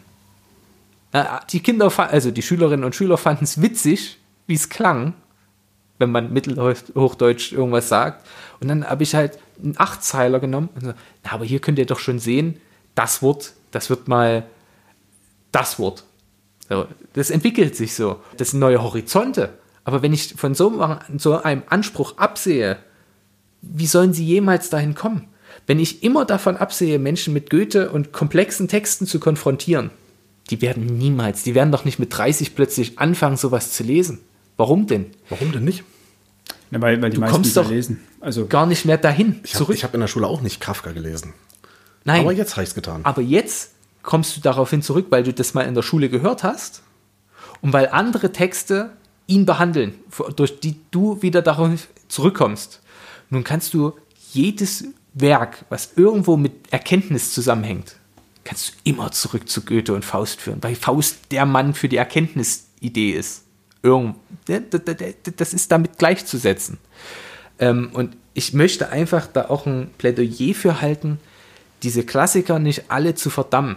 Die 1.51 1.59
Kinder, 1.59 1.93
also 1.99 2.31
die 2.31 2.43
Schülerinnen 2.43 2.85
und 2.85 2.95
Schüler 2.95 3.19
fanden 3.19 3.43
es 3.43 3.61
witzig, 3.61 4.19
wie 4.47 4.55
es 4.55 4.69
klang, 4.69 5.15
wenn 5.99 6.13
man 6.13 6.33
Mittelhochdeutsch 6.33 7.51
irgendwas 7.51 7.89
sagt. 7.89 8.25
Und 8.61 8.69
dann 8.69 8.89
habe 8.89 9.03
ich 9.03 9.17
halt 9.17 9.41
einen 9.61 9.75
Achtzeiler 9.77 10.39
genommen 10.39 10.69
und 10.77 10.85
so, 10.85 10.93
na, 11.25 11.33
aber 11.33 11.45
hier 11.45 11.59
könnt 11.59 11.81
ihr 11.81 11.87
doch 11.87 11.99
schon 11.99 12.21
sehen, 12.21 12.61
das 12.95 13.23
Wort, 13.23 13.55
das 13.73 13.91
wird 13.91 14.07
mal 14.07 14.45
das 15.51 15.81
Wort. 15.81 16.05
Das 17.15 17.31
entwickelt 17.31 17.75
sich 17.75 17.97
so. 17.97 18.21
Das 18.37 18.53
sind 18.53 18.61
neue 18.61 18.85
Horizonte. 18.85 19.59
Aber 19.83 20.01
wenn 20.01 20.13
ich 20.13 20.35
von 20.35 20.55
so 20.55 20.81
einem 21.43 21.65
Anspruch 21.69 22.17
absehe, 22.17 22.79
wie 23.63 23.87
sollen 23.87 24.13
sie 24.13 24.25
jemals 24.25 24.71
dahin 24.71 24.95
kommen? 24.95 25.29
Wenn 25.67 25.79
ich 25.79 26.03
immer 26.03 26.25
davon 26.25 26.57
absehe, 26.57 26.99
Menschen 26.99 27.33
mit 27.35 27.51
Goethe 27.51 27.91
und 27.91 28.13
komplexen 28.13 28.69
Texten 28.69 29.07
zu 29.07 29.21
konfrontieren, 29.21 29.91
die 30.51 30.63
werden 30.63 30.87
niemals, 30.87 31.43
die 31.45 31.55
werden 31.55 31.71
doch 31.71 31.85
nicht 31.85 31.99
mit 31.99 32.17
30 32.17 32.55
plötzlich 32.57 32.99
anfangen, 32.99 33.37
sowas 33.37 33.73
zu 33.73 33.85
lesen. 33.85 34.21
Warum 34.57 34.87
denn? 34.87 35.07
Warum 35.29 35.53
denn 35.53 35.65
nicht? 35.65 35.85
Ja, 36.73 36.81
weil, 36.81 37.01
weil 37.03 37.11
die 37.11 37.17
Du 37.17 37.21
meisten 37.21 37.35
kommst 37.35 37.57
doch 37.57 37.69
lesen. 37.71 38.01
Also 38.21 38.47
Gar 38.47 38.67
nicht 38.67 38.85
mehr 38.85 38.99
dahin 38.99 39.41
Ich 39.45 39.55
habe 39.55 39.65
zurück. 39.65 39.83
hab 39.83 39.95
in 39.95 40.01
der 40.01 40.09
Schule 40.09 40.27
auch 40.27 40.41
nicht 40.41 40.61
Kafka 40.61 40.93
gelesen. 40.93 41.35
Nein, 42.05 42.23
Aber 42.23 42.33
jetzt 42.33 42.53
habe 42.57 42.63
ich 42.65 42.71
es 42.71 42.75
getan. 42.75 43.01
aber 43.05 43.23
jetzt 43.23 43.73
kommst 44.03 44.37
du 44.37 44.41
daraufhin 44.41 44.83
zurück, 44.83 45.07
weil 45.11 45.23
du 45.23 45.33
das 45.33 45.55
mal 45.55 45.63
in 45.63 45.75
der 45.75 45.83
Schule 45.83 46.09
gehört 46.09 46.43
hast 46.43 46.83
und 47.61 47.73
weil 47.73 47.89
andere 47.89 48.33
Texte 48.33 48.91
ihn 49.27 49.47
behandeln, 49.47 49.95
durch 50.37 50.59
die 50.61 50.77
du 50.91 51.23
wieder 51.23 51.43
darauf 51.43 51.89
zurückkommst. 52.09 52.81
Nun 53.31 53.45
kannst 53.45 53.75
du 53.75 53.95
jedes 54.33 54.85
Werk, 55.15 55.65
was 55.69 55.93
irgendwo 55.97 56.37
mit 56.37 56.53
Erkenntnis 56.71 57.33
zusammenhängt, 57.33 57.97
kannst 58.45 58.69
du 58.69 58.73
immer 58.85 59.13
zurück 59.13 59.49
zu 59.49 59.65
Goethe 59.65 59.95
und 59.95 60.05
Faust 60.05 60.41
führen, 60.41 60.63
weil 60.63 60.75
Faust 60.75 61.19
der 61.31 61.47
Mann 61.47 61.75
für 61.75 61.89
die 61.89 61.97
Erkenntnisidee 61.97 63.13
ist. 63.13 63.45
Das 63.83 65.55
ist 65.55 65.73
damit 65.73 65.99
gleichzusetzen. 65.99 66.79
Ähm, 67.59 67.91
und 67.93 68.17
ich 68.35 68.53
möchte 68.53 68.91
einfach 68.91 69.27
da 69.27 69.49
auch 69.49 69.67
ein 69.67 69.91
Plädoyer 69.99 70.55
für 70.55 70.81
halten, 70.81 71.19
diese 71.83 72.05
Klassiker 72.05 72.59
nicht 72.59 72.91
alle 72.91 73.15
zu 73.15 73.31
verdammen. 73.31 73.77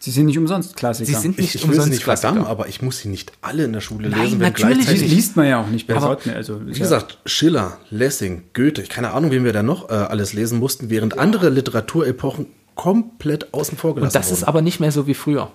Sie 0.00 0.10
sind 0.10 0.26
nicht 0.26 0.38
umsonst 0.38 0.74
Klassiker. 0.76 1.06
Sie 1.06 1.14
sind 1.14 1.32
ich, 1.38 1.38
nicht 1.38 1.54
ich 1.54 1.62
will 1.62 1.68
sie 1.74 1.78
umsonst 1.78 1.90
nicht 1.90 2.02
verdammen, 2.04 2.38
Klassiker. 2.38 2.50
aber 2.50 2.68
ich 2.68 2.82
muss 2.82 2.98
sie 2.98 3.08
nicht 3.08 3.32
alle 3.42 3.64
in 3.64 3.72
der 3.72 3.80
Schule 3.80 4.08
Nein, 4.08 4.22
lesen. 4.24 4.40
wenn 4.40 4.52
natürlich 4.52 5.00
liest 5.02 5.36
man 5.36 5.46
ja 5.46 5.60
auch 5.60 5.66
nicht. 5.68 5.88
Aber- 5.92 6.18
also, 6.34 6.56
ist 6.56 6.66
Wie 6.66 6.72
ja- 6.72 6.78
gesagt, 6.78 7.18
Schiller, 7.26 7.78
Lessing, 7.90 8.42
Goethe, 8.54 8.82
ich 8.82 8.88
keine 8.88 9.12
Ahnung, 9.12 9.30
wen 9.30 9.44
wir 9.44 9.52
da 9.52 9.62
noch 9.62 9.88
äh, 9.90 9.92
alles 9.92 10.32
lesen 10.32 10.58
mussten, 10.58 10.90
während 10.90 11.18
andere 11.18 11.50
Literaturepochen 11.50 12.46
komplett 12.74 13.52
außen 13.54 13.76
vor 13.78 13.94
gelassen 13.94 14.08
Und 14.08 14.14
das 14.14 14.30
ist 14.32 14.40
wurden. 14.40 14.48
aber 14.48 14.62
nicht 14.62 14.80
mehr 14.80 14.90
so 14.90 15.06
wie 15.06 15.14
früher. 15.14 15.50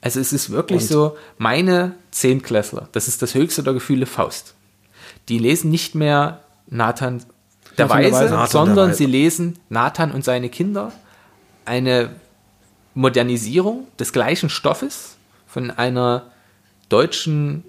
Also 0.00 0.20
es 0.20 0.32
ist 0.32 0.50
wirklich 0.50 0.82
Und- 0.82 0.88
so, 0.88 1.16
meine 1.36 1.96
Zehntklässler, 2.12 2.88
das 2.92 3.08
ist 3.08 3.20
das 3.20 3.34
höchste 3.34 3.64
der 3.64 3.72
Gefühle 3.74 4.06
Faust. 4.06 4.54
Die 5.28 5.38
lesen 5.38 5.70
nicht 5.72 5.96
mehr 5.96 6.44
Nathan 6.68 7.22
der 7.76 7.90
Weise, 7.90 8.28
sondern 8.48 8.76
der 8.76 8.86
Weise. 8.88 8.94
sie 8.98 9.06
lesen 9.06 9.58
Nathan 9.70 10.12
und 10.12 10.24
seine 10.24 10.48
Kinder. 10.48 10.92
Eine 11.64 12.10
Modernisierung 12.98 13.86
des 14.00 14.12
gleichen 14.12 14.50
Stoffes 14.50 15.18
von 15.46 15.70
einer 15.70 16.32
deutschen 16.88 17.62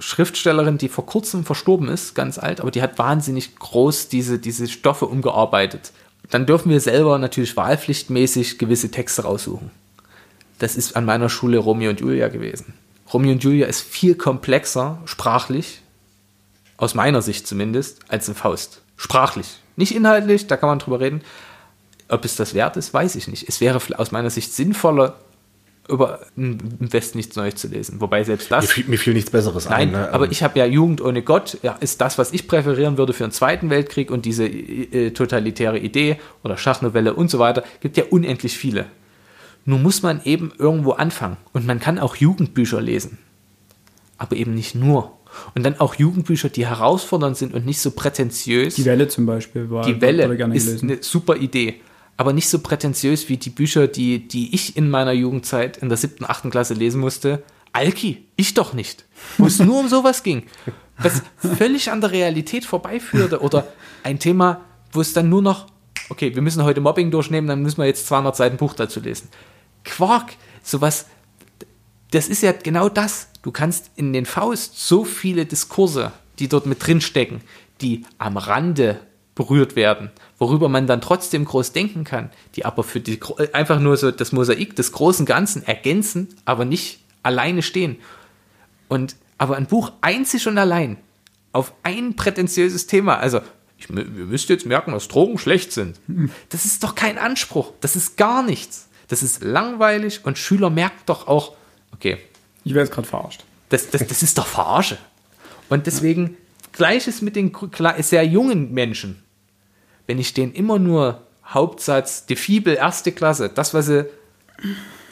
Schriftstellerin, 0.00 0.76
die 0.76 0.88
vor 0.88 1.06
kurzem 1.06 1.44
verstorben 1.44 1.88
ist, 1.88 2.16
ganz 2.16 2.36
alt, 2.36 2.60
aber 2.60 2.72
die 2.72 2.82
hat 2.82 2.98
wahnsinnig 2.98 3.54
groß 3.56 4.08
diese, 4.08 4.40
diese 4.40 4.66
Stoffe 4.66 5.06
umgearbeitet. 5.06 5.92
Dann 6.30 6.46
dürfen 6.46 6.70
wir 6.70 6.80
selber 6.80 7.16
natürlich 7.18 7.56
wahlpflichtmäßig 7.56 8.58
gewisse 8.58 8.90
Texte 8.90 9.22
raussuchen. 9.22 9.70
Das 10.58 10.74
ist 10.74 10.96
an 10.96 11.04
meiner 11.04 11.28
Schule 11.28 11.58
Romeo 11.58 11.90
und 11.90 12.00
Julia 12.00 12.26
gewesen. 12.26 12.74
Romeo 13.12 13.30
und 13.30 13.44
Julia 13.44 13.68
ist 13.68 13.82
viel 13.82 14.16
komplexer, 14.16 14.98
sprachlich, 15.04 15.80
aus 16.76 16.96
meiner 16.96 17.22
Sicht 17.22 17.46
zumindest, 17.46 18.00
als 18.08 18.28
ein 18.28 18.34
Faust. 18.34 18.82
Sprachlich. 18.96 19.60
Nicht 19.76 19.94
inhaltlich, 19.94 20.48
da 20.48 20.56
kann 20.56 20.70
man 20.70 20.80
drüber 20.80 20.98
reden. 20.98 21.22
Ob 22.08 22.24
es 22.24 22.36
das 22.36 22.54
wert 22.54 22.76
ist, 22.76 22.94
weiß 22.94 23.16
ich 23.16 23.28
nicht. 23.28 23.48
Es 23.48 23.60
wäre 23.60 23.80
aus 23.98 24.12
meiner 24.12 24.30
Sicht 24.30 24.52
sinnvoller, 24.52 25.16
über 25.88 26.20
im 26.36 26.58
Westen 26.80 27.18
nichts 27.18 27.36
Neues 27.36 27.56
zu 27.56 27.68
lesen. 27.68 28.00
Wobei 28.00 28.24
selbst 28.24 28.50
das. 28.50 28.64
Mir 28.64 28.68
fiel, 28.68 28.84
mir 28.88 28.98
fiel 28.98 29.14
nichts 29.14 29.30
Besseres 29.30 29.68
Nein, 29.68 29.88
ein. 29.88 29.92
Ne? 29.92 30.12
aber 30.12 30.26
Ähm, 30.26 30.32
ich 30.32 30.42
habe 30.42 30.58
ja 30.58 30.66
Jugend 30.66 31.00
ohne 31.00 31.22
Gott, 31.22 31.58
ja, 31.62 31.72
ist 31.72 32.00
das, 32.00 32.18
was 32.18 32.32
ich 32.32 32.48
präferieren 32.48 32.98
würde 32.98 33.12
für 33.12 33.24
einen 33.24 33.32
Zweiten 33.32 33.70
Weltkrieg 33.70 34.10
und 34.10 34.24
diese 34.24 34.46
äh, 34.46 35.10
totalitäre 35.12 35.78
Idee 35.78 36.18
oder 36.42 36.56
Schachnovelle 36.56 37.14
und 37.14 37.30
so 37.30 37.38
weiter, 37.38 37.62
gibt 37.80 37.96
ja 37.96 38.04
unendlich 38.10 38.56
viele. 38.56 38.86
Nun 39.64 39.82
muss 39.82 40.02
man 40.02 40.20
eben 40.24 40.52
irgendwo 40.58 40.92
anfangen 40.92 41.36
und 41.52 41.66
man 41.66 41.80
kann 41.80 41.98
auch 41.98 42.16
Jugendbücher 42.16 42.80
lesen, 42.80 43.18
aber 44.18 44.36
eben 44.36 44.54
nicht 44.54 44.74
nur. 44.74 45.12
Und 45.54 45.64
dann 45.64 45.78
auch 45.80 45.96
Jugendbücher, 45.96 46.48
die 46.48 46.66
herausfordernd 46.66 47.36
sind 47.36 47.52
und 47.52 47.66
nicht 47.66 47.80
so 47.80 47.90
prätentiös. 47.90 48.76
Die 48.76 48.84
Welle 48.86 49.06
zum 49.08 49.26
Beispiel 49.26 49.68
war 49.70 49.84
Die 49.84 50.00
Welle 50.00 50.24
ist 50.24 50.38
gelesen. 50.38 50.90
eine 50.90 51.02
super 51.02 51.36
Idee, 51.36 51.80
aber 52.16 52.32
nicht 52.32 52.48
so 52.48 52.58
prätentiös 52.58 53.28
wie 53.28 53.36
die 53.36 53.50
Bücher, 53.50 53.88
die, 53.88 54.26
die 54.26 54.54
ich 54.54 54.76
in 54.76 54.88
meiner 54.88 55.12
Jugendzeit 55.12 55.76
in 55.76 55.88
der 55.88 55.98
siebten, 55.98 56.24
achten 56.24 56.50
Klasse 56.50 56.74
lesen 56.74 57.00
musste. 57.00 57.42
Alki, 57.72 58.24
ich 58.36 58.54
doch 58.54 58.72
nicht. 58.72 59.04
Wo 59.36 59.46
es 59.46 59.58
nur 59.58 59.80
um 59.80 59.88
sowas 59.88 60.22
ging. 60.22 60.44
Was 60.98 61.22
völlig 61.36 61.90
an 61.90 62.00
der 62.00 62.10
Realität 62.12 62.64
vorbeiführte 62.64 63.40
oder 63.40 63.68
ein 64.02 64.18
Thema, 64.18 64.62
wo 64.92 65.02
es 65.02 65.12
dann 65.12 65.28
nur 65.28 65.42
noch, 65.42 65.66
okay, 66.08 66.34
wir 66.34 66.40
müssen 66.40 66.64
heute 66.64 66.80
Mobbing 66.80 67.10
durchnehmen, 67.10 67.48
dann 67.48 67.60
müssen 67.60 67.78
wir 67.78 67.86
jetzt 67.86 68.06
200 68.06 68.34
Seiten 68.34 68.56
Buch 68.56 68.72
dazu 68.72 69.00
lesen. 69.00 69.28
Quark, 69.84 70.32
sowas, 70.62 71.06
das 72.12 72.28
ist 72.28 72.42
ja 72.42 72.52
genau 72.52 72.88
das. 72.88 73.28
Du 73.42 73.50
kannst 73.50 73.90
in 73.96 74.14
den 74.14 74.24
Faust 74.24 74.78
so 74.88 75.04
viele 75.04 75.44
Diskurse, 75.44 76.12
die 76.38 76.48
dort 76.48 76.64
mit 76.64 76.84
drin 76.84 77.02
stecken, 77.02 77.42
die 77.82 78.06
am 78.16 78.38
Rande 78.38 79.00
berührt 79.36 79.76
werden, 79.76 80.10
worüber 80.38 80.68
man 80.68 80.88
dann 80.88 81.00
trotzdem 81.00 81.44
groß 81.44 81.70
denken 81.70 82.02
kann, 82.02 82.30
die 82.56 82.64
aber 82.64 82.82
für 82.82 82.98
die 82.98 83.20
äh, 83.38 83.52
einfach 83.52 83.78
nur 83.78 83.96
so 83.96 84.10
das 84.10 84.32
Mosaik 84.32 84.74
des 84.74 84.90
großen 84.90 85.24
Ganzen 85.26 85.62
ergänzen, 85.62 86.34
aber 86.44 86.64
nicht 86.64 87.00
alleine 87.22 87.62
stehen. 87.62 87.98
Und 88.88 89.14
aber 89.38 89.56
ein 89.56 89.66
Buch 89.66 89.92
einzig 90.00 90.48
und 90.48 90.58
allein 90.58 90.96
auf 91.52 91.72
ein 91.82 92.16
prätentiöses 92.16 92.86
Thema, 92.86 93.18
also 93.18 93.40
ich, 93.78 93.90
ihr 93.90 94.04
müsst 94.04 94.48
jetzt 94.48 94.64
merken, 94.64 94.92
dass 94.92 95.06
Drogen 95.06 95.38
schlecht 95.38 95.70
sind. 95.70 96.00
Das 96.48 96.64
ist 96.64 96.82
doch 96.82 96.94
kein 96.94 97.18
Anspruch. 97.18 97.72
Das 97.82 97.94
ist 97.94 98.16
gar 98.16 98.42
nichts. 98.42 98.88
Das 99.08 99.22
ist 99.22 99.44
langweilig 99.44 100.20
und 100.24 100.38
Schüler 100.38 100.70
merken 100.70 101.02
doch 101.04 101.28
auch, 101.28 101.54
okay, 101.92 102.16
Ich 102.64 102.72
werde 102.72 102.86
jetzt 102.86 102.94
gerade 102.94 103.06
verarscht. 103.06 103.44
das, 103.68 103.90
das, 103.90 104.06
das 104.06 104.22
ist 104.22 104.38
doch 104.38 104.46
Verarsche. 104.46 104.96
Und 105.68 105.86
deswegen 105.86 106.38
gleiches 106.72 107.20
mit 107.20 107.36
den 107.36 107.52
sehr 107.98 108.24
jungen 108.24 108.72
Menschen. 108.72 109.22
Wenn 110.06 110.18
ich 110.18 110.34
denen 110.34 110.52
immer 110.52 110.78
nur 110.78 111.20
Hauptsatz, 111.46 112.26
die 112.26 112.36
Fibel, 112.36 112.74
erste 112.74 113.12
Klasse, 113.12 113.48
das, 113.48 113.74
was 113.74 113.86
sie, 113.86 114.06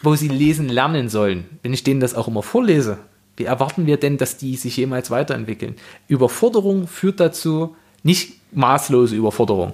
wo 0.03 0.15
sie 0.17 0.29
lesen 0.29 0.69
lernen 0.69 1.09
sollen, 1.09 1.47
wenn 1.63 1.73
ich 1.73 1.85
denen 1.85 2.01
das 2.01 2.15
auch 2.15 2.29
immer 2.29 2.43
vorlese, 2.43 2.99
wie 3.37 3.45
erwarten 3.45 3.87
wir 3.87 3.97
denn, 3.97 4.19
dass 4.19 4.37
die 4.37 4.57
sich 4.57 4.77
jemals 4.77 5.11
weiterentwickeln? 5.11 5.75
Überforderung 6.09 6.87
führt 6.87 7.21
dazu, 7.21 7.77
nicht 8.03 8.35
maßlose 8.53 9.17
Überforderung. 9.17 9.73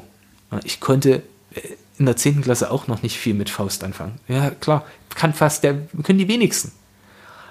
Ich 0.65 0.81
konnte 0.81 1.23
äh, 1.55 1.61
in 1.99 2.07
der 2.07 2.17
10. 2.17 2.43
Klasse 2.43 2.71
auch 2.71 2.87
noch 2.87 3.03
nicht 3.03 3.19
viel 3.19 3.35
mit 3.35 3.51
Faust 3.51 3.85
anfangen. 3.85 4.19
Ja, 4.27 4.51
klar, 4.51 4.87
kann 5.15 5.35
fast 5.35 5.63
der, 5.65 5.75
können 6.03 6.19
die 6.19 6.29
wenigsten. 6.29 6.73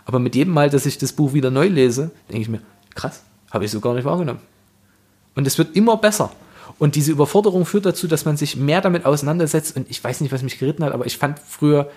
Aber 0.06 0.18
mit 0.18 0.36
jedem 0.36 0.54
Mal, 0.54 0.72
dass 0.72 0.88
ich 0.88 0.98
das 0.98 1.14
Buch 1.14 1.34
wieder 1.34 1.52
neu 1.52 1.68
lese, 1.68 2.10
denke 2.30 2.42
ich 2.42 2.50
mir, 2.50 2.62
krass, 2.96 3.22
habe 3.52 3.66
ich 3.66 3.72
so 3.72 3.80
gar 3.80 3.94
nicht 3.94 4.06
wahrgenommen. 4.06 4.40
Und 5.36 5.46
es 5.46 5.58
wird 5.60 5.76
immer 5.76 5.98
besser. 5.98 6.32
Und 6.80 6.96
diese 6.96 7.12
Überforderung 7.12 7.66
führt 7.66 7.86
dazu, 7.86 8.08
dass 8.08 8.26
man 8.26 8.38
sich 8.38 8.56
mehr 8.56 8.82
damit 8.82 9.06
auseinandersetzt. 9.06 9.76
Und 9.76 9.90
ich 9.90 10.04
weiß 10.04 10.22
nicht, 10.22 10.32
was 10.32 10.42
mich 10.42 10.58
geritten 10.58 10.84
hat, 10.84 10.94
aber 10.94 11.06
ich 11.06 11.18
fand 11.18 11.38
früher 11.38 11.92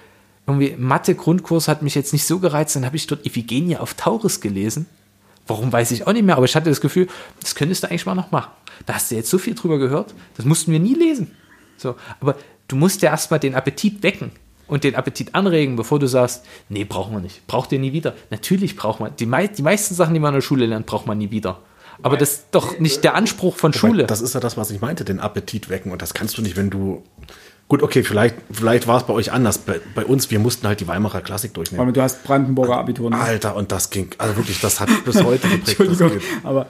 irgendwie 0.46 0.74
Mathe-Grundkurs 0.76 1.68
hat 1.68 1.82
mich 1.82 1.94
jetzt 1.94 2.12
nicht 2.12 2.26
so 2.26 2.40
gereizt. 2.40 2.74
Dann 2.74 2.84
habe 2.84 2.96
ich 2.96 3.06
dort 3.06 3.24
Iphigenie 3.24 3.76
auf 3.76 3.94
Tauris 3.94 4.40
gelesen. 4.40 4.86
Warum 5.46 5.72
weiß 5.72 5.90
ich 5.92 6.06
auch 6.06 6.12
nicht 6.12 6.24
mehr, 6.24 6.36
aber 6.36 6.44
ich 6.44 6.54
hatte 6.54 6.68
das 6.68 6.80
Gefühl, 6.80 7.08
das 7.40 7.54
könntest 7.54 7.82
du 7.82 7.88
eigentlich 7.88 8.06
mal 8.06 8.14
noch 8.14 8.30
machen. 8.30 8.50
Da 8.86 8.94
hast 8.94 9.10
du 9.10 9.16
jetzt 9.16 9.30
so 9.30 9.38
viel 9.38 9.54
drüber 9.54 9.78
gehört, 9.78 10.14
das 10.36 10.46
mussten 10.46 10.72
wir 10.72 10.78
nie 10.78 10.94
lesen. 10.94 11.32
So, 11.76 11.96
aber 12.20 12.36
du 12.68 12.76
musst 12.76 13.02
ja 13.02 13.10
erstmal 13.10 13.40
den 13.40 13.54
Appetit 13.54 14.02
wecken 14.02 14.30
und 14.68 14.84
den 14.84 14.94
Appetit 14.94 15.34
anregen, 15.34 15.74
bevor 15.76 15.98
du 15.98 16.06
sagst, 16.06 16.44
nee, 16.68 16.84
brauchen 16.84 17.12
wir 17.12 17.20
nicht. 17.20 17.46
Braucht 17.48 17.72
ihr 17.72 17.80
nie 17.80 17.92
wieder. 17.92 18.14
Natürlich 18.30 18.76
braucht 18.76 19.00
man. 19.00 19.16
Die, 19.16 19.26
mei 19.26 19.48
die 19.48 19.62
meisten 19.62 19.94
Sachen, 19.94 20.14
die 20.14 20.20
man 20.20 20.30
in 20.30 20.36
der 20.36 20.42
Schule 20.42 20.66
lernt, 20.66 20.86
braucht 20.86 21.06
man 21.06 21.18
nie 21.18 21.30
wieder. 21.30 21.60
Aber 22.02 22.16
das 22.16 22.32
ist 22.32 22.44
doch 22.52 22.78
nicht 22.78 23.04
der 23.04 23.14
Anspruch 23.14 23.56
von 23.56 23.72
Schule. 23.72 24.06
Das 24.06 24.20
ist 24.20 24.34
ja 24.34 24.40
das, 24.40 24.56
was 24.56 24.70
ich 24.70 24.80
meinte, 24.80 25.04
den 25.04 25.20
Appetit 25.20 25.68
wecken. 25.68 25.92
Und 25.92 26.02
das 26.02 26.14
kannst 26.14 26.38
du 26.38 26.42
nicht, 26.42 26.56
wenn 26.56 26.70
du. 26.70 27.02
Gut, 27.68 27.82
okay, 27.82 28.02
vielleicht, 28.02 28.34
vielleicht 28.50 28.86
war 28.86 28.98
es 28.98 29.04
bei 29.04 29.12
euch 29.12 29.32
anders. 29.32 29.58
Bei, 29.58 29.80
bei 29.94 30.04
uns, 30.04 30.30
wir 30.30 30.38
mussten 30.38 30.66
halt 30.66 30.80
die 30.80 30.88
Weimarer 30.88 31.20
Klassik 31.20 31.54
durchnehmen. 31.54 31.82
Aber 31.82 31.92
du 31.92 32.02
hast 32.02 32.24
Brandenburger 32.24 32.76
Abitur. 32.76 33.10
Ne? 33.10 33.18
Alter, 33.18 33.56
und 33.56 33.72
das 33.72 33.90
ging, 33.90 34.10
also 34.18 34.36
wirklich, 34.36 34.60
das 34.60 34.80
hat 34.80 34.88
bis 35.04 35.22
heute 35.22 35.48
geprägt. 35.48 35.80
Entschuldigung, 35.80 36.20
aber 36.42 36.66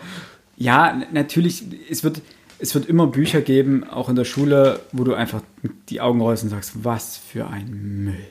ja, 0.56 1.02
natürlich, 1.12 1.64
es 1.90 2.04
wird, 2.04 2.20
es 2.60 2.74
wird 2.74 2.86
immer 2.86 3.08
Bücher 3.08 3.40
geben, 3.40 3.82
auch 3.82 4.08
in 4.08 4.14
der 4.14 4.24
Schule, 4.24 4.80
wo 4.92 5.02
du 5.02 5.14
einfach 5.14 5.42
die 5.88 6.00
Augen 6.00 6.20
rollst 6.20 6.44
und 6.44 6.50
sagst, 6.50 6.84
was 6.84 7.16
für 7.16 7.48
ein 7.48 8.04
Müll. 8.04 8.26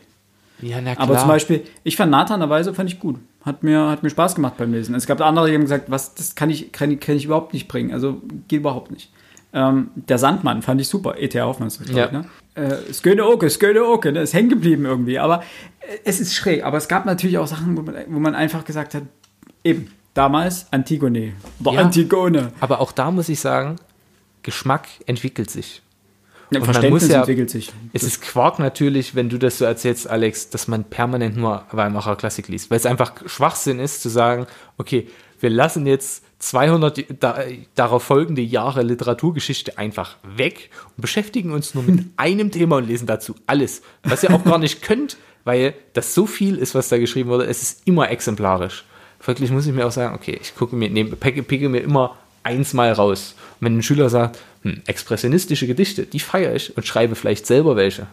Ja, 0.62 0.82
na 0.82 0.94
Aber 0.98 1.18
zum 1.18 1.28
Beispiel, 1.28 1.64
ich 1.84 1.96
fand 1.96 2.12
Nathan 2.12 2.40
der 2.40 2.50
Weise 2.50 2.74
fand 2.74 2.90
ich 2.92 3.00
gut. 3.00 3.18
Hat 3.44 3.64
mir, 3.64 3.90
hat 3.90 4.04
mir 4.04 4.10
Spaß 4.10 4.36
gemacht 4.36 4.56
beim 4.58 4.72
Lesen. 4.72 4.94
Es 4.96 5.08
gab 5.08 5.20
andere, 5.22 5.48
die 5.50 5.56
haben 5.56 5.62
gesagt, 5.62 5.90
was, 5.90 6.14
das 6.14 6.36
kann 6.36 6.50
ich, 6.50 6.72
kann, 6.72 7.00
kann 7.00 7.16
ich 7.16 7.26
überhaupt 7.26 7.54
nicht 7.54 7.68
bringen. 7.68 7.92
Also 7.94 8.22
geht 8.48 8.60
überhaupt 8.60 8.92
nicht. 8.92 9.12
Ähm, 9.54 9.90
der 9.96 10.18
Sandmann 10.18 10.62
fand 10.62 10.80
ich 10.80 10.88
super. 10.88 11.16
E.T.A. 11.18 11.46
Hoffmann 11.46 11.68
ist 11.68 11.82
das, 11.82 11.90
Ja. 11.90 12.06
ich, 12.06 12.12
ne? 12.12 12.26
Äh, 12.56 12.94
Sköne 12.94 13.26
Oke, 13.26 13.50
Sköne 13.50 13.84
Oke, 13.84 14.12
ne? 14.12 14.22
ist 14.22 14.34
hängen 14.34 14.50
geblieben 14.50 14.86
irgendwie. 14.86 15.20
Aber 15.20 15.40
äh, 15.82 15.98
es 16.06 16.20
ist 16.22 16.36
schräg. 16.36 16.64
Aber 16.64 16.78
es 16.78 16.88
gab 16.88 17.06
natürlich 17.06 17.38
auch 17.38 17.48
Sachen, 17.48 17.76
wo 17.78 17.82
man, 17.82 17.96
wo 18.08 18.20
man 18.20 18.36
einfach 18.36 18.64
gesagt 18.64 18.94
hat, 18.94 19.04
eben, 19.64 19.92
damals 20.14 20.68
Antigone. 20.72 21.34
Oder 21.64 21.74
Ja. 21.74 21.82
Antigone. 21.82 22.52
Aber 22.60 22.80
auch 22.80 22.92
da 22.92 23.12
muss 23.12 23.28
ich 23.30 23.40
sagen, 23.40 23.78
Geschmack 24.44 24.88
entwickelt 25.06 25.50
sich. 25.50 25.82
Ja, 26.52 26.62
Verständnis 26.62 27.08
ja- 27.08 27.20
entwickelt 27.20 27.50
sich. 27.50 27.72
Es 27.94 28.04
ist 28.04 28.22
Quark 28.22 28.60
natürlich, 28.60 29.16
wenn 29.16 29.30
du 29.30 29.38
das 29.38 29.58
so 29.58 29.66
erzählst, 29.66 30.10
Alex, 30.10 30.50
dass 30.50 30.68
man 30.68 30.84
permanent 30.84 31.38
nur 31.38 31.64
Weimarer 31.72 32.16
Klassik 32.18 32.48
liest, 32.50 32.70
weil 32.70 32.78
es 32.78 32.86
einfach 32.86 33.14
Schwachsinn 33.26 33.80
ist 33.80 34.02
zu 34.02 34.10
sagen, 34.10 34.48
okay, 34.78 35.08
wir 35.40 35.50
lassen 35.50 35.88
jetzt 35.88 36.24
200 36.40 37.06
da, 37.20 37.40
darauf 37.76 38.04
folgende 38.04 38.42
Jahre 38.42 38.84
Literaturgeschichte 38.84 39.78
einfach 39.78 40.18
weg 40.24 40.70
und 40.98 41.02
beschäftigen 41.02 41.52
uns 41.52 41.74
nur 41.74 41.84
mit 41.84 42.06
einem 42.18 42.52
Thema 42.52 42.78
und 42.78 42.88
lesen 42.88 43.08
dazu 43.08 43.36
alles, 43.48 43.82
was 44.04 44.24
ihr 44.24 44.34
auch 44.34 44.44
gar 44.44 44.58
nicht 44.58 44.82
könnt, 44.82 45.18
weil 45.46 45.74
das 45.94 46.14
so 46.14 46.26
viel 46.26 46.58
ist, 46.58 46.76
was 46.76 46.90
da 46.90 46.98
geschrieben 46.98 47.30
wurde. 47.30 47.46
Es 47.46 47.62
ist 47.62 47.88
immer 47.88 48.10
exemplarisch. 48.12 48.86
Folglich 49.20 49.52
muss 49.52 49.68
ich 49.68 49.74
mir 49.74 49.86
auch 49.86 49.92
sagen, 49.92 50.16
okay, 50.16 50.38
ich 50.42 50.56
gucke 50.56 50.76
mir, 50.76 50.90
nehme, 50.90 51.16
picke, 51.16 51.44
picke 51.44 51.70
mir 51.70 51.82
immer 51.82 52.18
eins 52.44 52.74
mal 52.74 52.92
raus. 52.92 53.36
Und 53.60 53.66
wenn 53.66 53.78
ein 53.78 53.84
Schüler 53.84 54.10
sagt, 54.10 54.40
hm, 54.64 54.82
expressionistische 54.86 55.68
Gedichte, 55.68 56.06
die 56.06 56.20
feiere 56.20 56.56
ich 56.56 56.76
und 56.76 56.86
schreibe 56.86 57.16
vielleicht 57.16 57.46
selber 57.46 57.76
welche. 57.76 58.08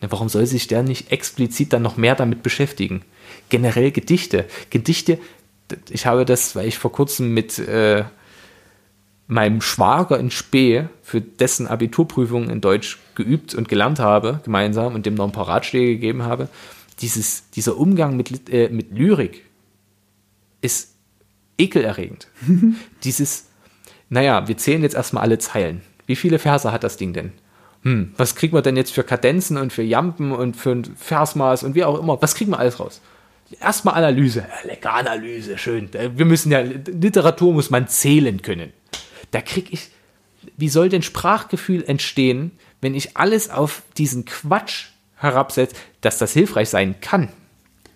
Na, 0.00 0.10
warum 0.10 0.28
soll 0.28 0.46
sich 0.46 0.66
der 0.66 0.82
nicht 0.82 1.12
explizit 1.12 1.72
dann 1.72 1.82
noch 1.82 1.96
mehr 1.96 2.14
damit 2.14 2.42
beschäftigen? 2.42 3.02
Generell 3.48 3.90
Gedichte. 3.90 4.46
Gedichte, 4.70 5.18
ich 5.90 6.06
habe 6.06 6.24
das, 6.24 6.56
weil 6.56 6.68
ich 6.68 6.78
vor 6.78 6.92
kurzem 6.92 7.32
mit 7.32 7.58
äh, 7.58 8.04
meinem 9.26 9.60
Schwager 9.60 10.18
in 10.18 10.30
Spee 10.30 10.86
für 11.02 11.20
dessen 11.20 11.66
Abiturprüfung 11.66 12.50
in 12.50 12.60
Deutsch 12.60 12.98
geübt 13.14 13.54
und 13.54 13.68
gelernt 13.68 13.98
habe, 13.98 14.40
gemeinsam, 14.44 14.94
und 14.94 15.06
dem 15.06 15.14
noch 15.14 15.24
ein 15.24 15.32
paar 15.32 15.48
Ratschläge 15.48 15.94
gegeben 15.94 16.24
habe. 16.24 16.48
Dieses, 17.00 17.50
dieser 17.50 17.76
Umgang 17.76 18.16
mit, 18.16 18.50
äh, 18.50 18.68
mit 18.68 18.92
Lyrik 18.92 19.44
ist 20.60 20.94
ekelerregend. 21.58 22.28
Dieses, 23.04 23.46
naja, 24.14 24.46
wir 24.46 24.56
zählen 24.56 24.82
jetzt 24.82 24.94
erstmal 24.94 25.24
alle 25.24 25.38
Zeilen. 25.38 25.82
Wie 26.06 26.14
viele 26.14 26.38
Verse 26.38 26.70
hat 26.70 26.84
das 26.84 26.96
Ding 26.96 27.12
denn? 27.12 27.32
Hm, 27.82 28.12
was 28.16 28.36
kriegen 28.36 28.56
wir 28.56 28.62
denn 28.62 28.76
jetzt 28.76 28.92
für 28.92 29.02
Kadenzen 29.02 29.56
und 29.56 29.72
für 29.72 29.82
Jampen 29.82 30.30
und 30.30 30.56
für 30.56 30.70
ein 30.70 30.84
Versmaß 30.84 31.64
und 31.64 31.74
wie 31.74 31.82
auch 31.82 31.98
immer? 31.98 32.22
Was 32.22 32.36
kriegen 32.36 32.52
wir 32.52 32.60
alles 32.60 32.78
raus? 32.78 33.00
Erstmal 33.60 33.96
Analyse. 33.96 34.46
Ja, 34.48 34.68
lecker 34.68 34.94
Analyse, 34.94 35.58
schön. 35.58 35.90
Wir 35.92 36.26
müssen 36.26 36.52
ja, 36.52 36.60
Literatur 36.60 37.52
muss 37.52 37.70
man 37.70 37.88
zählen 37.88 38.40
können. 38.40 38.72
Da 39.32 39.40
krieg 39.40 39.72
ich, 39.72 39.90
wie 40.56 40.68
soll 40.68 40.90
denn 40.90 41.02
Sprachgefühl 41.02 41.82
entstehen, 41.84 42.52
wenn 42.80 42.94
ich 42.94 43.16
alles 43.16 43.50
auf 43.50 43.82
diesen 43.98 44.26
Quatsch 44.26 44.90
herabsetze, 45.16 45.74
dass 46.02 46.18
das 46.18 46.32
hilfreich 46.32 46.68
sein 46.68 47.00
kann 47.00 47.30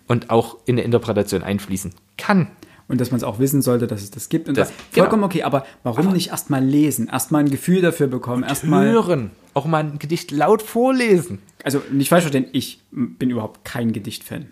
und 0.07 0.31
auch 0.31 0.57
in 0.65 0.75
der 0.75 0.83
Interpretation 0.83 1.43
einfließen 1.43 1.93
kann? 2.17 2.47
Und 2.89 2.99
dass 2.99 3.11
man 3.11 3.19
es 3.19 3.23
auch 3.23 3.39
wissen 3.39 3.61
sollte, 3.61 3.87
dass 3.87 4.01
es 4.01 4.11
das 4.11 4.27
gibt. 4.27 4.49
Und 4.49 4.57
Das- 4.57 4.67
das, 4.69 4.77
genau. 4.91 5.03
vollkommen 5.05 5.23
okay, 5.23 5.43
aber 5.43 5.65
warum 5.83 6.11
nicht 6.11 6.29
erstmal 6.31 6.63
lesen? 6.65 7.07
Erstmal 7.07 7.43
ein 7.43 7.49
Gefühl 7.51 7.81
dafür 7.81 8.07
bekommen. 8.07 8.43
Erstmal. 8.43 8.85
Hören. 8.91 9.31
Auch 9.53 9.65
mal 9.65 9.83
ein 9.83 9.99
Gedicht 9.99 10.31
laut 10.31 10.61
vorlesen. 10.61 11.39
Also 11.63 11.81
nicht 11.91 12.09
falsch 12.09 12.23
verstehen, 12.23 12.47
ich 12.51 12.81
bin 12.91 13.29
überhaupt 13.29 13.63
kein 13.63 13.93
Gedichtfan. 13.93 14.47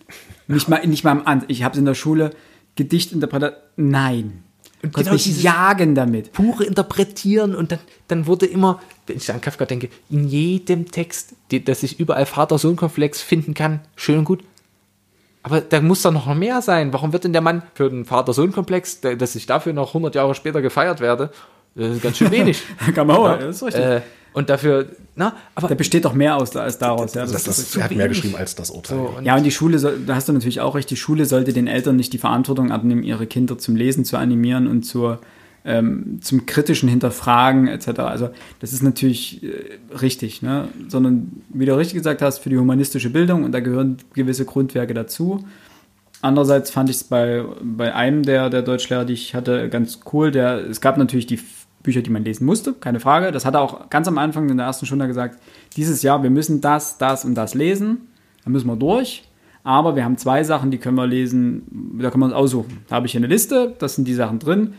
Nicht 0.48 0.70
mal, 0.70 0.86
nicht 0.88 1.04
mal 1.04 1.12
am 1.12 1.24
An. 1.26 1.44
Ich 1.50 1.64
habe 1.64 1.74
es 1.74 1.80
in 1.80 1.86
der 1.86 1.94
Schule 1.96 2.30
Gedichtinterpretat. 2.76 3.58
Nein. 3.76 4.44
Und 4.84 4.94
Konntest 4.94 5.26
genau 5.26 5.34
mich 5.36 5.44
jagen 5.44 5.96
damit. 5.96 6.32
pure 6.34 6.64
Interpretieren 6.64 7.56
und 7.56 7.72
dann, 7.72 7.80
dann 8.08 8.28
wurde 8.28 8.46
immer, 8.46 8.80
wenn 9.08 9.18
ich 9.18 9.32
an 9.32 9.42
Kafka 9.42 9.66
denke, 9.66 9.90
in 10.12 10.28
jedem 10.28 10.92
Text, 10.92 11.34
die, 11.50 11.64
dass 11.64 11.82
ich 11.82 12.00
überall 12.00 12.28
Vater-Sohn-Komplex 12.28 13.22
finden 13.22 13.56
kann, 13.56 13.80
schön 13.96 14.20
und 14.20 14.26
gut. 14.26 14.44
Aber 15.48 15.62
da 15.62 15.80
muss 15.80 16.02
doch 16.02 16.12
noch 16.12 16.36
mehr 16.36 16.62
sein. 16.62 16.92
Warum 16.92 17.14
wird 17.14 17.24
denn 17.24 17.32
der 17.32 17.42
Mann 17.42 17.62
für 17.74 17.90
den 17.90 18.04
Vater-Sohn-Komplex, 18.04 19.00
dass 19.00 19.34
ich 19.34 19.46
dafür 19.46 19.72
noch 19.72 19.92
100 19.92 20.14
Jahre 20.14 20.36
später 20.36 20.62
gefeiert 20.62 21.00
werde, 21.00 21.30
das 21.74 21.96
ist 21.96 22.04
ganz 22.04 22.18
schön 22.18 22.32
wenig. 22.32 22.64
Kann 22.94 23.08
man 23.08 23.16
auch, 23.16 23.40
das 23.40 23.56
ist 23.56 23.64
richtig. 23.64 23.82
äh, 23.82 24.02
und 24.34 24.50
dafür, 24.50 24.88
na, 25.16 25.34
aber 25.56 25.70
Da 25.70 25.76
besteht 25.76 26.04
doch 26.04 26.14
mehr 26.14 26.36
aus, 26.36 26.54
als 26.58 26.78
daraus. 26.80 27.14
Ja, 27.14 27.22
Das, 27.22 27.32
das, 27.32 27.44
das, 27.46 27.76
er 27.78 27.86
hat 27.86 27.92
mehr 27.96 28.10
geschrieben 28.10 28.36
als 28.36 28.56
das 28.56 28.72
Urteil. 28.72 28.98
so, 28.98 29.14
und 29.18 29.24
ja, 29.24 29.38
und 29.38 29.44
die 29.44 29.52
Schule, 29.52 29.80
soll, 29.80 30.00
da 30.06 30.16
hast 30.16 30.28
du 30.28 30.34
natürlich 30.34 30.60
auch 30.60 30.76
recht, 30.76 30.90
die 30.90 30.98
Schule 30.98 31.26
sollte 31.26 31.54
den 31.54 31.68
Eltern 31.68 31.96
nicht 31.96 32.12
die 32.12 32.18
Verantwortung 32.18 32.70
abnehmen, 32.74 33.04
ihre 33.04 33.26
Kinder 33.26 33.58
zum 33.58 33.78
Lesen 33.78 34.04
zu 34.04 34.18
animieren 34.18 34.68
und 34.68 34.84
zur, 34.84 35.20
ähm, 35.68 36.20
zum 36.22 36.46
kritischen 36.46 36.88
Hinterfragen 36.88 37.68
etc. 37.68 38.00
Also 38.00 38.30
das 38.60 38.72
ist 38.72 38.82
natürlich 38.82 39.44
äh, 39.44 39.78
richtig, 40.02 40.42
ne? 40.42 40.70
sondern 40.88 41.44
wie 41.50 41.66
du 41.66 41.78
richtig 41.78 41.96
gesagt 41.96 42.22
hast, 42.22 42.40
für 42.40 42.50
die 42.50 42.58
humanistische 42.58 43.10
Bildung 43.10 43.44
und 43.44 43.52
da 43.52 43.60
gehören 43.60 43.98
gewisse 44.14 44.46
Grundwerke 44.46 44.94
dazu. 44.94 45.46
Andererseits 46.22 46.72
fand 46.72 46.90
ich 46.90 46.96
es 46.96 47.04
bei, 47.04 47.44
bei 47.62 47.94
einem 47.94 48.24
der, 48.24 48.50
der 48.50 48.62
Deutschlehrer, 48.62 49.04
die 49.04 49.14
ich 49.14 49.36
hatte, 49.36 49.70
ganz 49.70 50.00
cool. 50.14 50.32
Der, 50.32 50.66
es 50.68 50.80
gab 50.82 50.98
natürlich 50.98 51.28
die 51.28 51.40
Bücher, 51.84 52.02
die 52.02 52.10
man 52.10 52.24
lesen 52.24 52.46
musste, 52.46 52.74
keine 52.74 53.02
Frage. 53.02 53.32
Das 53.32 53.46
hat 53.46 53.54
er 53.54 53.62
auch 53.62 53.90
ganz 53.90 54.08
am 54.08 54.18
Anfang 54.18 54.50
in 54.50 54.58
der 54.58 54.66
ersten 54.66 54.86
Stunde 54.86 55.06
gesagt, 55.06 55.38
dieses 55.76 56.02
Jahr, 56.02 56.24
wir 56.24 56.30
müssen 56.30 56.62
das, 56.62 56.98
das 56.98 57.26
und 57.26 57.36
das 57.36 57.54
lesen. 57.54 58.08
Da 58.46 58.50
müssen 58.50 58.68
wir 58.68 58.78
durch. 58.78 59.26
Aber 59.64 59.98
wir 59.98 60.06
haben 60.06 60.18
zwei 60.18 60.46
Sachen, 60.46 60.72
die 60.72 60.78
können 60.78 60.96
wir 60.96 61.06
lesen, 61.06 61.98
da 62.00 62.10
können 62.10 62.22
wir 62.22 62.28
uns 62.28 62.34
aussuchen. 62.34 62.80
Da 62.88 62.96
habe 62.96 63.06
ich 63.06 63.12
hier 63.12 63.20
eine 63.20 63.28
Liste, 63.28 63.76
das 63.80 63.96
sind 63.96 64.08
die 64.08 64.14
Sachen 64.14 64.40
drin. 64.40 64.74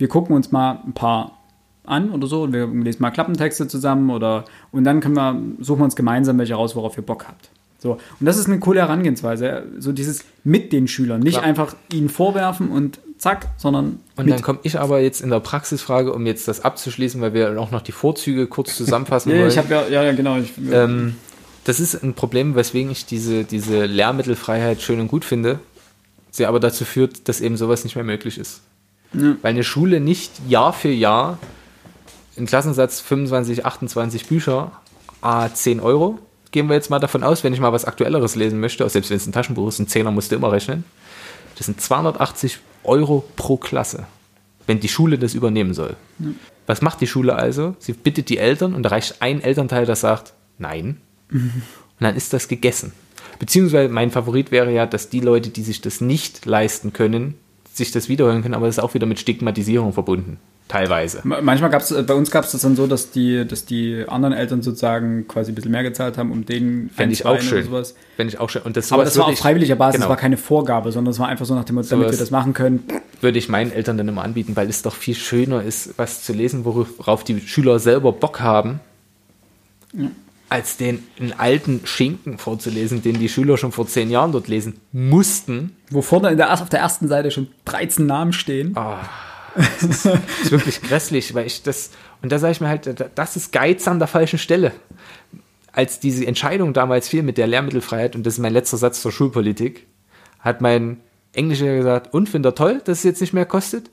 Wir 0.00 0.08
gucken 0.08 0.34
uns 0.34 0.50
mal 0.50 0.80
ein 0.86 0.94
paar 0.94 1.38
an 1.84 2.10
oder 2.10 2.26
so 2.26 2.42
und 2.42 2.52
wir 2.52 2.66
lesen 2.66 3.02
mal 3.02 3.10
Klappentexte 3.10 3.68
zusammen 3.68 4.10
oder 4.10 4.44
und 4.72 4.84
dann 4.84 5.00
können 5.00 5.14
wir, 5.14 5.40
suchen 5.62 5.80
wir 5.80 5.84
uns 5.84 5.94
gemeinsam 5.96 6.38
welche 6.38 6.54
raus, 6.54 6.74
worauf 6.74 6.96
ihr 6.96 7.02
Bock 7.04 7.26
habt. 7.28 7.50
So. 7.78 7.92
Und 7.92 8.26
das 8.26 8.36
ist 8.38 8.46
eine 8.46 8.58
coole 8.60 8.80
Herangehensweise. 8.80 9.64
So 9.78 9.92
dieses 9.92 10.24
mit 10.44 10.72
den 10.72 10.86
Schülern. 10.88 11.20
Nicht 11.20 11.34
Klar. 11.34 11.44
einfach 11.44 11.74
ihnen 11.92 12.08
vorwerfen 12.08 12.70
und 12.70 12.98
zack, 13.18 13.48
sondern 13.58 14.00
Und 14.16 14.24
mit. 14.26 14.34
dann 14.34 14.42
komme 14.42 14.58
ich 14.62 14.78
aber 14.78 15.00
jetzt 15.00 15.20
in 15.20 15.30
der 15.30 15.40
Praxisfrage, 15.40 16.12
um 16.12 16.26
jetzt 16.26 16.46
das 16.48 16.62
abzuschließen, 16.62 17.20
weil 17.20 17.34
wir 17.34 17.58
auch 17.60 17.70
noch 17.70 17.82
die 17.82 17.92
Vorzüge 17.92 18.46
kurz 18.46 18.76
zusammenfassen 18.76 19.32
Ja, 19.32 19.38
wollen. 19.38 19.48
ich 19.48 19.58
habe 19.58 19.72
ja, 19.72 19.86
ja, 19.88 20.02
ja, 20.04 20.12
genau. 20.12 20.38
Ich, 20.38 20.52
Ähm, 20.70 21.16
das 21.64 21.78
ist 21.80 22.02
ein 22.02 22.14
Problem, 22.14 22.54
weswegen 22.54 22.90
ich 22.90 23.04
diese, 23.06 23.44
diese 23.44 23.84
Lehrmittelfreiheit 23.86 24.80
schön 24.80 25.00
und 25.00 25.08
gut 25.08 25.24
finde, 25.24 25.58
sie 26.30 26.46
aber 26.46 26.60
dazu 26.60 26.84
führt, 26.84 27.28
dass 27.28 27.40
eben 27.40 27.56
sowas 27.58 27.84
nicht 27.84 27.96
mehr 27.96 28.04
möglich 28.04 28.38
ist. 28.38 28.62
Ja. 29.12 29.36
Weil 29.42 29.50
eine 29.50 29.64
Schule 29.64 30.00
nicht 30.00 30.32
Jahr 30.48 30.72
für 30.72 30.90
Jahr 30.90 31.38
im 32.36 32.46
Klassensatz 32.46 33.00
25, 33.00 33.66
28 33.66 34.26
Bücher, 34.26 34.72
a 35.20 35.52
10 35.52 35.80
Euro, 35.80 36.18
gehen 36.52 36.68
wir 36.68 36.74
jetzt 36.74 36.90
mal 36.90 36.98
davon 36.98 37.22
aus, 37.22 37.44
wenn 37.44 37.52
ich 37.52 37.60
mal 37.60 37.72
was 37.72 37.84
Aktuelleres 37.84 38.34
lesen 38.34 38.60
möchte, 38.60 38.88
selbst 38.88 39.10
wenn 39.10 39.16
es 39.16 39.26
ein 39.26 39.32
Taschenbuch 39.32 39.68
ist, 39.68 39.78
ein 39.78 39.88
Zehner 39.88 40.10
musst 40.10 40.32
du 40.32 40.36
immer 40.36 40.52
rechnen, 40.52 40.84
das 41.56 41.66
sind 41.66 41.80
280 41.80 42.58
Euro 42.84 43.24
pro 43.36 43.56
Klasse, 43.56 44.06
wenn 44.66 44.80
die 44.80 44.88
Schule 44.88 45.18
das 45.18 45.34
übernehmen 45.34 45.74
soll. 45.74 45.96
Was 46.66 46.82
macht 46.82 47.00
die 47.00 47.06
Schule 47.06 47.34
also? 47.34 47.74
Sie 47.78 47.92
bittet 47.92 48.28
die 48.28 48.38
Eltern 48.38 48.74
und 48.74 48.84
da 48.84 48.90
reicht 48.90 49.20
ein 49.20 49.42
Elternteil, 49.42 49.86
das 49.86 50.00
sagt, 50.00 50.32
nein. 50.58 51.00
Und 51.30 52.04
dann 52.04 52.16
ist 52.16 52.32
das 52.32 52.48
gegessen. 52.48 52.92
Beziehungsweise 53.38 53.92
mein 53.92 54.10
Favorit 54.10 54.50
wäre 54.50 54.72
ja, 54.72 54.86
dass 54.86 55.10
die 55.10 55.20
Leute, 55.20 55.50
die 55.50 55.62
sich 55.62 55.82
das 55.82 56.00
nicht 56.00 56.46
leisten 56.46 56.94
können, 56.94 57.34
sich 57.72 57.90
das 57.92 58.08
wiederholen 58.08 58.42
können, 58.42 58.54
aber 58.54 58.66
das 58.66 58.76
ist 58.78 58.82
auch 58.84 58.94
wieder 58.94 59.06
mit 59.06 59.18
Stigmatisierung 59.18 59.92
verbunden. 59.92 60.38
Teilweise. 60.68 61.20
Ma- 61.24 61.40
Manchmal 61.40 61.70
gab 61.70 61.82
es, 61.82 61.92
bei 62.06 62.14
uns 62.14 62.30
gab 62.30 62.44
es 62.44 62.52
das 62.52 62.60
dann 62.60 62.76
so, 62.76 62.86
dass 62.86 63.10
die, 63.10 63.44
dass 63.46 63.64
die 63.64 64.04
anderen 64.06 64.32
Eltern 64.32 64.62
sozusagen 64.62 65.26
quasi 65.26 65.50
ein 65.50 65.54
bisschen 65.56 65.72
mehr 65.72 65.82
gezahlt 65.82 66.16
haben, 66.16 66.30
um 66.30 66.46
den 66.46 66.90
Fände 66.94 67.12
ich 67.12 67.24
auch 67.26 67.32
oder 67.32 67.40
schön. 67.42 67.64
sowas. 67.64 67.94
Fände 68.16 68.32
ich 68.32 68.38
auch 68.38 68.48
schön. 68.48 68.62
Und 68.62 68.76
das, 68.76 68.92
Aber 68.92 69.02
das 69.04 69.18
war 69.18 69.26
auf 69.26 69.38
freiwilliger 69.38 69.74
Basis, 69.74 69.94
genau, 69.96 70.04
das 70.06 70.10
war 70.10 70.16
keine 70.16 70.36
Vorgabe, 70.36 70.92
sondern 70.92 71.10
es 71.10 71.18
war 71.18 71.26
einfach 71.28 71.44
so 71.46 71.54
nach 71.56 71.64
dem 71.64 71.74
Motto, 71.74 71.88
damit 71.90 72.10
wir 72.10 72.18
das 72.18 72.30
machen 72.30 72.52
können. 72.54 72.84
würde 73.20 73.38
ich 73.38 73.48
meinen 73.48 73.72
Eltern 73.72 73.98
dann 73.98 74.06
immer 74.06 74.22
anbieten, 74.22 74.54
weil 74.54 74.68
es 74.68 74.82
doch 74.82 74.94
viel 74.94 75.16
schöner 75.16 75.62
ist, 75.64 75.94
was 75.96 76.22
zu 76.22 76.32
lesen, 76.32 76.64
worauf 76.64 77.24
die 77.24 77.40
Schüler 77.40 77.78
selber 77.80 78.12
Bock 78.12 78.40
haben, 78.40 78.78
als 80.48 80.76
den 80.76 81.02
alten 81.38 81.80
Schinken 81.84 82.38
vorzulesen, 82.38 83.02
den 83.02 83.18
die 83.18 83.28
Schüler 83.28 83.56
schon 83.56 83.72
vor 83.72 83.86
zehn 83.86 84.10
Jahren 84.10 84.32
dort 84.32 84.48
lesen 84.48 84.74
mussten. 84.92 85.76
Wo 85.90 86.02
vorne 86.02 86.36
der, 86.36 86.52
auf 86.52 86.68
der 86.68 86.80
ersten 86.80 87.08
Seite 87.08 87.30
schon 87.30 87.48
13 87.64 88.06
Namen 88.06 88.32
stehen. 88.32 88.74
Das 89.54 89.82
ist 89.82 90.50
wirklich 90.50 90.80
grässlich, 90.80 91.34
weil 91.34 91.46
ich 91.46 91.62
das, 91.62 91.90
und 92.22 92.30
da 92.30 92.38
sage 92.38 92.52
ich 92.52 92.60
mir 92.60 92.68
halt, 92.68 93.10
das 93.14 93.36
ist 93.36 93.52
Geiz 93.52 93.88
an 93.88 93.98
der 93.98 94.08
falschen 94.08 94.38
Stelle. 94.38 94.72
Als 95.72 96.00
diese 96.00 96.26
Entscheidung 96.26 96.72
damals 96.72 97.08
fiel 97.08 97.22
mit 97.22 97.36
der 97.36 97.48
Lehrmittelfreiheit, 97.48 98.14
und 98.14 98.24
das 98.24 98.34
ist 98.34 98.40
mein 98.40 98.52
letzter 98.52 98.76
Satz 98.76 99.02
zur 99.02 99.12
Schulpolitik, 99.12 99.86
hat 100.38 100.60
mein 100.60 101.00
Englischer 101.32 101.76
gesagt, 101.76 102.14
und 102.14 102.28
findet 102.28 102.52
er 102.52 102.54
toll, 102.54 102.80
dass 102.84 102.98
es 102.98 103.04
jetzt 103.04 103.20
nicht 103.20 103.32
mehr 103.32 103.46
kostet? 103.46 103.90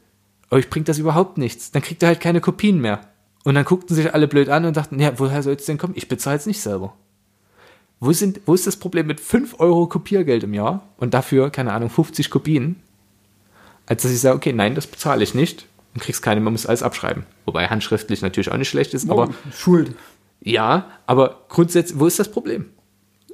Euch 0.50 0.70
bringt 0.70 0.88
das 0.88 0.98
überhaupt 0.98 1.38
nichts. 1.38 1.72
Dann 1.72 1.82
kriegt 1.82 2.02
ihr 2.04 2.08
halt 2.08 2.22
keine 2.22 2.42
Kopien 2.42 2.80
mehr. 2.80 3.02
Und 3.44 3.56
dann 3.56 3.66
guckten 3.66 3.96
sich 3.96 4.14
alle 4.14 4.28
blöd 4.28 4.50
an 4.50 4.66
und 4.66 4.78
dachten, 4.78 5.00
ja, 5.00 5.18
woher 5.20 5.44
soll 5.44 5.54
es 5.54 5.66
denn 5.66 5.78
kommen? 5.78 5.94
Ich 5.96 6.08
bezahle 6.08 6.38
es 6.38 6.46
nicht 6.46 6.62
selber. 6.62 6.94
Wo, 8.00 8.12
sind, 8.12 8.42
wo 8.46 8.54
ist 8.54 8.68
das 8.68 8.76
Problem 8.78 9.08
mit 9.08 9.20
5 9.20 9.60
Euro 9.60 9.88
Kopiergeld 9.88 10.44
im 10.44 10.54
Jahr 10.54 10.88
und 10.98 11.14
dafür, 11.14 11.50
keine 11.50 11.74
Ahnung, 11.74 11.90
50 11.90 12.30
Kopien? 12.30 12.76
Als 13.88 14.04
dass 14.04 14.12
ich 14.12 14.20
sage, 14.20 14.36
okay, 14.36 14.54
nein, 14.54 14.76
das 14.76 14.86
bezahle 14.88 15.24
ich 15.24 15.34
nicht. 15.34 15.66
und 15.96 16.02
kriegst 16.02 16.22
keine, 16.22 16.42
man 16.42 16.54
muss 16.54 16.66
alles 16.68 16.84
abschreiben. 16.84 17.24
Wobei 17.46 17.68
handschriftlich 17.68 18.22
natürlich 18.22 18.52
auch 18.52 18.58
nicht 18.58 18.70
schlecht 18.70 18.94
ist, 18.94 19.10
Oh, 19.10 19.14
aber 19.14 19.34
Schuld. 19.52 19.96
ja, 20.42 20.86
aber 21.08 21.42
grundsätzlich, 21.50 22.00
wo 22.00 22.06
ist 22.06 22.20
das 22.20 22.30
Problem? 22.30 22.66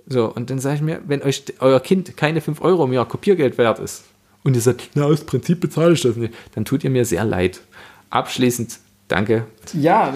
So, 0.08 0.32
und 0.34 0.50
dann 0.50 0.60
sage 0.60 0.76
ich 0.76 0.82
mir, 0.82 1.02
wenn 1.08 1.22
euch 1.24 1.44
euer 1.60 1.80
Kind 1.82 2.16
keine 2.16 2.40
5 2.40 2.62
Euro 2.62 2.86
im 2.86 2.94
Jahr 2.94 3.06
Kopiergeld 3.08 3.58
wert 3.58 3.80
ist 3.80 4.04
und 4.44 4.54
ihr 4.56 4.62
sagt, 4.62 4.92
na, 4.96 5.04
aus 5.06 5.26
Prinzip 5.26 5.60
bezahle 5.60 5.94
ich 5.94 6.02
das 6.02 6.16
nicht, 6.16 6.34
dann 6.56 6.64
tut 6.64 6.84
ihr 6.86 6.90
mir 6.90 7.04
sehr 7.04 7.26
leid. 7.26 7.60
Abschließend, 8.10 8.80
danke. 9.10 9.46
Ja, 9.74 10.14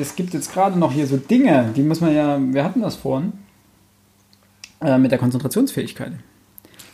es 0.00 0.14
gibt 0.16 0.32
jetzt 0.32 0.52
gerade 0.52 0.78
noch 0.78 0.92
hier 0.92 1.06
so 1.06 1.16
Dinge, 1.18 1.72
die 1.76 1.82
muss 1.82 2.00
man 2.00 2.14
ja, 2.14 2.38
wir 2.40 2.64
hatten 2.64 2.80
das 2.82 2.96
vorhin, 2.96 3.32
äh, 4.80 4.98
mit 4.98 5.10
der 5.10 5.18
Konzentrationsfähigkeit. 5.18 6.12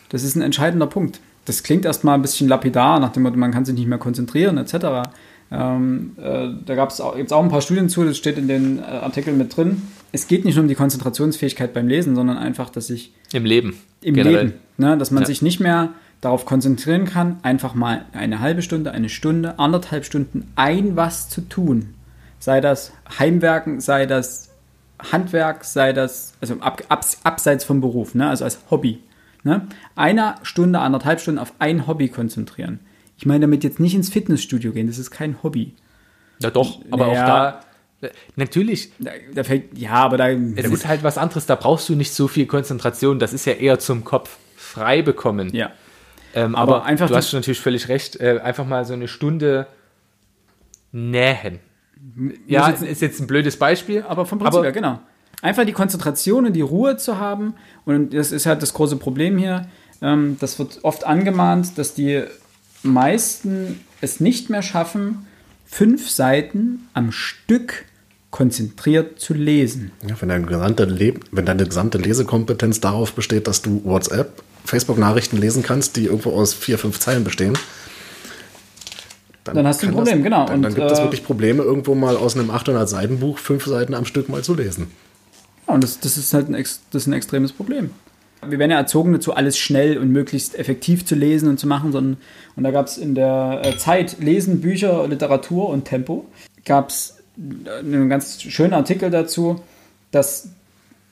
Das 0.09 0.23
ist 0.23 0.35
ein 0.35 0.41
entscheidender 0.41 0.87
Punkt. 0.87 1.19
Das 1.45 1.63
klingt 1.63 1.85
erstmal 1.85 2.15
ein 2.15 2.21
bisschen 2.21 2.47
lapidar, 2.47 2.99
nach 2.99 3.11
dem 3.11 3.23
Motto, 3.23 3.37
man 3.37 3.51
kann 3.51 3.65
sich 3.65 3.75
nicht 3.75 3.87
mehr 3.87 3.97
konzentrieren, 3.97 4.57
etc. 4.57 5.09
Ähm, 5.49 6.15
äh, 6.21 6.49
da 6.65 6.75
gab 6.75 6.89
es 6.89 6.99
auch, 6.99 7.15
auch 7.17 7.43
ein 7.43 7.49
paar 7.49 7.61
Studien 7.61 7.87
zu, 7.89 8.03
das 8.03 8.17
steht 8.17 8.37
in 8.37 8.47
den 8.47 8.79
äh, 8.79 8.81
Artikeln 8.81 9.37
mit 9.37 9.55
drin. 9.55 9.81
Es 10.11 10.27
geht 10.27 10.43
nicht 10.45 10.55
nur 10.55 10.63
um 10.63 10.67
die 10.67 10.75
Konzentrationsfähigkeit 10.75 11.73
beim 11.73 11.87
Lesen, 11.87 12.15
sondern 12.15 12.37
einfach, 12.37 12.69
dass 12.69 12.89
ich 12.89 13.13
Im 13.31 13.45
Leben. 13.45 13.77
im 14.01 14.15
generell. 14.15 14.45
Leben, 14.47 14.53
ne, 14.77 14.97
dass 14.97 15.11
man 15.11 15.23
Ja. 15.23 15.27
sich 15.27 15.41
nicht 15.41 15.59
mehr 15.59 15.89
darauf 16.19 16.45
konzentrieren 16.45 17.05
kann, 17.05 17.37
einfach 17.43 17.75
mal 17.75 18.05
eine 18.11 18.39
halbe 18.39 18.61
Stunde, 18.61 18.91
eine 18.91 19.07
Stunde, 19.09 19.59
anderthalb 19.59 20.03
Stunden 20.03 20.51
ein 20.55 20.95
was 20.95 21.29
zu 21.29 21.41
tun. 21.41 21.93
Sei 22.39 22.59
das 22.59 22.91
Heimwerken, 23.19 23.79
sei 23.79 24.05
das 24.05 24.46
Handwerk, 25.11 25.63
sei 25.63 25.93
das, 25.93 26.33
also 26.41 26.55
ab, 26.59 26.81
abs, 26.89 27.19
abseits 27.23 27.63
vom 27.63 27.81
Beruf, 27.81 28.15
ne, 28.15 28.29
also 28.29 28.43
als 28.43 28.59
Hobby. 28.71 29.01
Ne? 29.43 29.67
Eine 29.95 30.35
Stunde, 30.43 30.79
anderthalb 30.79 31.21
Stunden 31.21 31.39
auf 31.39 31.53
ein 31.59 31.87
Hobby 31.87 32.09
konzentrieren. 32.09 32.79
Ich 33.17 33.25
meine 33.25 33.41
damit 33.41 33.63
jetzt 33.63 33.79
nicht 33.79 33.95
ins 33.95 34.09
Fitnessstudio 34.09 34.71
gehen, 34.71 34.87
das 34.87 34.97
ist 34.97 35.11
kein 35.11 35.41
Hobby. 35.43 35.73
Ja, 36.39 36.49
doch, 36.49 36.79
aber 36.91 37.07
Naja. 37.07 37.23
auch 37.23 37.61
da, 38.01 38.09
natürlich, 38.35 38.91
Da, 38.99 39.11
da 39.33 39.43
fällt, 39.43 39.77
ja, 39.77 39.91
aber 39.93 40.17
da. 40.17 40.29
es 40.29 40.65
ist 40.71 40.87
halt 40.87 41.03
was 41.03 41.17
anderes, 41.17 41.45
da 41.45 41.55
brauchst 41.55 41.89
du 41.89 41.95
nicht 41.95 42.13
so 42.13 42.27
viel 42.27 42.45
Konzentration, 42.45 43.19
das 43.19 43.33
ist 43.33 43.45
ja 43.45 43.53
eher 43.53 43.79
zum 43.79 44.03
Kopf 44.03 44.37
frei 44.55 45.01
bekommen. 45.01 45.53
ja. 45.53 45.71
Ähm, 46.33 46.55
Aber 46.55 46.77
aber, 46.77 46.85
einfach 46.85 47.07
du 47.07 47.15
hast 47.15 47.31
natürlich 47.33 47.59
völlig 47.61 47.87
recht, 47.87 48.17
äh, 48.19 48.39
einfach 48.43 48.65
mal 48.65 48.83
so 48.85 48.93
eine 48.93 49.07
Stunde 49.07 49.65
nähen. 50.91 51.59
Ja, 52.47 52.69
jetzt- 52.69 52.83
ist 52.83 53.01
jetzt 53.01 53.19
ein 53.19 53.27
blödes 53.27 53.57
Beispiel. 53.57 54.03
Aber 54.07 54.25
vom 54.25 54.39
Prinzip 54.39 54.63
her, 54.63 54.71
genau. 54.71 54.99
Einfach 55.41 55.65
die 55.65 55.73
Konzentration 55.73 56.45
und 56.45 56.53
die 56.53 56.61
Ruhe 56.61 56.97
zu 56.97 57.17
haben. 57.19 57.53
Und 57.85 58.13
das 58.13 58.31
ist 58.31 58.45
halt 58.45 58.61
das 58.61 58.73
große 58.73 58.95
Problem 58.97 59.37
hier. 59.37 59.67
Ähm, 60.01 60.37
das 60.39 60.57
wird 60.59 60.79
oft 60.83 61.05
angemahnt, 61.05 61.77
dass 61.77 61.93
die 61.93 62.23
meisten 62.83 63.79
es 64.01 64.19
nicht 64.19 64.49
mehr 64.49 64.61
schaffen, 64.61 65.27
fünf 65.65 66.09
Seiten 66.09 66.87
am 66.93 67.11
Stück 67.11 67.85
konzentriert 68.31 69.19
zu 69.19 69.33
lesen. 69.33 69.91
Ja, 70.07 70.15
wenn, 70.19 70.29
deine 70.29 70.45
gesamte 70.45 70.85
Le 70.85 71.13
wenn 71.31 71.45
deine 71.45 71.65
gesamte 71.65 71.97
Lesekompetenz 71.97 72.79
darauf 72.79 73.13
besteht, 73.13 73.47
dass 73.47 73.61
du 73.61 73.81
WhatsApp, 73.83 74.43
Facebook-Nachrichten 74.65 75.37
lesen 75.37 75.63
kannst, 75.63 75.95
die 75.95 76.05
irgendwo 76.05 76.31
aus 76.31 76.53
vier, 76.53 76.77
fünf 76.77 76.99
Zeilen 76.99 77.23
bestehen, 77.23 77.57
Dann 79.55 79.67
hast 79.67 79.83
du 79.83 79.87
ein 79.87 79.93
Problem, 79.93 80.23
genau. 80.23 80.45
Dann, 80.45 80.61
dann 80.61 80.71
Und, 80.71 80.77
gibt 80.77 80.91
es 80.91 80.99
äh, 80.99 81.03
wirklich 81.03 81.23
Probleme, 81.23 81.63
irgendwo 81.63 81.95
mal 81.95 82.15
aus 82.15 82.35
einem 82.35 82.51
800-Seiten-Buch 82.51 83.37
fünf 83.37 83.65
Seiten 83.65 83.93
am 83.93 84.05
Stück 84.05 84.29
mal 84.29 84.43
zu 84.43 84.53
lesen. 84.53 84.87
Ja, 85.67 85.73
und 85.73 85.83
das, 85.83 85.99
das 85.99 86.17
ist 86.17 86.33
halt 86.33 86.49
ein, 86.49 86.53
das 86.55 86.77
ist 86.93 87.07
ein 87.07 87.13
extremes 87.13 87.53
Problem. 87.53 87.91
Wir 88.45 88.59
werden 88.59 88.71
ja 88.71 88.77
erzogen 88.77 89.13
dazu, 89.13 89.33
alles 89.33 89.57
schnell 89.57 89.97
und 89.97 90.11
möglichst 90.11 90.57
effektiv 90.57 91.05
zu 91.05 91.15
lesen 91.15 91.49
und 91.49 91.59
zu 91.59 91.67
machen. 91.67 91.91
Sondern, 91.91 92.17
und 92.55 92.63
da 92.63 92.71
gab 92.71 92.87
es 92.87 92.97
in 92.97 93.15
der 93.15 93.61
äh, 93.63 93.77
Zeit 93.77 94.17
Lesen, 94.19 94.61
Bücher, 94.61 95.07
Literatur 95.07 95.69
und 95.69 95.85
Tempo. 95.85 96.25
Gab 96.65 96.89
es 96.89 97.17
einen 97.37 98.09
ganz 98.09 98.41
schönen 98.41 98.73
Artikel 98.73 99.09
dazu, 99.09 99.61
dass 100.11 100.49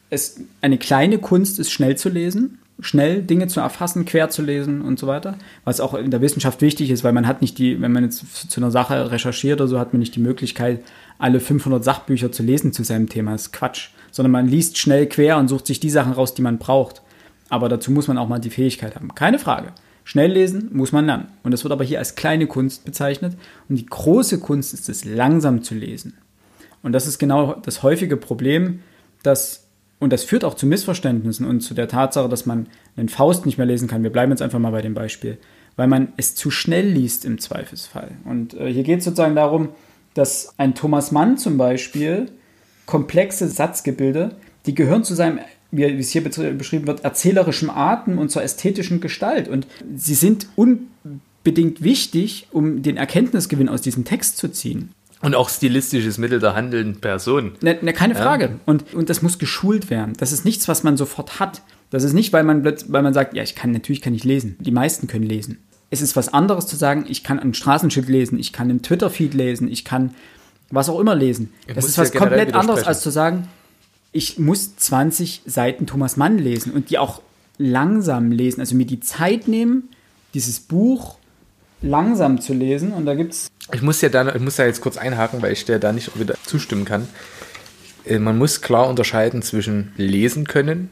es 0.09 0.39
eine 0.61 0.77
kleine 0.77 1.17
Kunst 1.17 1.59
ist, 1.59 1.71
schnell 1.71 1.97
zu 1.97 2.09
lesen, 2.09 2.59
schnell 2.80 3.21
Dinge 3.21 3.47
zu 3.47 3.59
erfassen, 3.59 4.05
quer 4.05 4.30
zu 4.30 4.41
lesen 4.41 4.82
und 4.82 4.99
so 4.99 5.07
weiter. 5.07 5.38
Was 5.63 5.80
auch 5.80 5.93
in 5.93 6.11
der 6.11 6.21
Wissenschaft 6.21 6.61
wichtig 6.61 6.89
ist, 6.89 7.03
weil 7.03 7.13
man 7.13 7.28
hat 7.28 7.41
nicht 7.41 7.57
die, 7.57 7.82
wenn 7.82 7.91
man 7.91 8.03
jetzt 8.03 8.51
zu 8.51 8.59
einer 8.59 8.71
Sache 8.71 9.11
recherchiert 9.11 9.61
oder 9.61 9.67
so, 9.67 9.80
hat 9.80 9.93
man 9.93 9.99
nicht 9.99 10.15
die 10.15 10.19
Möglichkeit, 10.19 10.84
alle 11.17 11.39
500 11.39 11.84
Sachbücher 11.84 12.32
zu 12.32 12.43
lesen 12.43 12.73
zu 12.73 12.84
seinem 12.84 13.07
Thema. 13.07 13.32
Das 13.32 13.43
ist 13.43 13.53
Quatsch. 13.53 13.89
Sondern 14.11 14.32
man 14.32 14.47
liest 14.47 14.78
schnell 14.78 15.07
quer 15.07 15.38
und 15.38 15.47
sucht 15.47 15.67
sich 15.67 15.80
die 15.80 15.89
Sachen 15.89 16.13
raus, 16.13 16.34
die 16.34 16.41
man 16.41 16.57
braucht. 16.57 17.01
Aber 17.49 17.69
dazu 17.69 17.91
muss 17.91 18.07
man 18.07 18.17
auch 18.17 18.28
mal 18.28 18.39
die 18.39 18.49
Fähigkeit 18.49 18.95
haben. 18.95 19.13
Keine 19.15 19.39
Frage. 19.39 19.73
Schnell 20.03 20.32
lesen 20.32 20.69
muss 20.71 20.91
man 20.91 21.05
lernen. 21.05 21.28
Und 21.43 21.51
das 21.51 21.63
wird 21.63 21.71
aber 21.71 21.84
hier 21.84 21.99
als 21.99 22.15
kleine 22.15 22.47
Kunst 22.47 22.86
bezeichnet. 22.86 23.36
Und 23.67 23.78
die 23.78 23.86
große 23.86 24.39
Kunst 24.39 24.73
ist 24.73 24.88
es, 24.88 25.03
langsam 25.03 25.63
zu 25.63 25.76
lesen. 25.76 26.13
Und 26.84 26.91
das 26.91 27.07
ist 27.07 27.17
genau 27.17 27.55
das 27.55 27.82
häufige 27.82 28.15
Problem, 28.15 28.82
dass, 29.23 29.64
und 30.00 30.12
das 30.12 30.24
führt 30.24 30.43
auch 30.43 30.56
zu 30.56 30.66
Missverständnissen 30.66 31.46
und 31.46 31.62
zu 31.62 31.74
der 31.74 31.88
Tatsache, 31.88 32.30
dass 32.30 32.46
man 32.46 32.68
einen 32.98 33.10
Faust 33.10 33.46
nicht 33.46 33.58
mehr 33.58 33.68
lesen 33.68 33.88
kann. 33.88 34.04
Wir 34.04 34.12
bleiben 34.12 34.32
jetzt 34.32 34.41
einfach 34.41 34.60
mal 34.60 34.72
bei 34.72 34.82
dem 34.82 34.93
Beispiel, 34.93 35.38
weil 35.76 35.88
man 35.88 36.10
es 36.18 36.36
zu 36.36 36.52
schnell 36.52 36.88
liest 36.88 37.26
im 37.26 37.39
Zweifelsfall. 37.39 38.12
Und 38.26 38.54
äh, 38.56 38.72
hier 38.72 38.84
geht 38.84 39.00
es 39.00 39.06
sozusagen 39.06 39.36
darum, 39.36 39.70
dass 40.14 40.54
ein 40.58 40.76
Thomas 40.76 41.12
Mann 41.12 41.38
zum 41.38 41.58
Beispiel 41.58 42.28
komplexe 42.86 43.48
Satzgebilde, 43.48 44.36
die 44.66 44.76
gehören 44.76 45.04
zu 45.04 45.14
seinem, 45.14 45.39
wie 45.72 45.84
es 45.84 46.12
hier 46.12 46.24
beschrieben 46.24 46.88
wird, 46.88 47.04
erzählerischem 47.04 47.70
Atem 47.70 48.18
und 48.18 48.30
zur 48.30 48.43
ästhetischen 48.43 49.02
Gestalt. 49.02 49.48
Und 49.48 49.68
sie 49.96 50.16
sind 50.16 50.48
unbedingt 50.56 51.84
wichtig, 51.84 52.48
um 52.52 52.82
den 52.82 52.98
Erkenntnisgewinn 52.98 53.70
aus 53.70 53.82
diesem 53.82 54.06
Text 54.06 54.38
zu 54.38 54.50
ziehen. 54.50 54.91
Und 55.22 55.34
auch 55.34 55.49
stilistisches 55.49 56.18
Mittel 56.18 56.39
der 56.39 56.55
handelnden 56.55 57.01
Person. 57.01 57.53
Ne, 57.61 57.78
ne, 57.82 57.93
keine 57.93 58.16
Frage. 58.16 58.59
Und, 58.66 58.93
und 58.93 59.09
das 59.09 59.22
muss 59.22 59.39
geschult 59.39 59.89
werden. 59.89 60.13
Das 60.18 60.32
ist 60.32 60.45
nichts, 60.45 60.68
was 60.68 60.84
man 60.84 60.97
sofort 60.97 61.39
hat. 61.39 61.61
Das 61.89 62.03
ist 62.03 62.13
nicht, 62.13 62.34
weil 62.34 62.43
man, 62.43 62.66
weil 62.66 63.01
man 63.01 63.13
sagt, 63.13 63.34
ja, 63.34 63.43
ich 63.43 63.55
kann, 63.55 63.72
natürlich 63.72 64.01
kann 64.01 64.13
ich 64.13 64.24
lesen. 64.24 64.57
Die 64.59 64.72
meisten 64.72 65.07
können 65.07 65.26
lesen. 65.26 65.59
Es 65.89 66.01
ist 66.01 66.16
was 66.16 66.34
anderes 66.34 66.68
zu 66.68 66.76
sagen, 66.76 67.05
ich 67.07 67.24
kann 67.24 67.39
ein 67.39 67.53
Straßenschild 67.53 68.09
lesen, 68.09 68.38
ich 68.38 68.51
kann 68.51 68.70
einen 68.70 68.82
Twitter-Feed 68.82 69.34
lesen, 69.34 69.72
ich 69.72 69.86
kann 69.86 70.13
was 70.70 70.89
auch 70.89 70.99
immer 70.99 71.16
lesen. 71.16 71.53
Ich 71.68 71.76
das 71.76 71.86
ist 71.86 71.97
ja 71.97 72.03
was 72.03 72.11
komplett 72.11 72.53
anderes, 72.53 72.84
als 72.84 73.01
zu 73.01 73.11
sagen, 73.11 73.47
ich 74.11 74.39
muss 74.39 74.76
20 74.76 75.43
Seiten 75.45 75.86
Thomas 75.86 76.18
Mann 76.18 76.38
lesen 76.38 76.74
und 76.74 76.89
die 76.89 76.97
auch 76.97 77.22
langsam 77.57 78.32
lesen. 78.32 78.61
Also 78.61 78.76
mir 78.76 78.86
die 78.86 78.99
Zeit 78.99 79.47
nehmen, 79.47 79.89
dieses 80.34 80.59
Buch 80.59 81.18
langsam 81.82 82.39
zu 82.41 82.53
lesen. 82.53 82.91
Und 82.93 83.05
da 83.05 83.15
gibt 83.15 83.34
es 83.34 83.47
Ich 83.73 83.82
muss 83.82 84.01
ja 84.01 84.09
da, 84.09 84.34
ich 84.34 84.41
muss 84.41 84.55
da 84.55 84.65
jetzt 84.65 84.82
kurz 84.82 84.97
einhaken, 84.97 85.41
weil 85.41 85.51
ich 85.53 85.65
dir 85.65 85.80
da 85.80 85.91
nicht 85.91 86.17
wieder 86.19 86.36
zustimmen 86.45 86.86
kann. 86.86 87.07
Äh, 88.05 88.19
Man 88.19 88.38
muss 88.38 88.61
klar 88.61 88.88
unterscheiden 88.88 89.41
zwischen 89.41 89.91
lesen 89.97 90.45
können 90.47 90.89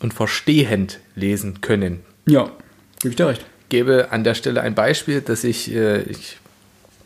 und 0.00 0.14
verstehend 0.14 0.98
lesen 1.14 1.60
können. 1.60 2.00
ja, 2.26 2.50
gebe 3.00 3.10
ich 3.10 3.16
dir 3.16 3.28
recht. 3.28 3.44
gebe 3.68 4.08
an 4.10 4.24
der 4.24 4.34
Stelle 4.34 4.60
ein 4.62 4.74
Beispiel, 4.74 5.20
dass 5.20 5.44
ich, 5.44 5.72
äh, 5.74 6.02
ich 6.02 6.38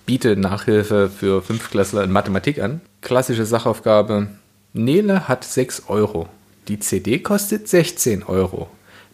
biete 0.07 0.37
Nachhilfe 0.37 1.09
für 1.11 1.42
Fünftklässler 1.42 2.05
in 2.05 2.13
Mathematik 2.13 2.61
an. 2.63 2.80
Klassische 3.03 3.45
Sachaufgabe. 3.46 4.29
Nele 4.72 5.26
hat 5.29 5.45
6 5.45 5.84
Euro. 5.88 6.29
Die 6.68 6.79
CD 6.80 7.18
kostet 7.21 7.67
16 7.68 8.22
Euro. 8.25 8.68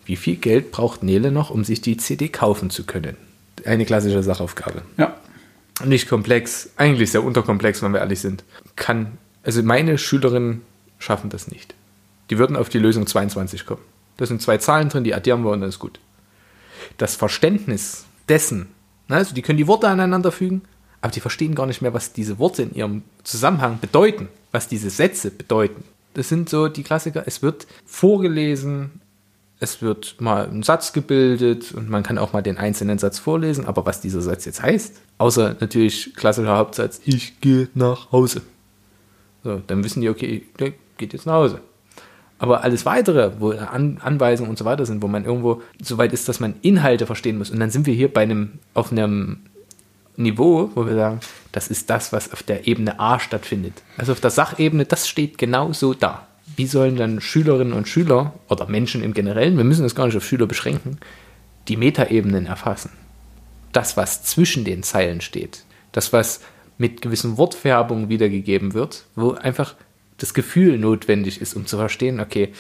Wie 0.04 0.16
viel 0.16 0.36
Geld 0.36 0.72
braucht 0.72 1.02
Nele 1.02 1.30
noch, 1.30 1.50
um 1.50 1.62
sich 1.64 1.80
die 1.80 1.96
CD 1.96 2.28
kaufen 2.28 2.70
zu 2.70 2.84
können? 2.84 3.16
Eine 3.64 3.84
klassische 3.84 4.22
Sachaufgabe. 4.22 4.82
Ja, 4.96 5.16
Nicht 5.84 6.08
komplex, 6.08 6.70
eigentlich 6.76 7.10
sehr 7.10 7.24
unterkomplex, 7.24 7.82
wenn 7.82 7.92
wir 7.92 8.00
ehrlich 8.00 8.20
sind. 8.20 8.44
Kann, 8.76 9.18
also 9.42 9.62
meine 9.62 9.98
Schülerinnen 9.98 10.62
schaffen 10.98 11.30
das 11.30 11.48
nicht. 11.48 11.74
Die 12.30 12.38
würden 12.38 12.56
auf 12.56 12.68
die 12.68 12.78
Lösung 12.78 13.06
22 13.06 13.66
kommen. 13.66 13.82
Da 14.16 14.26
sind 14.26 14.42
zwei 14.42 14.58
Zahlen 14.58 14.88
drin, 14.88 15.04
die 15.04 15.14
addieren 15.14 15.42
wir 15.42 15.50
und 15.50 15.60
dann 15.60 15.68
ist 15.68 15.78
gut. 15.78 15.98
Das 16.98 17.16
Verständnis 17.16 18.04
dessen, 18.28 18.68
ne, 19.08 19.16
also 19.16 19.34
die 19.34 19.42
können 19.42 19.58
die 19.58 19.66
Worte 19.66 19.88
aneinander 19.88 20.32
fügen, 20.32 20.62
aber 21.00 21.12
die 21.12 21.20
verstehen 21.20 21.54
gar 21.54 21.66
nicht 21.66 21.82
mehr, 21.82 21.92
was 21.92 22.12
diese 22.12 22.38
Worte 22.38 22.62
in 22.62 22.74
ihrem 22.74 23.02
Zusammenhang 23.24 23.78
bedeuten, 23.80 24.28
was 24.52 24.68
diese 24.68 24.90
Sätze 24.90 25.30
bedeuten. 25.30 25.84
Das 26.14 26.28
sind 26.28 26.48
so 26.48 26.68
die 26.68 26.82
Klassiker. 26.82 27.24
Es 27.26 27.42
wird 27.42 27.66
vorgelesen, 27.86 29.01
es 29.62 29.80
wird 29.80 30.20
mal 30.20 30.48
ein 30.48 30.64
Satz 30.64 30.92
gebildet 30.92 31.72
und 31.72 31.88
man 31.88 32.02
kann 32.02 32.18
auch 32.18 32.32
mal 32.32 32.42
den 32.42 32.58
einzelnen 32.58 32.98
Satz 32.98 33.20
vorlesen, 33.20 33.64
aber 33.64 33.86
was 33.86 34.00
dieser 34.00 34.20
Satz 34.20 34.44
jetzt 34.44 34.60
heißt, 34.60 35.00
außer 35.18 35.56
natürlich 35.60 36.14
klassischer 36.16 36.56
Hauptsatz, 36.56 37.00
ich 37.04 37.40
gehe 37.40 37.68
nach 37.74 38.10
Hause. 38.10 38.42
So, 39.44 39.62
dann 39.64 39.84
wissen 39.84 40.00
die, 40.00 40.08
okay, 40.08 40.46
der 40.58 40.72
geht 40.98 41.12
jetzt 41.12 41.26
nach 41.26 41.34
Hause. 41.34 41.60
Aber 42.40 42.64
alles 42.64 42.84
weitere, 42.86 43.30
wo 43.38 43.52
An 43.52 43.98
Anweisungen 44.02 44.50
und 44.50 44.58
so 44.58 44.64
weiter 44.64 44.84
sind, 44.84 45.00
wo 45.00 45.06
man 45.06 45.24
irgendwo 45.24 45.62
so 45.80 45.96
weit 45.96 46.12
ist, 46.12 46.28
dass 46.28 46.40
man 46.40 46.54
Inhalte 46.62 47.06
verstehen 47.06 47.38
muss. 47.38 47.50
Und 47.50 47.60
dann 47.60 47.70
sind 47.70 47.86
wir 47.86 47.94
hier 47.94 48.12
bei 48.12 48.22
einem, 48.22 48.58
auf 48.74 48.90
einem 48.90 49.42
Niveau, 50.16 50.70
wo 50.74 50.86
wir 50.86 50.96
sagen, 50.96 51.20
das 51.52 51.68
ist 51.68 51.88
das, 51.88 52.12
was 52.12 52.32
auf 52.32 52.42
der 52.42 52.66
Ebene 52.66 52.98
A 52.98 53.20
stattfindet. 53.20 53.74
Also 53.96 54.10
auf 54.10 54.20
der 54.20 54.30
Sachebene, 54.30 54.86
das 54.86 55.06
steht 55.06 55.38
genau 55.38 55.72
so 55.72 55.94
da. 55.94 56.26
Wie 56.56 56.66
sollen 56.66 56.96
dann 56.96 57.20
Schülerinnen 57.20 57.72
und 57.72 57.88
Schüler 57.88 58.34
oder 58.48 58.66
Menschen 58.66 59.02
im 59.02 59.14
Generellen, 59.14 59.56
wir 59.56 59.64
müssen 59.64 59.82
das 59.82 59.94
gar 59.94 60.06
nicht 60.06 60.16
auf 60.16 60.24
Schüler 60.24 60.46
beschränken, 60.46 60.98
die 61.68 61.76
Metaebenen 61.76 62.46
erfassen? 62.46 62.90
Das, 63.72 63.96
was 63.96 64.22
zwischen 64.24 64.64
den 64.64 64.82
Zeilen 64.82 65.20
steht. 65.20 65.64
Das, 65.92 66.12
was 66.12 66.40
mit 66.78 67.00
gewissen 67.00 67.38
Wortfärbungen 67.38 68.08
wiedergegeben 68.08 68.74
wird, 68.74 69.04
wo 69.14 69.32
einfach 69.32 69.74
das 70.18 70.34
Gefühl 70.34 70.78
notwendig 70.78 71.40
ist, 71.40 71.54
um 71.54 71.66
zu 71.66 71.76
verstehen, 71.76 72.20
okay, 72.20 72.52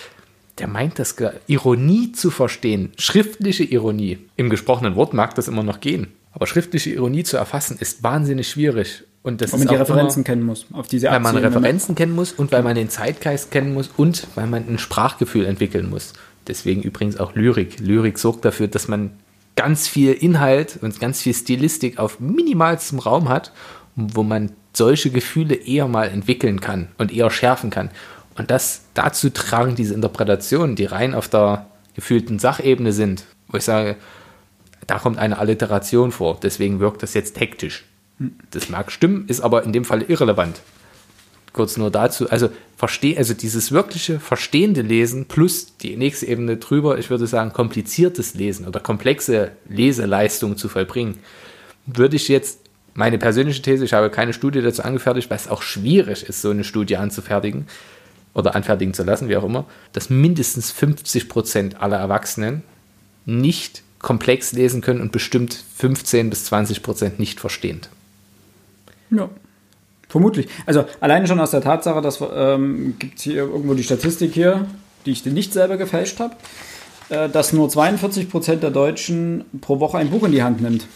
der 0.58 0.68
meint 0.68 0.98
das 0.98 1.16
Ironie 1.46 2.12
zu 2.12 2.30
verstehen, 2.30 2.92
schriftliche 2.98 3.64
Ironie. 3.64 4.18
Im 4.36 4.50
gesprochenen 4.50 4.96
Wort 4.96 5.14
mag 5.14 5.34
das 5.34 5.48
immer 5.48 5.62
noch 5.62 5.80
gehen, 5.80 6.08
aber 6.32 6.46
schriftliche 6.46 6.90
Ironie 6.90 7.24
zu 7.24 7.36
erfassen 7.36 7.78
ist 7.78 8.02
wahnsinnig 8.02 8.48
schwierig. 8.48 9.04
Und 9.22 9.40
das 9.40 9.52
weil 9.52 9.60
man 9.60 9.68
die 9.68 9.74
Referenzen 9.76 10.20
immer, 10.20 10.24
kennen 10.24 10.42
muss, 10.42 10.66
auf 10.72 10.88
diese 10.88 11.08
Weil 11.08 11.20
man 11.20 11.36
Referenzen 11.36 11.94
kennen 11.94 12.14
muss 12.14 12.32
und 12.32 12.50
weil 12.50 12.62
man 12.62 12.74
den 12.74 12.88
Zeitgeist 12.88 13.50
kennen 13.52 13.72
muss 13.72 13.90
und 13.96 14.26
weil 14.34 14.48
man 14.48 14.66
ein 14.68 14.78
Sprachgefühl 14.78 15.46
entwickeln 15.46 15.88
muss. 15.90 16.12
Deswegen 16.48 16.82
übrigens 16.82 17.20
auch 17.20 17.34
Lyrik. 17.34 17.78
Lyrik 17.78 18.18
sorgt 18.18 18.44
dafür, 18.44 18.66
dass 18.66 18.88
man 18.88 19.10
ganz 19.54 19.86
viel 19.86 20.12
Inhalt 20.12 20.78
und 20.80 20.98
ganz 20.98 21.22
viel 21.22 21.34
Stilistik 21.34 21.98
auf 21.98 22.18
minimalstem 22.18 22.98
Raum 22.98 23.28
hat, 23.28 23.52
wo 23.94 24.24
man 24.24 24.50
solche 24.72 25.10
Gefühle 25.10 25.54
eher 25.54 25.86
mal 25.86 26.08
entwickeln 26.08 26.60
kann 26.60 26.88
und 26.98 27.12
eher 27.12 27.30
schärfen 27.30 27.70
kann. 27.70 27.90
Und 28.36 28.50
das 28.50 28.86
dazu 28.94 29.30
tragen 29.30 29.76
diese 29.76 29.94
Interpretationen, 29.94 30.74
die 30.74 30.86
rein 30.86 31.14
auf 31.14 31.28
der 31.28 31.66
gefühlten 31.94 32.38
Sachebene 32.38 32.92
sind, 32.92 33.24
wo 33.48 33.58
ich 33.58 33.64
sage, 33.64 33.96
da 34.86 34.98
kommt 34.98 35.18
eine 35.18 35.38
Alliteration 35.38 36.10
vor, 36.10 36.38
deswegen 36.42 36.80
wirkt 36.80 37.02
das 37.02 37.14
jetzt 37.14 37.38
hektisch. 37.38 37.84
Das 38.50 38.68
mag 38.68 38.92
stimmen, 38.92 39.24
ist 39.28 39.40
aber 39.40 39.64
in 39.64 39.72
dem 39.72 39.84
Fall 39.84 40.02
irrelevant. 40.02 40.60
Kurz 41.52 41.76
nur 41.76 41.90
dazu, 41.90 42.30
also 42.30 42.48
verstehe, 42.76 43.18
also 43.18 43.34
dieses 43.34 43.72
wirkliche 43.72 44.20
verstehende 44.20 44.80
Lesen 44.80 45.26
plus 45.26 45.76
die 45.76 45.96
nächste 45.96 46.26
Ebene 46.26 46.56
drüber, 46.56 46.98
ich 46.98 47.10
würde 47.10 47.26
sagen, 47.26 47.52
kompliziertes 47.52 48.34
Lesen 48.34 48.66
oder 48.66 48.80
komplexe 48.80 49.52
Leseleistung 49.68 50.56
zu 50.56 50.68
vollbringen, 50.68 51.18
würde 51.84 52.16
ich 52.16 52.28
jetzt 52.28 52.60
meine 52.94 53.18
persönliche 53.18 53.60
These, 53.60 53.84
ich 53.84 53.92
habe 53.92 54.10
keine 54.10 54.32
Studie 54.32 54.62
dazu 54.62 54.82
angefertigt, 54.82 55.30
weil 55.30 55.36
es 55.36 55.48
auch 55.48 55.62
schwierig 55.62 56.22
ist, 56.22 56.40
so 56.40 56.50
eine 56.50 56.64
Studie 56.64 56.96
anzufertigen 56.96 57.66
oder 58.34 58.54
anfertigen 58.54 58.94
zu 58.94 59.02
lassen, 59.02 59.28
wie 59.28 59.36
auch 59.36 59.44
immer, 59.44 59.66
dass 59.92 60.10
mindestens 60.10 60.70
50 60.70 61.28
Prozent 61.28 61.82
aller 61.82 61.98
Erwachsenen 61.98 62.62
nicht 63.26 63.82
komplex 63.98 64.52
lesen 64.52 64.80
können 64.80 65.00
und 65.00 65.12
bestimmt 65.12 65.64
15 65.76 66.30
bis 66.30 66.46
20 66.46 66.82
Prozent 66.82 67.18
nicht 67.18 67.40
verstehend. 67.40 67.88
Ja. 69.12 69.28
Vermutlich. 70.08 70.48
Also 70.66 70.84
alleine 71.00 71.26
schon 71.26 71.40
aus 71.40 71.52
der 71.52 71.62
Tatsache, 71.62 72.02
dass 72.02 72.22
ähm, 72.34 72.96
gibt 72.98 73.18
es 73.18 73.24
hier 73.24 73.36
irgendwo 73.36 73.74
die 73.74 73.82
Statistik 73.82 74.34
hier, 74.34 74.66
die 75.06 75.12
ich 75.12 75.22
dir 75.22 75.32
nicht 75.32 75.52
selber 75.52 75.76
gefälscht 75.76 76.20
habe, 76.20 76.34
äh, 77.08 77.28
dass 77.28 77.52
nur 77.52 77.68
42 77.68 78.28
Prozent 78.28 78.62
der 78.62 78.70
Deutschen 78.70 79.44
pro 79.60 79.80
Woche 79.80 79.98
ein 79.98 80.10
Buch 80.10 80.24
in 80.24 80.32
die 80.32 80.42
Hand 80.42 80.60
nimmt. 80.60 80.86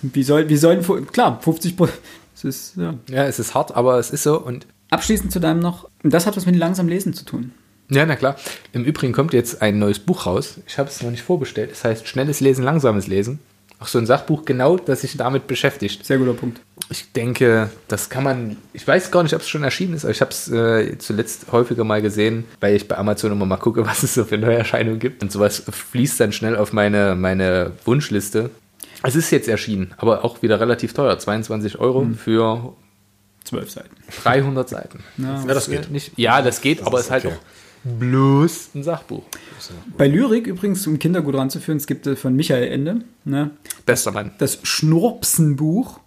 Wie 0.00 0.22
soll, 0.22 0.48
wie 0.48 0.56
sollen, 0.56 0.82
klar, 1.12 1.40
50 1.42 1.76
Prozent, 1.76 2.00
es 2.34 2.44
ist, 2.44 2.76
ja. 2.76 2.94
Ja, 3.10 3.24
es 3.24 3.38
ist 3.38 3.54
hart, 3.54 3.74
aber 3.74 3.98
es 3.98 4.10
ist 4.10 4.22
so 4.22 4.40
und. 4.40 4.66
Abschließend 4.90 5.32
zu 5.32 5.40
deinem 5.40 5.60
noch, 5.60 5.88
das 6.02 6.26
hat 6.26 6.36
was 6.36 6.46
mit 6.46 6.56
langsam 6.56 6.86
Lesen 6.86 7.12
zu 7.12 7.24
tun. 7.24 7.52
Ja, 7.90 8.04
na 8.06 8.16
klar. 8.16 8.36
Im 8.72 8.84
Übrigen 8.84 9.12
kommt 9.12 9.32
jetzt 9.32 9.62
ein 9.62 9.78
neues 9.78 9.98
Buch 9.98 10.26
raus. 10.26 10.60
Ich 10.66 10.78
habe 10.78 10.88
es 10.88 11.02
noch 11.02 11.10
nicht 11.10 11.22
vorbestellt. 11.22 11.70
Es 11.72 11.84
heißt 11.84 12.08
Schnelles 12.08 12.40
Lesen, 12.40 12.64
langsames 12.64 13.06
Lesen. 13.06 13.38
Auch 13.78 13.88
so 13.88 13.98
ein 13.98 14.06
Sachbuch 14.06 14.46
genau, 14.46 14.78
das 14.78 15.02
sich 15.02 15.16
damit 15.18 15.46
beschäftigt. 15.46 16.04
Sehr 16.06 16.16
guter 16.16 16.32
Punkt. 16.32 16.60
Ich 16.88 17.12
denke, 17.12 17.70
das 17.88 18.08
kann 18.08 18.24
man, 18.24 18.56
ich 18.72 18.86
weiß 18.86 19.10
gar 19.10 19.22
nicht, 19.22 19.34
ob 19.34 19.42
es 19.42 19.48
schon 19.48 19.62
erschienen 19.62 19.92
ist, 19.94 20.04
aber 20.04 20.12
ich 20.12 20.20
habe 20.22 20.30
es 20.30 20.48
äh, 20.50 20.96
zuletzt 20.98 21.52
häufiger 21.52 21.84
mal 21.84 22.00
gesehen, 22.00 22.44
weil 22.60 22.74
ich 22.74 22.88
bei 22.88 22.96
Amazon 22.96 23.32
immer 23.32 23.44
mal 23.44 23.58
gucke, 23.58 23.86
was 23.86 24.02
es 24.02 24.14
so 24.14 24.24
für 24.24 24.38
Neuerscheinungen 24.38 24.98
gibt. 24.98 25.22
Und 25.22 25.30
sowas 25.30 25.62
fließt 25.70 26.20
dann 26.20 26.32
schnell 26.32 26.56
auf 26.56 26.72
meine, 26.72 27.14
meine 27.14 27.72
Wunschliste. 27.84 28.50
Es 29.02 29.14
ist 29.14 29.30
jetzt 29.30 29.48
erschienen, 29.48 29.92
aber 29.98 30.24
auch 30.24 30.40
wieder 30.42 30.58
relativ 30.58 30.94
teuer. 30.94 31.18
22 31.18 31.78
Euro 31.78 32.00
hm. 32.00 32.16
für 32.16 32.72
12 33.44 33.70
Seiten. 33.70 33.96
300 34.24 34.68
Seiten. 34.68 35.04
Ja, 35.18 35.44
ja 35.46 35.54
das 35.54 35.68
geht. 35.68 35.90
Nicht, 35.90 36.12
ja, 36.16 36.40
das 36.40 36.62
geht, 36.62 36.80
das 36.80 36.86
aber 36.86 36.98
es 36.98 37.06
ist 37.06 37.10
halt 37.10 37.26
okay. 37.26 37.34
auch 37.34 37.55
bloß 37.86 38.70
ein 38.74 38.82
Sachbuch. 38.82 39.22
Bei 39.96 40.08
Lyrik 40.08 40.46
übrigens, 40.46 40.86
um 40.86 40.98
Kinder 40.98 41.22
gut 41.22 41.34
ranzuführen, 41.34 41.78
es 41.78 41.86
gibt 41.86 42.06
von 42.18 42.34
Michael 42.34 42.68
Ende. 42.68 43.00
Ne? 43.24 43.50
Bester 43.84 44.12
Mann. 44.12 44.32
Das 44.38 44.58
Schnurpsenbuch 44.62 46.00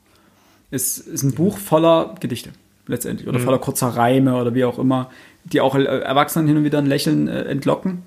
ist, 0.71 0.99
ist 0.99 1.23
ein 1.23 1.33
Buch 1.33 1.57
voller 1.57 2.15
Gedichte, 2.19 2.51
letztendlich. 2.87 3.27
Oder 3.27 3.39
mhm. 3.39 3.43
voller 3.43 3.59
kurzer 3.59 3.87
Reime 3.87 4.35
oder 4.35 4.53
wie 4.53 4.65
auch 4.65 4.77
immer, 4.77 5.09
die 5.45 5.61
auch 5.61 5.75
Erwachsenen 5.75 6.47
hin 6.47 6.57
und 6.57 6.63
wieder 6.63 6.79
ein 6.79 6.85
Lächeln 6.85 7.27
äh, 7.27 7.43
entlocken 7.43 8.03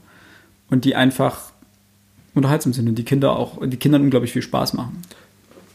und 0.70 0.84
die 0.84 0.94
einfach 0.94 1.52
unterhaltsam 2.34 2.72
sind 2.72 2.88
und 2.88 2.94
die 2.96 3.04
Kinder 3.04 3.36
auch, 3.36 3.58
die 3.66 3.76
Kindern 3.76 4.02
unglaublich 4.02 4.32
viel 4.32 4.42
Spaß 4.42 4.74
machen. 4.74 5.02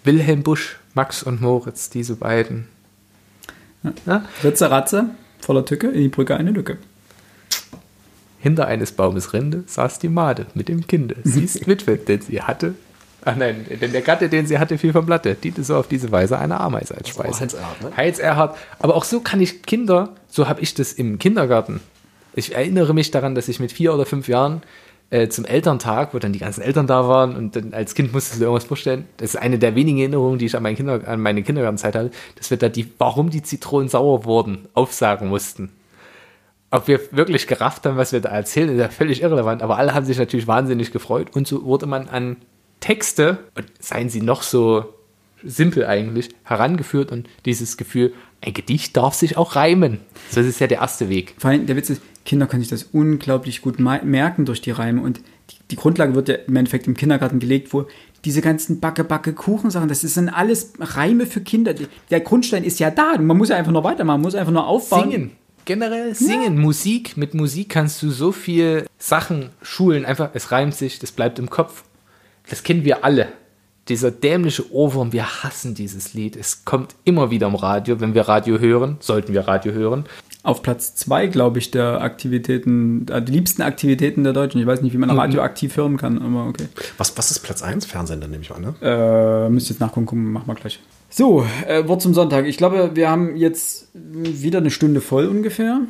Wilhelm 0.04 0.44
Busch, 0.44 0.80
Max 0.94 1.24
und 1.24 1.42
Moritz, 1.42 1.90
diese 1.90 2.16
beiden. 2.16 2.68
Ja. 3.84 3.94
Ja? 4.06 4.26
Ritze 4.44 4.72
Ratze, 4.72 5.10
voller 5.40 5.66
Tücke, 5.66 5.88
in 5.88 6.02
die 6.02 6.08
Brücke 6.08 6.38
eine 6.38 6.52
Lücke. 6.52 6.78
Hinter 8.48 8.68
eines 8.68 8.94
Baumes 8.94 9.34
Rinde 9.34 9.64
saß 9.66 10.00
die 10.00 10.08
Made 10.08 10.46
mit 10.54 10.70
dem 10.70 10.88
Kinde. 10.88 11.18
Sie 11.26 11.44
ist 11.44 11.68
Witwe, 11.68 11.98
denn 11.98 12.22
sie 12.22 12.42
hatte. 12.42 12.76
Ach 13.26 13.36
nein, 13.36 13.66
denn 13.82 13.92
der 13.92 14.02
Gatte, 14.02 14.30
den 14.30 14.48
sie 14.48 14.58
hatte, 14.58 14.78
fiel 14.78 14.94
vom 14.94 15.06
Blatte. 15.06 15.36
Diente 15.36 15.66
so 15.66 15.76
auf 15.76 15.90
diese 15.90 16.14
Weise 16.14 16.40
eine 16.40 16.58
Ameise 16.62 16.96
als 16.96 17.10
Speise. 17.10 17.42
Heinz 17.42 17.54
Erhard, 17.54 17.82
ne? 17.82 17.92
Heinz 17.98 18.20
Erhard. 18.20 18.58
Aber 18.80 18.96
auch 18.96 19.04
so 19.04 19.20
kann 19.20 19.42
ich 19.42 19.64
Kinder, 19.64 20.12
so 20.30 20.48
habe 20.48 20.62
ich 20.62 20.74
das 20.74 20.94
im 20.94 21.20
Kindergarten. 21.20 21.82
Ich 22.36 22.56
erinnere 22.56 22.94
mich 22.94 23.12
daran, 23.12 23.36
dass 23.36 23.50
ich 23.50 23.60
mit 23.60 23.74
vier 23.74 23.94
oder 23.94 24.06
fünf 24.06 24.30
Jahren 24.30 24.62
äh, 25.10 25.28
zum 25.28 25.44
Elterntag, 25.44 26.14
wo 26.14 26.20
dann 26.20 26.32
die 26.32 26.40
ganzen 26.40 26.62
Eltern 26.62 26.88
da 26.88 27.06
waren 27.10 27.36
und 27.36 27.54
dann 27.58 27.74
als 27.74 27.96
Kind 27.96 28.14
musstest 28.14 28.36
du 28.36 28.40
dir 28.40 28.46
irgendwas 28.46 28.64
vorstellen. 28.64 29.08
Das 29.18 29.32
ist 29.34 29.36
eine 29.42 29.60
der 29.60 29.76
wenigen 29.76 30.00
Erinnerungen, 30.00 30.40
die 30.40 30.46
ich 30.46 30.56
an, 30.56 30.64
mein 30.64 30.78
Kinder, 30.78 31.02
an 31.06 31.20
meine 31.20 31.44
Kindergartenzeit 31.44 31.98
hatte, 31.98 32.12
dass 32.36 32.50
wir 32.50 32.56
da 32.56 32.70
die, 32.70 32.90
warum 32.98 33.30
die 33.30 33.44
Zitronen 33.44 33.90
sauer 33.90 34.24
wurden, 34.24 34.70
aufsagen 34.74 35.28
mussten. 35.28 35.70
Ob 36.70 36.88
wir 36.88 37.00
wirklich 37.12 37.48
gerafft 37.48 37.86
haben, 37.86 37.98
was 37.98 38.12
wir 38.12 38.20
da 38.20 38.30
erzählen, 38.30 38.70
ist 38.70 38.80
ja 38.80 38.90
völlig 38.90 39.22
irrelevant, 39.22 39.62
aber 39.62 39.78
alle 39.78 39.94
haben 39.94 40.06
sich 40.06 40.18
natürlich 40.18 40.48
wahnsinnig 40.48 40.92
gefreut 40.92 41.30
und 41.34 41.48
so 41.48 41.64
wurde 41.64 41.86
man 41.86 42.10
an 42.10 42.38
Texte, 42.80 43.40
und 43.56 43.66
seien 43.80 44.10
sie 44.10 44.22
noch 44.22 44.44
so 44.44 44.94
simpel 45.44 45.86
eigentlich, 45.86 46.30
herangeführt 46.44 47.12
und 47.12 47.28
dieses 47.46 47.78
Gefühl, 47.78 48.14
ein 48.42 48.54
Gedicht 48.54 48.98
darf 48.98 49.14
sich 49.14 49.38
auch 49.38 49.56
reimen. 49.56 50.00
Das 50.34 50.46
ist 50.46 50.60
ja 50.60 50.68
der 50.68 50.80
erste 50.80 51.10
Weg. 51.10 51.36
Vor 51.38 51.50
allem, 51.50 51.66
der 51.66 51.76
Witz 51.76 51.90
ist, 51.90 52.02
Kinder 52.26 52.46
können 52.48 52.62
sich 52.62 52.70
das 52.70 52.84
unglaublich 52.92 53.62
gut 53.62 53.80
merken 53.80 54.46
durch 54.46 54.62
die 54.62 54.72
Reime 54.72 55.02
und 55.02 55.20
die, 55.50 55.56
die 55.72 55.76
Grundlage 55.78 56.14
wird 56.14 56.28
ja 56.30 56.36
im 56.36 56.56
Endeffekt 56.56 56.88
im 56.88 56.96
Kindergarten 56.96 57.40
gelegt, 57.40 57.74
wo 57.74 57.86
diese 58.26 58.42
ganzen 58.42 58.80
Backe, 58.82 59.04
Backe, 59.04 59.32
Kuchensachen, 59.32 59.88
das 59.88 60.02
sind 60.02 60.30
alles 60.30 60.74
Reime 60.80 61.26
für 61.26 61.40
Kinder. 61.40 61.74
Der 62.10 62.20
Grundstein 62.20 62.64
ist 62.66 62.80
ja 62.80 62.92
da. 62.92 63.18
Man 63.18 63.38
muss 63.38 63.50
ja 63.50 63.56
einfach 63.56 63.72
nur 63.72 63.84
weitermachen, 63.84 64.20
man 64.20 64.28
muss 64.28 64.36
einfach 64.36 64.52
nur 64.52 64.68
aufbauen. 64.68 65.10
Singen. 65.10 65.32
Generell 65.68 66.16
singen, 66.16 66.56
ja. 66.56 66.62
Musik. 66.62 67.18
Mit 67.18 67.34
Musik 67.34 67.70
kannst 67.70 68.02
du 68.02 68.10
so 68.10 68.32
viel 68.32 68.86
Sachen 68.98 69.50
schulen. 69.62 70.06
Einfach, 70.06 70.30
es 70.34 70.52
reimt 70.52 70.74
sich, 70.74 70.98
das 70.98 71.12
bleibt 71.12 71.40
im 71.40 71.50
Kopf. 71.50 71.84
Das 72.50 72.64
kennen 72.64 72.86
wir 72.86 73.04
alle. 73.04 73.28
Dieser 73.90 74.10
dämliche 74.12 74.72
Ohrwurm, 74.72 75.14
wir 75.14 75.44
hassen 75.44 75.76
dieses 75.76 76.14
Lied. 76.14 76.36
Es 76.36 76.66
kommt 76.66 76.96
immer 77.04 77.32
wieder 77.32 77.48
im 77.48 77.56
Radio, 77.56 78.00
wenn 78.00 78.14
wir 78.14 78.24
Radio 78.24 78.60
hören, 78.60 78.98
sollten 79.00 79.34
wir 79.34 79.48
Radio 79.48 79.74
hören 79.74 80.06
auf 80.48 80.62
Platz 80.62 80.96
zwei, 80.96 81.28
glaube 81.28 81.60
ich, 81.60 81.72
der 81.72 82.02
Aktivitäten, 82.02 83.06
äh, 83.10 83.22
die 83.22 83.34
liebsten 83.34 83.62
Aktivitäten 83.62 84.24
der 84.24 84.32
Deutschen. 84.32 84.62
Ich 84.62 84.68
weiß 84.68 84.82
nicht, 84.82 84.94
wie 84.94 84.98
man 84.98 85.10
mhm. 85.10 85.20
Radio 85.20 85.42
aktiv 85.42 85.76
hören 85.76 85.98
kann, 85.98 86.22
aber 86.22 86.48
okay. 86.48 86.68
Was, 86.98 87.18
was 87.18 87.32
ist 87.32 87.40
Platz 87.40 87.62
1? 87.62 87.86
Fernsehen, 87.86 88.22
dann 88.22 88.32
nehme 88.32 88.44
ich 88.44 88.52
an, 88.52 88.62
ne? 88.62 88.74
Äh, 88.82 89.50
müsst 89.50 89.70
jetzt 89.70 89.82
nachgucken, 89.82 90.32
machen 90.32 90.48
wir 90.48 90.56
gleich. 90.56 90.80
So, 91.10 91.46
äh, 91.68 91.88
Wort 91.88 92.02
zum 92.02 92.14
Sonntag. 92.14 92.46
Ich 92.46 92.58
glaube, 92.58 92.92
wir 92.94 93.10
haben 93.10 93.36
jetzt 93.36 93.88
wieder 93.94 94.60
eine 94.60 94.72
Stunde 94.72 95.02
voll 95.02 95.28
ungefähr. 95.28 95.82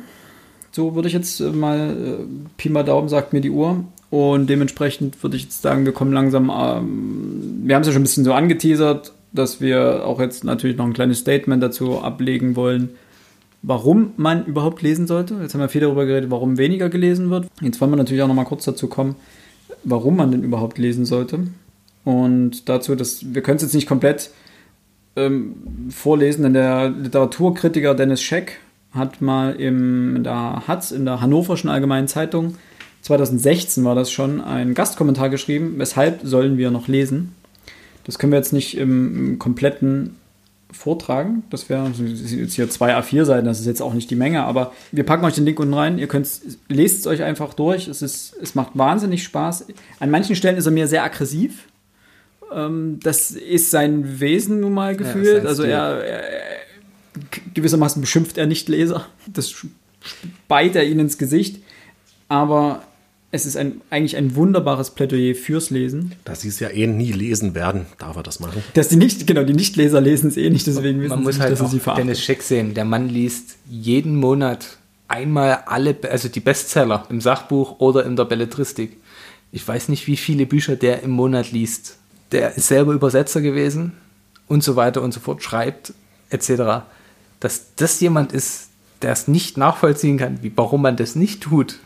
So 0.70 0.94
würde 0.94 1.08
ich 1.08 1.14
jetzt 1.14 1.40
äh, 1.40 1.50
mal, 1.50 1.90
äh, 1.90 2.24
Pi 2.56 2.68
mal 2.68 2.84
Daumen 2.84 3.08
sagt 3.08 3.32
mir 3.32 3.40
die 3.40 3.50
Uhr. 3.50 3.84
Und 4.10 4.48
dementsprechend 4.48 5.22
würde 5.22 5.36
ich 5.36 5.44
jetzt 5.44 5.62
sagen, 5.62 5.84
wir 5.84 5.92
kommen 5.92 6.12
langsam, 6.12 6.50
ähm, 6.50 7.62
wir 7.64 7.74
haben 7.74 7.82
es 7.82 7.88
ja 7.88 7.92
schon 7.92 8.02
ein 8.02 8.04
bisschen 8.04 8.24
so 8.24 8.32
angeteasert, 8.32 9.12
dass 9.32 9.60
wir 9.60 10.06
auch 10.06 10.20
jetzt 10.20 10.44
natürlich 10.44 10.76
noch 10.76 10.86
ein 10.86 10.94
kleines 10.94 11.18
Statement 11.18 11.62
dazu 11.62 12.00
ablegen 12.00 12.56
wollen 12.56 12.90
warum 13.62 14.12
man 14.16 14.44
überhaupt 14.44 14.82
lesen 14.82 15.06
sollte. 15.06 15.34
Jetzt 15.40 15.54
haben 15.54 15.60
wir 15.60 15.68
viel 15.68 15.80
darüber 15.80 16.06
geredet, 16.06 16.30
warum 16.30 16.58
weniger 16.58 16.88
gelesen 16.88 17.30
wird. 17.30 17.48
Jetzt 17.60 17.80
wollen 17.80 17.90
wir 17.90 17.96
natürlich 17.96 18.22
auch 18.22 18.28
noch 18.28 18.34
mal 18.34 18.44
kurz 18.44 18.64
dazu 18.64 18.88
kommen, 18.88 19.16
warum 19.84 20.16
man 20.16 20.30
denn 20.30 20.44
überhaupt 20.44 20.78
lesen 20.78 21.04
sollte. 21.04 21.48
Und 22.04 22.68
dazu, 22.68 22.94
dass 22.94 23.34
wir 23.34 23.42
können 23.42 23.56
es 23.56 23.62
jetzt 23.62 23.74
nicht 23.74 23.88
komplett 23.88 24.30
ähm, 25.26 25.90
vorlesen, 25.90 26.42
denn 26.42 26.54
der 26.54 26.90
Literaturkritiker 26.90 27.94
Dennis 27.94 28.22
Scheck 28.22 28.58
hat 28.92 29.20
mal 29.20 29.54
im, 29.56 30.16
in 30.16 30.24
der 30.24 30.62
Hatz, 30.66 30.90
in 30.90 31.04
der 31.04 31.20
Hannoverschen 31.20 31.68
Allgemeinen 31.68 32.08
Zeitung, 32.08 32.54
2016 33.02 33.84
war 33.84 33.94
das 33.94 34.10
schon, 34.10 34.40
einen 34.40 34.74
Gastkommentar 34.74 35.30
geschrieben, 35.30 35.74
weshalb 35.76 36.20
sollen 36.24 36.58
wir 36.58 36.70
noch 36.70 36.88
lesen. 36.88 37.34
Das 38.04 38.18
können 38.18 38.32
wir 38.32 38.38
jetzt 38.38 38.52
nicht 38.52 38.76
im, 38.76 39.16
im 39.16 39.38
kompletten 39.38 40.16
vortragen. 40.70 41.42
Das 41.50 41.68
wäre 41.68 41.90
jetzt 41.98 42.54
hier 42.54 42.68
zwei 42.68 42.96
A4-Seiten, 42.96 43.46
das 43.46 43.60
ist 43.60 43.66
jetzt 43.66 43.82
auch 43.82 43.94
nicht 43.94 44.10
die 44.10 44.16
Menge, 44.16 44.44
aber 44.44 44.72
wir 44.92 45.04
packen 45.04 45.24
euch 45.24 45.34
den 45.34 45.44
Link 45.44 45.58
unten 45.60 45.74
rein. 45.74 45.98
Ihr 45.98 46.08
könnt 46.08 46.28
lest 46.68 47.00
es 47.00 47.06
euch 47.06 47.22
einfach 47.22 47.54
durch. 47.54 47.88
Es, 47.88 48.02
ist, 48.02 48.36
es 48.42 48.54
macht 48.54 48.72
wahnsinnig 48.74 49.22
Spaß. 49.22 49.66
An 50.00 50.10
manchen 50.10 50.36
Stellen 50.36 50.56
ist 50.56 50.66
er 50.66 50.72
mir 50.72 50.86
sehr 50.86 51.04
aggressiv. 51.04 51.64
Ähm, 52.54 53.00
das 53.02 53.30
ist 53.30 53.70
sein 53.70 54.20
Wesen 54.20 54.60
nun 54.60 54.74
mal 54.74 54.96
gefühlt. 54.96 55.38
sein 55.42 55.46
also 55.46 55.62
er, 55.62 56.04
er 56.04 56.22
gewissermaßen 57.54 58.00
beschimpft 58.00 58.38
er 58.38 58.46
nicht 58.46 58.68
Leser. 58.68 59.06
Das 59.26 59.50
speit 59.50 60.76
er 60.76 60.84
ihnen 60.84 61.00
ins 61.00 61.18
Gesicht. 61.18 61.62
Aber 62.28 62.82
es 63.30 63.44
ist 63.44 63.56
ein, 63.56 63.80
eigentlich 63.90 64.16
ein 64.16 64.34
wunderbares 64.36 64.90
Plädoyer 64.90 65.34
fürs 65.34 65.70
Lesen. 65.70 66.14
Da 66.24 66.34
sie 66.34 66.48
es 66.48 66.60
ja 66.60 66.68
eh 66.70 66.86
nie 66.86 67.12
lesen 67.12 67.54
werden, 67.54 67.86
darf 67.98 68.16
er 68.16 68.22
das 68.22 68.40
machen. 68.40 68.62
Dass 68.74 68.88
die 68.88 68.96
nicht, 68.96 69.26
genau, 69.26 69.44
die 69.44 69.52
Nichtleser 69.52 70.00
lesen 70.00 70.28
es 70.28 70.36
eh 70.36 70.48
nicht, 70.48 70.66
deswegen 70.66 71.00
wissen 71.00 71.10
Man 71.10 71.18
sie 71.18 71.24
muss 71.24 71.34
nicht, 71.34 71.42
halt 71.42 71.52
dass 71.52 71.60
auch 71.60 71.70
sie 71.70 71.80
verachtet. 71.80 72.04
Dennis 72.04 72.22
Scheck 72.22 72.42
sehen. 72.42 72.74
Der 72.74 72.84
Mann 72.84 73.08
liest 73.08 73.56
jeden 73.68 74.16
Monat 74.16 74.78
einmal 75.08 75.62
alle, 75.66 75.96
also 76.10 76.28
die 76.28 76.40
Bestseller 76.40 77.06
im 77.10 77.20
Sachbuch 77.20 77.80
oder 77.80 78.06
in 78.06 78.16
der 78.16 78.24
Belletristik. 78.24 78.96
Ich 79.52 79.66
weiß 79.66 79.88
nicht, 79.88 80.06
wie 80.06 80.16
viele 80.16 80.46
Bücher 80.46 80.76
der 80.76 81.02
im 81.02 81.10
Monat 81.10 81.52
liest. 81.52 81.98
Der 82.32 82.56
ist 82.56 82.68
selber 82.68 82.92
Übersetzer 82.92 83.40
gewesen 83.40 83.92
und 84.46 84.62
so 84.62 84.76
weiter 84.76 85.02
und 85.02 85.12
so 85.12 85.20
fort, 85.20 85.42
schreibt 85.42 85.92
etc. 86.30 86.84
Dass 87.40 87.74
das 87.76 88.00
jemand 88.00 88.32
ist, 88.32 88.68
der 89.02 89.12
es 89.12 89.28
nicht 89.28 89.56
nachvollziehen 89.56 90.18
kann, 90.18 90.42
wie, 90.42 90.52
warum 90.56 90.82
man 90.82 90.96
das 90.96 91.14
nicht 91.14 91.42
tut, 91.42 91.78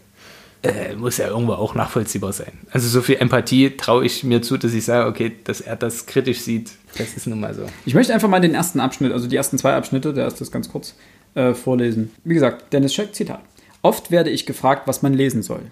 äh, 0.62 0.94
muss 0.94 1.18
ja 1.18 1.28
irgendwo 1.28 1.54
auch 1.54 1.74
nachvollziehbar 1.74 2.32
sein. 2.32 2.52
Also 2.70 2.88
so 2.88 3.02
viel 3.02 3.16
Empathie 3.16 3.76
traue 3.76 4.04
ich 4.04 4.24
mir 4.24 4.42
zu, 4.42 4.56
dass 4.56 4.72
ich 4.72 4.84
sage, 4.84 5.08
okay, 5.08 5.32
dass 5.44 5.60
er 5.60 5.76
das 5.76 6.06
kritisch 6.06 6.40
sieht, 6.40 6.72
das 6.96 7.14
ist 7.14 7.26
nun 7.26 7.40
mal 7.40 7.54
so. 7.54 7.66
Ich 7.84 7.94
möchte 7.94 8.14
einfach 8.14 8.28
mal 8.28 8.40
den 8.40 8.54
ersten 8.54 8.80
Abschnitt, 8.80 9.12
also 9.12 9.26
die 9.26 9.36
ersten 9.36 9.58
zwei 9.58 9.74
Abschnitte, 9.74 10.14
der 10.14 10.26
ist 10.28 10.52
ganz 10.52 10.68
kurz, 10.70 10.94
äh, 11.34 11.54
vorlesen. 11.54 12.12
Wie 12.22 12.34
gesagt, 12.34 12.72
Dennis 12.72 12.94
Scheck, 12.94 13.14
Zitat. 13.14 13.40
Oft 13.82 14.10
werde 14.10 14.30
ich 14.30 14.46
gefragt, 14.46 14.86
was 14.86 15.02
man 15.02 15.12
lesen 15.12 15.42
soll. 15.42 15.62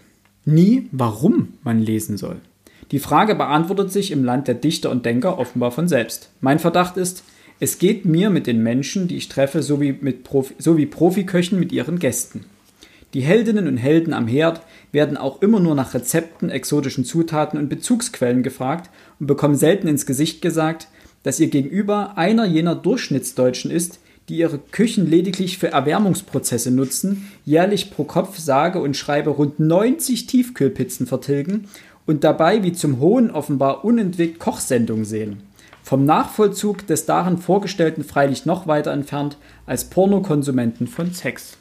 Nie, 0.44 0.88
warum 0.90 1.54
man 1.62 1.80
lesen 1.80 2.18
soll. 2.18 2.40
Die 2.92 2.98
Frage 2.98 3.34
beantwortet 3.34 3.90
sich 3.90 4.10
im 4.10 4.22
Land 4.22 4.48
der 4.48 4.54
Dichter 4.54 4.90
und 4.90 5.06
Denker 5.06 5.38
offenbar 5.38 5.70
von 5.70 5.88
selbst. 5.88 6.28
Mein 6.42 6.58
Verdacht 6.58 6.98
ist, 6.98 7.24
es 7.58 7.78
geht 7.78 8.04
mir 8.04 8.28
mit 8.28 8.46
den 8.46 8.62
Menschen, 8.62 9.08
die 9.08 9.16
ich 9.16 9.30
treffe, 9.30 9.62
so 9.62 9.80
wie, 9.80 9.96
mit 9.98 10.24
Profi, 10.24 10.54
so 10.58 10.76
wie 10.76 10.84
Profiköchen 10.84 11.58
mit 11.58 11.72
ihren 11.72 11.98
Gästen. 11.98 12.44
Die 13.14 13.22
Heldinnen 13.22 13.66
und 13.66 13.78
Helden 13.78 14.12
am 14.12 14.26
Herd 14.26 14.60
werden 14.90 15.16
auch 15.16 15.40
immer 15.40 15.58
nur 15.58 15.74
nach 15.74 15.94
Rezepten, 15.94 16.50
exotischen 16.50 17.06
Zutaten 17.06 17.58
und 17.58 17.70
Bezugsquellen 17.70 18.42
gefragt 18.42 18.90
und 19.18 19.26
bekommen 19.26 19.56
selten 19.56 19.88
ins 19.88 20.04
Gesicht 20.04 20.42
gesagt, 20.42 20.88
dass 21.22 21.40
ihr 21.40 21.48
Gegenüber 21.48 22.18
einer 22.18 22.44
jener 22.44 22.74
Durchschnittsdeutschen 22.74 23.70
ist, 23.70 24.00
die 24.28 24.36
ihre 24.38 24.58
Küchen 24.58 25.08
lediglich 25.08 25.58
für 25.58 25.68
Erwärmungsprozesse 25.68 26.70
nutzen, 26.70 27.28
jährlich 27.44 27.90
pro 27.90 28.04
Kopf 28.04 28.38
sage 28.38 28.80
und 28.80 28.96
schreibe 28.96 29.30
rund 29.30 29.60
90 29.60 30.26
Tiefkühlpizzen 30.26 31.06
vertilgen 31.06 31.68
und 32.06 32.24
dabei 32.24 32.62
wie 32.62 32.72
zum 32.72 33.00
Hohn 33.00 33.30
offenbar 33.30 33.84
unentwegt 33.84 34.38
Kochsendungen 34.38 35.04
sehen. 35.04 35.42
Vom 35.82 36.04
Nachvollzug 36.04 36.86
des 36.86 37.06
darin 37.06 37.38
Vorgestellten 37.38 38.04
freilich 38.04 38.46
noch 38.46 38.66
weiter 38.66 38.92
entfernt 38.92 39.36
als 39.66 39.84
Pornokonsumenten 39.84 40.86
von 40.86 41.12
Sex. 41.12 41.58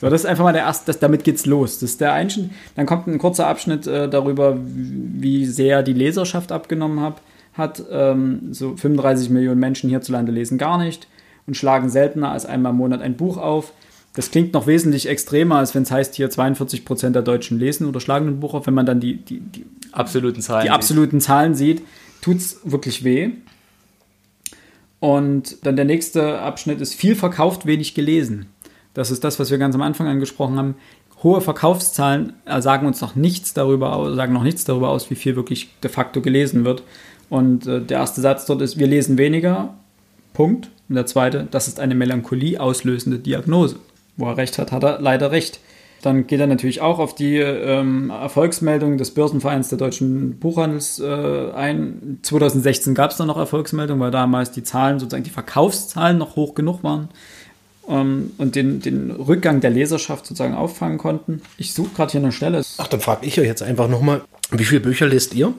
So, 0.00 0.08
das 0.08 0.22
ist 0.22 0.26
einfach 0.26 0.44
mal 0.44 0.52
der 0.52 0.62
erste, 0.62 0.86
das, 0.86 1.00
damit 1.00 1.24
geht's 1.24 1.46
los. 1.46 1.80
Das 1.80 1.90
ist 1.90 2.00
der 2.00 2.12
Einschnitt. 2.12 2.50
Dann 2.76 2.86
kommt 2.86 3.06
ein 3.06 3.18
kurzer 3.18 3.46
Abschnitt 3.46 3.86
äh, 3.86 4.08
darüber, 4.08 4.56
wie 4.60 5.44
sehr 5.46 5.82
die 5.82 5.92
Leserschaft 5.92 6.52
abgenommen 6.52 7.00
hab, 7.00 7.20
hat. 7.54 7.82
Ähm, 7.90 8.52
so 8.52 8.76
35 8.76 9.30
Millionen 9.30 9.58
Menschen 9.58 9.90
hierzulande 9.90 10.30
lesen 10.30 10.58
gar 10.58 10.78
nicht 10.78 11.08
und 11.46 11.56
schlagen 11.56 11.88
seltener 11.88 12.30
als 12.30 12.46
einmal 12.46 12.70
im 12.70 12.78
Monat 12.78 13.02
ein 13.02 13.16
Buch 13.16 13.38
auf. 13.38 13.72
Das 14.14 14.30
klingt 14.30 14.52
noch 14.52 14.66
wesentlich 14.66 15.08
extremer, 15.08 15.56
als 15.56 15.74
wenn 15.74 15.82
es 15.82 15.90
heißt, 15.90 16.14
hier 16.14 16.28
42 16.28 16.84
Prozent 16.84 17.14
der 17.14 17.22
Deutschen 17.22 17.58
lesen 17.58 17.86
oder 17.86 18.00
schlagen 18.00 18.26
ein 18.26 18.40
Buch 18.40 18.54
auf. 18.54 18.66
Wenn 18.66 18.74
man 18.74 18.86
dann 18.86 19.00
die, 19.00 19.16
die, 19.16 19.40
die, 19.40 19.64
Absoluten 19.92 20.40
Zahlen. 20.40 20.64
die 20.64 20.70
absoluten 20.70 21.20
Zahlen 21.20 21.54
sieht, 21.54 21.82
tut's 22.20 22.60
wirklich 22.64 23.04
weh. 23.04 23.30
Und 25.00 25.64
dann 25.64 25.76
der 25.76 25.84
nächste 25.84 26.40
Abschnitt 26.40 26.80
ist 26.80 26.94
viel 26.94 27.14
verkauft, 27.14 27.66
wenig 27.66 27.94
gelesen. 27.94 28.46
Das 28.94 29.10
ist 29.10 29.22
das, 29.22 29.38
was 29.38 29.50
wir 29.50 29.58
ganz 29.58 29.74
am 29.74 29.82
Anfang 29.82 30.08
angesprochen 30.08 30.56
haben. 30.56 30.74
Hohe 31.22 31.40
Verkaufszahlen 31.40 32.32
äh, 32.46 32.60
sagen 32.60 32.86
uns 32.86 33.00
noch 33.00 33.14
nichts 33.14 33.54
darüber 33.54 33.94
aus, 33.94 34.16
sagen 34.16 34.32
noch 34.32 34.42
nichts 34.42 34.64
darüber 34.64 34.88
aus, 34.90 35.10
wie 35.10 35.16
viel 35.16 35.36
wirklich 35.36 35.68
de 35.82 35.90
facto 35.90 36.20
gelesen 36.20 36.64
wird. 36.64 36.82
Und 37.28 37.66
äh, 37.66 37.80
der 37.80 37.98
erste 37.98 38.20
Satz 38.20 38.46
dort 38.46 38.62
ist, 38.62 38.78
wir 38.78 38.86
lesen 38.86 39.18
weniger. 39.18 39.74
Punkt. 40.32 40.70
Und 40.88 40.94
der 40.94 41.06
zweite, 41.06 41.46
das 41.50 41.68
ist 41.68 41.80
eine 41.80 41.94
Melancholie 41.94 42.60
auslösende 42.60 43.18
Diagnose. 43.18 43.76
Wo 44.18 44.26
er 44.26 44.36
recht 44.36 44.58
hat, 44.58 44.72
hat 44.72 44.84
er 44.84 45.00
leider 45.00 45.30
recht. 45.30 45.60
Dann 46.02 46.26
geht 46.26 46.38
er 46.38 46.46
natürlich 46.46 46.80
auch 46.80 46.98
auf 46.98 47.14
die 47.14 47.36
ähm, 47.36 48.10
Erfolgsmeldung 48.10 48.98
des 48.98 49.12
Börsenvereins 49.12 49.68
der 49.68 49.78
deutschen 49.78 50.38
Buchhandels 50.38 51.00
äh, 51.00 51.50
ein. 51.52 52.18
2016 52.22 52.94
gab 52.94 53.10
es 53.10 53.16
da 53.16 53.24
noch 53.24 53.36
Erfolgsmeldungen, 53.36 54.00
weil 54.00 54.10
damals 54.12 54.52
die 54.52 54.62
Zahlen, 54.62 55.00
sozusagen 55.00 55.24
die 55.24 55.30
Verkaufszahlen 55.30 56.18
noch 56.18 56.36
hoch 56.36 56.54
genug 56.54 56.84
waren 56.84 57.08
ähm, 57.88 58.32
und 58.38 58.54
den, 58.54 58.80
den 58.80 59.10
Rückgang 59.10 59.60
der 59.60 59.70
Leserschaft 59.70 60.26
sozusagen 60.26 60.54
auffangen 60.54 60.98
konnten. 60.98 61.42
Ich 61.56 61.74
suche 61.74 61.94
gerade 61.94 62.12
hier 62.12 62.20
eine 62.20 62.32
Stelle. 62.32 62.62
Ach, 62.76 62.86
dann 62.86 63.00
frage 63.00 63.26
ich 63.26 63.40
euch 63.40 63.46
jetzt 63.46 63.62
einfach 63.62 63.88
nochmal, 63.88 64.22
wie 64.52 64.64
viele 64.64 64.80
Bücher 64.80 65.06
lest 65.06 65.34
ihr? 65.34 65.52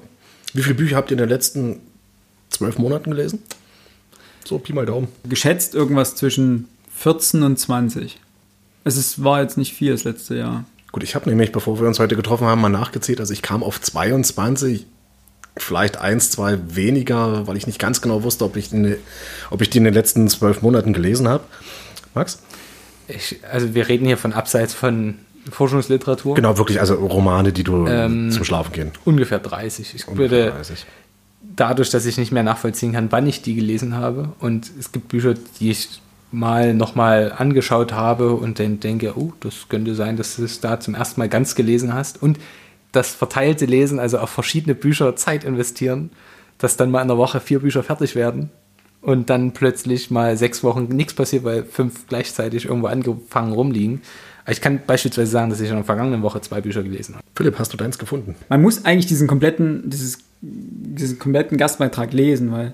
Wie 0.53 0.61
viele 0.61 0.76
Bücher 0.76 0.95
habt 0.95 1.11
ihr 1.11 1.15
in 1.15 1.23
den 1.23 1.30
letzten 1.30 1.81
zwölf 2.49 2.77
Monaten 2.77 3.11
gelesen? 3.11 3.44
So, 4.45 4.57
Pi 4.57 4.73
mal 4.73 4.86
Daumen. 4.86 5.10
Geschätzt 5.27 5.76
irgendwas 5.76 6.15
zwischen 6.15 6.69
14 6.95 7.44
und 7.44 7.60
20. 7.60 8.19
Es 8.84 8.97
ist, 8.97 9.23
war 9.23 9.41
jetzt 9.41 9.57
nicht 9.57 9.73
viel 9.73 9.91
das 9.91 10.03
letzte 10.03 10.35
Jahr. 10.35 10.65
Gut, 10.91 11.03
ich 11.03 11.15
habe 11.15 11.30
nämlich, 11.30 11.51
bevor 11.51 11.80
wir 11.80 11.88
uns 11.88 11.99
heute 11.99 12.15
getroffen 12.15 12.47
haben, 12.47 12.61
mal 12.61 12.69
nachgezählt. 12.69 13.19
Also 13.19 13.34
ich 13.34 13.41
kam 13.41 13.61
auf 13.61 13.80
22, 13.80 14.88
vielleicht 15.57 15.97
eins, 15.97 16.31
zwei 16.31 16.57
weniger, 16.76 17.45
weil 17.47 17.57
ich 17.57 17.68
nicht 17.68 17.80
ganz 17.80 18.01
genau 18.01 18.23
wusste, 18.23 18.45
ob 18.45 18.56
ich, 18.56 18.69
die, 18.69 18.95
ob 19.49 19.61
ich 19.61 19.69
die 19.69 19.77
in 19.77 19.84
den 19.84 19.93
letzten 19.93 20.27
zwölf 20.30 20.61
Monaten 20.61 20.93
gelesen 20.93 21.27
habe. 21.27 21.43
Max? 22.15 22.41
Ich, 23.07 23.39
also 23.51 23.73
wir 23.73 23.88
reden 23.88 24.06
hier 24.06 24.18
von 24.18 24.34
abseits 24.34 24.73
von 24.73 25.15
Forschungsliteratur. 25.51 26.35
Genau, 26.35 26.57
wirklich, 26.57 26.80
also 26.80 26.95
Romane, 26.95 27.51
die 27.53 27.64
du 27.64 27.88
Ähm, 27.88 28.31
zum 28.31 28.43
Schlafen 28.43 28.72
gehen. 28.72 28.91
Ungefähr 29.06 29.39
30. 29.39 29.95
Ich 29.95 30.07
Ungefähr 30.07 30.30
würde 30.30 30.51
30. 30.51 30.85
dadurch, 31.41 31.89
dass 31.89 32.06
ich 32.06 32.18
nicht 32.18 32.31
mehr 32.31 32.43
nachvollziehen 32.43 32.93
kann, 32.93 33.11
wann 33.11 33.27
ich 33.27 33.41
die 33.41 33.56
gelesen 33.56 33.95
habe. 33.95 34.34
Und 34.39 34.72
es 34.80 34.91
gibt 34.91 35.10
Bücher, 35.10 35.35
die 35.60 35.72
ich 35.72 36.01
mal 36.31 36.73
nochmal 36.73 37.34
angeschaut 37.35 37.93
habe 37.93 38.34
und 38.34 38.60
dann 38.60 38.80
denke, 38.80 39.18
oh, 39.18 39.34
das 39.39 39.68
könnte 39.69 39.95
sein, 39.95 40.18
dass 40.18 40.35
du 40.35 40.43
es 40.43 40.60
da 40.60 40.80
zum 40.80 40.95
ersten 40.95 41.19
Mal 41.19 41.30
ganz 41.30 41.56
gelesen 41.56 41.93
hast. 41.93 42.22
Und 42.22 42.39
das 42.91 43.11
verteilte 43.11 43.65
Lesen, 43.65 43.99
also 43.99 44.19
auf 44.19 44.30
verschiedene 44.30 44.76
Bücher 44.76 45.15
Zeit 45.15 45.43
investieren, 45.43 46.11
dass 46.57 46.77
dann 46.77 46.91
mal 46.91 47.01
in 47.01 47.07
der 47.07 47.18
Woche 47.18 47.39
vier 47.39 47.60
Bücher 47.60 47.84
fertig 47.84 48.15
werden 48.15 48.49
und 49.01 49.30
dann 49.30 49.53
plötzlich 49.53 50.11
mal 50.11 50.38
sechs 50.38 50.64
Wochen 50.64 50.85
nichts 50.85 51.14
passiert, 51.14 51.43
weil 51.43 51.64
fünf 51.64 52.07
gleichzeitig 52.07 52.65
irgendwo 52.65 52.88
angefangen 52.88 53.53
rumliegen. 53.53 54.01
Ich 54.47 54.61
kann 54.61 54.81
beispielsweise 54.85 55.30
sagen, 55.30 55.49
dass 55.49 55.61
ich 55.61 55.69
in 55.69 55.76
der 55.76 55.85
vergangenen 55.85 56.22
Woche 56.22 56.41
zwei 56.41 56.61
Bücher 56.61 56.84
gelesen 56.84 57.15
habe. 57.15 57.23
Philipp, 57.35 57.60
hast 57.60 57.72
du 57.72 57.77
deins 57.77 57.97
gefunden? 57.97 58.35
Man 58.49 58.61
muss 58.61 58.84
eigentlich 58.85 59.06
diesen 59.06 59.27
kompletten, 59.27 59.89
dieses, 59.89 60.19
diesen 60.41 61.19
kompletten 61.19 61.57
Gastbeitrag 61.57 62.14
lesen, 62.14 62.51
weil 62.51 62.73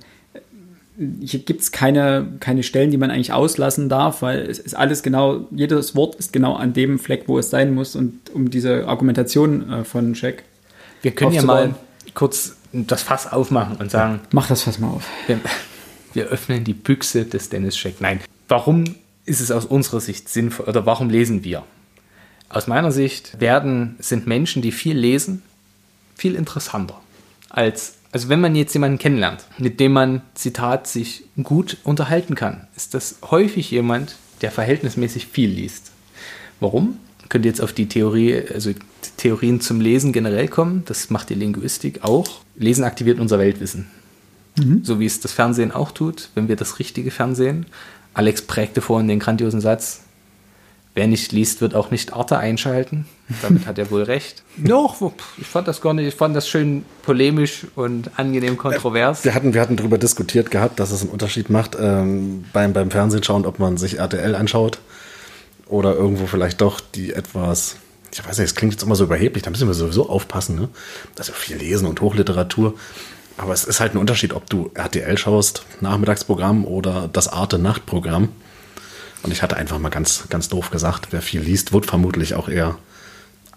hier 0.98 1.40
gibt 1.42 1.62
es 1.62 1.72
keine, 1.72 2.26
keine 2.40 2.64
Stellen, 2.64 2.92
die 2.92 2.98
man 2.98 3.12
eigentlich 3.12 3.34
auslassen 3.34 3.90
darf, 3.90 4.22
weil 4.22 4.40
es 4.40 4.60
ist 4.60 4.76
alles 4.76 5.04
genau, 5.04 5.48
jedes 5.52 5.96
Wort 5.96 6.16
ist 6.16 6.32
genau 6.32 6.56
an 6.56 6.74
dem 6.74 7.00
Fleck, 7.00 7.24
wo 7.28 7.38
es 7.38 7.50
sein 7.50 7.74
muss 7.74 7.96
und 7.96 8.30
um 8.34 8.50
diese 8.50 8.88
Argumentation 8.88 9.70
äh, 9.70 9.84
von 9.84 10.14
Jack. 10.14 10.44
Wir 11.02 11.12
können 11.12 11.34
ja 11.34 11.44
mal 11.44 11.76
kurz 12.14 12.56
das 12.72 13.04
Fass 13.04 13.32
aufmachen 13.32 13.78
und 13.78 13.92
sagen, 13.92 14.22
Mach 14.32 14.48
das 14.48 14.64
fast 14.64 14.80
mal 14.80 14.90
auf. 14.90 15.08
wir, 15.28 15.40
wir 16.14 16.26
öffnen 16.28 16.64
die 16.64 16.74
Büchse 16.74 17.26
des 17.26 17.50
Dennis 17.50 17.78
Scheck. 17.78 18.00
Nein, 18.00 18.22
warum 18.48 18.96
ist 19.26 19.42
es 19.42 19.52
aus 19.52 19.66
unserer 19.66 20.00
Sicht 20.00 20.30
sinnvoll 20.30 20.68
oder 20.68 20.86
warum 20.86 21.10
lesen 21.10 21.44
wir? 21.44 21.64
Aus 22.48 22.68
meiner 22.68 22.92
Sicht 22.92 23.40
werden, 23.42 23.96
sind 24.00 24.28
Menschen, 24.28 24.62
die 24.62 24.72
viel 24.72 24.98
lesen, 24.98 25.42
viel 26.16 26.36
interessanter 26.36 27.02
als, 27.50 27.96
also 28.16 28.30
wenn 28.30 28.40
man 28.40 28.56
jetzt 28.56 28.72
jemanden 28.72 28.98
kennenlernt, 28.98 29.44
mit 29.58 29.82
dem 29.82 29.92
man, 29.92 30.22
Zitat, 30.36 30.88
sich 30.88 31.26
gut 31.44 31.76
unterhalten 31.84 32.34
kann, 32.34 32.66
ist 32.74 32.94
das 32.94 33.18
häufig 33.30 33.70
jemand, 33.72 34.16
der 34.42 34.52
verhältnismäßig 34.52 35.28
viel 35.28 35.50
liest. 35.50 35.92
Warum? 36.62 36.98
Könnt 37.28 37.44
ihr 37.44 37.52
jetzt 37.52 37.60
auf 37.60 37.74
die 37.74 37.90
Theorie, 37.90 38.42
also 38.54 38.72
die 38.72 38.80
Theorien 39.18 39.60
zum 39.60 39.82
Lesen 39.82 40.14
generell 40.14 40.48
kommen. 40.48 40.84
Das 40.86 41.10
macht 41.10 41.30
die 41.30 41.34
Linguistik 41.34 42.06
auch. 42.06 42.40
Lesen 42.56 42.86
aktiviert 42.86 43.20
unser 43.20 43.38
Weltwissen. 43.38 43.88
So 44.82 45.02
wie 45.02 45.06
es 45.06 45.20
das 45.20 45.34
Fernsehen 45.34 45.74
auch 45.74 45.92
tut, 45.92 46.30
wenn 46.36 46.48
wir 46.48 46.56
das 46.56 46.80
richtige 46.80 47.12
Fernsehen. 47.12 47.66
Alex 48.14 48.44
prägte 48.44 48.80
vorhin 48.80 49.10
den 49.10 49.20
grandiosen 49.20 49.60
Satz, 49.60 50.05
wer 50.96 51.08
nicht 51.08 51.32
liest, 51.34 51.62
wird 51.62 51.76
auch 51.76 51.92
nicht 51.92 52.14
Arte 52.14 52.38
einschalten. 52.38 53.06
Damit 53.42 53.68
hat 53.68 53.78
er 53.78 53.92
wohl 53.92 54.04
recht. 54.04 54.44
Doch, 54.58 55.12
ich 55.38 55.46
fand 55.46 55.68
das 55.68 55.82
gar 55.82 55.94
nicht, 55.94 56.08
ich 56.08 56.16
fand 56.16 56.36
das 56.36 56.48
schön 56.48 56.86
polemisch 57.04 57.68
und 57.76 58.12
angenehm 58.18 58.58
kontrovers. 58.58 59.24
Wir 59.26 59.36
hatten, 59.36 59.54
wir 59.54 59.62
hatten 59.62 59.76
darüber 59.76 59.98
diskutiert 59.98 60.50
gehabt, 60.50 60.80
dass 60.80 60.92
es 60.92 61.02
einen 61.02 61.12
Unterschied 61.12 61.50
macht 61.50 61.78
ähm, 61.80 62.46
beim, 62.54 62.74
beim 62.74 62.90
Fernsehen 62.90 63.24
schauen, 63.24 63.46
ob 63.46 63.60
man 63.60 63.78
sich 63.78 64.00
RTL 64.00 64.34
anschaut 64.36 64.80
oder 65.68 65.94
irgendwo 65.96 66.28
vielleicht 66.28 66.62
doch 66.62 66.80
die 66.80 67.14
etwas, 67.14 67.76
ich 68.12 68.26
weiß 68.26 68.38
nicht, 68.38 68.48
es 68.48 68.56
klingt 68.56 68.74
jetzt 68.74 68.84
immer 68.84 68.96
so 68.96 69.04
überheblich, 69.04 69.44
da 69.44 69.50
müssen 69.50 69.68
wir 69.68 69.74
sowieso 69.74 70.10
aufpassen, 70.10 70.56
ne? 70.56 70.70
dass 71.16 71.28
wir 71.28 71.36
viel 71.36 71.58
lesen 71.58 71.88
und 71.88 72.02
Hochliteratur. 72.02 72.76
Aber 73.38 73.52
es 73.52 73.66
ist 73.66 73.82
halt 73.82 73.94
ein 73.94 73.98
Unterschied, 73.98 74.34
ob 74.34 74.50
du 74.50 74.72
RTL 74.76 75.18
schaust, 75.18 75.66
Nachmittagsprogramm 75.82 76.64
oder 76.64 77.10
das 77.12 77.28
Arte-Nachtprogramm. 77.28 78.30
Und 79.26 79.32
ich 79.32 79.42
hatte 79.42 79.58
einfach 79.58 79.80
mal 79.80 79.90
ganz, 79.90 80.26
ganz 80.30 80.50
doof 80.50 80.70
gesagt, 80.70 81.08
wer 81.10 81.22
viel 81.24 81.42
liest, 81.42 81.74
wird 81.74 81.88
vermutlich 81.88 82.36
auch 82.36 82.48
eher 82.48 82.78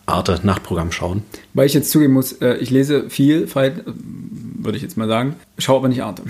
Arte-Nachtprogramm 0.07 0.93
schauen. 0.93 1.23
Weil 1.53 1.67
ich 1.67 1.75
jetzt 1.75 1.91
zugeben 1.91 2.15
muss, 2.15 2.33
äh, 2.41 2.55
ich 2.55 2.71
lese 2.71 3.11
viel, 3.11 3.45
äh, 3.45 3.73
würde 3.85 4.77
ich 4.77 4.83
jetzt 4.83 4.97
mal 4.97 5.09
sagen, 5.09 5.37
schaue 5.59 5.77
aber 5.77 5.89
nicht 5.89 6.03
Arte. 6.03 6.23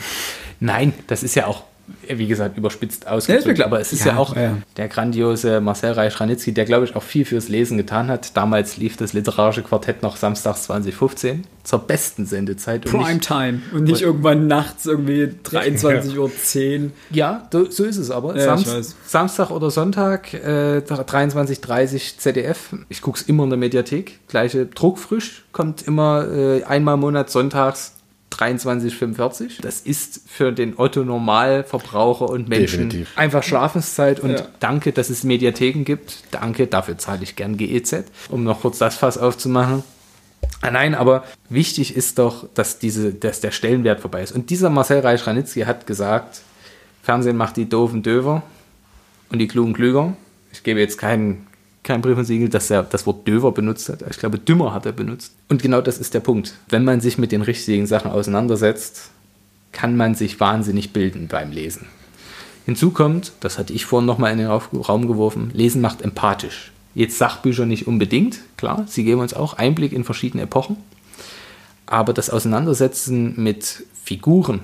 Nein, 0.59 0.93
das 1.07 1.23
ist 1.23 1.37
ja 1.37 1.47
auch 1.47 1.63
wie 2.09 2.27
gesagt, 2.27 2.57
überspitzt 2.57 3.07
ausgedrückt. 3.07 3.59
Ja, 3.59 3.67
aber 3.67 3.81
es 3.81 3.93
ist 3.93 4.05
ja, 4.05 4.13
ja 4.13 4.19
auch 4.19 4.37
ja. 4.37 4.59
der 4.77 4.89
grandiose 4.89 5.61
Marcel 5.61 5.93
Reich-Ranitzky, 5.93 6.53
der, 6.53 6.65
glaube 6.65 6.85
ich, 6.85 6.97
auch 6.97 7.03
viel 7.03 7.25
fürs 7.25 7.49
Lesen 7.49 7.77
getan 7.77 8.09
hat. 8.09 8.37
Damals 8.37 8.77
lief 8.77 8.97
das 8.97 9.13
literarische 9.13 9.63
Quartett 9.63 10.03
noch 10.03 10.17
samstags 10.17 10.65
2015 10.65 11.45
zur 11.65 11.81
besten 11.81 12.27
Sendezeit. 12.27 12.85
Prime 12.85 13.21
Time 13.21 13.61
und 13.73 13.85
nicht 13.85 13.97
und 13.97 14.01
irgendwann 14.03 14.47
nachts 14.47 14.87
irgendwie 14.87 15.25
23.10 15.25 16.85
Uhr. 16.85 16.91
Ja, 17.11 17.49
so 17.51 17.85
ist 17.85 17.99
es 17.99 18.11
aber. 18.11 18.39
Samst, 18.41 18.97
Samstag 19.07 19.51
oder 19.51 19.71
Sonntag, 19.71 20.33
äh, 20.33 20.79
23.30 20.79 22.19
ZDF. 22.19 22.75
Ich 22.89 23.03
gucke 23.03 23.21
es 23.21 23.29
immer 23.29 23.45
in 23.45 23.51
der 23.51 23.59
Mediathek. 23.59 24.21
Gleiche 24.29 24.67
Druckfrisch, 24.67 25.45
kommt 25.53 25.83
immer 25.83 26.27
äh, 26.31 26.65
einmal 26.65 26.95
im 26.95 27.01
Monat 27.01 27.31
sonntags 27.31 27.98
23,45. 28.39 29.61
Das 29.61 29.81
ist 29.81 30.23
für 30.27 30.53
den 30.53 30.79
Otto 30.79 31.05
Normalverbraucher 31.05 32.29
und 32.29 32.49
Menschen 32.49 32.89
Definitiv. 32.89 33.19
einfach 33.19 33.43
Schlafenszeit 33.43 34.21
und 34.21 34.33
ja. 34.33 34.47
danke, 34.61 34.93
dass 34.93 35.11
es 35.11 35.25
Mediatheken 35.25 35.83
gibt. 35.85 36.23
Danke, 36.31 36.67
dafür 36.69 36.99
zahle 36.99 37.25
ich 37.25 37.35
gern 37.35 37.57
GEZ, 37.57 38.05
um 38.29 38.45
noch 38.45 38.61
kurz 38.61 38.79
das 38.79 38.97
Fass 38.97 39.19
aufzumachen. 39.19 39.83
Ah, 40.61 40.71
nein, 40.71 40.95
aber 40.95 41.25
wichtig 41.49 41.97
ist 41.97 42.19
doch, 42.19 42.49
dass, 42.55 42.79
diese, 42.79 43.13
dass 43.13 43.41
der 43.41 43.51
Stellenwert 43.51 44.01
vorbei 44.01 44.23
ist. 44.23 44.33
Und 44.33 44.51
dieser 44.51 44.71
Marcel 44.71 45.01
Reich-Ranitzky 45.01 45.63
hat 45.63 45.87
gesagt, 45.87 46.41
Fernsehen 47.03 47.37
macht 47.37 47.57
die 47.57 47.69
doofen 47.69 48.03
Döver 48.03 48.43
und 49.31 49.41
die 49.41 49.49
klugen 49.49 49.73
klüger. 49.73 50.17
Ich 50.53 50.63
gebe 50.63 50.79
jetzt 50.79 50.99
keinen 50.99 51.48
kein 51.89 52.03
Brief 52.03 52.19
und 52.19 52.27
Siegel, 52.27 52.51
dass 52.51 52.71
er 52.71 52.83
das 52.83 53.07
Wort 53.07 53.27
Döver 53.27 53.51
benutzt 53.51 53.89
hat. 53.89 54.05
Ich 54.11 54.19
glaube, 54.19 54.39
dümmer 54.39 54.75
hat 54.75 54.85
er 54.85 54.93
benutzt. 54.93 55.33
Und 55.49 55.63
genau 55.63 55.81
das 55.81 55.97
ist 55.97 56.13
der 56.13 56.21
Punkt. 56.21 56.55
Wenn 56.69 56.85
man 56.85 57.01
sich 57.01 57.17
mit 57.17 57.33
den 57.33 57.41
richtigen 57.41 57.87
Sachen 57.87 58.11
auseinandersetzt, 58.11 59.11
kann 59.73 59.97
man 59.97 60.15
sich 60.15 60.39
wahnsinnig 60.39 60.93
bilden 60.93 61.29
beim 61.29 61.51
Lesen. 61.51 61.87
Hinzu 62.67 62.91
kommt, 62.91 63.33
das 63.41 63.59
hatte 63.59 63.73
ich 63.73 63.87
vorhin 63.87 64.05
nochmal 64.05 64.33
in 64.33 64.39
den 64.39 64.49
Raum 64.49 65.09
geworfen, 65.09 65.51
Lesen 65.55 65.81
macht 65.81 66.03
empathisch. 66.03 66.73
Jetzt 66.95 67.17
Sachbücher 67.17 67.65
nicht 67.65 67.87
unbedingt, 67.87 68.41
klar, 68.59 68.85
sie 68.87 69.05
geben 69.05 69.23
uns 69.23 69.33
auch 69.33 69.55
Einblick 69.55 69.93
in 69.93 70.05
verschiedene 70.05 70.43
Epochen, 70.43 70.77
aber 71.87 72.13
das 72.13 72.29
Auseinandersetzen 72.29 73.33
mit 73.43 73.85
Figuren 74.05 74.61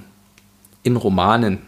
in 0.83 0.97
Romanen, 0.97 1.61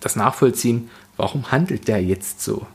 das 0.00 0.16
Nachvollziehen, 0.16 0.90
warum 1.16 1.52
handelt 1.52 1.86
der 1.86 2.02
jetzt 2.02 2.42
so? 2.42 2.66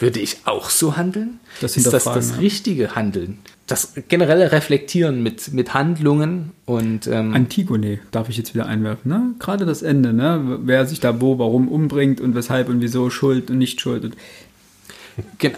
Würde 0.00 0.20
ich 0.20 0.38
auch 0.44 0.70
so 0.70 0.96
handeln? 0.96 1.40
Das 1.60 1.76
ist 1.76 1.92
das 1.92 2.04
das 2.04 2.38
richtige 2.38 2.94
Handeln? 2.94 3.38
Das 3.66 3.94
generelle 4.08 4.52
Reflektieren 4.52 5.22
mit, 5.22 5.52
mit 5.52 5.74
Handlungen 5.74 6.52
und. 6.64 7.06
Ähm 7.06 7.34
Antigone 7.34 8.00
darf 8.10 8.28
ich 8.28 8.36
jetzt 8.36 8.54
wieder 8.54 8.66
einwerfen, 8.66 9.10
ne? 9.10 9.34
Gerade 9.38 9.64
das 9.64 9.82
Ende, 9.82 10.12
ne? 10.12 10.58
Wer 10.64 10.86
sich 10.86 11.00
da 11.00 11.20
wo, 11.20 11.38
warum 11.38 11.68
umbringt 11.68 12.20
und 12.20 12.34
weshalb 12.34 12.68
und 12.68 12.80
wieso 12.80 13.10
Schuld 13.10 13.50
und 13.50 13.58
nicht 13.58 13.80
Schuld. 13.80 14.04
Und 14.04 14.16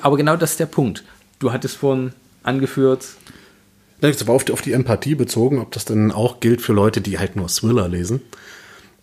aber 0.03 0.17
genau 0.17 0.37
das 0.37 0.53
ist 0.53 0.61
der 0.61 0.67
Punkt. 0.67 1.05
Du 1.39 1.53
hattest 1.53 1.77
vorhin 1.77 2.13
angeführt. 2.43 3.07
Das 4.01 4.27
war 4.27 4.35
auf 4.35 4.45
die, 4.45 4.53
auf 4.53 4.63
die 4.63 4.73
Empathie 4.73 5.15
bezogen, 5.15 5.59
ob 5.59 5.73
das 5.73 5.85
denn 5.85 6.13
auch 6.13 6.41
gilt 6.41 6.61
für 6.61 6.73
Leute, 6.73 7.01
die 7.01 7.19
halt 7.19 7.37
nur 7.37 7.49
Thriller 7.49 7.89
lesen. 7.89 8.21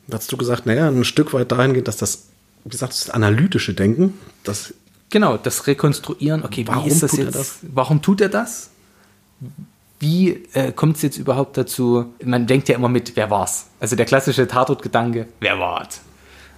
Da 0.07 0.17
hast 0.17 0.31
du 0.31 0.37
gesagt, 0.37 0.65
naja, 0.65 0.87
ein 0.87 1.05
Stück 1.05 1.33
weit 1.33 1.51
dahin 1.51 1.73
geht, 1.73 1.87
dass 1.87 1.97
das, 1.97 2.27
wie 2.63 2.69
gesagt, 2.69 2.93
das 2.93 3.09
analytische 3.09 3.73
Denken, 3.73 4.13
das 4.43 4.73
Genau, 5.11 5.38
das 5.38 5.67
Rekonstruieren, 5.67 6.43
okay, 6.43 6.65
warum 6.67 6.88
ist 6.88 7.03
das 7.03 7.17
jetzt? 7.17 7.35
Das? 7.35 7.59
Warum 7.61 8.01
tut 8.01 8.21
er 8.21 8.29
das? 8.29 8.71
Wie 9.99 10.45
äh, 10.53 10.71
kommt 10.71 10.95
es 10.95 11.01
jetzt 11.03 11.17
überhaupt 11.17 11.57
dazu? 11.57 12.05
Man 12.23 12.47
denkt 12.47 12.69
ja 12.69 12.75
immer 12.75 12.89
mit, 12.89 13.15
wer 13.15 13.29
war's? 13.29 13.67
Also 13.79 13.95
der 13.95 14.05
klassische 14.05 14.47
Tatortgedanke, 14.47 15.27
wer 15.39 15.59
war's? 15.59 16.01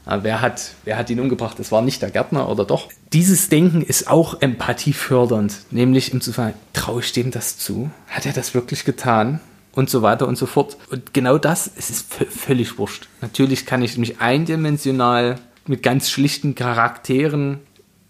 Wer 0.05 0.41
hat, 0.41 0.71
wer 0.83 0.97
hat 0.97 1.09
ihn 1.09 1.19
umgebracht? 1.19 1.59
Es 1.59 1.71
war 1.71 1.81
nicht 1.81 2.01
der 2.01 2.11
Gärtner 2.11 2.49
oder 2.49 2.65
doch? 2.65 2.89
Dieses 3.13 3.49
Denken 3.49 3.81
ist 3.81 4.07
auch 4.07 4.41
empathiefördernd, 4.41 5.71
nämlich 5.71 6.11
im 6.11 6.19
zu 6.19 6.33
fragen, 6.33 6.55
traue 6.73 6.99
ich 6.99 7.13
dem 7.13 7.31
das 7.31 7.57
zu? 7.57 7.89
Hat 8.07 8.25
er 8.25 8.33
das 8.33 8.53
wirklich 8.53 8.85
getan? 8.85 9.39
Und 9.71 9.89
so 9.89 10.03
weiter 10.03 10.27
und 10.27 10.37
so 10.37 10.45
fort. 10.45 10.77
Und 10.91 11.13
genau 11.15 11.39
das, 11.39 11.71
es 11.75 11.89
ist 11.89 12.13
völlig 12.13 12.77
wurscht. 12.77 13.07
Natürlich 13.21 13.65
kann 13.65 13.81
ich 13.81 13.97
mich 13.97 14.21
eindimensional 14.21 15.39
mit 15.65 15.81
ganz 15.81 16.11
schlichten 16.11 16.53
Charakteren 16.53 17.59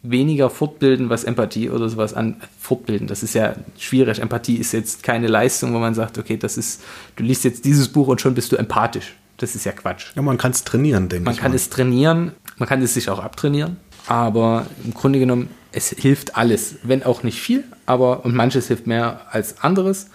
weniger 0.04 0.50
fortbilden, 0.50 1.10
was 1.10 1.24
Empathie 1.24 1.70
oder 1.70 1.88
sowas 1.88 2.14
an 2.14 2.36
fortbilden. 2.60 3.08
Das 3.08 3.24
ist 3.24 3.34
ja 3.34 3.56
schwierig. 3.80 4.20
Empathie 4.20 4.58
ist 4.58 4.74
jetzt 4.74 5.02
keine 5.02 5.28
Leistung, 5.28 5.74
wo 5.74 5.80
man 5.80 5.96
sagt, 5.96 6.18
okay, 6.18 6.38
das 6.38 6.58
ist, 6.58 6.84
du 7.16 7.24
liest 7.24 7.46
jetzt 7.46 7.64
dieses 7.66 7.88
Buch 7.88 8.10
und 8.10 8.20
schon 8.20 8.36
bist 8.36 8.52
du 8.52 8.58
empathisch. 8.58 9.16
Das 9.38 9.56
ist 9.56 9.64
ja 9.64 9.72
Quatsch. 9.72 10.12
Ja, 10.16 10.22
man 10.22 10.38
kann 10.38 10.52
es 10.52 10.64
trainieren, 10.64 11.10
denke 11.10 11.26
man 11.26 11.34
ich. 11.34 11.40
Man 11.40 11.44
kann 11.44 11.56
es 11.56 11.70
trainieren, 11.70 12.34
man 12.58 12.70
kann 12.70 12.82
es 12.82 12.94
sich 12.94 13.10
auch 13.10 13.20
abtrainieren, 13.20 13.78
aber 14.06 14.68
im 14.84 14.94
Grunde 14.94 15.20
genommen, 15.20 15.50
es 15.72 15.90
hilft 15.90 16.38
alles, 16.38 16.76
wenn 16.84 17.02
auch 17.02 17.24
nicht 17.24 17.42
viel, 17.42 17.64
aber 17.88 18.26
und 18.26 18.36
manches 18.36 18.68
hilft 18.68 18.86
mehr 18.86 19.22
als 19.32 19.64
anderes, 19.64 20.08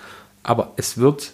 aber 0.45 0.73
es 0.77 0.99
wird, 0.99 1.33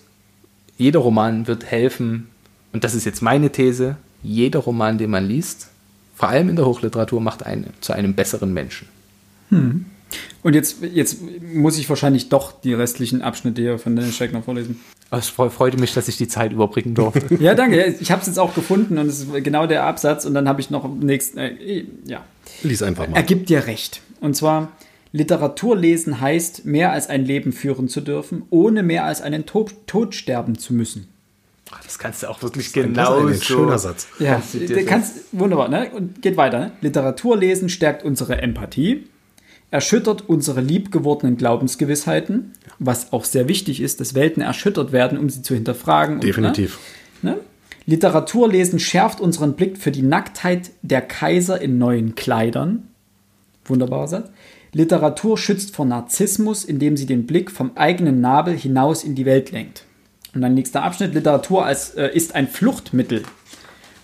jeder 0.78 1.00
Roman 1.00 1.46
wird 1.46 1.64
helfen, 1.64 2.28
und 2.72 2.84
das 2.84 2.94
ist 2.94 3.04
jetzt 3.04 3.20
meine 3.20 3.50
These, 3.50 3.96
jeder 4.22 4.60
Roman, 4.60 4.96
den 4.96 5.10
man 5.10 5.26
liest, 5.26 5.68
vor 6.14 6.28
allem 6.28 6.48
in 6.48 6.56
der 6.56 6.66
Hochliteratur, 6.66 7.20
macht 7.20 7.44
einen 7.44 7.72
zu 7.80 7.92
einem 7.92 8.14
besseren 8.14 8.52
Menschen. 8.52 8.88
Hm. 9.50 9.86
Und 10.42 10.54
jetzt, 10.54 10.76
jetzt 10.92 11.18
muss 11.42 11.78
ich 11.78 11.88
wahrscheinlich 11.88 12.28
doch 12.28 12.52
die 12.52 12.74
restlichen 12.74 13.22
Abschnitte 13.22 13.62
hier 13.62 13.78
von 13.78 13.96
Dennis 13.96 14.16
Scheck 14.16 14.32
noch 14.32 14.44
vorlesen. 14.44 14.80
Es 15.10 15.28
freute 15.28 15.78
mich, 15.78 15.94
dass 15.94 16.08
ich 16.08 16.16
die 16.16 16.28
Zeit 16.28 16.52
überbrücken 16.52 16.94
durfte. 16.94 17.34
ja, 17.40 17.54
danke. 17.54 17.96
Ich 18.00 18.10
habe 18.10 18.20
es 18.20 18.26
jetzt 18.26 18.38
auch 18.38 18.54
gefunden 18.54 18.98
und 18.98 19.06
es 19.06 19.20
ist 19.20 19.44
genau 19.44 19.66
der 19.66 19.84
Absatz. 19.84 20.24
Und 20.24 20.34
dann 20.34 20.48
habe 20.48 20.60
ich 20.60 20.70
noch 20.70 20.88
nächsten. 20.94 21.38
Äh, 21.38 21.84
ja. 22.06 22.24
Lies 22.62 22.82
einfach 22.82 23.08
mal. 23.08 23.16
Er 23.16 23.22
gibt 23.22 23.48
dir 23.48 23.66
recht. 23.66 24.02
Und 24.20 24.36
zwar: 24.36 24.72
Literatur 25.12 25.76
lesen 25.76 26.20
heißt, 26.20 26.64
mehr 26.64 26.92
als 26.92 27.08
ein 27.08 27.24
Leben 27.24 27.52
führen 27.52 27.88
zu 27.88 28.00
dürfen, 28.00 28.42
ohne 28.50 28.82
mehr 28.82 29.04
als 29.04 29.22
einen 29.22 29.46
Tod, 29.46 29.86
Tod 29.86 30.14
sterben 30.14 30.58
zu 30.58 30.74
müssen. 30.74 31.08
Das 31.82 31.98
kannst 31.98 32.22
du 32.22 32.28
auch 32.28 32.42
wirklich 32.42 32.72
genau 32.72 33.20
so. 33.20 33.26
Ein 33.26 33.40
schöner 33.40 33.78
Satz. 33.78 34.06
Ja, 34.18 34.42
du 34.52 34.84
kannst, 34.84 35.32
wunderbar, 35.32 35.68
ne? 35.68 35.90
Und 35.90 36.22
geht 36.22 36.36
weiter. 36.36 36.58
Ne? 36.58 36.72
Literatur 36.80 37.36
lesen 37.36 37.68
stärkt 37.68 38.04
unsere 38.04 38.40
Empathie, 38.40 39.06
erschüttert 39.70 40.28
unsere 40.28 40.60
liebgewordenen 40.60 41.36
Glaubensgewissheiten, 41.36 42.52
was 42.78 43.12
auch 43.12 43.24
sehr 43.24 43.48
wichtig 43.48 43.80
ist, 43.80 44.00
dass 44.00 44.14
Welten 44.14 44.42
erschüttert 44.42 44.92
werden, 44.92 45.18
um 45.18 45.28
sie 45.30 45.42
zu 45.42 45.54
hinterfragen. 45.54 46.20
Definitiv. 46.20 46.78
Und, 47.22 47.30
ne? 47.30 47.36
Ne? 47.36 47.40
Literaturlesen 47.86 48.78
schärft 48.78 49.20
unseren 49.20 49.54
Blick 49.54 49.76
für 49.78 49.90
die 49.90 50.02
Nacktheit 50.02 50.70
der 50.82 51.02
Kaiser 51.02 51.60
in 51.60 51.76
neuen 51.78 52.14
Kleidern. 52.14 52.88
Wunderbarer 53.66 54.08
Satz. 54.08 54.30
Literatur 54.72 55.38
schützt 55.38 55.74
vor 55.74 55.84
Narzissmus, 55.86 56.64
indem 56.64 56.96
sie 56.96 57.06
den 57.06 57.26
Blick 57.26 57.50
vom 57.50 57.72
eigenen 57.76 58.20
Nabel 58.20 58.56
hinaus 58.56 59.04
in 59.04 59.14
die 59.14 59.24
Welt 59.24 59.52
lenkt. 59.52 59.84
Und 60.34 60.40
dann 60.40 60.54
nächster 60.54 60.82
Abschnitt, 60.82 61.14
Literatur 61.14 61.64
als, 61.64 61.90
äh, 61.90 62.08
ist 62.08 62.34
ein 62.34 62.48
Fluchtmittel. 62.48 63.22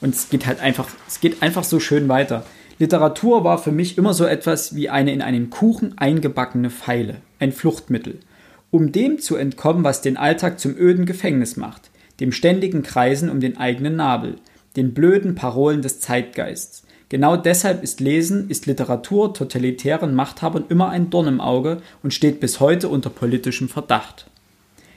Und 0.01 0.15
es 0.15 0.31
geht 0.31 0.47
halt 0.47 0.61
einfach, 0.61 0.89
es 1.09 1.21
geht 1.21 1.43
einfach 1.43 1.65
so 1.65 1.81
schön 1.81 2.09
weiter. 2.09 2.45
Literatur 2.79 3.45
war 3.45 3.59
für 3.59 3.73
mich 3.73 3.99
immer 3.99 4.15
so 4.15 4.25
etwas 4.25 4.75
wie 4.75 4.89
eine 4.89 5.13
in 5.13 5.21
einen 5.21 5.51
Kuchen 5.51 5.99
eingebackene 5.99 6.71
Pfeile, 6.71 7.17
ein 7.39 7.53
Fluchtmittel, 7.53 8.21
um 8.71 8.93
dem 8.93 9.19
zu 9.19 9.37
entkommen, 9.37 9.85
was 9.85 10.01
den 10.01 10.17
Alltag 10.17 10.59
zum 10.59 10.77
öden 10.79 11.05
Gefängnis 11.05 11.59
macht, 11.59 11.91
dem 12.21 12.33
ständigen 12.33 12.83
Kreisen 12.83 13.29
um 13.29 13.41
den 13.41 13.59
eigenen 13.59 13.97
Nabel, 13.97 14.37
den 14.77 14.95
blöden 14.95 15.35
Parolen 15.35 15.83
des 15.83 16.01
Zeitgeists. 16.01 16.85
Genau 17.11 17.37
deshalb 17.37 17.83
ist 17.83 18.01
Lesen, 18.01 18.49
ist 18.49 18.67
Literatur 18.67 19.35
totalitären 19.35 20.15
Machthabern 20.15 20.65
immer 20.69 20.89
ein 20.89 21.11
Dorn 21.11 21.27
im 21.27 21.41
Auge 21.41 21.83
und 22.03 22.15
steht 22.15 22.41
bis 22.41 22.61
heute 22.61 22.89
unter 22.89 23.11
politischem 23.11 23.69
Verdacht. 23.69 24.30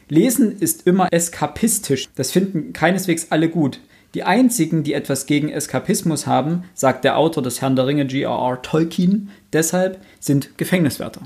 Lesen 0.09 0.57
ist 0.59 0.85
immer 0.87 1.11
eskapistisch. 1.11 2.09
Das 2.15 2.31
finden 2.31 2.73
keineswegs 2.73 3.27
alle 3.29 3.49
gut. 3.49 3.79
Die 4.13 4.23
einzigen, 4.23 4.83
die 4.83 4.93
etwas 4.93 5.25
gegen 5.25 5.49
Eskapismus 5.49 6.27
haben, 6.27 6.65
sagt 6.75 7.03
der 7.03 7.17
Autor 7.17 7.41
des 7.41 7.61
Herrn 7.61 7.75
der 7.75 7.87
Ringe 7.87 8.05
G.R.R. 8.05 8.61
Tolkien, 8.61 9.29
deshalb 9.53 9.99
sind 10.19 10.57
Gefängniswärter. 10.57 11.21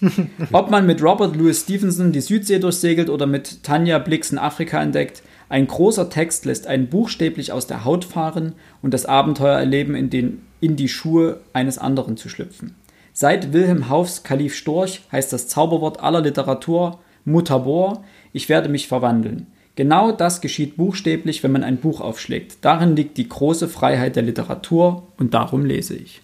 Ob 0.52 0.70
man 0.70 0.86
mit 0.86 1.02
Robert 1.02 1.36
Louis 1.36 1.62
Stevenson 1.62 2.12
die 2.12 2.20
Südsee 2.20 2.58
durchsegelt 2.58 3.08
oder 3.08 3.26
mit 3.26 3.62
Tanja 3.62 3.98
Blix 3.98 4.30
in 4.30 4.38
Afrika 4.38 4.82
entdeckt, 4.82 5.22
ein 5.48 5.66
großer 5.66 6.10
Text 6.10 6.44
lässt 6.44 6.66
einen 6.66 6.88
buchstäblich 6.88 7.52
aus 7.52 7.66
der 7.66 7.86
Haut 7.86 8.04
fahren 8.04 8.54
und 8.82 8.92
das 8.92 9.06
Abenteuer 9.06 9.58
erleben, 9.58 9.94
in, 9.94 10.10
den, 10.10 10.42
in 10.60 10.76
die 10.76 10.88
Schuhe 10.88 11.40
eines 11.54 11.78
anderen 11.78 12.18
zu 12.18 12.28
schlüpfen. 12.28 12.74
Seit 13.14 13.54
Wilhelm 13.54 13.88
Haufs 13.88 14.22
Kalif 14.22 14.54
Storch 14.54 15.00
heißt 15.10 15.32
das 15.32 15.48
Zauberwort 15.48 16.00
aller 16.00 16.20
Literatur 16.20 17.00
Mutabor, 17.30 18.04
ich 18.32 18.48
werde 18.48 18.68
mich 18.68 18.88
verwandeln. 18.88 19.46
Genau 19.76 20.10
das 20.10 20.40
geschieht 20.40 20.76
buchstäblich, 20.76 21.42
wenn 21.44 21.52
man 21.52 21.62
ein 21.62 21.76
Buch 21.76 22.00
aufschlägt. 22.00 22.58
Darin 22.62 22.96
liegt 22.96 23.16
die 23.16 23.28
große 23.28 23.68
Freiheit 23.68 24.16
der 24.16 24.24
Literatur 24.24 25.06
und 25.18 25.34
darum 25.34 25.64
lese 25.64 25.94
ich. 25.94 26.20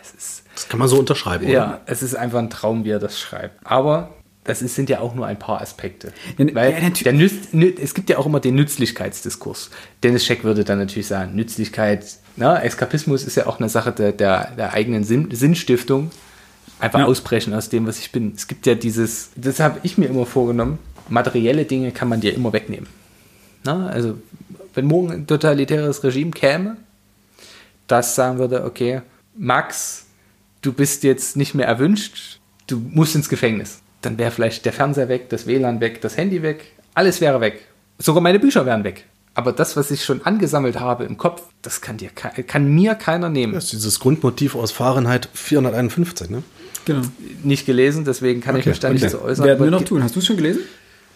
Es 0.00 0.12
ist, 0.12 0.44
Das 0.54 0.68
kann 0.68 0.80
man 0.80 0.88
so 0.88 0.98
unterschreiben, 0.98 1.44
oder? 1.44 1.52
ja, 1.54 1.80
es 1.86 2.02
ist 2.02 2.14
einfach 2.16 2.40
ein 2.40 2.50
Traum, 2.50 2.84
wie 2.84 2.90
er 2.90 2.98
das 2.98 3.18
schreibt. 3.20 3.64
Aber 3.64 4.14
das 4.42 4.60
ist, 4.60 4.74
sind 4.74 4.90
ja 4.90 4.98
auch 4.98 5.14
nur 5.14 5.24
ein 5.26 5.38
paar 5.38 5.60
Aspekte. 5.60 6.12
Ja, 6.36 6.44
ne- 6.44 6.54
Weil 6.56 6.72
ja, 6.72 6.78
natür- 6.80 7.04
der 7.04 7.12
Nütz, 7.12 7.32
nü- 7.54 7.78
es 7.80 7.94
gibt 7.94 8.10
ja 8.10 8.18
auch 8.18 8.26
immer 8.26 8.40
den 8.40 8.56
Nützlichkeitsdiskurs. 8.56 9.70
Dennis 10.02 10.24
Scheck 10.26 10.42
würde 10.42 10.64
dann 10.64 10.78
natürlich 10.80 11.06
sagen, 11.06 11.36
Nützlichkeit, 11.36 12.04
na, 12.34 12.60
Eskapismus 12.60 13.22
ist 13.22 13.36
ja 13.36 13.46
auch 13.46 13.60
eine 13.60 13.68
Sache 13.68 13.92
der, 13.92 14.10
der, 14.10 14.50
der 14.56 14.72
eigenen 14.72 15.04
Sinn, 15.04 15.28
Sinnstiftung. 15.30 16.10
Einfach 16.82 16.98
Ja. 16.98 17.06
ausbrechen 17.06 17.54
aus 17.54 17.68
dem, 17.68 17.86
was 17.86 17.98
ich 18.00 18.10
bin. 18.10 18.32
Es 18.36 18.48
gibt 18.48 18.66
ja 18.66 18.74
dieses, 18.74 19.30
das 19.36 19.60
habe 19.60 19.78
ich 19.84 19.98
mir 19.98 20.06
immer 20.06 20.26
vorgenommen, 20.26 20.78
materielle 21.08 21.64
Dinge 21.64 21.92
kann 21.92 22.08
man 22.08 22.20
dir 22.20 22.34
immer 22.34 22.52
wegnehmen. 22.52 22.88
Na, 23.64 23.86
also, 23.86 24.18
wenn 24.74 24.86
morgen 24.86 25.12
ein 25.12 25.26
totalitäres 25.28 26.02
Regime 26.02 26.32
käme, 26.32 26.76
das 27.86 28.16
sagen 28.16 28.38
würde, 28.38 28.64
okay, 28.64 29.02
Max, 29.36 30.06
du 30.62 30.72
bist 30.72 31.04
jetzt 31.04 31.36
nicht 31.36 31.54
mehr 31.54 31.66
erwünscht, 31.68 32.40
du 32.66 32.78
musst 32.90 33.14
ins 33.14 33.28
Gefängnis. 33.28 33.80
Dann 34.00 34.18
wäre 34.18 34.32
vielleicht 34.32 34.64
der 34.64 34.72
Fernseher 34.72 35.08
weg, 35.08 35.28
das 35.28 35.46
WLAN 35.46 35.80
weg, 35.80 36.00
das 36.00 36.16
Handy 36.16 36.42
weg, 36.42 36.72
alles 36.94 37.20
wäre 37.20 37.40
weg. 37.40 37.64
Sogar 37.98 38.20
meine 38.22 38.40
Bücher 38.40 38.66
wären 38.66 38.82
weg. 38.82 39.06
Aber 39.34 39.52
das, 39.52 39.76
was 39.76 39.92
ich 39.92 40.04
schon 40.04 40.22
angesammelt 40.26 40.80
habe 40.80 41.04
im 41.04 41.16
Kopf, 41.16 41.42
das 41.62 41.80
kann, 41.80 41.96
dir, 41.96 42.10
kann 42.10 42.74
mir 42.74 42.96
keiner 42.96 43.28
nehmen. 43.28 43.52
Das 43.54 43.64
ist 43.64 43.72
dieses 43.72 44.00
Grundmotiv 44.00 44.56
aus 44.56 44.72
Fahrenheit 44.72 45.28
451, 45.32 46.28
ne? 46.28 46.42
Genau. 46.84 47.02
Nicht 47.42 47.66
gelesen, 47.66 48.04
deswegen 48.04 48.40
kann 48.40 48.56
ich 48.56 48.62
Okay, 48.62 48.70
mich 48.70 48.80
da 48.80 48.90
nicht 48.90 49.02
okay. 49.02 49.12
so 49.12 49.22
äußern. 49.22 49.46
Werden 49.46 49.64
wir 49.64 49.70
noch 49.70 49.84
tun. 49.84 50.02
Hast 50.02 50.14
du 50.16 50.20
es 50.20 50.26
schon 50.26 50.36
gelesen? 50.36 50.62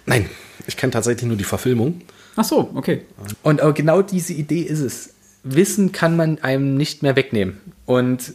Nein, 0.06 0.28
ich 0.66 0.76
kenne 0.76 0.92
tatsächlich 0.92 1.26
nur 1.26 1.36
die 1.36 1.44
Verfilmung. 1.44 2.02
Ach 2.36 2.44
so, 2.44 2.70
okay. 2.74 3.02
Und 3.42 3.60
aber 3.60 3.72
genau 3.72 4.02
diese 4.02 4.32
Idee 4.32 4.62
ist 4.62 4.80
es. 4.80 5.14
Wissen 5.42 5.92
kann 5.92 6.16
man 6.16 6.38
einem 6.40 6.76
nicht 6.76 7.02
mehr 7.02 7.16
wegnehmen. 7.16 7.58
Und 7.84 8.34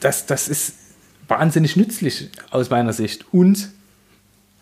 das, 0.00 0.26
das 0.26 0.48
ist 0.48 0.74
wahnsinnig 1.28 1.76
nützlich 1.76 2.30
aus 2.50 2.70
meiner 2.70 2.92
Sicht. 2.92 3.26
Und 3.32 3.70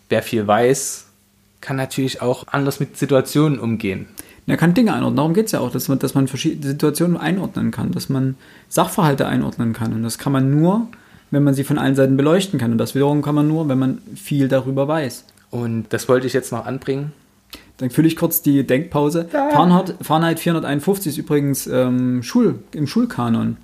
wer 0.09 0.21
viel 0.21 0.45
weiß, 0.45 1.05
kann 1.61 1.77
natürlich 1.77 2.21
auch 2.21 2.45
anders 2.47 2.79
mit 2.79 2.97
Situationen 2.97 3.59
umgehen. 3.59 4.07
Er 4.45 4.55
kann 4.55 4.73
Dinge 4.73 4.93
einordnen. 4.93 5.17
Darum 5.17 5.33
geht 5.33 5.47
es 5.47 5.51
ja 5.51 5.59
auch, 5.59 5.71
dass 5.71 5.89
man, 5.89 5.99
dass 5.99 6.13
man 6.13 6.27
verschiedene 6.29 6.65
Situationen 6.65 7.17
einordnen 7.17 7.71
kann, 7.71 7.91
dass 7.91 8.07
man 8.07 8.35
Sachverhalte 8.69 9.27
einordnen 9.27 9.73
kann. 9.73 9.93
Und 9.93 10.03
das 10.03 10.17
kann 10.17 10.31
man 10.31 10.49
nur, 10.49 10.87
wenn 11.31 11.43
man 11.43 11.53
sie 11.53 11.63
von 11.63 11.77
allen 11.77 11.95
Seiten 11.95 12.17
beleuchten 12.17 12.59
kann. 12.59 12.71
Und 12.71 12.77
das 12.77 12.95
wiederum 12.95 13.21
kann 13.21 13.35
man 13.35 13.47
nur, 13.47 13.67
wenn 13.69 13.79
man 13.79 13.99
viel 14.15 14.47
darüber 14.47 14.87
weiß. 14.87 15.25
Und 15.51 15.85
das 15.89 16.07
wollte 16.09 16.27
ich 16.27 16.33
jetzt 16.33 16.51
noch 16.51 16.65
anbringen. 16.65 17.13
Dann 17.77 17.89
fülle 17.89 18.07
ich 18.07 18.15
kurz 18.15 18.41
die 18.41 18.65
Denkpause. 18.65 19.27
Fahrenheit, 19.31 19.95
Fahrenheit 20.01 20.39
451 20.39 21.11
ist 21.13 21.17
übrigens 21.17 21.67
ähm, 21.67 22.23
Schul, 22.23 22.55
im 22.73 22.87
Schulkanon. 22.87 23.57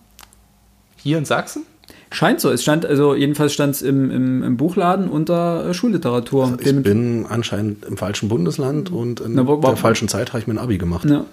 Hier 0.98 1.18
in 1.18 1.26
Sachsen? 1.26 1.64
Scheint 2.12 2.40
so. 2.40 2.52
Es 2.52 2.62
stand, 2.62 2.86
also 2.86 3.16
jedenfalls 3.16 3.54
stand 3.54 3.74
es 3.76 3.82
im, 3.82 4.12
im, 4.12 4.44
im 4.44 4.56
Buchladen 4.58 5.10
unter 5.10 5.68
äh, 5.70 5.74
Schulliteratur. 5.74 6.58
Ich 6.60 6.84
bin 6.84 7.26
anscheinend 7.28 7.86
im 7.86 7.98
falschen 7.98 8.30
Bundesland 8.30 8.92
und 8.92 9.20
in 9.20 9.34
Na, 9.34 9.48
wo- 9.48 9.58
wo- 9.58 9.68
der 9.68 9.78
falschen 9.78 10.08
Zeit 10.08 10.30
habe 10.30 10.40
ich 10.40 10.48
mir 10.48 10.54
ein 10.54 10.60
Abi 10.60 10.78
gemacht. 10.78 11.10
ja. 11.10 11.26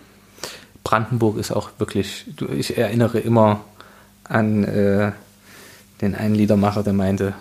Brandenburg 0.82 1.36
ist 1.36 1.52
auch 1.52 1.68
wirklich, 1.78 2.24
ich 2.56 2.78
erinnere 2.78 3.18
immer 3.18 3.60
an 4.24 4.64
äh, 4.64 5.12
den 6.00 6.14
einen 6.14 6.34
Liedermacher, 6.34 6.82
der 6.82 6.92
meinte, 6.92 7.34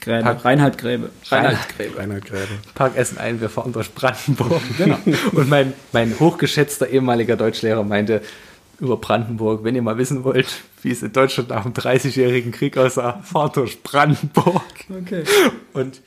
Gräbe. 0.00 0.22
Pack- 0.24 0.44
Reinhard 0.44 0.76
Gräbe. 0.78 1.10
Reinhard 1.30 1.68
Gräbe. 1.76 1.96
Reinhard 1.98 2.24
Gräbe. 2.26 2.48
Park 2.74 2.96
Essen 2.96 3.16
ein, 3.18 3.40
wir 3.40 3.48
fahren 3.48 3.72
durch 3.72 3.92
Brandenburg. 3.94 4.60
Genau. 4.78 4.98
Und 5.32 5.48
mein, 5.48 5.72
mein 5.92 6.18
hochgeschätzter 6.20 6.88
ehemaliger 6.88 7.36
Deutschlehrer 7.36 7.84
meinte 7.84 8.20
über 8.80 8.96
Brandenburg, 8.98 9.64
wenn 9.64 9.74
ihr 9.76 9.82
mal 9.82 9.96
wissen 9.98 10.24
wollt, 10.24 10.48
wie 10.82 10.90
es 10.90 11.02
in 11.02 11.12
Deutschland 11.12 11.48
nach 11.50 11.62
dem 11.62 11.72
30-jährigen 11.72 12.52
Krieg 12.52 12.76
aussah, 12.76 13.20
fahrt 13.22 13.56
durch 13.56 13.82
Brandenburg. 13.82 14.62
Okay. 14.90 15.22
Und 15.72 16.02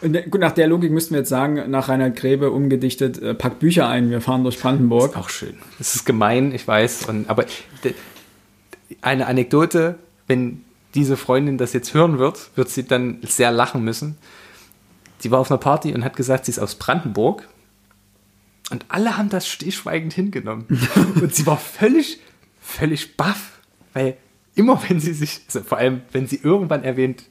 Und 0.00 0.12
der- 0.14 0.22
gut, 0.22 0.40
nach 0.40 0.52
der 0.52 0.66
Logik 0.68 0.90
müssten 0.92 1.12
wir 1.14 1.18
jetzt 1.20 1.28
sagen, 1.28 1.70
nach 1.70 1.88
Reinhard 1.88 2.16
Gräbe 2.16 2.50
umgedichtet, 2.50 3.20
äh, 3.20 3.34
packt 3.34 3.58
Bücher 3.58 3.88
ein, 3.88 4.10
wir 4.10 4.20
fahren 4.22 4.42
durch 4.44 4.58
Brandenburg. 4.58 5.16
auch 5.16 5.28
schön. 5.28 5.54
Es 5.80 5.94
ist 5.96 6.04
gemein, 6.06 6.54
ich 6.54 6.66
weiß. 6.66 7.06
Und, 7.08 7.28
aber 7.28 7.44
eine 9.02 9.26
Anekdote, 9.26 9.96
wenn 10.26 10.63
diese 10.94 11.16
Freundin 11.16 11.58
das 11.58 11.72
jetzt 11.72 11.94
hören 11.94 12.18
wird, 12.18 12.50
wird 12.56 12.68
sie 12.68 12.84
dann 12.86 13.18
sehr 13.22 13.50
lachen 13.50 13.82
müssen. 13.84 14.16
Sie 15.18 15.30
war 15.30 15.40
auf 15.40 15.50
einer 15.50 15.58
Party 15.58 15.92
und 15.94 16.04
hat 16.04 16.16
gesagt, 16.16 16.44
sie 16.44 16.52
ist 16.52 16.58
aus 16.58 16.76
Brandenburg. 16.76 17.48
Und 18.70 18.86
alle 18.88 19.16
haben 19.16 19.28
das 19.28 19.48
stillschweigend 19.48 20.12
hingenommen. 20.12 20.66
und 21.20 21.34
sie 21.34 21.46
war 21.46 21.58
völlig, 21.58 22.20
völlig 22.60 23.16
baff. 23.16 23.60
Weil 23.92 24.16
immer 24.54 24.80
wenn 24.88 25.00
sie 25.00 25.12
sich, 25.12 25.42
also 25.46 25.62
vor 25.62 25.78
allem 25.78 26.02
wenn 26.12 26.26
sie 26.26 26.40
irgendwann 26.42 26.84
erwähnt, 26.84 27.24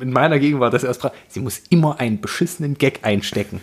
in 0.00 0.12
meiner 0.12 0.38
Gegenwart, 0.38 0.74
dass 0.74 0.82
sie 0.82 0.88
aus 0.88 0.98
Brandenburg, 0.98 1.32
sie 1.32 1.40
muss 1.40 1.62
immer 1.70 2.00
einen 2.00 2.20
beschissenen 2.20 2.74
Gag 2.74 3.00
einstecken. 3.02 3.60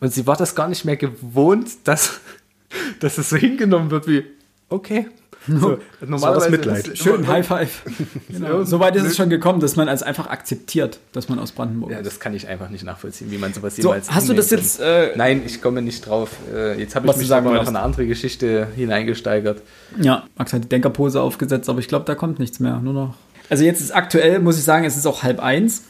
Und 0.00 0.12
sie 0.12 0.26
war 0.26 0.36
das 0.36 0.54
gar 0.54 0.68
nicht 0.68 0.84
mehr 0.84 0.96
gewohnt, 0.96 1.70
dass, 1.84 2.20
dass 3.00 3.18
es 3.18 3.30
so 3.30 3.36
hingenommen 3.36 3.90
wird 3.90 4.06
wie, 4.08 4.24
okay. 4.68 5.06
So, 5.46 5.78
normalerweise 6.04 6.50
Mitleid. 6.50 6.78
ist 6.78 6.88
es 6.94 6.98
Schön, 6.98 7.26
High 7.26 7.46
Five. 7.46 7.82
Genau. 8.28 8.64
So 8.64 8.80
weit 8.80 8.96
ist 8.96 9.04
es 9.04 9.16
schon 9.16 9.30
gekommen, 9.30 9.60
dass 9.60 9.76
man 9.76 9.88
als 9.88 10.02
einfach 10.02 10.26
akzeptiert, 10.26 10.98
dass 11.12 11.28
man 11.28 11.38
aus 11.38 11.52
Brandenburg 11.52 11.90
Ja, 11.92 11.98
ist. 11.98 12.06
das 12.06 12.20
kann 12.20 12.34
ich 12.34 12.48
einfach 12.48 12.68
nicht 12.68 12.84
nachvollziehen, 12.84 13.30
wie 13.30 13.38
man 13.38 13.52
sowas 13.54 13.76
So, 13.76 13.82
jemals 13.82 14.10
hast 14.10 14.28
du 14.28 14.34
das 14.34 14.50
jetzt, 14.50 14.80
äh. 14.80 15.16
Nein, 15.16 15.42
ich 15.46 15.62
komme 15.62 15.82
nicht 15.82 16.06
drauf. 16.06 16.30
Äh, 16.54 16.78
Jetzt 16.80 16.94
habe 16.96 17.08
ich 17.08 17.16
mich 17.16 17.26
sagen 17.28 17.46
aber 17.46 17.56
noch 17.56 17.66
eine 17.68 17.80
andere 17.80 18.06
Geschichte 18.06 18.68
hineingesteigert. 18.76 19.62
Ja, 20.00 20.24
Max 20.36 20.52
hat 20.52 20.64
die 20.64 20.68
Denkerpose 20.68 21.20
aufgesetzt, 21.20 21.68
aber 21.68 21.78
ich 21.80 21.88
glaube, 21.88 22.04
da 22.04 22.14
kommt 22.14 22.38
nichts 22.38 22.60
mehr. 22.60 22.78
Nur 22.80 22.92
noch. 22.92 23.14
Also 23.48 23.64
jetzt 23.64 23.80
ist 23.80 23.92
aktuell, 23.94 24.40
muss 24.40 24.58
ich 24.58 24.64
sagen, 24.64 24.84
es 24.84 24.96
ist 24.96 25.06
auch 25.06 25.22
halb 25.22 25.40
eins. 25.40 25.84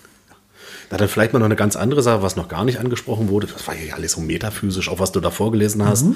Na, 0.91 0.99
dann 0.99 1.09
vielleicht 1.09 1.33
mal 1.33 1.39
noch 1.41 1.47
eine 1.47 1.57
ganz 1.57 1.75
andere 1.75 2.03
Sache, 2.03 2.23
was 2.23 2.37
noch 2.37 2.49
gar 2.49 2.65
nicht 2.65 2.79
angesprochen 2.79 3.29
wurde. 3.29 3.47
Das 3.49 3.67
war 3.67 3.75
ja 3.75 3.95
alles 3.95 4.13
so 4.13 4.21
metaphysisch, 4.21 4.89
auch 4.89 4.99
was 5.01 5.11
du 5.13 5.21
da 5.21 5.31
vorgelesen 5.31 5.85
hast. 5.85 6.07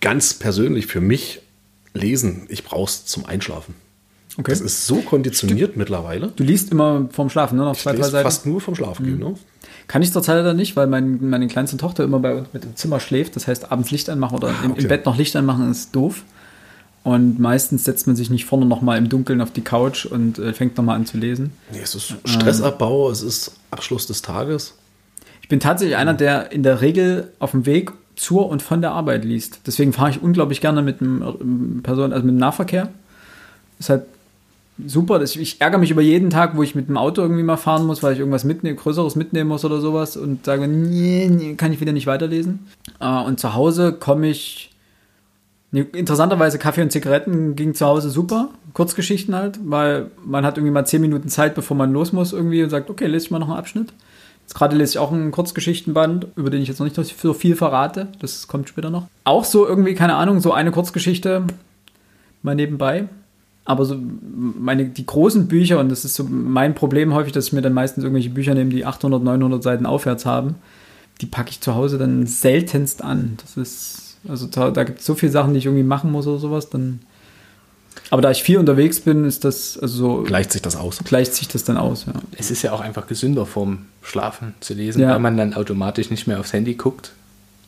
Ganz 0.00 0.34
persönlich 0.34 0.86
für 0.86 1.00
mich 1.00 1.40
lesen, 1.94 2.46
ich 2.48 2.64
brauche 2.64 2.88
es 2.88 3.06
zum 3.06 3.26
Einschlafen. 3.26 3.74
Okay. 4.38 4.50
Das 4.50 4.60
ist 4.60 4.86
so 4.86 4.96
konditioniert 4.96 5.76
mittlerweile. 5.76 6.28
Du 6.34 6.42
liest 6.42 6.70
immer 6.72 7.08
vorm 7.12 7.28
Schlafen, 7.28 7.58
ne? 7.58 7.64
Noch 7.64 7.76
zwei, 7.76 7.90
Ich 7.90 7.96
drei 7.96 8.02
lese 8.02 8.10
Seiten. 8.12 8.24
fast 8.24 8.46
nur 8.46 8.60
vom 8.60 8.74
Schlafen 8.74 9.04
gehen. 9.04 9.18
Ne? 9.18 9.34
Kann 9.88 10.00
ich 10.00 10.10
zurzeit 10.10 10.36
leider 10.36 10.54
nicht, 10.54 10.74
weil 10.74 10.86
mein, 10.86 11.28
meine 11.28 11.48
kleinste 11.48 11.76
Tochter 11.76 12.04
immer 12.04 12.18
bei 12.18 12.34
uns 12.34 12.48
mit 12.52 12.64
im 12.64 12.74
Zimmer 12.74 12.98
schläft. 12.98 13.36
Das 13.36 13.46
heißt, 13.46 13.70
abends 13.70 13.90
Licht 13.90 14.08
anmachen 14.08 14.36
oder 14.36 14.48
im, 14.64 14.70
okay. 14.70 14.82
im 14.82 14.88
Bett 14.88 15.04
noch 15.04 15.18
Licht 15.18 15.36
anmachen 15.36 15.70
ist 15.70 15.94
doof. 15.94 16.22
Und 17.02 17.40
meistens 17.40 17.84
setzt 17.84 18.06
man 18.06 18.16
sich 18.16 18.30
nicht 18.30 18.44
vorne 18.46 18.64
nochmal 18.64 18.96
im 18.96 19.08
Dunkeln 19.08 19.40
auf 19.40 19.50
die 19.50 19.60
Couch 19.60 20.06
und 20.06 20.38
äh, 20.38 20.54
fängt 20.54 20.76
nochmal 20.76 20.96
an 20.96 21.04
zu 21.04 21.18
lesen. 21.18 21.52
Nee, 21.72 21.80
es 21.82 21.94
ist 21.94 22.14
Stressabbau, 22.24 23.10
es 23.10 23.22
ist 23.22 23.52
Abschluss 23.70 24.06
des 24.06 24.22
Tages. 24.22 24.74
Ich 25.42 25.48
bin 25.48 25.60
tatsächlich 25.60 25.96
einer, 25.96 26.14
der 26.14 26.52
in 26.52 26.62
der 26.62 26.80
Regel 26.80 27.32
auf 27.38 27.50
dem 27.50 27.66
Weg 27.66 27.92
zur 28.22 28.48
und 28.48 28.62
von 28.62 28.80
der 28.80 28.92
Arbeit 28.92 29.24
liest. 29.24 29.60
Deswegen 29.66 29.92
fahre 29.92 30.10
ich 30.10 30.22
unglaublich 30.22 30.60
gerne 30.60 30.80
mit 30.80 31.00
dem 31.00 31.22
ähm, 31.22 31.80
Person, 31.82 32.12
also 32.12 32.24
mit 32.24 32.34
dem 32.34 32.38
Nahverkehr. 32.38 32.88
Ist 33.78 33.90
halt 33.90 34.04
super. 34.86 35.20
Ich, 35.22 35.60
ärgere 35.60 35.78
mich 35.78 35.90
über 35.90 36.02
jeden 36.02 36.30
Tag, 36.30 36.56
wo 36.56 36.62
ich 36.62 36.74
mit 36.74 36.88
dem 36.88 36.96
Auto 36.96 37.20
irgendwie 37.20 37.42
mal 37.42 37.56
fahren 37.56 37.84
muss, 37.84 38.02
weil 38.02 38.12
ich 38.12 38.20
irgendwas 38.20 38.44
mitnehmen, 38.44 38.76
Größeres 38.76 39.16
mitnehmen 39.16 39.48
muss 39.48 39.64
oder 39.64 39.80
sowas 39.80 40.16
und 40.16 40.44
sage, 40.44 40.68
nee, 40.68 41.28
nee, 41.28 41.54
kann 41.54 41.72
ich 41.72 41.80
wieder 41.80 41.92
nicht 41.92 42.06
weiterlesen. 42.06 42.66
Äh, 43.00 43.22
und 43.22 43.40
zu 43.40 43.54
Hause 43.54 43.92
komme 43.92 44.28
ich. 44.28 44.70
Interessanterweise 45.72 46.58
Kaffee 46.58 46.82
und 46.82 46.92
Zigaretten 46.92 47.56
ging 47.56 47.74
zu 47.74 47.86
Hause 47.86 48.10
super. 48.10 48.50
Kurzgeschichten 48.74 49.34
halt, 49.34 49.58
weil 49.64 50.10
man 50.22 50.44
hat 50.44 50.58
irgendwie 50.58 50.72
mal 50.72 50.84
zehn 50.84 51.00
Minuten 51.00 51.28
Zeit, 51.28 51.54
bevor 51.54 51.76
man 51.76 51.92
los 51.94 52.12
muss 52.12 52.34
irgendwie 52.34 52.62
und 52.62 52.68
sagt, 52.68 52.90
okay, 52.90 53.06
lese 53.06 53.24
ich 53.24 53.30
mal 53.30 53.38
noch 53.38 53.48
einen 53.48 53.56
Abschnitt. 53.56 53.92
Jetzt 54.52 54.58
gerade 54.58 54.76
lese 54.76 54.90
ich 54.90 54.98
auch 54.98 55.10
einen 55.10 55.30
Kurzgeschichtenband, 55.30 56.26
über 56.36 56.50
den 56.50 56.60
ich 56.60 56.68
jetzt 56.68 56.78
noch 56.78 56.84
nicht 56.84 56.94
so 56.94 57.32
viel 57.32 57.56
verrate. 57.56 58.08
Das 58.18 58.48
kommt 58.48 58.68
später 58.68 58.90
noch. 58.90 59.08
Auch 59.24 59.46
so 59.46 59.66
irgendwie, 59.66 59.94
keine 59.94 60.16
Ahnung, 60.16 60.40
so 60.40 60.52
eine 60.52 60.70
Kurzgeschichte 60.70 61.46
mal 62.42 62.54
nebenbei. 62.54 63.08
Aber 63.64 63.86
so 63.86 63.96
meine, 63.98 64.84
die 64.84 65.06
großen 65.06 65.48
Bücher, 65.48 65.80
und 65.80 65.88
das 65.88 66.04
ist 66.04 66.16
so 66.16 66.24
mein 66.24 66.74
Problem 66.74 67.14
häufig, 67.14 67.32
dass 67.32 67.46
ich 67.46 67.54
mir 67.54 67.62
dann 67.62 67.72
meistens 67.72 68.04
irgendwelche 68.04 68.28
Bücher 68.28 68.52
nehme, 68.52 68.68
die 68.68 68.84
800, 68.84 69.22
900 69.22 69.62
Seiten 69.62 69.86
aufwärts 69.86 70.26
haben, 70.26 70.56
die 71.22 71.26
packe 71.26 71.48
ich 71.48 71.62
zu 71.62 71.74
Hause 71.74 71.96
dann 71.96 72.26
seltenst 72.26 73.02
an. 73.02 73.38
Das 73.40 73.56
ist, 73.56 74.18
also 74.28 74.46
da, 74.48 74.70
da 74.70 74.84
gibt 74.84 75.00
es 75.00 75.06
so 75.06 75.14
viele 75.14 75.32
Sachen, 75.32 75.54
die 75.54 75.60
ich 75.60 75.64
irgendwie 75.64 75.82
machen 75.82 76.12
muss 76.12 76.26
oder 76.26 76.38
sowas, 76.38 76.68
dann. 76.68 77.00
Aber 78.10 78.22
da 78.22 78.30
ich 78.30 78.42
viel 78.42 78.58
unterwegs 78.58 79.00
bin, 79.00 79.24
ist 79.24 79.44
das, 79.44 79.78
also 79.78 79.96
so, 80.18 80.22
Gleicht 80.22 80.52
sich 80.52 80.62
das 80.62 80.76
aus? 80.76 80.98
gleicht 81.04 81.34
sich 81.34 81.48
das 81.48 81.64
dann 81.64 81.76
aus, 81.76 82.06
ja. 82.06 82.12
Es 82.38 82.50
ist 82.50 82.62
ja 82.62 82.72
auch 82.72 82.80
einfach 82.80 83.06
gesünder 83.06 83.46
vorm 83.46 83.86
Schlafen 84.02 84.54
zu 84.60 84.74
lesen, 84.74 85.00
Ja. 85.00 85.10
weil 85.10 85.18
man 85.20 85.36
dann 85.36 85.54
automatisch 85.54 86.10
nicht 86.10 86.26
mehr 86.26 86.38
aufs 86.40 86.52
Handy 86.52 86.74
guckt 86.74 87.12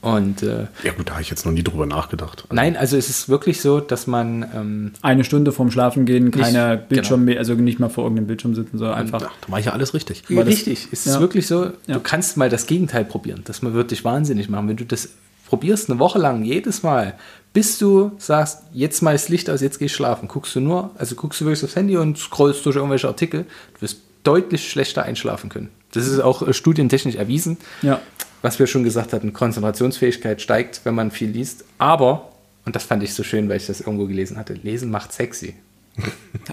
Und 0.02 0.42
äh, 0.42 0.66
Ja 0.82 0.92
gut, 0.92 1.08
da 1.08 1.12
habe 1.12 1.22
ich 1.22 1.30
jetzt 1.30 1.46
noch 1.46 1.52
nie 1.52 1.62
drüber 1.62 1.86
nachgedacht. 1.86 2.44
nein, 2.52 2.76
also 2.76 2.96
es 2.98 3.08
ist 3.08 3.28
wirklich 3.30 3.62
so, 3.62 3.80
dass 3.80 4.06
man 4.06 4.44
ähm, 4.54 4.92
Eine 5.00 5.24
Stunde 5.24 5.50
vorm 5.50 5.70
Schlafengehen, 5.70 6.30
keine 6.30 6.76
Nicht- 6.76 6.88
Bildschirm 6.90 7.24
mehr, 7.24 7.38
also 7.38 7.54
nicht 7.54 7.80
mal 7.80 7.88
vor 7.88 8.04
irgendeinem 8.04 8.26
Bildschirm 8.26 8.54
sitzen, 8.54 8.76
sondern 8.76 8.98
einfach. 8.98 9.22
Ja, 9.22 9.28
da 9.40 9.48
mache 9.48 9.60
ich 9.60 9.66
ja 9.66 9.72
alles 9.72 9.94
richtig. 9.94 10.22
Das- 10.28 10.46
richtig, 10.46 10.88
es 10.92 11.06
ist 11.06 11.14
ja. 11.14 11.20
wirklich 11.20 11.46
so, 11.46 11.64
Ja. 11.86 11.94
du 11.94 12.00
kannst 12.00 12.36
mal 12.36 12.50
das 12.50 12.66
Gegenteil 12.66 13.04
probieren. 13.06 13.40
Das 13.46 13.62
wird 13.62 13.90
dich 13.92 14.04
wahnsinnig 14.04 14.50
machen. 14.50 14.68
Wenn 14.68 14.76
du 14.76 14.84
das 14.84 15.08
probierst 15.48 15.88
eine 15.88 15.98
Woche 15.98 16.18
lang, 16.18 16.44
jedes 16.44 16.82
Mal, 16.82 17.14
bis 17.54 17.78
du 17.78 18.12
sagst, 18.18 18.64
jetzt 18.72 19.00
mal 19.00 19.12
das 19.12 19.30
Licht 19.30 19.48
aus, 19.48 19.62
jetzt 19.62 19.78
geh 19.78 19.86
ich 19.86 19.94
schlafen, 19.94 20.28
guckst 20.28 20.54
du 20.56 20.60
nur, 20.60 20.90
also 20.98 21.14
guckst 21.14 21.40
du 21.40 21.46
wirklich 21.46 21.64
aufs 21.64 21.76
Handy 21.76 21.96
und 21.96 22.18
scrollst 22.18 22.66
durch 22.66 22.76
irgendwelche 22.76 23.06
Artikel, 23.08 23.46
du 23.74 23.80
wirst 23.80 24.00
deutlich 24.24 24.68
schlechter 24.68 25.04
einschlafen 25.04 25.48
können. 25.48 25.70
Das 25.92 26.06
ist 26.06 26.18
auch 26.18 26.46
äh, 26.46 26.52
studientechnisch 26.52 27.14
erwiesen. 27.14 27.56
Ja. 27.80 28.00
was 28.42 28.58
wir 28.58 28.66
schon 28.66 28.84
gesagt 28.84 29.14
hatten, 29.14 29.32
Konzentrationsfähigkeit 29.32 30.42
steigt, 30.42 30.82
wenn 30.84 30.94
man 30.94 31.10
viel 31.10 31.30
liest. 31.30 31.64
Aber, 31.78 32.28
und 32.66 32.76
das 32.76 32.82
fand 32.84 33.02
ich 33.02 33.14
so 33.14 33.22
schön, 33.22 33.48
weil 33.48 33.56
ich 33.56 33.66
das 33.66 33.80
irgendwo 33.80 34.06
gelesen 34.06 34.36
hatte, 34.36 34.52
Lesen 34.52 34.90
macht 34.90 35.12
sexy. 35.12 35.54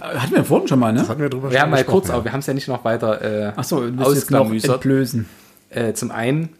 Hatten 0.00 0.34
wir 0.36 0.44
vorhin 0.44 0.68
schon 0.68 0.78
mal, 0.78 0.92
ne? 0.92 1.00
Das 1.00 1.08
hatten 1.08 1.20
wir 1.20 1.28
drüber 1.28 1.50
Wir 1.50 1.60
haben 1.60 1.70
mal 1.70 1.84
kurz, 1.84 2.08
aber 2.08 2.24
wir 2.24 2.32
haben 2.32 2.40
es 2.40 2.46
ja 2.46 2.54
nicht 2.54 2.68
noch 2.68 2.84
weiter 2.84 3.20
äh, 3.20 3.52
noch 3.56 4.06
ausklamüsert. 4.06 4.74
entblößen. 4.74 5.28
Äh, 5.70 5.94
zum 5.94 6.12
einen 6.12 6.50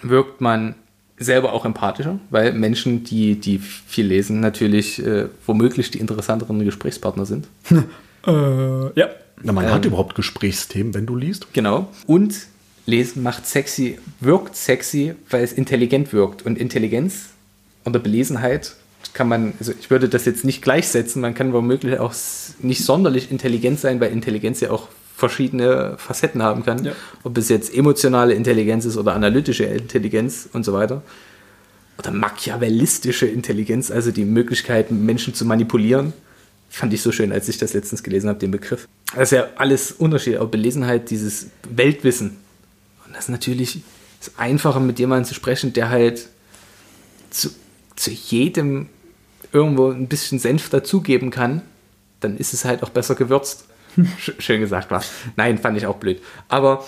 wirkt 0.00 0.40
man 0.40 0.76
selber 1.22 1.52
auch 1.52 1.64
empathischer, 1.64 2.18
weil 2.30 2.52
Menschen, 2.52 3.04
die, 3.04 3.36
die 3.36 3.58
viel 3.58 4.06
lesen, 4.06 4.40
natürlich 4.40 5.04
äh, 5.04 5.26
womöglich 5.46 5.90
die 5.90 5.98
interessanteren 5.98 6.64
Gesprächspartner 6.64 7.26
sind. 7.26 7.48
Äh, 8.24 8.30
ja. 8.30 9.08
Na, 9.42 9.52
man 9.52 9.64
Ähm. 9.64 9.72
hat 9.72 9.84
überhaupt 9.84 10.14
Gesprächsthemen, 10.14 10.94
wenn 10.94 11.06
du 11.06 11.16
liest. 11.16 11.52
Genau. 11.52 11.88
Und 12.06 12.36
Lesen 12.86 13.22
macht 13.22 13.46
sexy, 13.46 13.98
wirkt 14.20 14.56
sexy, 14.56 15.14
weil 15.28 15.42
es 15.42 15.52
intelligent 15.52 16.12
wirkt. 16.12 16.46
Und 16.46 16.56
Intelligenz 16.58 17.30
oder 17.84 17.98
Belesenheit 17.98 18.76
kann 19.12 19.28
man, 19.28 19.54
also 19.58 19.72
ich 19.78 19.90
würde 19.90 20.08
das 20.08 20.24
jetzt 20.24 20.44
nicht 20.44 20.62
gleichsetzen, 20.62 21.20
man 21.20 21.34
kann 21.34 21.52
womöglich 21.52 21.98
auch 21.98 22.14
nicht 22.60 22.84
sonderlich 22.84 23.30
intelligent 23.30 23.80
sein, 23.80 24.00
weil 24.00 24.12
Intelligenz 24.12 24.60
ja 24.60 24.70
auch 24.70 24.88
verschiedene 25.22 25.94
Facetten 25.98 26.42
haben 26.42 26.64
kann. 26.64 26.84
Ja. 26.84 26.92
Ob 27.22 27.38
es 27.38 27.48
jetzt 27.48 27.72
emotionale 27.72 28.34
Intelligenz 28.34 28.84
ist 28.84 28.96
oder 28.96 29.14
analytische 29.14 29.62
Intelligenz 29.62 30.48
und 30.52 30.64
so 30.64 30.72
weiter. 30.72 31.02
Oder 31.96 32.10
machiavellistische 32.10 33.26
Intelligenz, 33.26 33.92
also 33.92 34.10
die 34.10 34.24
Möglichkeit, 34.24 34.90
Menschen 34.90 35.32
zu 35.32 35.44
manipulieren. 35.44 36.12
Fand 36.68 36.92
ich 36.92 37.02
so 37.02 37.12
schön, 37.12 37.30
als 37.30 37.48
ich 37.48 37.56
das 37.56 37.72
letztens 37.72 38.02
gelesen 38.02 38.28
habe, 38.30 38.40
den 38.40 38.50
Begriff. 38.50 38.88
Das 39.14 39.30
ist 39.30 39.30
ja 39.30 39.46
alles 39.54 39.92
Unterschied, 39.92 40.38
auch 40.38 40.48
Belesenheit, 40.48 41.08
dieses 41.10 41.46
Weltwissen. 41.70 42.38
Und 43.06 43.14
das 43.14 43.26
ist 43.26 43.30
natürlich 43.30 43.82
das 44.18 44.36
Einfache, 44.38 44.80
mit 44.80 44.98
jemandem 44.98 45.28
zu 45.28 45.34
sprechen, 45.34 45.72
der 45.72 45.88
halt 45.88 46.30
zu, 47.30 47.50
zu 47.94 48.10
jedem 48.10 48.88
irgendwo 49.52 49.90
ein 49.90 50.08
bisschen 50.08 50.40
Senf 50.40 50.68
dazugeben 50.68 51.30
kann, 51.30 51.62
dann 52.18 52.36
ist 52.38 52.54
es 52.54 52.64
halt 52.64 52.82
auch 52.82 52.90
besser 52.90 53.14
gewürzt. 53.14 53.66
Sch- 54.20 54.40
Schön 54.40 54.60
gesagt 54.60 54.90
war. 54.90 55.02
Nein, 55.36 55.58
fand 55.58 55.76
ich 55.76 55.86
auch 55.86 55.96
blöd. 55.96 56.20
Aber 56.48 56.84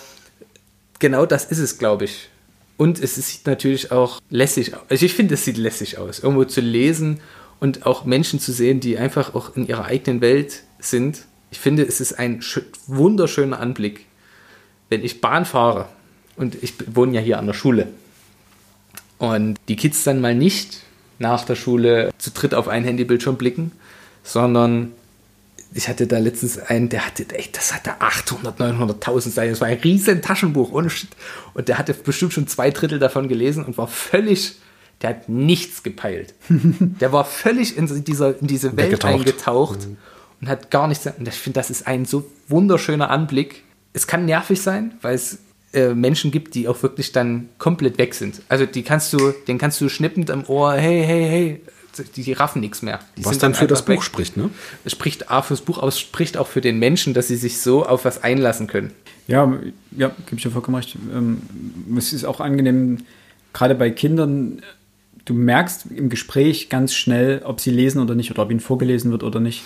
genau 0.98 1.26
das 1.26 1.44
ist 1.46 1.58
es, 1.58 1.78
glaube 1.78 2.04
ich. 2.04 2.28
Und 2.76 3.00
es 3.00 3.14
sieht 3.14 3.46
natürlich 3.46 3.92
auch 3.92 4.20
lässig 4.30 4.74
aus. 4.74 4.80
Also 4.88 5.06
ich 5.06 5.14
finde, 5.14 5.34
es 5.34 5.44
sieht 5.44 5.56
lässig 5.58 5.98
aus, 5.98 6.18
irgendwo 6.18 6.44
zu 6.44 6.60
lesen 6.60 7.20
und 7.60 7.86
auch 7.86 8.04
Menschen 8.04 8.40
zu 8.40 8.52
sehen, 8.52 8.80
die 8.80 8.98
einfach 8.98 9.34
auch 9.34 9.56
in 9.56 9.66
ihrer 9.68 9.84
eigenen 9.84 10.20
Welt 10.20 10.62
sind. 10.80 11.24
Ich 11.50 11.60
finde, 11.60 11.84
es 11.84 12.00
ist 12.00 12.14
ein 12.18 12.40
schö- 12.40 12.64
wunderschöner 12.88 13.60
Anblick, 13.60 14.06
wenn 14.88 15.04
ich 15.04 15.20
Bahn 15.20 15.44
fahre 15.44 15.88
und 16.36 16.56
ich 16.62 16.74
wohne 16.94 17.14
ja 17.14 17.20
hier 17.20 17.38
an 17.38 17.46
der 17.46 17.54
Schule 17.54 17.88
und 19.18 19.56
die 19.68 19.76
Kids 19.76 20.02
dann 20.04 20.20
mal 20.20 20.34
nicht 20.34 20.80
nach 21.20 21.44
der 21.44 21.54
Schule 21.54 22.10
zu 22.18 22.32
dritt 22.32 22.54
auf 22.54 22.66
einen 22.66 22.84
Handybildschirm 22.84 23.36
blicken, 23.36 23.70
sondern 24.24 24.90
ich 25.74 25.88
hatte 25.88 26.06
da 26.06 26.18
letztens 26.18 26.58
einen, 26.58 26.88
der 26.88 27.04
hatte, 27.04 27.28
echt, 27.34 27.56
das 27.56 27.74
hatte 27.74 28.00
800, 28.00 28.60
900.000 28.60 29.30
Seiten. 29.30 29.50
Das 29.50 29.60
war 29.60 29.68
ein 29.68 29.78
riesen 29.78 30.22
Taschenbuch 30.22 30.72
ohne 30.72 30.88
Shit. 30.88 31.10
Und 31.52 31.68
der 31.68 31.78
hatte 31.78 31.92
bestimmt 31.94 32.32
schon 32.32 32.46
zwei 32.46 32.70
Drittel 32.70 33.00
davon 33.00 33.28
gelesen 33.28 33.64
und 33.64 33.76
war 33.76 33.88
völlig, 33.88 34.56
der 35.02 35.10
hat 35.10 35.28
nichts 35.28 35.82
gepeilt. 35.82 36.34
der 36.48 37.12
war 37.12 37.24
völlig 37.24 37.76
in 37.76 38.04
dieser, 38.04 38.40
in 38.40 38.46
diese 38.46 38.76
Welt 38.76 39.04
eingetaucht 39.04 39.88
und 40.40 40.48
hat 40.48 40.70
gar 40.70 40.86
nichts. 40.86 41.06
Und 41.06 41.26
ich 41.26 41.34
finde, 41.34 41.58
das 41.58 41.70
ist 41.70 41.88
ein 41.88 42.04
so 42.04 42.30
wunderschöner 42.46 43.10
Anblick. 43.10 43.64
Es 43.92 44.06
kann 44.06 44.26
nervig 44.26 44.62
sein, 44.62 44.94
weil 45.02 45.16
es 45.16 45.38
äh, 45.72 45.92
Menschen 45.92 46.30
gibt, 46.30 46.54
die 46.54 46.68
auch 46.68 46.84
wirklich 46.84 47.10
dann 47.10 47.48
komplett 47.58 47.98
weg 47.98 48.14
sind. 48.14 48.42
Also 48.48 48.64
die 48.64 48.84
kannst 48.84 49.12
du, 49.12 49.32
den 49.48 49.58
kannst 49.58 49.80
du 49.80 49.88
schnippend 49.88 50.30
am 50.30 50.44
Ohr, 50.44 50.74
hey, 50.74 51.02
hey, 51.04 51.24
hey, 51.24 51.60
die, 51.98 52.22
die 52.22 52.32
raffen 52.32 52.60
nichts 52.60 52.82
mehr. 52.82 53.00
Die 53.16 53.24
Was 53.24 53.38
dann 53.38 53.54
für 53.54 53.66
das 53.66 53.80
einfach 53.80 53.88
weg. 53.90 53.96
Buch 53.98 54.02
spricht, 54.04 54.36
ne? 54.36 54.50
Es 54.84 54.92
spricht 54.92 55.30
A 55.30 55.42
fürs 55.42 55.60
Buch, 55.60 55.78
aber 55.78 55.88
es 55.88 55.98
spricht 55.98 56.36
auch 56.36 56.46
für 56.46 56.60
den 56.60 56.78
Menschen, 56.78 57.14
dass 57.14 57.28
sie 57.28 57.36
sich 57.36 57.60
so 57.60 57.84
auf 57.84 58.04
was 58.04 58.22
einlassen 58.22 58.66
können. 58.66 58.92
Ja, 59.26 59.52
ja, 59.92 60.08
gebe 60.26 60.36
ich 60.36 60.42
dir 60.42 60.50
vollkommen 60.50 60.76
recht. 60.76 60.96
Ähm, 61.12 61.42
es 61.96 62.12
ist 62.12 62.24
auch 62.24 62.40
angenehm, 62.40 62.98
gerade 63.52 63.74
bei 63.74 63.90
Kindern, 63.90 64.60
du 65.24 65.34
merkst 65.34 65.86
im 65.86 66.10
Gespräch 66.10 66.68
ganz 66.68 66.94
schnell, 66.94 67.42
ob 67.44 67.60
sie 67.60 67.70
lesen 67.70 68.00
oder 68.00 68.14
nicht 68.14 68.30
oder 68.30 68.42
ob 68.42 68.50
ihnen 68.50 68.60
vorgelesen 68.60 69.10
wird 69.10 69.22
oder 69.22 69.40
nicht. 69.40 69.62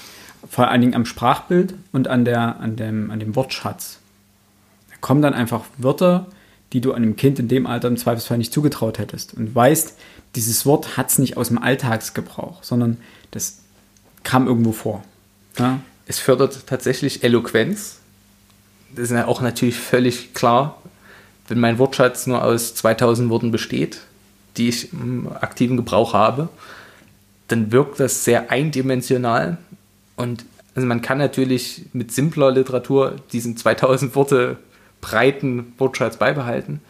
Vor 0.49 0.69
allen 0.69 0.81
Dingen 0.81 0.95
am 0.95 1.05
Sprachbild 1.05 1.75
und 1.93 2.07
an, 2.07 2.25
der, 2.25 2.61
an, 2.61 2.77
dem, 2.77 3.11
an 3.11 3.19
dem 3.19 3.35
Wortschatz. 3.35 3.99
Da 4.91 4.97
kommen 5.01 5.21
dann 5.21 5.35
einfach 5.35 5.65
Wörter, 5.79 6.27
die 6.73 6.81
du 6.81 6.93
einem 6.93 7.17
Kind 7.17 7.39
in 7.39 7.49
dem 7.49 7.67
Alter 7.67 7.89
im 7.89 7.97
Zweifelsfall 7.97 8.39
nicht 8.39 8.53
zugetraut 8.53 8.99
hättest. 8.99 9.35
Und 9.35 9.55
weißt, 9.55 9.99
dieses 10.35 10.67
Wort 10.67 10.97
hat 10.97 11.11
es 11.11 11.19
nicht 11.19 11.37
aus 11.37 11.49
dem 11.49 11.59
Alltagsgebrauch, 11.59 12.63
sondern 12.63 12.99
das 13.31 13.59
kam 14.25 14.47
irgendwo 14.47 14.73
vor. 14.73 15.05
Ja? 15.59 15.81
Es 16.07 16.19
fördert 16.19 16.67
tatsächlich 16.67 17.25
Eloquenz. 17.25 17.99
Das 18.95 19.05
ist 19.05 19.11
ja 19.11 19.27
auch 19.27 19.41
natürlich 19.41 19.77
völlig 19.77 20.35
klar, 20.35 20.81
wenn 21.49 21.61
mein 21.61 21.79
Wortschatz 21.79 22.27
nur 22.27 22.45
aus 22.45 22.75
2000 22.75 23.31
Worten 23.31 23.51
besteht, 23.51 24.01
die 24.57 24.69
ich 24.69 24.93
im 24.93 25.29
aktiven 25.41 25.77
Gebrauch 25.77 26.13
habe, 26.13 26.49
dann 27.49 27.73
wirkt 27.73 28.01
das 28.01 28.25
sehr 28.25 28.51
eindimensional. 28.51 29.57
Und 30.17 30.45
also 30.75 30.87
man 30.87 31.01
kann 31.01 31.19
natürlich 31.19 31.87
mit 31.93 32.13
simpler 32.13 32.51
Literatur 32.51 33.17
diesen 33.33 33.57
2000 33.57 34.15
Worte 34.15 34.59
breiten 35.01 35.73
Wortschatz 35.79 36.19
beibehalten. 36.19 36.81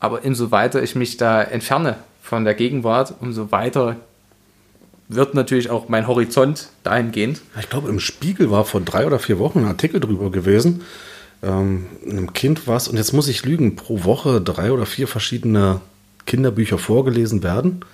Aber 0.00 0.24
umso 0.24 0.50
weiter 0.50 0.82
ich 0.82 0.94
mich 0.94 1.16
da 1.16 1.42
entferne 1.42 1.96
von 2.24 2.46
der 2.46 2.54
Gegenwart, 2.54 3.14
umso 3.20 3.52
weiter 3.52 3.96
wird 5.08 5.34
natürlich 5.34 5.68
auch 5.68 5.90
mein 5.90 6.06
Horizont 6.06 6.70
dahingehend. 6.82 7.42
Ich 7.60 7.68
glaube, 7.68 7.90
im 7.90 8.00
Spiegel 8.00 8.50
war 8.50 8.64
vor 8.64 8.80
drei 8.80 9.06
oder 9.06 9.18
vier 9.18 9.38
Wochen 9.38 9.58
ein 9.58 9.66
Artikel 9.66 10.00
drüber 10.00 10.30
gewesen. 10.30 10.80
Ähm, 11.42 11.84
einem 12.08 12.32
Kind 12.32 12.66
was, 12.66 12.88
und 12.88 12.96
jetzt 12.96 13.12
muss 13.12 13.28
ich 13.28 13.44
lügen, 13.44 13.76
pro 13.76 14.04
Woche 14.04 14.40
drei 14.40 14.72
oder 14.72 14.86
vier 14.86 15.06
verschiedene 15.06 15.82
Kinderbücher 16.24 16.78
vorgelesen 16.78 17.42
werden. 17.42 17.84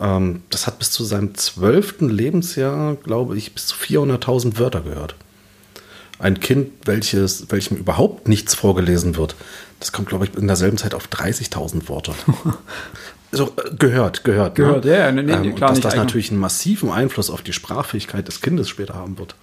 Ähm, 0.00 0.42
das 0.50 0.66
hat 0.66 0.78
bis 0.78 0.90
zu 0.90 1.02
seinem 1.04 1.34
zwölften 1.34 2.10
Lebensjahr, 2.10 2.96
glaube 2.96 3.38
ich, 3.38 3.54
bis 3.54 3.68
zu 3.68 3.76
400.000 3.76 4.58
Wörter 4.58 4.82
gehört. 4.82 5.14
Ein 6.18 6.40
Kind, 6.40 6.72
welches, 6.84 7.50
welchem 7.50 7.78
überhaupt 7.78 8.28
nichts 8.28 8.54
vorgelesen 8.54 9.16
wird, 9.16 9.34
das 9.80 9.92
kommt, 9.92 10.08
glaube 10.08 10.26
ich, 10.26 10.34
in 10.34 10.46
derselben 10.46 10.76
Zeit 10.76 10.94
auf 10.94 11.08
30.000 11.08 11.88
Worte. 11.88 12.12
so, 13.32 13.44
äh, 13.56 13.74
gehört, 13.78 14.24
gehört. 14.24 14.54
Gehört, 14.54 14.84
ja, 14.84 14.96
ja, 14.96 15.12
nee, 15.12 15.22
nee, 15.22 15.32
ähm, 15.32 15.42
und 15.42 15.56
klar, 15.56 15.70
dass 15.70 15.78
nicht 15.78 15.84
das 15.84 15.96
natürlich 15.96 16.30
einen 16.30 16.40
massiven 16.40 16.90
Einfluss 16.90 17.30
auf 17.30 17.42
die 17.42 17.52
Sprachfähigkeit 17.52 18.26
des 18.28 18.40
Kindes 18.40 18.68
später 18.68 18.94
haben 18.94 19.18
wird. 19.18 19.34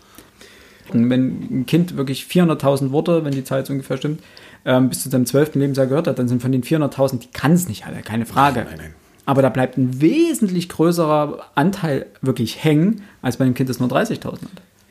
Und 0.89 1.09
wenn 1.09 1.61
ein 1.61 1.65
Kind 1.65 1.97
wirklich 1.97 2.23
400.000 2.23 2.91
Worte, 2.91 3.23
wenn 3.25 3.31
die 3.31 3.43
Zahl 3.43 3.65
so 3.65 3.73
ungefähr 3.73 3.97
stimmt, 3.97 4.21
ähm, 4.65 4.89
bis 4.89 5.03
zu 5.03 5.09
seinem 5.09 5.25
12. 5.25 5.55
Lebensjahr 5.55 5.87
gehört 5.87 6.07
hat, 6.07 6.19
dann 6.19 6.27
sind 6.27 6.41
von 6.41 6.51
den 6.51 6.63
400.000, 6.63 7.19
die 7.19 7.27
kann 7.27 7.53
es 7.53 7.67
nicht 7.67 7.85
alle, 7.85 8.01
keine 8.01 8.25
Frage. 8.25 8.65
Nein, 8.65 8.77
nein. 8.77 8.93
Aber 9.25 9.41
da 9.41 9.49
bleibt 9.49 9.77
ein 9.77 10.01
wesentlich 10.01 10.67
größerer 10.69 11.45
Anteil 11.55 12.07
wirklich 12.21 12.63
hängen, 12.63 13.03
als 13.21 13.37
bei 13.37 13.45
einem 13.45 13.53
Kind, 13.53 13.69
das 13.69 13.79
nur 13.79 13.89
30.000 13.89 14.25
hat. 14.25 14.41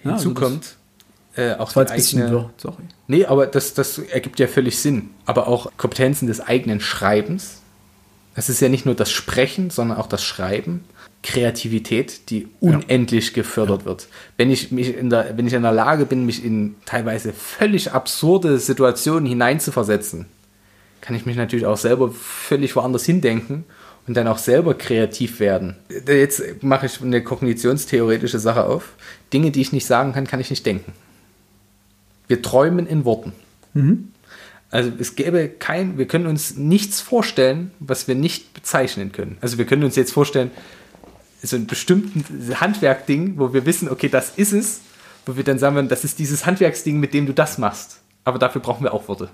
Ja, 0.04 0.10
Hinzu 0.12 0.30
also 0.30 0.34
kommt 0.34 0.76
äh, 1.36 1.54
auch 1.54 1.72
Das 1.72 1.90
eigene, 1.90 2.30
wirr, 2.30 2.50
sorry. 2.56 2.82
Nee, 3.06 3.24
aber 3.24 3.46
das, 3.46 3.74
das 3.74 3.98
ergibt 3.98 4.38
ja 4.38 4.46
völlig 4.46 4.78
Sinn. 4.78 5.10
Aber 5.24 5.48
auch 5.48 5.70
Kompetenzen 5.76 6.26
des 6.26 6.40
eigenen 6.40 6.80
Schreibens. 6.80 7.61
Es 8.34 8.48
ist 8.48 8.60
ja 8.60 8.68
nicht 8.68 8.86
nur 8.86 8.94
das 8.94 9.10
Sprechen, 9.10 9.70
sondern 9.70 9.98
auch 9.98 10.06
das 10.06 10.24
Schreiben. 10.24 10.84
Kreativität, 11.22 12.30
die 12.30 12.48
unendlich 12.60 13.32
gefördert 13.32 13.84
wird. 13.84 14.08
Wenn 14.36 14.50
ich 14.50 14.72
mich 14.72 14.96
in 14.96 15.08
der, 15.08 15.36
wenn 15.36 15.46
ich 15.46 15.52
in 15.52 15.62
der 15.62 15.72
Lage 15.72 16.04
bin, 16.04 16.26
mich 16.26 16.44
in 16.44 16.74
teilweise 16.84 17.32
völlig 17.32 17.92
absurde 17.92 18.58
Situationen 18.58 19.26
hineinzuversetzen, 19.26 20.26
kann 21.00 21.14
ich 21.14 21.26
mich 21.26 21.36
natürlich 21.36 21.66
auch 21.66 21.76
selber 21.76 22.10
völlig 22.10 22.74
woanders 22.74 23.04
hindenken 23.04 23.64
und 24.06 24.16
dann 24.16 24.26
auch 24.26 24.38
selber 24.38 24.74
kreativ 24.74 25.38
werden. 25.38 25.76
Jetzt 26.06 26.62
mache 26.62 26.86
ich 26.86 27.00
eine 27.00 27.22
kognitionstheoretische 27.22 28.40
Sache 28.40 28.64
auf. 28.64 28.94
Dinge, 29.32 29.52
die 29.52 29.60
ich 29.60 29.72
nicht 29.72 29.86
sagen 29.86 30.12
kann, 30.12 30.26
kann 30.26 30.40
ich 30.40 30.50
nicht 30.50 30.66
denken. 30.66 30.92
Wir 32.26 32.42
träumen 32.42 32.86
in 32.86 33.04
Worten. 33.04 33.32
Also 34.72 34.90
es 34.98 35.16
gäbe 35.16 35.48
kein, 35.48 35.98
wir 35.98 36.06
können 36.06 36.26
uns 36.26 36.56
nichts 36.56 37.02
vorstellen, 37.02 37.70
was 37.78 38.08
wir 38.08 38.14
nicht 38.14 38.54
bezeichnen 38.54 39.12
können. 39.12 39.36
Also 39.42 39.58
wir 39.58 39.66
können 39.66 39.84
uns 39.84 39.96
jetzt 39.96 40.12
vorstellen, 40.12 40.50
so 41.42 41.56
ein 41.56 41.66
bestimmten 41.66 42.24
Handwerkding, 42.58 43.38
wo 43.38 43.52
wir 43.52 43.66
wissen, 43.66 43.90
okay, 43.90 44.08
das 44.08 44.30
ist 44.36 44.52
es, 44.52 44.80
wo 45.26 45.36
wir 45.36 45.44
dann 45.44 45.58
sagen, 45.58 45.88
das 45.88 46.04
ist 46.04 46.18
dieses 46.18 46.46
Handwerksding, 46.46 46.98
mit 46.98 47.12
dem 47.12 47.26
du 47.26 47.34
das 47.34 47.58
machst. 47.58 47.98
Aber 48.24 48.38
dafür 48.38 48.62
brauchen 48.62 48.82
wir 48.82 48.94
auch 48.94 49.08
Worte. 49.08 49.28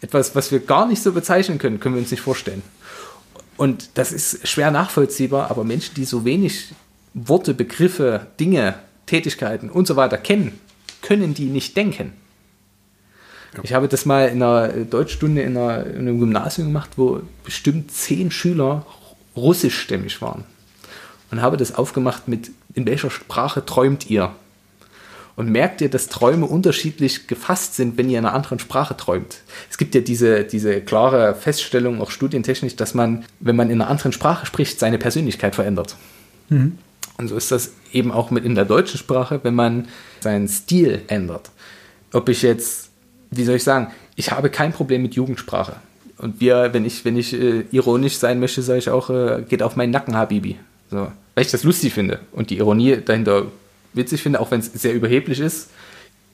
Etwas, 0.00 0.34
was 0.34 0.50
wir 0.50 0.58
gar 0.58 0.88
nicht 0.88 1.02
so 1.02 1.12
bezeichnen 1.12 1.58
können, 1.58 1.78
können 1.78 1.94
wir 1.94 2.02
uns 2.02 2.10
nicht 2.10 2.22
vorstellen. 2.22 2.62
Und 3.56 3.90
das 3.94 4.12
ist 4.12 4.48
schwer 4.48 4.72
nachvollziehbar, 4.72 5.52
aber 5.52 5.62
Menschen, 5.62 5.94
die 5.94 6.04
so 6.04 6.24
wenig 6.24 6.72
Worte, 7.14 7.54
Begriffe, 7.54 8.26
Dinge, 8.40 8.74
Tätigkeiten 9.06 9.70
und 9.70 9.86
so 9.86 9.94
weiter 9.94 10.18
kennen, 10.18 10.58
können 11.02 11.34
die 11.34 11.46
nicht 11.46 11.76
denken. 11.76 12.12
Ja. 13.56 13.60
Ich 13.62 13.72
habe 13.72 13.88
das 13.88 14.04
mal 14.04 14.28
in 14.28 14.42
einer 14.42 14.68
Deutschstunde 14.68 15.42
in, 15.42 15.56
einer, 15.56 15.86
in 15.86 16.00
einem 16.00 16.20
Gymnasium 16.20 16.68
gemacht, 16.68 16.90
wo 16.96 17.22
bestimmt 17.44 17.90
zehn 17.92 18.30
Schüler 18.30 18.86
russischstämmig 19.36 20.20
waren. 20.20 20.44
Und 21.30 21.42
habe 21.42 21.56
das 21.56 21.74
aufgemacht 21.74 22.28
mit, 22.28 22.50
in 22.74 22.86
welcher 22.86 23.10
Sprache 23.10 23.64
träumt 23.64 24.08
ihr? 24.10 24.32
Und 25.36 25.50
merkt 25.50 25.80
ihr, 25.80 25.88
dass 25.88 26.08
Träume 26.08 26.46
unterschiedlich 26.46 27.28
gefasst 27.28 27.76
sind, 27.76 27.96
wenn 27.96 28.10
ihr 28.10 28.18
in 28.18 28.24
einer 28.24 28.34
anderen 28.34 28.58
Sprache 28.58 28.96
träumt? 28.96 29.42
Es 29.70 29.78
gibt 29.78 29.94
ja 29.94 30.00
diese, 30.00 30.42
diese 30.42 30.80
klare 30.80 31.36
Feststellung, 31.36 32.00
auch 32.02 32.10
studientechnisch, 32.10 32.74
dass 32.74 32.92
man, 32.92 33.24
wenn 33.38 33.54
man 33.54 33.70
in 33.70 33.80
einer 33.80 33.88
anderen 33.88 34.12
Sprache 34.12 34.46
spricht, 34.46 34.80
seine 34.80 34.98
Persönlichkeit 34.98 35.54
verändert. 35.54 35.96
Mhm. 36.48 36.78
Und 37.18 37.28
so 37.28 37.36
ist 37.36 37.52
das 37.52 37.72
eben 37.92 38.10
auch 38.10 38.30
mit 38.30 38.44
in 38.44 38.54
der 38.54 38.64
deutschen 38.64 38.98
Sprache, 38.98 39.40
wenn 39.42 39.54
man 39.54 39.86
seinen 40.20 40.48
Stil 40.48 41.02
ändert. 41.08 41.50
Ob 42.12 42.28
ich 42.28 42.42
jetzt, 42.42 42.87
wie 43.30 43.44
soll 43.44 43.56
ich 43.56 43.64
sagen, 43.64 43.88
ich 44.16 44.30
habe 44.30 44.50
kein 44.50 44.72
Problem 44.72 45.02
mit 45.02 45.14
Jugendsprache. 45.14 45.76
Und 46.18 46.40
wir, 46.40 46.70
wenn 46.72 46.84
ich, 46.84 47.04
wenn 47.04 47.16
ich 47.16 47.32
äh, 47.32 47.64
ironisch 47.70 48.16
sein 48.16 48.40
möchte, 48.40 48.62
sage 48.62 48.80
ich 48.80 48.90
auch, 48.90 49.10
äh, 49.10 49.44
geht 49.48 49.62
auf 49.62 49.76
meinen 49.76 49.90
Nacken, 49.90 50.16
Habibi. 50.16 50.56
So, 50.90 51.12
weil 51.34 51.44
ich 51.44 51.50
das 51.50 51.64
lustig 51.64 51.94
finde 51.94 52.20
und 52.32 52.50
die 52.50 52.58
Ironie 52.58 52.98
dahinter 53.04 53.46
witzig 53.92 54.22
finde, 54.22 54.40
auch 54.40 54.50
wenn 54.50 54.60
es 54.60 54.72
sehr 54.72 54.94
überheblich 54.94 55.38
ist, 55.38 55.70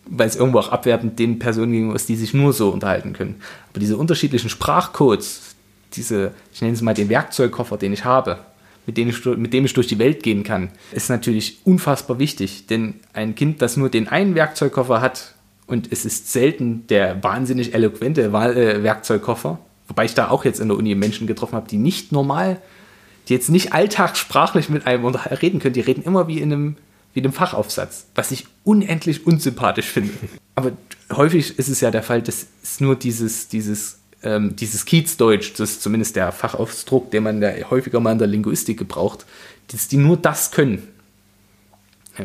weil 0.06 0.28
es 0.28 0.36
irgendwo 0.36 0.58
auch 0.58 0.70
abwertend 0.70 1.18
den 1.18 1.38
Personen 1.38 1.72
gegenüber 1.72 1.96
ist, 1.96 2.08
die 2.08 2.16
sich 2.16 2.34
nur 2.34 2.52
so 2.52 2.70
unterhalten 2.70 3.12
können. 3.12 3.36
Aber 3.70 3.80
diese 3.80 3.96
unterschiedlichen 3.96 4.48
Sprachcodes, 4.48 5.54
diese, 5.94 6.32
ich 6.52 6.62
nenne 6.62 6.74
es 6.74 6.82
mal 6.82 6.94
den 6.94 7.08
Werkzeugkoffer, 7.08 7.76
den 7.76 7.92
ich 7.92 8.04
habe, 8.04 8.38
mit 8.86 8.96
dem, 8.98 9.08
ich, 9.08 9.24
mit 9.24 9.52
dem 9.52 9.64
ich 9.64 9.72
durch 9.72 9.86
die 9.86 9.98
Welt 9.98 10.22
gehen 10.22 10.44
kann, 10.44 10.70
ist 10.92 11.08
natürlich 11.08 11.58
unfassbar 11.64 12.18
wichtig. 12.18 12.66
Denn 12.66 12.94
ein 13.14 13.34
Kind, 13.34 13.62
das 13.62 13.76
nur 13.76 13.88
den 13.88 14.08
einen 14.08 14.34
Werkzeugkoffer 14.34 15.00
hat, 15.00 15.34
und 15.66 15.90
es 15.90 16.04
ist 16.04 16.32
selten 16.32 16.86
der 16.88 17.22
wahnsinnig 17.22 17.74
eloquente 17.74 18.22
äh, 18.22 18.82
Werkzeugkoffer, 18.82 19.58
wobei 19.88 20.04
ich 20.04 20.14
da 20.14 20.28
auch 20.28 20.44
jetzt 20.44 20.60
in 20.60 20.68
der 20.68 20.76
Uni 20.76 20.94
Menschen 20.94 21.26
getroffen 21.26 21.54
habe, 21.54 21.68
die 21.68 21.78
nicht 21.78 22.12
normal, 22.12 22.60
die 23.28 23.34
jetzt 23.34 23.48
nicht 23.48 23.72
alltagssprachlich 23.72 24.68
mit 24.68 24.86
einem 24.86 25.06
reden 25.06 25.60
können, 25.60 25.74
die 25.74 25.80
reden 25.80 26.02
immer 26.02 26.28
wie 26.28 26.38
in 26.40 26.52
einem 26.52 26.76
wie 27.14 27.22
dem 27.22 27.32
Fachaufsatz, 27.32 28.06
was 28.16 28.32
ich 28.32 28.46
unendlich 28.64 29.24
unsympathisch 29.24 29.86
finde. 29.86 30.12
Aber 30.56 30.72
häufig 31.12 31.58
ist 31.58 31.68
es 31.68 31.80
ja 31.80 31.92
der 31.92 32.02
Fall, 32.02 32.20
dass 32.20 32.48
es 32.62 32.80
nur 32.80 32.96
dieses, 32.96 33.46
dieses, 33.48 34.00
ähm, 34.24 34.56
dieses 34.56 34.84
Kiezdeutsch, 34.84 35.52
das 35.56 35.70
ist 35.70 35.82
zumindest 35.82 36.16
der 36.16 36.32
Fachausdruck, 36.32 37.12
den 37.12 37.22
man 37.22 37.40
da 37.40 37.52
häufiger 37.70 38.00
mal 38.00 38.12
in 38.12 38.18
der 38.18 38.26
Linguistik 38.26 38.78
gebraucht, 38.78 39.26
dass 39.68 39.86
die 39.86 39.96
nur 39.96 40.16
das 40.16 40.50
können. 40.50 40.88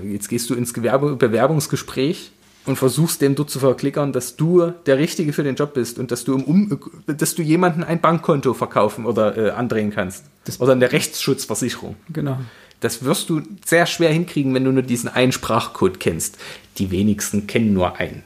Jetzt 0.04 0.28
gehst 0.28 0.50
du 0.50 0.56
ins 0.56 0.74
Gewerbe 0.74 1.16
Bewerbungsgespräch 1.16 2.32
und 2.70 2.76
versuchst 2.76 3.22
dem 3.22 3.34
dort 3.34 3.50
zu 3.50 3.58
verklickern, 3.58 4.14
dass 4.14 4.36
du 4.36 4.72
der 4.86 5.00
Richtige 5.00 5.34
für 5.34 5.42
den 5.44 5.56
Job 5.56 5.74
bist 5.74 5.98
und 5.98 6.12
dass 6.12 6.24
du, 6.24 6.36
im 6.36 6.44
um 6.44 6.80
dass 7.08 7.34
du 7.34 7.42
jemanden 7.42 7.84
ein 7.84 8.00
Bankkonto 8.00 8.54
verkaufen 8.54 9.08
oder 9.08 9.36
äh, 9.36 9.50
andrehen 9.50 9.90
kannst. 9.90 10.26
Das 10.46 10.62
oder 10.62 10.74
eine 10.74 10.92
Rechtsschutzversicherung. 10.92 11.96
Genau. 12.14 12.38
Das 12.80 13.04
wirst 13.04 13.32
du 13.32 13.42
sehr 13.66 13.88
schwer 13.88 14.12
hinkriegen, 14.12 14.54
wenn 14.54 14.64
du 14.64 14.72
nur 14.72 14.84
diesen 14.84 15.10
einen 15.10 15.32
Sprachcode 15.32 16.00
kennst. 16.00 16.38
Die 16.78 16.92
wenigsten 16.92 17.48
kennen 17.48 17.74
nur 17.74 17.98
einen. 17.98 18.22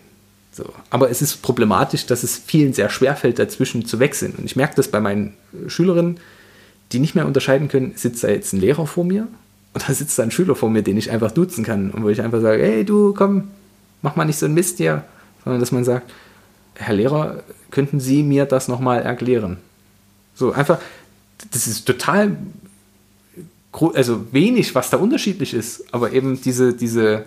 So. 0.51 0.65
Aber 0.89 1.09
es 1.09 1.21
ist 1.21 1.41
problematisch, 1.41 2.05
dass 2.05 2.23
es 2.23 2.37
vielen 2.37 2.73
sehr 2.73 2.89
schwer 2.89 3.15
fällt, 3.15 3.39
dazwischen 3.39 3.85
zu 3.85 3.99
wechseln. 3.99 4.33
Und 4.37 4.43
ich 4.43 4.57
merke 4.57 4.75
das 4.75 4.89
bei 4.89 4.99
meinen 4.99 5.35
Schülerinnen, 5.67 6.19
die 6.91 6.99
nicht 6.99 7.15
mehr 7.15 7.25
unterscheiden 7.25 7.69
können, 7.69 7.93
sitzt 7.95 8.25
da 8.25 8.27
jetzt 8.27 8.51
ein 8.51 8.59
Lehrer 8.59 8.85
vor 8.87 9.05
mir 9.05 9.29
oder 9.73 9.93
sitzt 9.93 10.19
da 10.19 10.23
ein 10.23 10.31
Schüler 10.31 10.55
vor 10.55 10.69
mir, 10.69 10.81
den 10.81 10.97
ich 10.97 11.11
einfach 11.11 11.31
duzen 11.31 11.63
kann 11.63 11.91
und 11.91 12.03
wo 12.03 12.09
ich 12.09 12.21
einfach 12.21 12.41
sage, 12.41 12.61
hey 12.61 12.83
du, 12.83 13.13
komm, 13.13 13.45
mach 14.03 14.15
mal 14.15 14.25
nicht 14.25 14.37
so 14.37 14.45
ein 14.45 14.53
Mist 14.53 14.77
hier, 14.77 15.03
sondern 15.43 15.59
dass 15.59 15.71
man 15.71 15.83
sagt, 15.83 16.11
Herr 16.75 16.93
Lehrer, 16.93 17.43
könnten 17.71 17.99
Sie 17.99 18.21
mir 18.21 18.45
das 18.45 18.67
nochmal 18.67 19.01
erklären? 19.01 19.57
So 20.35 20.51
einfach, 20.51 20.79
das 21.51 21.65
ist 21.65 21.85
total 21.85 22.37
also 23.95 24.31
wenig, 24.31 24.75
was 24.75 24.91
da 24.91 24.97
unterschiedlich 24.97 25.53
ist, 25.53 25.91
aber 25.91 26.11
eben 26.11 26.39
diese, 26.39 26.73
diese, 26.73 27.25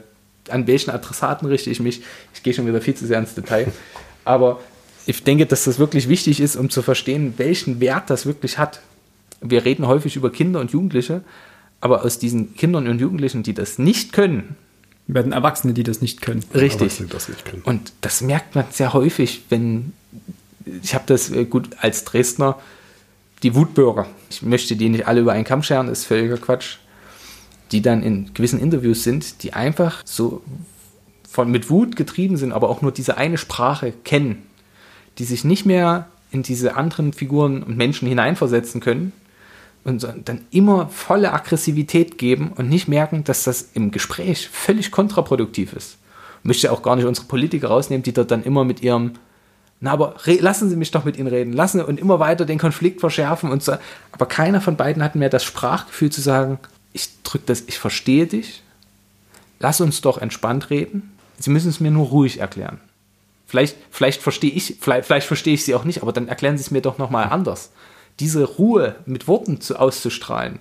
an 0.49 0.67
welchen 0.69 0.91
Adressaten 0.91 1.49
richte 1.49 1.71
ich 1.71 1.81
mich, 1.81 2.03
ich 2.35 2.43
gehe 2.43 2.55
schon 2.55 2.67
wieder 2.67 2.81
viel 2.81 2.95
zu 2.95 3.07
sehr 3.07 3.19
ins 3.19 3.35
Detail, 3.35 3.73
aber 4.25 4.61
ich 5.07 5.25
denke, 5.25 5.47
dass 5.47 5.65
das 5.65 5.79
wirklich 5.79 6.09
wichtig 6.09 6.41
ist, 6.41 6.57
um 6.57 6.71
zu 6.71 6.83
verstehen, 6.83 7.35
welchen 7.37 7.81
Wert 7.81 8.11
das 8.11 8.27
wirklich 8.27 8.59
hat. 8.59 8.81
Wir 9.41 9.65
reden 9.65 9.87
häufig 9.87 10.17
über 10.17 10.31
Kinder 10.31 10.61
und 10.61 10.73
Jugendliche, 10.73 11.23
aber 11.81 12.05
aus 12.05 12.19
diesen 12.19 12.55
Kindern 12.55 12.89
und 12.89 13.01
Jugendlichen, 13.01 13.43
die 13.43 13.55
das 13.55 13.79
nicht 13.79 14.13
können, 14.13 14.57
werden 15.07 15.33
Erwachsene, 15.33 15.73
die 15.73 15.85
das 15.85 16.01
nicht 16.01 16.21
können. 16.21 16.45
Richtig. 16.55 17.03
Das 17.11 17.29
nicht 17.29 17.45
können. 17.45 17.63
Und 17.63 17.93
das 18.01 18.21
merkt 18.21 18.55
man 18.55 18.65
sehr 18.71 18.93
häufig, 18.93 19.45
wenn 19.49 19.93
ich 20.83 20.95
habe 20.95 21.05
das 21.07 21.31
äh, 21.31 21.45
gut 21.45 21.77
als 21.81 22.05
Dresdner 22.05 22.59
die 23.43 23.55
Wutbürger, 23.55 24.07
ich 24.31 24.43
möchte 24.43 24.77
die 24.77 24.89
nicht 24.89 25.07
alle 25.07 25.21
über 25.21 25.33
einen 25.33 25.45
Kamm 25.45 25.63
scheren, 25.63 25.89
ist 25.89 26.07
völliger 26.07 26.39
Quatsch, 26.39 26.79
die 27.71 27.83
dann 27.83 28.03
in 28.03 28.33
gewissen 28.33 28.59
Interviews 28.59 29.05
sind, 29.05 29.43
die 29.43 29.53
einfach 29.53 30.03
so 30.05 30.43
von, 31.29 31.51
mit 31.51 31.69
Wut 31.69 31.97
getrieben 31.97 32.37
sind, 32.39 32.53
aber 32.53 32.71
auch 32.71 32.83
nur 32.83 32.93
diese 32.93 33.19
eine 33.19 33.37
Sprache 33.37 33.93
kennen, 34.05 34.43
die 35.19 35.25
sich 35.25 35.45
nicht 35.45 35.67
mehr 35.67 36.09
in 36.31 36.43
diese 36.43 36.77
anderen 36.77 37.13
Figuren 37.13 37.63
und 37.63 37.77
Menschen 37.77 38.09
hineinversetzen 38.09 38.81
können 38.81 39.13
und 39.87 40.05
dann 40.25 40.41
immer 40.51 40.89
volle 40.89 41.33
Aggressivität 41.33 42.19
geben 42.19 42.53
und 42.57 42.69
nicht 42.69 42.89
merken, 42.89 43.23
dass 43.23 43.45
das 43.45 43.71
im 43.73 43.93
Gespräch 43.93 44.49
völlig 44.49 44.91
kontraproduktiv 44.91 45.73
ist. 45.73 45.97
Ich 46.41 46.45
möchte 46.45 46.73
auch 46.73 46.83
gar 46.83 46.97
nicht 46.97 47.05
unsere 47.05 47.29
Politiker 47.29 47.69
rausnehmen, 47.69 48.03
die 48.03 48.13
dort 48.13 48.33
dann 48.33 48.43
immer 48.43 48.65
mit 48.65 48.83
ihrem 48.83 49.13
na, 49.79 49.93
aber 49.93 50.15
lassen 50.41 50.71
Sie 50.71 50.77
mich 50.77 50.91
doch 50.91 51.05
mit 51.05 51.19
Ihnen 51.19 51.29
reden. 51.29 51.53
Lassen 51.53 51.83
und 51.83 52.01
immer 52.01 52.19
weiter 52.19 52.47
den 52.47 52.59
Konflikt 52.59 53.01
verschärfen 53.01 53.51
und 53.51 53.63
so. 53.63 53.75
Aber 54.11 54.25
keiner 54.25 54.63
von 54.63 54.77
beiden 54.77 55.03
hat 55.03 55.17
mehr 55.17 55.29
das 55.29 55.45
Sprachgefühl 55.45 56.11
zu 56.11 56.23
sagen, 56.23 56.59
ich 56.95 57.11
drücke 57.23 57.45
das, 57.47 57.65
ich 57.67 57.79
verstehe 57.79 58.27
dich. 58.27 58.63
Lass 59.61 59.83
uns 59.83 60.01
doch 60.01 60.17
entspannt 60.17 60.71
reden. 60.71 61.13
Sie 61.39 61.51
müssen 61.51 61.69
es 61.69 61.79
mir 61.79 61.91
nur 61.91 62.07
ruhig 62.07 62.41
erklären. 62.41 62.81
Vielleicht, 63.47 63.77
vielleicht 63.91 64.23
verstehe 64.23 64.51
ich, 64.51 64.77
vielleicht, 64.81 65.07
vielleicht 65.07 65.27
verstehe 65.27 65.55
ich 65.55 65.65
Sie 65.65 65.75
auch 65.75 65.85
nicht, 65.85 66.01
aber 66.01 66.13
dann 66.13 66.27
erklären 66.27 66.57
Sie 66.57 66.63
es 66.63 66.71
mir 66.71 66.81
doch 66.81 66.97
nochmal 66.97 67.25
anders. 67.25 67.71
Diese 68.21 68.45
Ruhe 68.45 68.97
mit 69.07 69.29
Worten 69.29 69.61
zu, 69.61 69.79
auszustrahlen. 69.79 70.59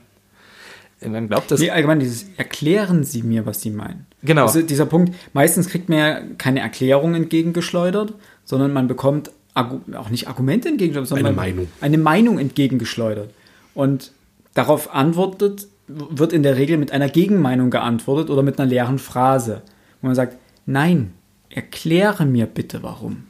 Man 1.01 1.27
glaubt, 1.27 1.51
dass. 1.51 1.59
Nee, 1.59 1.69
allgemein 1.69 1.99
dieses 1.99 2.25
Erklären 2.37 3.03
Sie 3.03 3.21
mir, 3.21 3.45
was 3.45 3.61
Sie 3.61 3.69
meinen. 3.69 4.07
Genau. 4.23 4.43
Also 4.43 4.61
dieser 4.61 4.85
Punkt, 4.85 5.13
meistens 5.33 5.67
kriegt 5.67 5.89
man 5.89 5.97
ja 5.97 6.19
keine 6.37 6.61
Erklärung 6.61 7.13
entgegengeschleudert, 7.15 8.13
sondern 8.43 8.73
man 8.73 8.87
bekommt 8.87 9.31
auch 9.53 10.09
nicht 10.09 10.27
Argumente 10.27 10.69
entgegengeschleudert, 10.69 11.09
sondern 11.09 11.27
eine 11.27 11.35
Meinung. 11.35 11.67
eine 11.81 11.97
Meinung 11.97 12.39
entgegengeschleudert. 12.39 13.29
Und 13.73 14.11
darauf 14.53 14.93
antwortet, 14.93 15.67
wird 15.87 16.33
in 16.33 16.43
der 16.43 16.57
Regel 16.57 16.77
mit 16.77 16.91
einer 16.91 17.09
Gegenmeinung 17.09 17.69
geantwortet 17.69 18.29
oder 18.29 18.41
mit 18.41 18.59
einer 18.59 18.67
leeren 18.67 18.99
Phrase, 18.99 19.61
wo 20.01 20.07
man 20.07 20.15
sagt, 20.15 20.37
nein, 20.65 21.13
erkläre 21.49 22.25
mir 22.25 22.47
bitte 22.47 22.83
warum. 22.83 23.23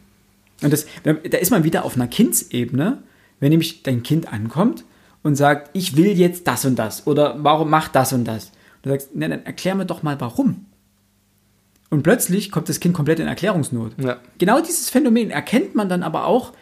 Und 0.63 0.71
das, 0.71 0.85
da 1.03 1.37
ist 1.37 1.51
man 1.51 1.63
wieder 1.63 1.83
auf 1.83 1.95
einer 1.95 2.07
Kindsebene, 2.07 2.99
wenn 3.39 3.49
nämlich 3.49 3.83
dein 3.83 4.03
Kind 4.03 4.31
ankommt 4.31 4.85
und 5.23 5.35
sagt, 5.35 5.69
ich 5.73 5.97
will 5.97 6.17
jetzt 6.17 6.47
das 6.47 6.65
und 6.65 6.77
das 6.77 7.07
oder 7.07 7.35
warum 7.39 7.69
macht 7.69 7.95
das 7.95 8.13
und 8.13 8.25
das. 8.25 8.45
Und 8.47 8.85
du 8.85 8.89
sagst, 8.91 9.15
nein, 9.15 9.31
dann 9.31 9.45
erklär 9.45 9.75
mir 9.75 9.85
doch 9.85 10.03
mal 10.03 10.19
warum. 10.19 10.65
Und 11.89 12.03
plötzlich 12.03 12.51
kommt 12.51 12.69
das 12.69 12.79
Kind 12.79 12.93
komplett 12.93 13.19
in 13.19 13.27
Erklärungsnot. 13.27 13.93
Ja. 14.01 14.17
Genau 14.37 14.59
dieses 14.59 14.89
Phänomen 14.89 15.29
erkennt 15.29 15.75
man 15.75 15.87
dann 15.87 16.03
aber 16.03 16.25
auch 16.25 16.53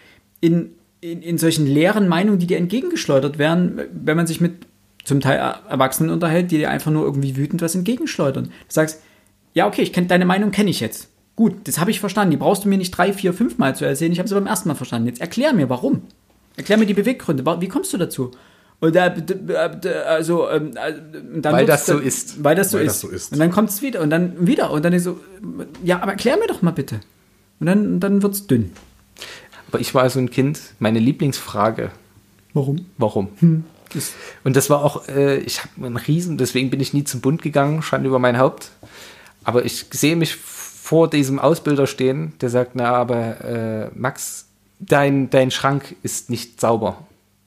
in, 0.41 0.71
in, 1.01 1.21
in 1.21 1.37
solchen 1.37 1.65
leeren 1.65 2.07
Meinungen, 2.07 2.39
die 2.39 2.47
dir 2.47 2.57
entgegengeschleudert 2.57 3.37
werden, 3.37 3.81
wenn 3.93 4.17
man 4.17 4.27
sich 4.27 4.41
mit 4.41 4.67
zum 5.03 5.19
Teil 5.19 5.55
Erwachsenen 5.69 6.11
unterhält, 6.11 6.51
die 6.51 6.57
dir 6.57 6.69
einfach 6.69 6.91
nur 6.91 7.03
irgendwie 7.03 7.35
wütend 7.35 7.61
was 7.61 7.75
entgegenschleudern. 7.75 8.45
Du 8.45 8.51
sagst, 8.69 9.01
ja, 9.53 9.67
okay, 9.67 9.81
ich 9.81 9.93
kenn, 9.93 10.07
deine 10.07 10.25
Meinung 10.25 10.51
kenne 10.51 10.69
ich 10.69 10.79
jetzt. 10.79 11.09
Gut, 11.35 11.67
das 11.67 11.79
habe 11.79 11.91
ich 11.91 11.99
verstanden. 11.99 12.31
Die 12.31 12.37
brauchst 12.37 12.63
du 12.63 12.69
mir 12.69 12.77
nicht 12.77 12.91
drei, 12.91 13.11
vier, 13.11 13.33
fünf 13.33 13.57
Mal 13.57 13.75
zu 13.75 13.85
erzählen. 13.85 14.11
Ich 14.11 14.19
habe 14.19 14.29
sie 14.29 14.35
beim 14.35 14.47
ersten 14.47 14.69
Mal 14.69 14.75
verstanden. 14.75 15.07
Jetzt 15.07 15.21
erklär 15.21 15.53
mir, 15.53 15.69
warum. 15.69 16.03
Erklär 16.55 16.77
mir 16.77 16.85
die 16.85 16.93
Beweggründe. 16.93 17.45
Wie 17.59 17.67
kommst 17.67 17.93
du 17.93 17.97
dazu? 17.97 18.31
Und 18.79 18.95
da, 18.95 19.15
also, 20.07 20.49
ähm, 20.49 20.71
äh, 20.75 20.93
dann 21.41 21.53
weil 21.53 21.65
das 21.65 21.85
so 21.85 21.99
ist. 21.99 22.43
Weil 22.43 22.55
das 22.55 22.71
so, 22.71 22.77
weil 22.77 22.85
ist. 22.85 22.91
Das 22.91 22.99
so 23.01 23.09
ist. 23.09 23.31
Und 23.31 23.39
dann 23.39 23.51
kommt 23.51 23.69
es 23.69 23.81
wieder 23.81 24.01
und 24.01 24.09
dann 24.09 24.45
wieder. 24.45 24.71
Und 24.71 24.83
dann 24.83 24.91
ist 24.91 25.05
so, 25.05 25.19
ja, 25.83 26.01
aber 26.01 26.11
erklär 26.11 26.37
mir 26.37 26.47
doch 26.47 26.61
mal 26.61 26.71
bitte. 26.71 26.99
Und 27.59 27.67
dann, 27.67 27.99
dann 27.99 28.21
wird 28.21 28.33
es 28.33 28.45
dünn. 28.45 28.71
Aber 29.69 29.79
ich 29.79 29.95
war 29.95 30.09
so 30.09 30.19
ein 30.19 30.29
Kind, 30.29 30.59
meine 30.79 30.99
Lieblingsfrage, 30.99 31.91
Warum? 32.53 32.85
warum? 32.97 33.29
Das, 33.93 34.13
Und 34.43 34.55
das 34.55 34.69
war 34.69 34.83
auch, 34.83 35.07
äh, 35.07 35.37
ich 35.37 35.61
habe 35.61 35.85
einen 35.85 35.97
Riesen, 35.97 36.37
deswegen 36.37 36.69
bin 36.69 36.79
ich 36.79 36.93
nie 36.93 37.03
zum 37.03 37.21
Bund 37.21 37.41
gegangen, 37.41 37.81
stand 37.81 38.05
über 38.05 38.19
mein 38.19 38.37
Haupt. 38.37 38.69
Aber 39.43 39.65
ich 39.65 39.85
sehe 39.91 40.15
mich 40.15 40.35
vor 40.35 41.09
diesem 41.09 41.39
Ausbilder 41.39 41.87
stehen, 41.87 42.33
der 42.41 42.49
sagt, 42.49 42.71
na, 42.75 42.91
aber 42.91 43.43
äh, 43.43 43.89
Max, 43.95 44.45
dein, 44.87 45.29
dein 45.29 45.51
Schrank 45.51 45.95
ist 46.03 46.29
nicht 46.29 46.59
sauber. 46.59 46.97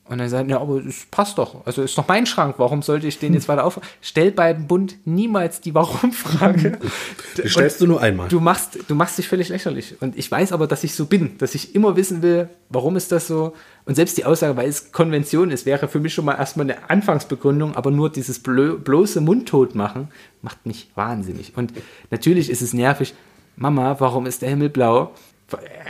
Und 0.09 0.21
er 0.21 0.29
sagt, 0.29 0.49
ja, 0.49 0.61
aber 0.61 0.85
es 0.87 1.05
passt 1.11 1.37
doch. 1.37 1.67
Also 1.67 1.83
ist 1.83 1.99
doch 1.99 2.07
mein 2.07 2.27
Schrank. 2.27 2.55
Warum 2.59 2.83
sollte 2.83 3.09
ich 3.09 3.19
den 3.19 3.35
jetzt 3.35 3.49
weiter 3.49 3.65
auf? 3.65 3.81
Stell 4.01 4.31
beim 4.31 4.69
Bund 4.69 4.99
niemals 5.05 5.61
die 5.61 5.75
Warum-Frage. 5.75 6.79
Stellst 7.45 7.81
du 7.81 7.89
nur 7.89 8.01
einmal. 8.01 8.29
Du 8.29 8.39
machst, 8.39 8.79
du 8.87 8.95
machst 8.95 9.19
dich 9.19 9.27
völlig 9.27 9.49
lächerlich. 9.49 10.01
Und 10.01 10.17
ich 10.17 10.31
weiß 10.31 10.53
aber, 10.53 10.69
dass 10.69 10.85
ich 10.85 10.95
so 10.95 11.07
bin, 11.07 11.37
dass 11.39 11.57
ich 11.57 11.75
immer 11.75 11.97
wissen 11.97 12.23
will, 12.23 12.49
warum 12.69 12.95
ist 12.95 13.11
das 13.11 13.27
so. 13.27 13.55
Und 13.85 13.97
selbst 13.97 14.17
die 14.17 14.25
Aussage, 14.25 14.57
weil 14.57 14.69
es 14.69 14.93
Konvention 14.93 15.51
ist, 15.51 15.67
wäre 15.67 15.89
für 15.89 15.99
mich 15.99 16.15
schon 16.15 16.25
mal 16.25 16.37
erstmal 16.37 16.71
eine 16.71 16.89
Anfangsbegründung, 16.89 17.75
aber 17.75 17.91
nur 17.91 18.09
dieses 18.09 18.39
bloße 18.39 19.21
Mundtot 19.21 19.75
machen, 19.75 20.09
macht 20.41 20.67
mich 20.67 20.89
wahnsinnig. 20.95 21.57
Und 21.57 21.73
natürlich 22.13 22.49
ist 22.49 22.63
es 22.63 22.73
nervig. 22.73 23.13
Mama, 23.57 23.97
warum 23.99 24.27
ist 24.27 24.43
der 24.43 24.51
Himmel 24.51 24.69
blau? 24.69 25.11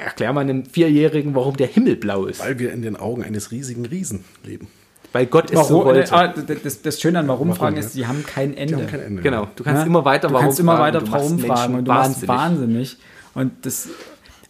Erklär 0.04 0.32
mal 0.32 0.42
einem 0.42 0.66
Vierjährigen, 0.66 1.34
warum 1.34 1.56
der 1.56 1.66
Himmel 1.66 1.96
blau 1.96 2.26
ist. 2.26 2.40
Weil 2.40 2.58
wir 2.58 2.72
in 2.72 2.82
den 2.82 2.96
Augen 2.96 3.22
eines 3.24 3.50
riesigen 3.50 3.86
Riesen 3.86 4.24
leben. 4.44 4.68
Weil 5.12 5.26
Gott 5.26 5.50
es 5.50 5.68
so 5.68 5.76
warum, 5.76 5.84
wollte. 5.86 6.12
ah, 6.12 6.28
das, 6.62 6.82
das 6.82 7.00
Schöne 7.00 7.20
an 7.20 7.28
Warum-Fragen 7.28 7.76
Warum, 7.76 7.86
ist, 7.86 7.94
sie 7.94 8.06
haben 8.06 8.24
kein 8.26 8.54
Ende. 8.54 8.74
Die 8.76 8.82
haben 8.82 8.90
kein 8.90 9.00
Ende. 9.00 9.22
Genau, 9.22 9.48
du 9.56 9.64
kannst 9.64 9.80
Ja? 9.82 9.86
immer 9.86 10.04
weiter 10.04 10.28
du 10.28 10.34
warum 10.34 10.46
kannst 10.46 10.60
immer 10.60 10.76
fragen, 10.76 10.94
weiter 10.96 11.10
warum 11.10 11.38
fragen 11.38 11.74
und 11.76 11.84
du 11.86 11.92
machst 11.92 12.28
wahnsinnig. 12.28 12.98
Und 13.32 13.52
das, 13.64 13.88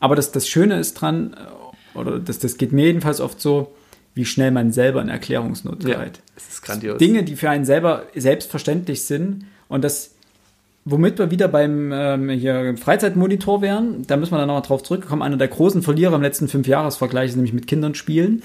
aber 0.01 0.17
das, 0.17 0.33
das 0.33 0.49
Schöne 0.49 0.81
ist 0.81 0.95
dran, 0.95 1.37
oder 1.95 2.19
das, 2.19 2.41
das 2.41 2.57
geht 2.57 2.73
mir 2.73 2.87
jedenfalls 2.87 3.21
oft 3.21 3.41
so, 3.41 3.75
wie 4.15 4.25
schnell 4.25 4.51
man 4.51 4.73
selber 4.73 5.03
in 5.03 5.09
Erklärungsnot 5.09 5.85
Ja, 5.85 5.99
gerät. 5.99 6.21
das 6.35 6.49
ist 6.49 6.63
grandios. 6.63 6.99
Dinge, 6.99 7.23
die 7.23 7.37
für 7.37 7.49
einen 7.51 7.65
selber 7.65 8.05
selbstverständlich 8.17 9.05
sind 9.05 9.47
und 9.69 9.85
das, 9.85 10.16
womit 10.87 11.19
wir 11.19 11.31
wieder 11.31 11.49
beim 11.49 11.91
ähm, 11.93 12.31
hier 12.31 12.77
Freizeitmonitor 12.77 13.61
wären, 13.61 14.07
da 14.07 14.17
müssen 14.17 14.33
wir 14.33 14.39
dann 14.39 14.49
noch 14.49 14.65
drauf 14.65 14.85
zurückkommen. 14.85 15.21
Einer 15.21 15.37
der 15.37 15.49
großen 15.49 15.83
Verlierer 15.83 16.15
im 16.15 16.23
letzten 16.23 16.49
Fünfjahresvergleich 16.49 17.31
ist 17.31 17.37
nämlich 17.37 17.53
mit 17.53 17.67
Kindern 17.67 17.95
spielen. 17.95 18.43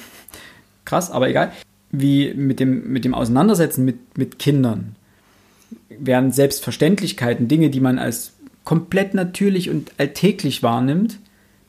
Krass, 0.83 1.11
aber 1.11 1.29
egal. 1.29 1.51
Wie 1.91 2.33
mit 2.33 2.59
dem, 2.59 2.91
mit 2.91 3.05
dem 3.05 3.13
Auseinandersetzen 3.13 3.85
mit, 3.85 4.17
mit 4.17 4.39
Kindern 4.39 4.95
werden 5.89 6.31
Selbstverständlichkeiten, 6.31 7.47
Dinge, 7.47 7.69
die 7.69 7.79
man 7.79 7.99
als 7.99 8.33
komplett 8.63 9.13
natürlich 9.13 9.69
und 9.69 9.91
alltäglich 9.97 10.63
wahrnimmt, 10.63 11.19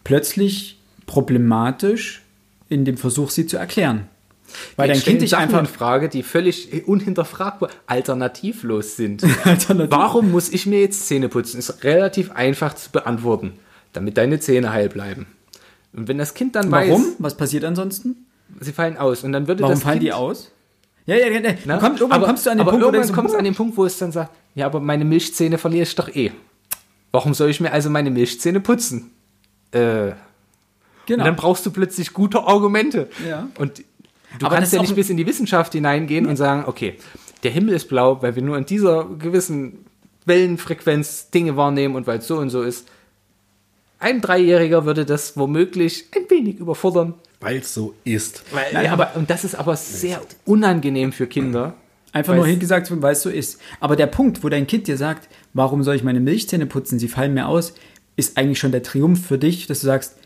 plötzlich 0.04 0.78
problematisch 1.06 2.22
in 2.70 2.86
dem 2.86 2.96
Versuch, 2.96 3.30
sie 3.30 3.46
zu 3.46 3.58
erklären. 3.58 4.08
Weil 4.76 4.88
dein 4.88 5.00
Kind 5.00 5.22
dich 5.22 5.36
einfach 5.36 5.60
in 5.60 5.66
Frage, 5.66 6.08
die 6.08 6.22
völlig 6.22 6.86
unhinterfragbar 6.86 7.70
alternativlos 7.86 8.96
sind. 8.96 9.22
Alternativ- 9.44 9.90
Warum 9.90 10.30
muss 10.30 10.48
ich 10.48 10.66
mir 10.66 10.80
jetzt 10.80 11.06
Zähne 11.06 11.28
putzen? 11.28 11.58
Ist 11.58 11.84
relativ 11.84 12.30
einfach 12.32 12.74
zu 12.74 12.90
beantworten, 12.90 13.54
damit 13.92 14.16
deine 14.18 14.40
Zähne 14.40 14.72
heil 14.72 14.88
bleiben. 14.88 15.26
Und 15.94 16.08
wenn 16.08 16.18
das 16.18 16.34
Kind 16.34 16.56
dann 16.56 16.70
Warum? 16.70 17.02
weiß, 17.04 17.14
Was 17.18 17.36
passiert 17.36 17.64
ansonsten? 17.64 18.26
sie 18.60 18.72
fallen 18.72 18.98
aus 18.98 19.24
und 19.24 19.32
dann 19.32 19.48
würde 19.48 19.62
Warum 19.62 19.74
das 19.74 19.82
fallen 19.82 19.94
kind, 19.94 20.02
die 20.04 20.12
aus? 20.12 20.50
Ja, 21.06 21.16
ja, 21.16 21.26
ja. 21.28 21.40
Ne? 21.40 21.56
Du 21.64 21.78
kommst, 21.78 22.00
irgendwann 22.00 22.12
aber, 22.12 22.26
kommst 22.26 22.46
du 22.46 22.50
an 22.50 22.58
den 22.58 22.60
aber 22.62 22.70
Punkt, 22.72 22.84
irgendwann 22.94 23.14
kommst 23.14 23.34
du 23.34 23.38
an 23.38 23.44
den 23.44 23.54
Punkt, 23.54 23.76
wo 23.76 23.84
es 23.86 23.98
dann 23.98 24.12
sagt, 24.12 24.30
ja, 24.54 24.66
aber 24.66 24.78
meine 24.80 25.04
Milchzähne 25.04 25.58
verliere 25.58 25.82
ich 25.84 25.94
doch 25.94 26.08
eh. 26.14 26.30
Warum 27.10 27.34
soll 27.34 27.50
ich 27.50 27.60
mir 27.60 27.72
also 27.72 27.90
meine 27.90 28.10
Milchzähne 28.10 28.60
putzen? 28.60 29.10
Äh, 29.72 29.78
Und 30.08 30.14
genau. 31.06 31.24
dann 31.24 31.36
brauchst 31.36 31.64
du 31.66 31.70
plötzlich 31.70 32.12
gute 32.12 32.40
Argumente. 32.42 33.08
Ja. 33.28 33.48
Und 33.58 33.82
du 34.38 34.46
Aber 34.46 34.56
das 34.56 34.60
kannst 34.60 34.72
ist 34.72 34.76
ja 34.76 34.80
nicht 34.82 34.90
ein- 34.92 34.96
bis 34.96 35.10
in 35.10 35.16
die 35.16 35.26
Wissenschaft 35.26 35.72
hineingehen 35.72 36.26
und 36.26 36.36
sagen, 36.36 36.64
okay, 36.66 36.96
der 37.42 37.50
Himmel 37.50 37.74
ist 37.74 37.88
blau, 37.88 38.22
weil 38.22 38.34
wir 38.36 38.42
nur 38.42 38.56
in 38.56 38.66
dieser 38.66 39.04
gewissen 39.18 39.84
Wellenfrequenz 40.26 41.30
Dinge 41.30 41.56
wahrnehmen 41.56 41.94
und 41.96 42.06
weil 42.06 42.18
es 42.18 42.26
so 42.26 42.38
und 42.38 42.50
so 42.50 42.62
ist. 42.62 42.88
Ein 43.98 44.20
Dreijähriger 44.20 44.84
würde 44.84 45.04
das 45.04 45.36
womöglich 45.36 46.06
ein 46.16 46.28
wenig 46.28 46.56
überfordern. 46.58 47.14
Weil 47.40 47.58
es 47.58 47.72
so 47.74 47.94
ist. 48.04 48.42
Weil, 48.52 48.72
Nein, 48.72 48.84
ja, 48.86 48.92
aber, 48.92 49.12
und 49.14 49.30
das 49.30 49.44
ist 49.44 49.54
aber 49.54 49.76
sehr 49.76 50.20
unangenehm 50.44 51.12
für 51.12 51.26
Kinder. 51.26 51.74
Einfach 52.12 52.34
nur 52.34 52.46
hingesagt, 52.46 52.92
weil 53.00 53.12
es 53.14 53.22
so 53.22 53.30
ist. 53.30 53.58
Aber 53.80 53.96
der 53.96 54.06
Punkt, 54.06 54.44
wo 54.44 54.48
dein 54.48 54.66
Kind 54.66 54.86
dir 54.86 54.96
sagt, 54.98 55.28
warum 55.54 55.82
soll 55.82 55.94
ich 55.96 56.02
meine 56.02 56.20
Milchzähne 56.20 56.66
putzen, 56.66 56.98
sie 56.98 57.08
fallen 57.08 57.32
mir 57.32 57.46
aus, 57.48 57.72
ist 58.16 58.36
eigentlich 58.36 58.58
schon 58.58 58.72
der 58.72 58.82
Triumph 58.82 59.26
für 59.26 59.38
dich, 59.38 59.66
dass 59.66 59.80
du 59.80 59.86
sagst, 59.86 60.16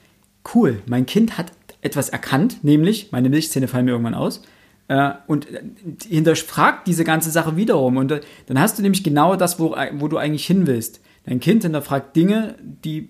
cool, 0.54 0.82
mein 0.86 1.06
Kind 1.06 1.38
hat 1.38 1.52
etwas 1.86 2.08
erkannt, 2.10 2.62
nämlich 2.62 3.12
meine 3.12 3.28
Milchzähne 3.30 3.68
fallen 3.68 3.84
mir 3.86 3.92
irgendwann 3.92 4.14
aus. 4.14 4.42
Äh, 4.88 5.12
und 5.26 5.50
äh, 5.52 5.62
hinterfragt 6.08 6.86
diese 6.86 7.04
ganze 7.04 7.30
Sache 7.30 7.56
wiederum. 7.56 7.96
Und 7.96 8.12
äh, 8.12 8.20
dann 8.46 8.60
hast 8.60 8.78
du 8.78 8.82
nämlich 8.82 9.02
genau 9.02 9.34
das, 9.36 9.58
wo, 9.58 9.74
wo 9.94 10.08
du 10.08 10.16
eigentlich 10.16 10.46
hin 10.46 10.66
willst. 10.66 11.00
Dein 11.24 11.40
Kind 11.40 11.62
hinterfragt 11.64 12.14
Dinge, 12.14 12.54
die 12.84 13.08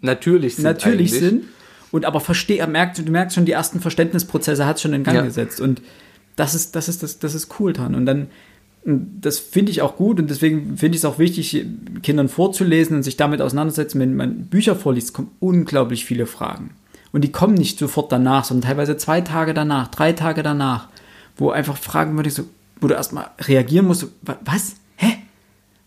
Natürlich 0.00 0.56
sind 0.56 0.64
natürlich 0.64 1.12
eigentlich. 1.12 1.20
sind 1.20 1.44
und 1.90 2.04
aber 2.04 2.20
versteh, 2.20 2.58
er 2.58 2.66
merkt, 2.66 2.98
du 2.98 3.10
merkst 3.10 3.34
schon, 3.34 3.44
die 3.46 3.52
ersten 3.52 3.80
Verständnisprozesse 3.80 4.66
hat 4.66 4.80
schon 4.80 4.92
in 4.92 5.04
Gang 5.04 5.16
Ja. 5.16 5.22
gesetzt 5.22 5.60
und 5.60 5.80
das 6.36 6.54
ist, 6.54 6.74
das 6.76 6.88
ist, 6.88 7.02
das, 7.02 7.18
das 7.20 7.34
ist 7.34 7.58
cool 7.58 7.72
dran 7.72 7.94
und 7.94 8.04
dann, 8.04 8.26
und 8.84 9.20
das 9.22 9.38
finde 9.38 9.70
ich 9.70 9.80
auch 9.80 9.96
gut 9.96 10.18
und 10.18 10.28
deswegen 10.28 10.76
finde 10.76 10.96
ich 10.96 11.00
es 11.00 11.04
auch 11.04 11.18
wichtig, 11.18 11.64
Kindern 12.02 12.28
vorzulesen 12.28 12.96
und 12.96 13.02
sich 13.04 13.16
damit 13.16 13.40
auseinandersetzen. 13.40 13.98
Wenn 14.00 14.14
man 14.16 14.46
Bücher 14.46 14.76
vorliest, 14.76 15.14
kommen 15.14 15.30
unglaublich 15.40 16.04
viele 16.04 16.26
Fragen. 16.26 16.70
Und 17.14 17.22
die 17.22 17.30
kommen 17.32 17.54
nicht 17.54 17.78
sofort 17.78 18.10
danach, 18.10 18.44
sondern 18.44 18.68
teilweise 18.68 18.96
zwei 18.96 19.20
Tage 19.20 19.54
danach, 19.54 19.86
drei 19.88 20.12
Tage 20.12 20.42
danach, 20.42 20.88
wo 21.36 21.50
einfach 21.50 21.76
Fragen, 21.76 22.18
wo 22.18 22.22
du, 22.22 22.30
so, 22.30 22.42
wo 22.80 22.88
du 22.88 22.94
erstmal 22.94 23.30
reagieren 23.40 23.86
musst, 23.86 24.00
so, 24.00 24.08
wa- 24.22 24.38
was? 24.44 24.74
Hä? 24.96 25.18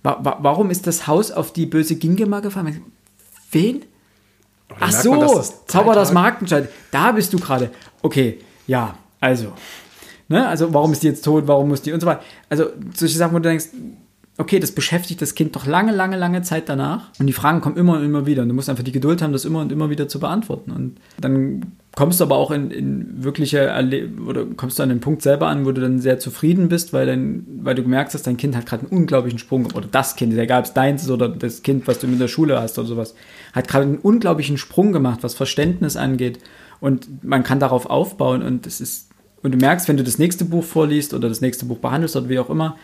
Wa 0.04 0.18
wa 0.24 0.38
warum 0.42 0.70
ist 0.72 0.88
das 0.88 1.06
Haus 1.06 1.32
auf 1.32 1.52
die 1.52 1.66
böse 1.66 1.98
Gingema 1.98 2.40
gefallen? 2.40 2.82
Wen? 3.52 3.84
Ach 4.80 4.92
so, 4.92 5.12
man, 5.12 5.20
das 5.22 5.66
Zauber 5.66 5.94
das 5.96 6.14
Markenscheid. 6.14 6.70
Da 6.92 7.12
bist 7.12 7.34
du 7.34 7.40
gerade. 7.40 7.72
Okay, 8.02 8.40
ja, 8.66 8.96
also. 9.20 9.52
Ne, 10.30 10.48
also, 10.48 10.74
warum 10.74 10.92
ist 10.94 11.04
die 11.04 11.08
jetzt 11.08 11.24
tot? 11.26 11.46
Warum 11.48 11.68
muss 11.70 11.82
die 11.82 11.92
und 11.92 12.00
so 12.00 12.08
weiter. 12.08 12.22
Also, 12.50 12.68
solche 12.94 13.18
Sachen, 13.18 13.34
wo 13.34 13.40
du 13.40 13.50
denkst, 13.50 13.68
okay, 14.38 14.60
das 14.60 14.72
beschäftigt 14.72 15.22
das 15.22 15.34
Kind 15.34 15.56
doch 15.56 15.66
lange, 15.66 15.92
lange, 15.92 16.16
lange 16.16 16.44
Zeit 16.44 16.70
danach. 16.70 17.10
Und 17.20 17.26
die 17.26 17.34
Fragen 17.34 17.60
kommen 17.60 17.76
immer 17.76 17.94
und 17.94 18.06
immer 18.06 18.26
wieder. 18.28 18.44
Und 18.44 18.50
du 18.50 18.54
musst 18.54 18.70
einfach 18.70 18.84
die 18.84 18.92
Geduld 18.92 19.22
haben, 19.22 19.34
das 19.34 19.46
immer 19.46 19.62
und 19.62 19.72
immer 19.72 19.90
wieder 19.90 20.08
zu 20.08 20.20
beantworten. 20.20 20.72
Und 20.72 20.98
dann 21.20 21.72
kommst 21.96 22.20
du 22.20 22.24
aber 22.26 22.36
auch 22.36 22.52
in, 22.52 22.70
in 22.70 23.24
wirkliche 23.24 23.58
Erle 23.58 24.10
oder 24.28 24.46
kommst 24.46 24.78
du 24.78 24.84
an 24.84 24.90
den 24.90 25.00
Punkt 25.00 25.24
selber 25.24 25.48
an, 25.48 25.66
wo 25.66 25.72
du 25.72 25.82
dann 25.82 26.00
sehr 26.00 26.20
zufrieden 26.20 26.70
bist, 26.70 26.94
weil, 26.94 27.08
dann, 27.08 27.48
weil 27.62 27.74
du 27.74 27.82
gemerkt 27.82 28.14
hast, 28.14 28.28
dein 28.28 28.38
Kind 28.38 28.56
hat 28.56 28.68
gerade 28.68 28.84
einen 28.84 28.96
unglaublichen 28.96 29.40
Sprung. 29.40 29.66
Oder 29.74 29.88
das 29.92 30.16
Kind, 30.16 30.38
egal 30.38 30.60
ob 30.60 30.66
es 30.66 30.74
deins 30.74 31.02
ist 31.02 31.10
oder 31.10 31.30
das 31.30 31.64
Kind, 31.64 31.88
was 31.88 31.98
du 31.98 32.06
in 32.06 32.20
der 32.20 32.28
Schule 32.28 32.62
hast 32.62 32.78
oder 32.78 32.88
sowas, 32.88 33.16
hat 33.54 33.68
gerade 33.68 33.86
einen 33.86 33.98
unglaublichen 33.98 34.60
Sprung 34.60 34.92
gemacht, 34.92 35.20
was 35.24 35.34
Verständnis 35.34 35.98
angeht. 35.98 36.40
Und 36.80 37.24
man 37.24 37.42
kann 37.42 37.60
darauf 37.60 37.88
aufbauen 37.88 38.44
und 38.44 38.68
es 38.68 38.82
ist, 38.82 39.10
und 39.42 39.54
du 39.54 39.58
merkst, 39.58 39.88
wenn 39.88 39.98
du 39.98 40.04
das 40.04 40.20
nächste 40.20 40.46
Buch 40.46 40.64
vorliest 40.64 41.16
oder 41.16 41.28
das 41.28 41.42
nächste 41.42 41.66
Buch 41.66 41.80
behandelst 41.80 42.16
oder 42.16 42.30
wie 42.30 42.38
auch 42.38 42.52
immer, 42.52 42.76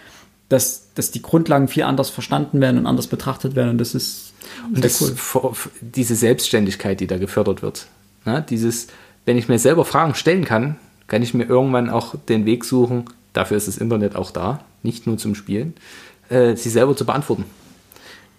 dass, 0.49 0.93
dass 0.95 1.11
die 1.11 1.21
Grundlagen 1.21 1.67
viel 1.67 1.83
anders 1.83 2.09
verstanden 2.09 2.61
werden 2.61 2.77
und 2.77 2.85
anders 2.87 3.07
betrachtet 3.07 3.55
werden. 3.55 3.69
Und 3.71 3.77
das 3.79 3.95
ist 3.95 4.33
Und 4.73 4.83
das, 4.83 5.01
cool. 5.33 5.53
diese 5.81 6.15
Selbstständigkeit, 6.15 6.99
die 6.99 7.07
da 7.07 7.17
gefördert 7.17 7.61
wird. 7.61 7.87
Ne? 8.25 8.45
Dieses, 8.49 8.87
wenn 9.25 9.37
ich 9.37 9.47
mir 9.49 9.57
selber 9.59 9.85
Fragen 9.85 10.15
stellen 10.15 10.45
kann, 10.45 10.75
kann 11.07 11.21
ich 11.23 11.33
mir 11.33 11.45
irgendwann 11.45 11.89
auch 11.89 12.15
den 12.29 12.45
Weg 12.45 12.65
suchen, 12.65 13.05
dafür 13.33 13.57
ist 13.57 13.67
das 13.67 13.77
Internet 13.77 14.15
auch 14.15 14.31
da, 14.31 14.63
nicht 14.83 15.07
nur 15.07 15.17
zum 15.17 15.35
Spielen, 15.35 15.73
äh, 16.29 16.55
sie 16.55 16.69
selber 16.69 16.95
zu 16.95 17.05
beantworten. 17.05 17.45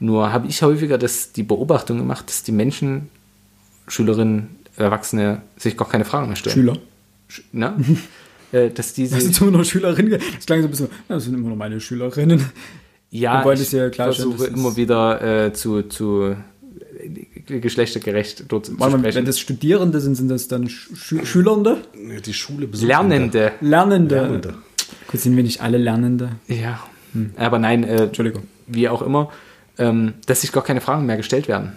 Nur 0.00 0.32
habe 0.32 0.46
ich 0.48 0.62
häufiger 0.62 0.98
das, 0.98 1.32
die 1.32 1.42
Beobachtung 1.42 1.98
gemacht, 1.98 2.28
dass 2.28 2.42
die 2.42 2.52
Menschen, 2.52 3.08
Schülerinnen, 3.88 4.56
Erwachsene, 4.76 5.42
sich 5.56 5.76
gar 5.76 5.88
keine 5.88 6.04
Fragen 6.04 6.26
mehr 6.28 6.36
stellen. 6.36 6.54
Schüler. 6.54 6.76
Sch- 7.30 7.42
Ne? 7.52 7.74
äh, 8.54 8.70
dass 8.70 8.92
diese, 8.94 9.14
Das 9.16 9.24
sind 9.24 9.40
immer 9.40 9.50
noch 9.58 9.64
Schülerinnen. 9.64 10.18
Das 10.36 10.46
klang 10.46 10.60
so 10.62 10.68
ein 10.68 10.70
bisschen, 10.70 10.88
das 11.08 11.24
sind 11.24 11.34
immer 11.34 11.48
noch 11.50 11.56
meine 11.56 11.80
Schülerinnen. 11.80 12.44
ja, 13.10 13.44
wollen 13.44 13.60
ich 13.60 13.72
ja 13.72 13.90
klarstellen, 13.90 14.30
versuche 14.32 14.48
das 14.50 14.54
ist- 14.56 14.60
immer 14.64 14.76
wieder 14.76 15.46
äh, 15.46 15.52
zu, 15.52 15.82
zu 15.82 16.34
äh, 17.48 17.60
geschlechtergerecht 17.60 18.44
dort 18.48 18.66
zu 18.66 18.74
sprechen. 18.74 19.02
wenn 19.04 19.24
das 19.24 19.38
Studierende 19.38 20.00
sind, 20.00 20.14
sind 20.14 20.28
das 20.28 20.48
dann 20.48 20.68
Schü 20.68 21.24
Schülernde? 21.24 21.78
Die 22.24 22.32
Schule 22.32 22.66
besuchen. 22.66 22.88
Lernende. 22.88 23.52
Lernende. 23.60 24.14
Lernende. 24.14 24.54
Gut, 25.08 25.20
sind 25.20 25.36
wir 25.36 25.42
nicht 25.42 25.60
alle 25.60 25.78
Lernende? 25.78 26.30
Ja. 26.48 26.80
Aber 27.36 27.58
nein, 27.58 27.84
äh, 27.84 28.04
Entschuldigung. 28.04 28.44
wie 28.66 28.88
auch 28.88 29.02
immer, 29.02 29.30
ähm, 29.78 30.14
dass 30.26 30.40
sich 30.40 30.50
gar 30.52 30.64
keine 30.64 30.80
Fragen 30.80 31.06
mehr 31.06 31.16
gestellt 31.16 31.46
werden. 31.48 31.72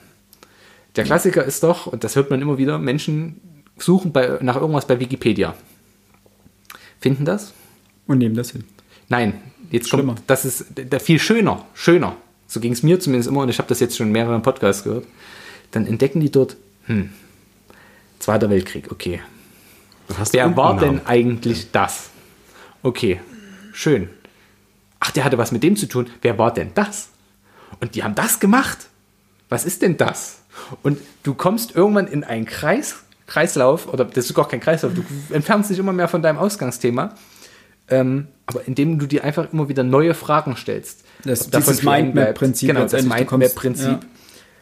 Der 0.96 1.04
Klassiker 1.04 1.44
ist 1.44 1.62
doch, 1.64 1.86
und 1.88 2.04
das 2.04 2.16
hört 2.16 2.32
man 2.32 2.42
immer 2.42 2.58
wieder, 2.58 2.80
Menschen 2.80 3.40
suchen 3.78 4.12
bei, 4.12 4.40
nach 4.42 4.56
irgendwas 4.56 4.88
bei 4.88 5.00
Wikipedia. 5.00 5.54
Finden 7.00 7.26
das? 7.26 7.54
Und 8.08 8.20
nehmen 8.20 8.36
das 8.36 8.52
hin. 8.52 8.64
Nein, 9.10 9.42
jetzt 9.72 9.90
Schlimmer. 9.90 10.16
kommt, 10.16 10.30
das 10.30 10.46
ist 10.46 10.66
da 10.76 11.00
viel 11.00 11.20
schöner, 11.20 11.66
schöner. 11.74 12.16
So 12.48 12.60
ging 12.60 12.72
es 12.72 12.84
mir 12.84 13.00
zumindest 13.00 13.30
immer 13.30 13.42
und 13.42 13.50
ich 13.50 13.60
habe 13.60 13.68
das 13.68 13.80
jetzt 13.80 13.98
schon 13.98 14.08
in 14.08 14.14
mehreren 14.14 14.42
Podcasts 14.42 14.84
gehört. 14.84 15.06
Dann 15.72 15.86
entdecken 15.86 16.22
die 16.22 16.32
dort, 16.32 16.56
hm, 16.86 17.10
Zweiter 18.20 18.50
Weltkrieg, 18.50 18.92
okay. 18.92 19.22
Das 20.08 20.18
hast 20.18 20.34
du 20.34 20.38
Wer 20.38 20.56
war 20.56 20.78
denn 20.78 21.06
eigentlich 21.06 21.72
das? 21.72 22.10
Okay, 22.82 23.20
schön. 23.74 24.10
Ach, 25.00 25.12
der 25.12 25.24
hatte 25.24 25.38
was 25.38 25.52
mit 25.52 25.64
dem 25.64 25.76
zu 25.76 25.88
tun. 25.88 26.10
Wer 26.22 26.38
war 26.38 26.54
denn 26.54 26.72
das? 26.74 27.10
Und 27.80 27.96
die 27.96 28.04
haben 28.04 28.16
das 28.16 28.40
gemacht. 28.40 28.88
Was 29.50 29.66
ist 29.66 29.82
denn 29.82 29.98
das? 29.98 30.42
Und 30.82 31.00
du 31.24 31.34
kommst 31.34 31.76
irgendwann 31.76 32.08
in 32.08 32.24
einen 32.24 32.46
Kreis, 32.46 33.04
Kreislauf, 33.28 33.92
oder 33.94 34.06
das 34.06 34.26
ist 34.26 34.34
gar 34.34 34.48
kein 34.48 34.60
Kreislauf, 34.60 34.94
du 34.94 35.04
entfernst 35.34 35.70
dich 35.70 35.78
immer 35.80 35.94
mehr 35.94 36.08
von 36.08 36.22
deinem 36.22 36.38
Ausgangsthema, 36.38 37.14
ähm, 37.90 38.28
aber 38.46 38.66
indem 38.68 38.98
du 39.00 39.06
dir 39.06 39.24
einfach 39.24 39.52
immer 39.54 39.70
wieder 39.70 39.84
neue 39.84 40.14
Fragen 40.14 40.56
stellst. 40.56 41.04
Das- 41.24 41.50
dieses 41.50 41.84
Mindmap-Prinzip. 41.84 42.70
Genau, 42.70 42.86
das 42.88 43.04
Mindmap-Prinzip 43.04 43.86
ja. 43.88 44.00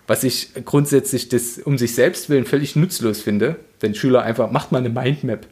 was 0.07 0.23
ich 0.23 0.49
grundsätzlich 0.65 1.29
das 1.29 1.57
um 1.59 1.77
sich 1.77 1.95
selbst 1.95 2.29
willen 2.29 2.45
völlig 2.45 2.75
nutzlos 2.75 3.21
finde, 3.21 3.55
wenn 3.79 3.95
Schüler 3.95 4.21
einfach, 4.23 4.51
macht 4.51 4.71
mal 4.71 4.79
eine 4.79 4.89
Mindmap, 4.89 5.47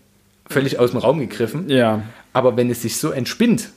völlig 0.49 0.77
aus 0.79 0.91
dem 0.91 0.99
Raum 0.99 1.19
gegriffen. 1.19 1.69
Ja. 1.69 2.01
Aber 2.33 2.57
wenn 2.57 2.69
es 2.69 2.81
sich 2.81 2.97
so 2.97 3.11
entspinnt 3.11 3.69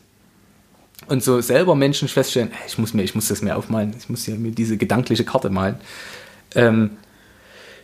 und 1.08 1.22
so 1.22 1.40
selber 1.40 1.74
Menschen 1.74 2.08
feststellen, 2.08 2.50
"Ey, 2.52 2.66
ich 2.66 2.78
muss 2.78 2.94
mir, 2.94 3.02
ich 3.02 3.14
muss 3.14 3.28
das 3.28 3.42
mir 3.42 3.56
aufmalen, 3.56 3.94
ich 3.98 4.08
muss 4.08 4.24
hier 4.24 4.34
mir 4.36 4.50
diese 4.50 4.76
gedankliche 4.76 5.24
Karte 5.24 5.50
malen, 5.50 5.76
ähm, 6.54 6.90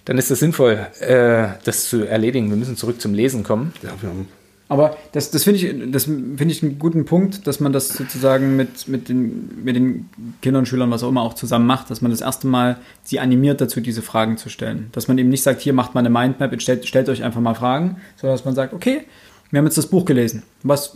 dann 0.05 0.19
ist 0.19 0.31
es 0.31 0.41
sinnvoll, 0.41 0.87
äh, 1.01 1.49
das 1.65 1.89
zu 1.89 2.05
erledigen. 2.05 2.51
Wir 2.51 2.57
müssen 2.57 2.77
zurück 2.77 3.01
zum 3.01 3.15
Lesen 3.15 3.45
kommen. 3.45 3.73
Ja, 3.83 3.91
wir 4.01 4.09
haben 4.09 4.29
Aber 4.69 4.97
das, 5.13 5.31
das 5.31 5.45
finde 5.45 5.61
ich, 5.61 5.93
das 5.93 6.05
finde 6.05 6.47
ich 6.47 6.63
einen 6.63 6.79
guten 6.79 7.05
Punkt, 7.05 7.47
dass 7.47 7.61
man 7.61 7.73
das 7.73 7.91
sozusagen 7.91 8.57
mit, 8.57 8.89
mit, 8.89 9.09
den, 9.09 9.63
mit 9.65 9.77
den 9.77 10.09
Kindern, 10.41 10.67
Schülern, 10.67 10.91
was 10.91 11.03
auch 11.05 11.09
immer 11.09 11.23
auch 11.23 11.35
zusammen 11.35 11.67
macht, 11.67 11.91
dass 11.91 12.01
man 12.01 12.11
das 12.11 12.21
erste 12.21 12.47
Mal 12.47 12.79
sie 13.05 13.21
animiert 13.21 13.61
dazu, 13.61 13.81
diese 13.81 14.03
Fragen 14.03 14.39
zu 14.39 14.49
stellen. 14.49 14.89
Dass 14.93 15.07
man 15.07 15.19
eben 15.19 15.29
nicht 15.29 15.43
sagt, 15.43 15.61
hier 15.61 15.73
macht 15.73 15.95
mal 15.95 16.01
eine 16.01 16.11
Mindmap, 16.11 16.61
stellt, 16.61 16.87
stellt 16.87 17.09
euch 17.09 17.23
einfach 17.23 17.41
mal 17.41 17.55
Fragen, 17.55 17.97
sondern 18.17 18.37
dass 18.37 18.45
man 18.45 18.55
sagt, 18.55 18.73
okay, 18.73 19.03
wir 19.51 19.59
haben 19.59 19.67
jetzt 19.67 19.79
das 19.79 19.87
Buch 19.87 20.05
gelesen. 20.05 20.43
Was, 20.65 20.95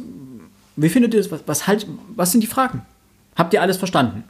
wie 0.75 0.89
findet 0.89 1.15
ihr 1.15 1.21
das? 1.21 1.31
Was, 1.31 1.43
was, 1.47 1.67
halt, 1.69 1.87
was 2.17 2.33
sind 2.33 2.41
die 2.41 2.49
Fragen? 2.49 2.83
Habt 3.37 3.53
ihr 3.55 3.61
alles 3.63 3.77
verstanden? 3.77 4.25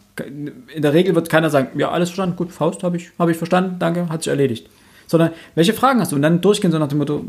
In 0.74 0.82
der 0.82 0.92
Regel 0.92 1.14
wird 1.14 1.28
keiner 1.30 1.48
sagen, 1.50 1.78
ja, 1.78 1.90
alles 1.90 2.10
verstanden, 2.10 2.36
gut, 2.36 2.52
Faust 2.52 2.82
habe 2.82 2.96
ich, 2.96 3.10
habe 3.18 3.30
ich 3.30 3.36
verstanden, 3.36 3.76
danke, 3.78 4.08
hat 4.08 4.22
sich 4.24 4.30
erledigt. 4.30 4.68
Sondern, 5.06 5.30
welche 5.54 5.72
Fragen 5.72 6.00
hast 6.00 6.10
du? 6.12 6.16
Und 6.16 6.22
dann 6.22 6.40
durchgehen 6.40 6.72
so 6.72 6.78
nach 6.78 6.88
dem 6.88 6.98
Motto, 6.98 7.24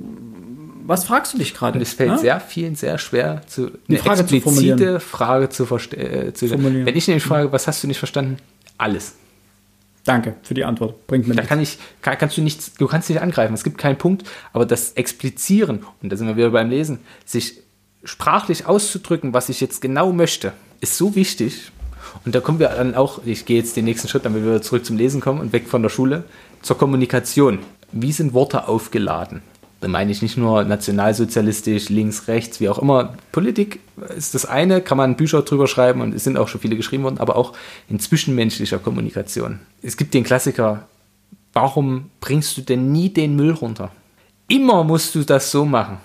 was 0.86 1.04
fragst 1.04 1.34
du 1.34 1.38
dich 1.38 1.54
gerade? 1.54 1.78
Und 1.78 1.82
es 1.82 1.94
fällt 1.94 2.10
Ja? 2.12 2.18
sehr 2.18 2.40
vielen 2.40 2.76
sehr 2.76 2.98
schwer, 2.98 3.42
zu, 3.46 3.72
eine 3.88 3.98
Frage 4.00 4.26
zu 4.26 4.40
formulieren. 4.42 5.00
Frage 5.00 5.50
zu. 5.50 5.64
Äh, 5.66 6.34
zu, 6.34 6.48
Formulieren. 6.48 6.86
wenn 6.86 6.96
ich 6.96 7.08
nämlich 7.08 7.24
frage, 7.24 7.52
was 7.52 7.68
hast 7.68 7.84
du 7.84 7.88
nicht 7.88 8.00
verstanden? 8.00 8.38
Alles. 8.78 9.16
Danke 10.06 10.36
für 10.44 10.54
die 10.54 10.64
Antwort. 10.64 11.06
Bringt 11.06 11.28
mir 11.28 11.36
Da 11.36 11.42
nichts. 11.42 11.50
kann 11.50 11.60
ich, 11.62 11.78
kann, 12.02 12.18
kannst 12.18 12.38
du 12.38 12.42
nichts, 12.42 12.74
du 12.76 12.88
kannst 12.88 13.10
nicht 13.10 13.22
angreifen. 13.22 13.54
Es 13.54 13.66
gibt 13.66 13.78
keinen 13.78 13.98
Punkt, 13.98 14.26
aber 14.54 14.66
das 14.66 14.94
Explizieren, 14.94 15.86
und 16.02 16.10
da 16.12 16.16
sind 16.16 16.28
wir 16.28 16.38
wieder 16.38 16.50
beim 16.52 16.70
Lesen, 16.70 17.00
sich 17.26 17.60
sprachlich 18.06 18.66
auszudrücken, 18.66 19.34
was 19.34 19.50
ich 19.50 19.60
jetzt 19.60 19.82
genau 19.82 20.14
möchte, 20.14 20.54
ist 20.82 20.98
so 20.98 21.16
wichtig. 21.16 21.72
Und 22.26 22.36
da 22.36 22.40
kommen 22.40 22.60
wir 22.60 22.70
dann 22.70 22.96
auch, 22.96 23.22
ich 23.26 23.46
gehe 23.46 23.58
jetzt 23.58 23.76
den 23.78 23.86
nächsten 23.86 24.08
Schritt, 24.08 24.26
damit 24.26 24.44
wir 24.44 24.62
zurück 24.62 24.86
zum 24.86 24.98
Lesen 24.98 25.22
kommen 25.22 25.40
und 25.40 25.54
weg 25.54 25.68
von 25.68 25.82
der 25.82 25.90
Schule, 25.90 26.24
zur 26.62 26.78
Kommunikation. 26.78 27.60
Wie 27.92 28.12
sind 28.12 28.34
Worte 28.34 28.68
aufgeladen? 28.68 29.42
Da 29.80 29.88
meine 29.88 30.12
ich 30.12 30.24
nicht 30.24 30.38
nur 30.38 30.64
nationalsozialistisch, 30.64 31.90
links, 31.90 32.28
rechts, 32.28 32.60
wie 32.60 32.68
auch 32.68 32.80
immer. 32.80 33.14
Politik 33.32 33.80
ist 34.16 34.34
das 34.34 34.46
eine, 34.46 34.82
kann 34.82 34.98
man 34.98 35.16
Bücher 35.16 35.44
drüber 35.44 35.68
schreiben 35.68 36.02
und 36.02 36.16
es 36.16 36.24
sind 36.24 36.38
auch 36.38 36.48
schon 36.48 36.62
viele 36.62 36.76
geschrieben 36.76 37.04
worden, 37.04 37.20
aber 37.20 37.36
auch 37.36 37.54
in 37.88 38.00
zwischenmenschlicher 38.00 38.80
Kommunikation. 38.80 39.60
Es 39.84 39.96
gibt 39.96 40.16
den 40.16 40.24
Klassiker, 40.24 40.88
warum 41.54 42.10
bringst 42.22 42.58
du 42.58 42.62
denn 42.62 42.92
nie 42.92 43.10
den 43.10 43.36
Müll 43.36 43.52
runter? 43.52 43.92
Immer 44.48 44.84
musst 44.84 45.14
du 45.14 45.24
das 45.24 45.52
so 45.52 45.64
machen. 45.66 45.98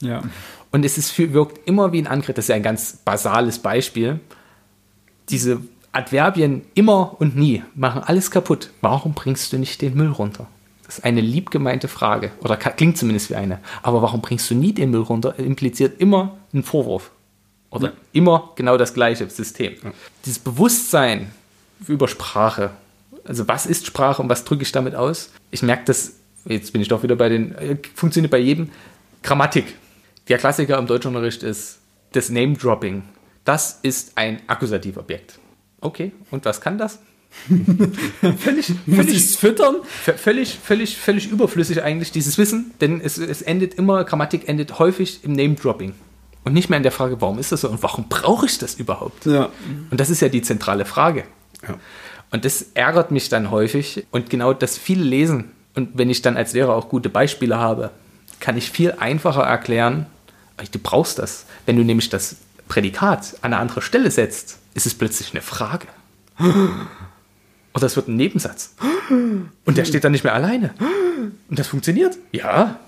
Ja. 0.00 0.22
Und 0.72 0.84
es 0.84 0.98
ist 0.98 1.18
wirkt 1.18 1.66
immer 1.68 1.92
wie 1.92 2.00
ein 2.00 2.06
Angriff. 2.06 2.34
Das 2.36 2.44
ist 2.44 2.48
ja 2.48 2.54
ein 2.56 2.62
ganz 2.62 2.98
basales 3.04 3.58
Beispiel. 3.58 4.20
Diese 5.28 5.60
Adverbien 5.92 6.62
immer 6.74 7.16
und 7.20 7.36
nie 7.36 7.62
machen 7.74 8.02
alles 8.04 8.30
kaputt. 8.30 8.70
Warum 8.80 9.14
bringst 9.14 9.52
du 9.52 9.58
nicht 9.58 9.82
den 9.82 9.94
Müll 9.94 10.10
runter? 10.10 10.46
Das 10.86 10.98
ist 10.98 11.04
eine 11.04 11.20
lieb 11.20 11.50
gemeinte 11.50 11.88
Frage. 11.88 12.32
Oder 12.40 12.56
klingt 12.56 12.98
zumindest 12.98 13.30
wie 13.30 13.36
eine. 13.36 13.58
Aber 13.82 14.02
warum 14.02 14.20
bringst 14.22 14.50
du 14.50 14.54
nie 14.54 14.72
den 14.72 14.90
Müll 14.90 15.02
runter? 15.02 15.38
Impliziert 15.38 16.00
immer 16.00 16.36
einen 16.52 16.62
Vorwurf. 16.64 17.10
Oder 17.70 17.88
Ja. 17.88 17.92
immer 18.12 18.50
genau 18.56 18.76
das 18.76 18.94
gleiche 18.94 19.28
System. 19.30 19.74
Dieses 20.24 20.40
Bewusstsein 20.40 21.30
über 21.86 22.08
Sprache. 22.08 22.70
Also 23.24 23.46
was 23.46 23.66
ist 23.66 23.86
Sprache 23.86 24.20
und 24.22 24.28
was 24.28 24.44
drücke 24.44 24.62
ich 24.62 24.72
damit 24.72 24.94
aus? 24.94 25.30
Ich 25.52 25.62
merke 25.62 25.84
das, 25.86 26.14
jetzt 26.44 26.72
bin 26.72 26.82
ich 26.82 26.88
doch 26.88 27.02
wieder 27.04 27.14
bei 27.16 27.28
den, 27.28 27.54
äh, 27.54 27.76
funktioniert 27.94 28.30
bei 28.32 28.38
jedem. 28.38 28.70
Grammatik. 29.22 29.74
Der 30.30 30.38
Klassiker 30.38 30.78
im 30.78 30.86
Deutschunterricht 30.86 31.42
ist 31.42 31.80
das 32.12 32.30
Name-Dropping. 32.30 33.02
Das 33.44 33.80
ist 33.82 34.12
ein 34.14 34.40
Akkusativobjekt. 34.46 35.40
Okay, 35.80 36.12
und 36.30 36.44
was 36.44 36.60
kann 36.60 36.78
das? 36.78 37.00
völlig, 38.38 38.72
völlig, 38.88 39.36
füttern? 39.36 39.76
völlig, 39.84 40.56
völlig, 40.56 40.96
völlig 40.96 41.30
überflüssig 41.32 41.82
eigentlich, 41.82 42.12
dieses 42.12 42.38
Wissen, 42.38 42.70
denn 42.80 43.00
es, 43.00 43.18
es 43.18 43.42
endet 43.42 43.74
immer, 43.74 44.04
Grammatik 44.04 44.48
endet 44.48 44.78
häufig 44.78 45.24
im 45.24 45.32
Name-Dropping. 45.32 45.94
Und 46.44 46.52
nicht 46.52 46.70
mehr 46.70 46.76
in 46.76 46.84
der 46.84 46.92
Frage, 46.92 47.20
warum 47.20 47.40
ist 47.40 47.50
das 47.50 47.62
so 47.62 47.68
und 47.68 47.82
warum 47.82 48.08
brauche 48.08 48.46
ich 48.46 48.56
das 48.58 48.76
überhaupt? 48.76 49.26
Ja. 49.26 49.48
Und 49.90 49.98
das 49.98 50.10
ist 50.10 50.20
ja 50.20 50.28
die 50.28 50.42
zentrale 50.42 50.84
Frage. 50.84 51.24
Ja. 51.66 51.74
Und 52.30 52.44
das 52.44 52.66
ärgert 52.74 53.10
mich 53.10 53.30
dann 53.30 53.50
häufig. 53.50 54.06
Und 54.12 54.30
genau 54.30 54.52
das 54.52 54.78
viele 54.78 55.02
lesen. 55.02 55.50
Und 55.74 55.98
wenn 55.98 56.08
ich 56.08 56.22
dann 56.22 56.36
als 56.36 56.52
Lehrer 56.52 56.76
auch 56.76 56.88
gute 56.88 57.08
Beispiele 57.08 57.58
habe, 57.58 57.90
kann 58.38 58.56
ich 58.56 58.70
viel 58.70 58.92
einfacher 58.92 59.42
erklären, 59.42 60.06
du 60.68 60.78
brauchst 60.78 61.18
das. 61.18 61.46
Wenn 61.66 61.76
du 61.76 61.84
nämlich 61.84 62.08
das 62.08 62.36
Prädikat 62.68 63.36
an 63.42 63.52
eine 63.52 63.58
andere 63.58 63.82
Stelle 63.82 64.10
setzt, 64.10 64.58
ist 64.74 64.86
es 64.86 64.94
plötzlich 64.94 65.32
eine 65.32 65.42
Frage. 65.42 65.86
Oder 67.74 67.86
es 67.86 67.96
wird 67.96 68.08
ein 68.08 68.16
Nebensatz. 68.16 68.74
Und 69.08 69.76
der 69.78 69.84
steht 69.84 70.04
dann 70.04 70.12
nicht 70.12 70.24
mehr 70.24 70.34
alleine. 70.34 70.74
Und 71.48 71.58
das 71.58 71.68
funktioniert? 71.68 72.16
Ja. 72.32 72.78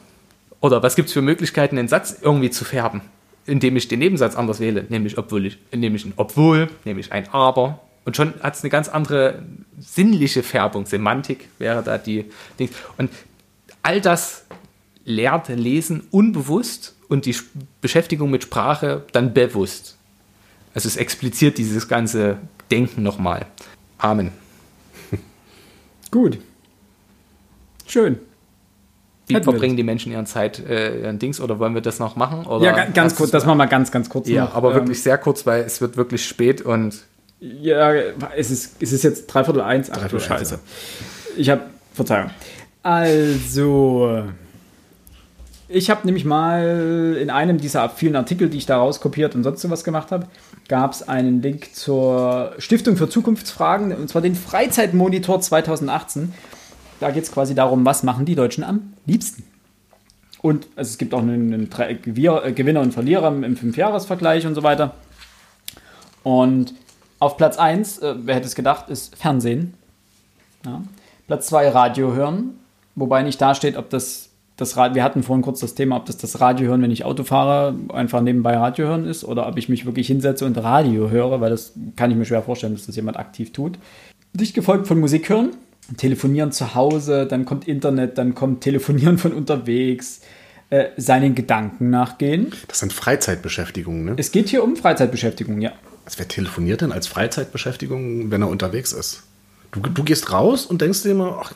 Oder 0.60 0.82
was 0.82 0.94
gibt 0.94 1.08
es 1.08 1.12
für 1.12 1.22
Möglichkeiten, 1.22 1.76
den 1.76 1.88
Satz 1.88 2.16
irgendwie 2.20 2.50
zu 2.50 2.64
färben, 2.64 3.00
indem 3.46 3.76
ich 3.76 3.88
den 3.88 3.98
Nebensatz 3.98 4.36
anders 4.36 4.60
wähle? 4.60 4.86
Nämlich, 4.88 5.18
obwohl 5.18 5.46
ich, 5.46 5.58
nämlich 5.72 6.04
ein 6.04 6.12
obwohl, 6.16 6.68
nämlich 6.84 7.12
ein 7.12 7.28
aber. 7.30 7.80
Und 8.04 8.16
schon 8.16 8.34
hat 8.42 8.54
es 8.54 8.62
eine 8.62 8.70
ganz 8.70 8.88
andere 8.88 9.42
sinnliche 9.78 10.42
Färbung. 10.42 10.86
Semantik 10.86 11.48
wäre 11.58 11.82
da 11.82 11.98
die 11.98 12.26
Dings. 12.58 12.72
Und 12.96 13.10
all 13.82 14.00
das 14.00 14.44
lernt 15.04 15.48
Lesen 15.48 16.02
unbewusst 16.10 16.94
und 17.08 17.26
die 17.26 17.34
Sch- 17.34 17.44
Beschäftigung 17.80 18.30
mit 18.30 18.42
Sprache 18.44 19.04
dann 19.12 19.34
bewusst. 19.34 19.96
Also 20.74 20.88
es 20.88 20.96
expliziert 20.96 21.58
dieses 21.58 21.88
ganze 21.88 22.38
Denken 22.70 23.02
nochmal. 23.02 23.46
Amen. 23.98 24.30
Gut. 26.10 26.38
Schön. 27.86 28.18
Wie 29.26 29.34
Hätten 29.34 29.44
verbringen 29.44 29.76
die 29.76 29.82
Menschen 29.82 30.10
ihren 30.12 30.26
Zeit, 30.26 30.58
äh, 30.58 31.02
ihren 31.02 31.18
Dings, 31.18 31.40
oder 31.40 31.58
wollen 31.58 31.74
wir 31.74 31.80
das 31.80 31.98
noch 31.98 32.16
machen? 32.16 32.44
Oder 32.46 32.64
Ja, 32.64 32.72
ga- 32.72 32.84
ganz 32.92 33.14
kurz, 33.14 33.30
das 33.30 33.46
machen 33.46 33.58
wir 33.58 33.66
ganz, 33.66 33.90
ganz 33.92 34.08
kurz 34.08 34.28
Ja, 34.28 34.44
noch. 34.46 34.54
aber 34.54 34.70
Ähm, 34.70 34.74
wirklich 34.76 35.02
sehr 35.02 35.18
kurz, 35.18 35.46
weil 35.46 35.62
es 35.62 35.80
wird 35.80 35.96
wirklich 35.96 36.24
spät 36.26 36.60
und 36.62 37.02
Ja, 37.40 37.92
es 38.36 38.50
ist, 38.50 38.76
es 38.82 38.92
ist 38.92 39.02
jetzt 39.04 39.26
dreiviertel 39.26 39.62
eins. 39.62 39.90
Ach 39.90 40.06
du 40.08 40.16
eins, 40.16 40.24
Scheiße. 40.24 40.58
Ich 41.36 41.50
habe, 41.50 41.62
Verzeihung. 41.94 42.30
Also, 42.82 44.24
ich 45.72 45.90
habe 45.90 46.06
nämlich 46.06 46.24
mal 46.24 47.16
in 47.20 47.30
einem 47.30 47.58
dieser 47.58 47.88
vielen 47.88 48.16
Artikel, 48.16 48.48
die 48.48 48.58
ich 48.58 48.66
da 48.66 48.78
rauskopiert 48.78 49.34
und 49.34 49.42
sonst 49.42 49.68
was 49.70 49.84
gemacht 49.84 50.12
habe, 50.12 50.26
gab 50.68 50.92
es 50.92 51.08
einen 51.08 51.42
Link 51.42 51.74
zur 51.74 52.52
Stiftung 52.58 52.96
für 52.96 53.08
Zukunftsfragen, 53.08 53.94
und 53.94 54.08
zwar 54.08 54.22
den 54.22 54.34
Freizeitmonitor 54.34 55.40
2018. 55.40 56.32
Da 57.00 57.10
geht 57.10 57.24
es 57.24 57.32
quasi 57.32 57.54
darum, 57.54 57.84
was 57.84 58.02
machen 58.02 58.26
die 58.26 58.34
Deutschen 58.34 58.64
am 58.64 58.92
liebsten. 59.06 59.44
Und 60.40 60.66
also 60.76 60.90
es 60.90 60.98
gibt 60.98 61.14
auch 61.14 61.20
einen, 61.20 61.52
einen 61.52 61.70
Drei- 61.70 61.92
äh, 61.92 62.52
Gewinner 62.52 62.80
und 62.80 62.92
Verlierer 62.92 63.28
im 63.28 63.44
im 63.44 63.56
Fünfjahresvergleich 63.56 64.46
und 64.46 64.54
so 64.54 64.62
weiter. 64.62 64.94
Und 66.22 66.74
auf 67.18 67.36
Platz 67.36 67.56
1, 67.56 67.98
äh, 67.98 68.14
wer 68.18 68.34
hätte 68.34 68.46
es 68.46 68.54
gedacht, 68.54 68.88
ist 68.88 69.16
Fernsehen. 69.16 69.74
Ja. 70.66 70.82
Platz 71.26 71.46
2 71.46 71.68
Radio 71.70 72.12
hören, 72.14 72.58
wobei 72.94 73.22
nicht 73.22 73.40
da 73.40 73.54
steht, 73.54 73.76
ob 73.76 73.90
das 73.90 74.31
das 74.62 74.76
Radio, 74.76 74.94
wir 74.94 75.04
hatten 75.04 75.22
vorhin 75.22 75.42
kurz 75.42 75.60
das 75.60 75.74
Thema, 75.74 75.96
ob 75.96 76.06
das 76.06 76.16
das 76.16 76.40
Radio 76.40 76.68
hören, 76.68 76.82
wenn 76.82 76.90
ich 76.90 77.04
Auto 77.04 77.24
fahre, 77.24 77.74
einfach 77.92 78.22
nebenbei 78.22 78.56
Radio 78.56 78.86
hören 78.86 79.06
ist 79.06 79.24
oder 79.24 79.46
ob 79.46 79.58
ich 79.58 79.68
mich 79.68 79.84
wirklich 79.84 80.06
hinsetze 80.06 80.46
und 80.46 80.56
Radio 80.56 81.10
höre, 81.10 81.40
weil 81.40 81.50
das 81.50 81.72
kann 81.96 82.10
ich 82.10 82.16
mir 82.16 82.24
schwer 82.24 82.42
vorstellen, 82.42 82.74
dass 82.74 82.86
das 82.86 82.96
jemand 82.96 83.18
aktiv 83.18 83.52
tut. 83.52 83.78
Dicht 84.32 84.54
gefolgt 84.54 84.86
von 84.86 84.98
Musik 84.98 85.28
hören, 85.28 85.50
telefonieren 85.96 86.52
zu 86.52 86.74
Hause, 86.74 87.26
dann 87.26 87.44
kommt 87.44 87.68
Internet, 87.68 88.16
dann 88.16 88.34
kommt 88.34 88.62
Telefonieren 88.62 89.18
von 89.18 89.32
unterwegs, 89.32 90.22
äh, 90.70 90.86
seinen 90.96 91.34
Gedanken 91.34 91.90
nachgehen. 91.90 92.52
Das 92.68 92.78
sind 92.78 92.92
Freizeitbeschäftigungen, 92.92 94.04
ne? 94.04 94.14
Es 94.16 94.32
geht 94.32 94.48
hier 94.48 94.64
um 94.64 94.76
Freizeitbeschäftigung, 94.76 95.60
ja. 95.60 95.72
Also 96.06 96.18
wer 96.18 96.28
telefoniert 96.28 96.80
denn 96.80 96.92
als 96.92 97.06
Freizeitbeschäftigung, 97.06 98.30
wenn 98.30 98.42
er 98.42 98.48
unterwegs 98.48 98.92
ist? 98.92 99.24
Du, 99.72 99.80
du 99.80 100.02
gehst 100.02 100.32
raus 100.32 100.66
und 100.66 100.80
denkst 100.80 101.02
dir 101.02 101.10
immer, 101.10 101.40
ach, 101.42 101.52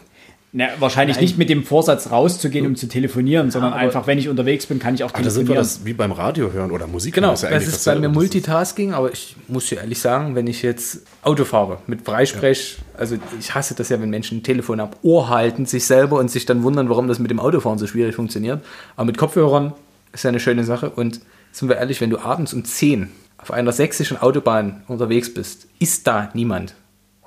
Na, 0.53 0.69
wahrscheinlich 0.79 1.17
Nein. 1.17 1.25
nicht 1.25 1.39
mit 1.39 1.51
dem 1.51 1.65
Vorsatz 1.65 2.11
rauszugehen, 2.11 2.67
um 2.67 2.77
zu 2.77 2.89
telefonieren, 2.89 3.51
sondern 3.51 3.73
aber- 3.73 3.81
einfach, 3.83 4.07
wenn 4.07 4.17
ich 4.19 4.29
unterwegs 4.29 4.65
bin, 4.67 4.79
kann 4.79 4.95
ich 4.95 5.05
auch 5.05 5.13
Aber 5.13 5.23
da 5.23 5.29
sind 5.29 5.49
wir 5.49 5.55
telefonieren. 5.55 5.63
das 5.81 5.85
wie 5.85 5.93
beim 5.93 6.13
Radio 6.13 6.51
hören 6.53 6.71
oder 6.71 6.87
Musik 6.87 7.15
Genau, 7.15 7.27
hören. 7.29 7.33
das 7.35 7.43
ist, 7.43 7.51
ja 7.51 7.57
eigentlich 7.57 7.67
bei 7.67 7.73
dasselbe. 7.73 8.01
mir 8.01 8.07
Das 8.09 8.13
ist- 8.13 8.17
Multitasking, 8.17 8.93
aber 8.95 9.13
ich 9.13 9.37
muss 9.49 9.67
dir 9.69 9.79
ehrlich 9.79 10.01
sagen, 10.01 10.35
wenn 10.35 10.47
ich 10.47 10.63
jetzt 10.63 11.03
Auto 11.23 11.45
fahre 11.45 11.79
mit 11.87 12.03
Freisprech, 12.03 12.79
also 12.97 13.17
ich 13.39 13.55
hasse 13.55 13.75
das 13.75 13.91
ja, 13.91 14.01
wenn 14.01 14.09
Menschen 14.09 14.39
ein 14.39 14.43
Telefon 14.45 14.81
ab 14.81 14.97
Ohr 15.03 15.29
halten, 15.29 15.67
sich 15.67 15.85
selber 15.85 16.19
und 16.19 16.31
sich 16.31 16.47
dann 16.47 16.63
wundern, 16.63 16.89
warum 16.89 17.07
das 17.07 17.19
mit 17.19 17.31
dem 17.31 17.41
Autofahren 17.41 17.79
so 17.79 17.87
schwierig 17.87 18.15
funktioniert. 18.15 18.63
Aber 18.95 19.05
mit 19.05 19.19
Kopfhörern 19.19 19.75
ist 20.15 20.23
ja 20.25 20.29
eine 20.29 20.41
schöne 20.41 20.65
Sache 20.65 20.89
und 20.89 21.21
sind 21.53 21.69
wir 21.69 21.77
ehrlich, 21.77 22.01
wenn 22.01 22.09
du 22.11 22.19
abends 22.19 22.55
um 22.55 22.65
10 22.65 23.11
auf 23.37 23.51
einer 23.51 23.73
sächsischen 23.73 24.17
Autobahn 24.17 24.83
unterwegs 24.89 25.33
bist, 25.35 25.67
ist 25.79 26.07
da 26.07 26.31
niemand 26.33 26.75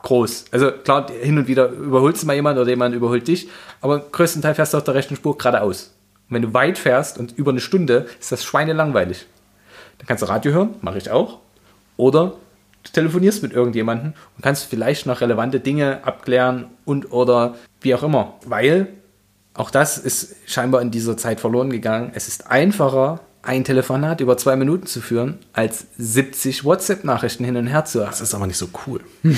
groß. 0.03 0.45
Also 0.51 0.71
klar, 0.71 1.07
hin 1.11 1.38
und 1.38 1.47
wieder 1.47 1.69
überholst 1.69 2.23
du 2.23 2.27
mal 2.27 2.35
jemand 2.35 2.57
oder 2.57 2.69
jemand 2.69 2.95
überholt 2.95 3.27
dich, 3.27 3.49
aber 3.81 3.99
größtenteils 3.99 4.55
fährst 4.55 4.73
du 4.73 4.77
auf 4.77 4.84
der 4.84 4.95
rechten 4.95 5.15
Spur 5.15 5.38
geradeaus. 5.38 5.93
Und 6.30 6.35
wenn 6.35 6.41
du 6.41 6.53
weit 6.53 6.77
fährst 6.77 7.17
und 7.17 7.38
über 7.38 7.51
eine 7.51 7.59
Stunde, 7.59 8.07
ist 8.19 8.31
das 8.31 8.43
schweinelangweilig. 8.43 9.26
Dann 9.97 10.07
kannst 10.07 10.23
du 10.23 10.27
Radio 10.27 10.51
hören, 10.53 10.76
mache 10.81 10.97
ich 10.97 11.11
auch. 11.11 11.39
Oder 11.97 12.34
du 12.84 12.91
telefonierst 12.91 13.43
mit 13.43 13.51
irgendjemandem 13.51 14.13
und 14.35 14.41
kannst 14.41 14.65
vielleicht 14.65 15.05
noch 15.05 15.21
relevante 15.21 15.59
Dinge 15.59 15.99
abklären 16.03 16.65
und 16.85 17.11
oder 17.11 17.55
wie 17.81 17.93
auch 17.93 18.03
immer. 18.03 18.35
Weil 18.45 18.88
auch 19.53 19.71
das 19.71 19.97
ist 19.97 20.35
scheinbar 20.45 20.81
in 20.81 20.91
dieser 20.91 21.17
Zeit 21.17 21.41
verloren 21.41 21.69
gegangen. 21.69 22.11
Es 22.13 22.27
ist 22.27 22.49
einfacher, 22.49 23.19
ein 23.49 23.63
Telefonat 23.63 24.21
über 24.21 24.38
zwei 24.38 24.55
Minuten 24.55 24.85
zu 24.85 25.01
führen, 25.01 25.39
als 25.53 25.88
70 25.97 26.63
WhatsApp-Nachrichten 26.65 27.43
hin 27.43 27.55
und 27.57 27.65
her 27.67 27.84
zu 27.84 27.97
Das 27.99 28.21
ist 28.21 28.35
aber 28.35 28.45
nicht 28.45 28.57
so 28.57 28.67
cool. 28.85 29.01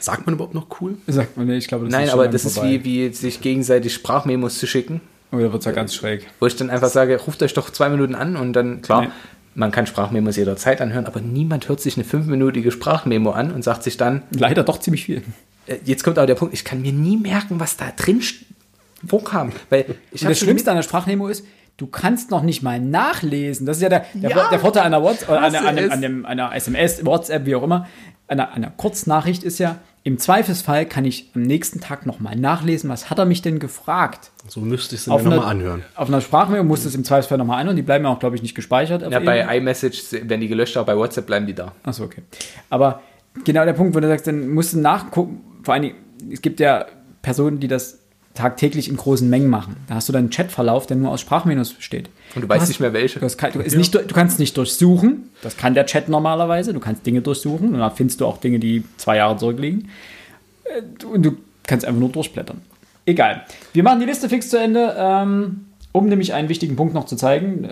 Sagt 0.00 0.24
man 0.26 0.34
überhaupt 0.34 0.54
noch 0.54 0.66
cool? 0.80 0.96
Sagt 1.06 1.36
man, 1.36 1.46
nee, 1.46 1.58
ich 1.58 1.68
glaube, 1.68 1.84
das 1.84 1.92
Nein, 1.92 2.06
schon 2.08 2.14
aber 2.18 2.28
das 2.28 2.46
ist 2.46 2.54
vorbei. 2.54 2.80
wie, 2.82 3.08
wie 3.08 3.12
sich 3.12 3.40
gegenseitig 3.42 3.92
Sprachmemos 3.94 4.58
zu 4.58 4.66
schicken, 4.66 5.02
Oh, 5.32 5.36
da 5.36 5.42
wird 5.52 5.60
es 5.60 5.64
ja 5.66 5.72
ganz 5.72 5.94
schräg. 5.94 6.26
wo 6.40 6.46
ich 6.46 6.56
dann 6.56 6.70
einfach 6.70 6.88
sage, 6.88 7.16
ruft 7.20 7.40
euch 7.42 7.54
doch 7.54 7.70
zwei 7.70 7.88
Minuten 7.90 8.14
an 8.16 8.34
und 8.36 8.52
dann, 8.54 8.80
klar, 8.82 9.02
Nee. 9.02 9.08
man 9.54 9.70
kann 9.70 9.86
Sprachmemos 9.86 10.36
jederzeit 10.36 10.80
anhören, 10.80 11.06
aber 11.06 11.20
niemand 11.20 11.68
hört 11.68 11.80
sich 11.80 11.96
eine 11.96 12.04
fünfminütige 12.04 12.70
Sprachmemo 12.72 13.30
an 13.30 13.52
und 13.52 13.62
sagt 13.62 13.82
sich 13.84 13.96
dann, 13.96 14.22
Leider 14.36 14.64
doch 14.64 14.80
ziemlich 14.80 15.04
viel. 15.04 15.22
äh, 15.66 15.76
jetzt 15.84 16.02
kommt 16.02 16.18
aber 16.18 16.26
der 16.26 16.34
Punkt, 16.34 16.54
ich 16.54 16.64
kann 16.64 16.80
mir 16.82 16.92
nie 16.92 17.16
merken, 17.18 17.60
was 17.60 17.76
da 17.76 17.92
drin 17.96 18.20
vorkam. 19.06 19.52
Weil 19.68 19.84
ich 20.12 20.22
Und 20.22 20.30
das 20.30 20.38
Schlimmste 20.38 20.70
an 20.70 20.76
der 20.76 20.82
Sprachmemo 20.82 21.28
ist, 21.28 21.44
du 21.80 21.86
kannst 21.86 22.30
noch 22.30 22.42
nicht 22.42 22.62
mal 22.62 22.78
nachlesen. 22.78 23.64
Das 23.66 23.78
ist 23.78 23.82
ja 23.82 23.88
der, 23.88 24.04
der, 24.14 24.30
Ja, 24.30 24.50
der 24.50 24.60
Vorteil 24.60 24.82
einer, 24.82 25.02
WhatsApp, 25.02 25.30
an, 25.30 25.78
es. 25.78 25.90
an, 25.90 26.02
dem, 26.02 26.26
einer 26.26 26.54
SMS, 26.54 27.04
WhatsApp, 27.06 27.46
wie 27.46 27.54
auch 27.54 27.62
immer. 27.62 27.86
Einer, 28.28 28.52
einer 28.52 28.70
Kurznachricht 28.70 29.42
ist 29.42 29.58
ja, 29.58 29.78
im 30.02 30.18
Zweifelsfall 30.18 30.86
kann 30.86 31.04
ich 31.04 31.30
am 31.34 31.42
nächsten 31.42 31.80
Tag 31.80 32.06
nochmal 32.06 32.36
nachlesen, 32.36 32.88
was 32.90 33.10
hat 33.10 33.18
er 33.18 33.24
mich 33.24 33.42
denn 33.42 33.58
gefragt? 33.58 34.30
So 34.46 34.60
müsste 34.60 34.94
ich 34.94 35.02
es 35.02 35.06
mir 35.06 35.16
nochmal 35.18 35.40
anhören. 35.40 35.82
auf 35.94 36.08
einer 36.08 36.20
Sprachmemo 36.20 36.64
musst 36.64 36.84
du 36.84 36.88
es 36.88 36.94
im 36.94 37.04
Zweifelsfall 37.04 37.38
nochmal 37.38 37.60
anhören. 37.60 37.76
Die 37.76 37.82
bleiben 37.82 38.04
ja 38.04 38.10
auch, 38.10 38.18
glaube 38.18 38.36
ich, 38.36 38.42
nicht 38.42 38.54
gespeichert. 38.54 39.02
Ja, 39.10 39.18
bei 39.18 39.56
iMessage 39.56 40.12
werden 40.12 40.40
die 40.40 40.48
gelöscht, 40.48 40.76
aber 40.76 40.92
bei 40.92 40.98
WhatsApp 40.98 41.26
bleiben 41.26 41.46
die 41.46 41.54
da. 41.54 41.72
Achso, 41.82 42.04
okay. 42.04 42.22
Aber 42.68 43.00
genau 43.44 43.64
der 43.64 43.72
Punkt, 43.72 43.94
wo 43.94 44.00
du 44.00 44.08
sagst, 44.08 44.26
dann 44.26 44.48
musst 44.50 44.74
du 44.74 44.80
nachgucken, 44.80 45.40
vor 45.62 45.74
allen 45.74 45.82
Dingen, 45.82 45.96
es 46.30 46.40
gibt 46.40 46.60
ja 46.60 46.86
Personen, 47.22 47.60
die 47.60 47.68
das 47.68 47.99
tagtäglich 48.34 48.88
in 48.88 48.96
großen 48.96 49.28
Mengen 49.28 49.48
machen. 49.48 49.76
Da 49.88 49.96
hast 49.96 50.08
du 50.08 50.12
dann 50.12 50.20
einen 50.24 50.30
Chatverlauf, 50.30 50.86
der 50.86 50.96
nur 50.96 51.10
aus 51.10 51.20
Sprachmenüs 51.20 51.72
besteht. 51.72 52.08
Und 52.34 52.42
du 52.42 52.48
weißt 52.48 52.62
hast- 52.62 52.68
nicht 52.68 52.80
mehr 52.80 52.92
welche. 52.92 53.18
Du, 53.18 53.24
hast 53.24 53.36
kein, 53.38 53.52
du, 53.52 53.60
ist 53.60 53.76
nicht, 53.76 53.94
du 53.94 54.02
kannst 54.14 54.38
nicht 54.38 54.56
durchsuchen, 54.56 55.30
das 55.42 55.56
kann 55.56 55.74
der 55.74 55.84
Chat 55.86 56.08
normalerweise, 56.08 56.72
du 56.72 56.80
kannst 56.80 57.04
Dinge 57.04 57.22
durchsuchen 57.22 57.74
und 57.74 57.78
da 57.80 57.90
findest 57.90 58.20
du 58.20 58.26
auch 58.26 58.38
Dinge, 58.38 58.58
die 58.60 58.84
zwei 58.98 59.16
Jahre 59.16 59.36
zurückliegen. 59.36 59.88
Äh, 60.64 61.04
Und 61.06 61.24
du 61.24 61.36
kannst 61.66 61.84
einfach 61.84 62.00
nur 62.00 62.10
durchblättern. 62.10 62.60
Egal. 63.06 63.44
Wir 63.72 63.82
machen 63.82 63.98
die 64.00 64.06
Liste 64.06 64.28
fix 64.28 64.48
zu 64.50 64.58
Ende, 64.58 64.94
ähm, 64.96 65.66
um 65.92 66.06
nämlich 66.08 66.32
einen 66.32 66.48
wichtigen 66.48 66.76
Punkt 66.76 66.94
noch 66.94 67.06
zu 67.06 67.16
zeigen. 67.16 67.68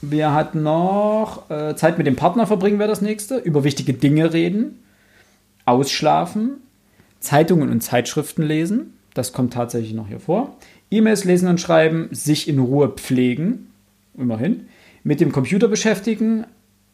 Wir 0.00 0.32
hatten 0.32 0.62
noch 0.62 1.50
äh, 1.50 1.74
Zeit 1.74 1.98
mit 1.98 2.06
dem 2.06 2.14
Partner 2.16 2.46
verbringen, 2.46 2.78
wäre 2.78 2.88
das 2.88 3.00
nächste. 3.02 3.38
Über 3.38 3.64
wichtige 3.64 3.94
Dinge 3.94 4.32
reden. 4.32 4.78
Ausschlafen. 5.64 6.58
Zeitungen 7.20 7.70
und 7.70 7.80
Zeitschriften 7.82 8.42
lesen. 8.42 8.94
Das 9.14 9.32
kommt 9.32 9.52
tatsächlich 9.52 9.94
noch 9.94 10.08
hier 10.08 10.20
vor. 10.20 10.56
E-Mails 10.90 11.24
lesen 11.24 11.48
und 11.48 11.60
schreiben. 11.60 12.08
Sich 12.10 12.48
in 12.48 12.58
Ruhe 12.58 12.88
pflegen. 12.88 13.70
Immerhin. 14.16 14.66
Mit 15.04 15.20
dem 15.20 15.32
Computer 15.32 15.68
beschäftigen. 15.68 16.46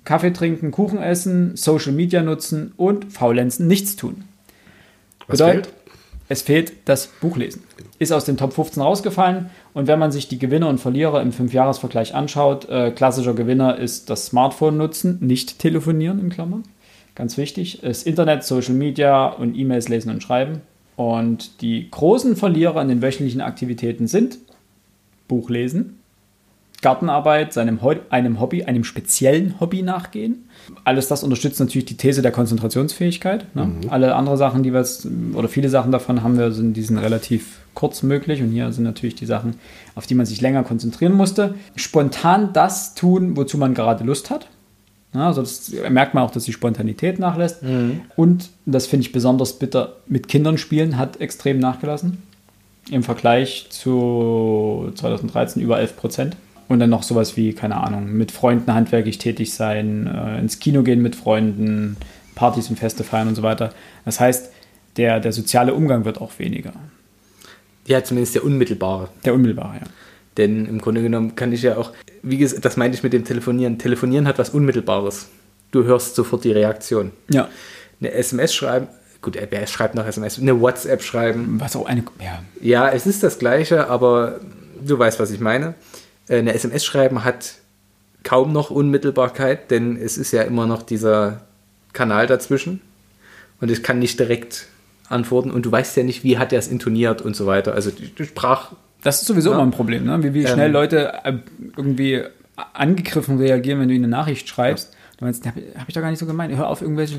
Kaffee 0.08 0.32
trinken, 0.32 0.70
Kuchen 0.70 0.98
essen, 1.02 1.54
Social 1.54 1.92
Media 1.92 2.22
nutzen 2.22 2.72
und 2.78 3.12
faulenzen, 3.12 3.66
nichts 3.66 3.94
tun. 3.94 4.24
Was 5.26 5.38
Bedeutet, 5.38 5.66
fehlt? 5.66 5.76
es 6.30 6.42
fehlt 6.42 6.72
das 6.86 7.08
Buchlesen. 7.20 7.62
Ist 7.98 8.12
aus 8.12 8.24
dem 8.24 8.38
Top 8.38 8.54
15 8.54 8.82
rausgefallen. 8.82 9.50
Und 9.74 9.86
wenn 9.86 9.98
man 9.98 10.10
sich 10.10 10.26
die 10.26 10.38
Gewinner 10.38 10.70
und 10.70 10.78
Verlierer 10.78 11.20
im 11.20 11.32
Fünfjahresvergleich 11.32 12.14
anschaut, 12.14 12.66
äh, 12.70 12.90
klassischer 12.90 13.34
Gewinner 13.34 13.76
ist 13.76 14.08
das 14.08 14.24
Smartphone 14.24 14.78
nutzen, 14.78 15.18
nicht 15.20 15.58
telefonieren 15.58 16.20
in 16.20 16.30
Klammern. 16.30 16.62
Ganz 17.14 17.36
wichtig. 17.36 17.80
Das 17.82 18.04
Internet, 18.04 18.44
Social 18.44 18.74
Media 18.74 19.26
und 19.26 19.56
E-Mails 19.56 19.88
lesen 19.88 20.10
und 20.10 20.22
schreiben. 20.22 20.62
Und 20.98 21.62
die 21.62 21.88
großen 21.92 22.34
Verlierer 22.34 22.82
in 22.82 22.88
den 22.88 23.00
wöchentlichen 23.00 23.40
Aktivitäten 23.40 24.08
sind 24.08 24.38
Buchlesen, 25.28 26.00
Gartenarbeit, 26.82 27.52
seinem 27.52 27.82
Ho 27.82 27.94
einem 28.10 28.40
Hobby, 28.40 28.64
einem 28.64 28.82
speziellen 28.82 29.60
Hobby 29.60 29.82
nachgehen. 29.82 30.48
Alles 30.82 31.06
das 31.06 31.22
unterstützt 31.22 31.60
natürlich 31.60 31.84
die 31.84 31.96
These 31.96 32.20
der 32.20 32.32
Konzentrationsfähigkeit. 32.32 33.54
Ne? 33.54 33.70
Alle 33.90 34.16
andere 34.16 34.36
Sachen, 34.36 34.64
die 34.64 34.72
wir 34.72 34.80
jetzt, 34.80 35.06
oder 35.34 35.46
viele 35.46 35.68
Sachen 35.68 35.92
davon 35.92 36.24
haben 36.24 36.36
wir, 36.36 36.50
sind, 36.50 36.76
die 36.76 36.82
sind 36.82 36.98
relativ 36.98 37.60
kurz 37.74 38.02
möglich. 38.02 38.42
Und 38.42 38.50
hier 38.50 38.72
sind 38.72 38.82
natürlich 38.82 39.14
die 39.14 39.26
Sachen, 39.26 39.54
auf 39.94 40.08
die 40.08 40.16
man 40.16 40.26
sich 40.26 40.40
länger 40.40 40.64
konzentrieren 40.64 41.12
musste. 41.12 41.54
Spontan 41.76 42.52
das 42.52 42.96
tun, 42.96 43.36
wozu 43.36 43.56
man 43.56 43.72
gerade 43.72 44.02
Lust 44.02 44.30
hat. 44.30 44.48
Ja, 45.14 45.28
also 45.28 45.40
das 45.40 45.72
merkt 45.89 46.14
man 46.14 46.24
auch, 46.24 46.30
dass 46.30 46.44
die 46.44 46.52
Spontanität 46.52 47.18
nachlässt. 47.18 47.62
Und 48.16 48.51
das 48.66 48.86
finde 48.86 49.06
ich 49.06 49.12
besonders 49.12 49.59
bitter, 49.59 49.97
mit 50.06 50.28
Kindern 50.28 50.59
spielen 50.59 50.98
hat 50.98 51.20
extrem 51.20 51.59
nachgelassen. 51.59 52.22
Im 52.90 53.02
Vergleich 53.02 53.66
zu 53.70 54.93
2013 54.94 55.62
über 55.62 55.78
11 55.78 55.97
Prozent. 55.97 56.36
Und 56.68 56.80
dann 56.80 56.90
noch 56.90 57.02
sowas 57.02 57.36
wie, 57.36 57.55
keine 57.55 57.78
Ahnung, 57.78 58.12
mit 58.12 58.30
Freunden 58.30 58.74
handwerklich 58.74 59.16
tätig 59.16 59.55
sein, 59.55 60.06
äh, 60.06 60.39
ins 60.39 60.59
Kino 60.59 60.82
gehen 60.82 61.01
mit 61.01 61.16
Freunden, 61.16 61.97
Partys 62.35 62.68
und 62.68 62.78
Feste 62.78 63.05
feiern 63.05 63.28
und 63.28 63.35
so 63.35 63.43
weiter. 63.43 63.72
Das 64.05 64.20
heißt, 64.20 64.52
der, 64.98 65.18
der 65.20 65.32
soziale 65.32 65.72
Umgang 65.72 66.05
wird 66.05 66.20
auch 66.20 66.39
weniger. 66.39 66.72
Ja, 67.86 68.05
zumindest 68.05 68.35
der 68.35 68.44
unmittelbare. 68.44 69.09
Der 69.24 69.32
unmittelbare, 69.32 69.76
ja. 69.76 69.86
Denn 70.36 70.66
im 70.66 70.78
Grunde 70.78 71.02
genommen 71.02 71.35
kann 71.36 71.52
ich 71.52 71.62
ja 71.62 71.78
auch, 71.78 71.93
wie 72.22 72.38
gesagt, 72.38 72.64
das 72.64 72.76
meinte 72.76 72.96
ich 72.96 73.02
mit 73.02 73.12
dem 73.12 73.24
Telefonieren. 73.24 73.78
Telefonieren 73.78 74.26
hat 74.26 74.38
was 74.38 74.50
Unmittelbares. 74.50 75.28
Du 75.70 75.84
hörst 75.84 76.14
sofort 76.14 76.44
die 76.44 76.52
Reaktion. 76.52 77.12
Ja. 77.30 77.48
Eine 78.00 78.12
SMS 78.12 78.54
schreiben, 78.54 78.88
gut, 79.20 79.36
wer 79.50 79.66
schreibt 79.66 79.94
noch 79.94 80.06
SMS? 80.06 80.38
Eine 80.38 80.60
WhatsApp 80.60 81.02
schreiben. 81.02 81.60
Was 81.60 81.76
auch 81.76 81.86
eine, 81.86 82.04
ja, 82.20 82.42
Ja, 82.60 82.88
es 82.90 83.06
ist 83.06 83.22
das 83.22 83.38
Gleiche, 83.38 83.88
aber 83.88 84.40
du 84.84 84.98
weißt, 84.98 85.18
was 85.20 85.30
ich 85.30 85.40
meine. 85.40 85.74
Äh, 86.28 86.38
Eine 86.38 86.54
SMS 86.54 86.84
schreiben 86.84 87.24
hat 87.24 87.54
kaum 88.22 88.52
noch 88.52 88.70
Unmittelbarkeit, 88.70 89.70
denn 89.70 89.96
es 89.96 90.18
ist 90.18 90.32
ja 90.32 90.42
immer 90.42 90.66
noch 90.66 90.82
dieser 90.82 91.42
Kanal 91.92 92.26
dazwischen 92.26 92.80
und 93.60 93.70
ich 93.70 93.82
kann 93.82 93.98
nicht 93.98 94.18
direkt 94.18 94.66
antworten 95.08 95.50
und 95.50 95.64
du 95.64 95.72
weißt 95.72 95.96
ja 95.96 96.02
nicht, 96.02 96.24
wie 96.24 96.38
hat 96.38 96.52
er 96.52 96.58
es 96.58 96.68
intoniert 96.68 97.22
und 97.22 97.34
so 97.34 97.46
weiter. 97.46 97.72
Also 97.72 97.90
die, 97.90 98.14
die 98.14 98.24
Sprach, 98.24 98.72
Das 99.02 99.20
ist 99.22 99.28
sowieso 99.28 99.50
Ja. 99.50 99.56
immer 99.56 99.64
ein 99.66 99.70
Problem, 99.70 100.04
ne? 100.04 100.22
wie, 100.22 100.34
wie 100.34 100.46
schnell 100.46 100.66
Ähm. 100.66 100.72
Leute 100.72 101.12
äh, 101.24 101.34
irgendwie 101.76 102.22
angegriffen 102.72 103.38
reagieren, 103.38 103.80
wenn 103.80 103.88
du 103.88 103.94
ihnen 103.94 104.04
eine 104.04 104.10
Nachricht 104.10 104.48
schreibst. 104.48 104.94
Du 105.18 105.24
meinst, 105.24 105.46
habe 105.46 105.60
hab 105.76 105.88
ich 105.88 105.94
doch 105.94 106.00
gar 106.00 106.10
nicht 106.10 106.18
so 106.20 106.26
gemeint. 106.26 106.56
Hör 106.56 106.68
auf, 106.68 106.80
irgendwelche, 106.82 107.16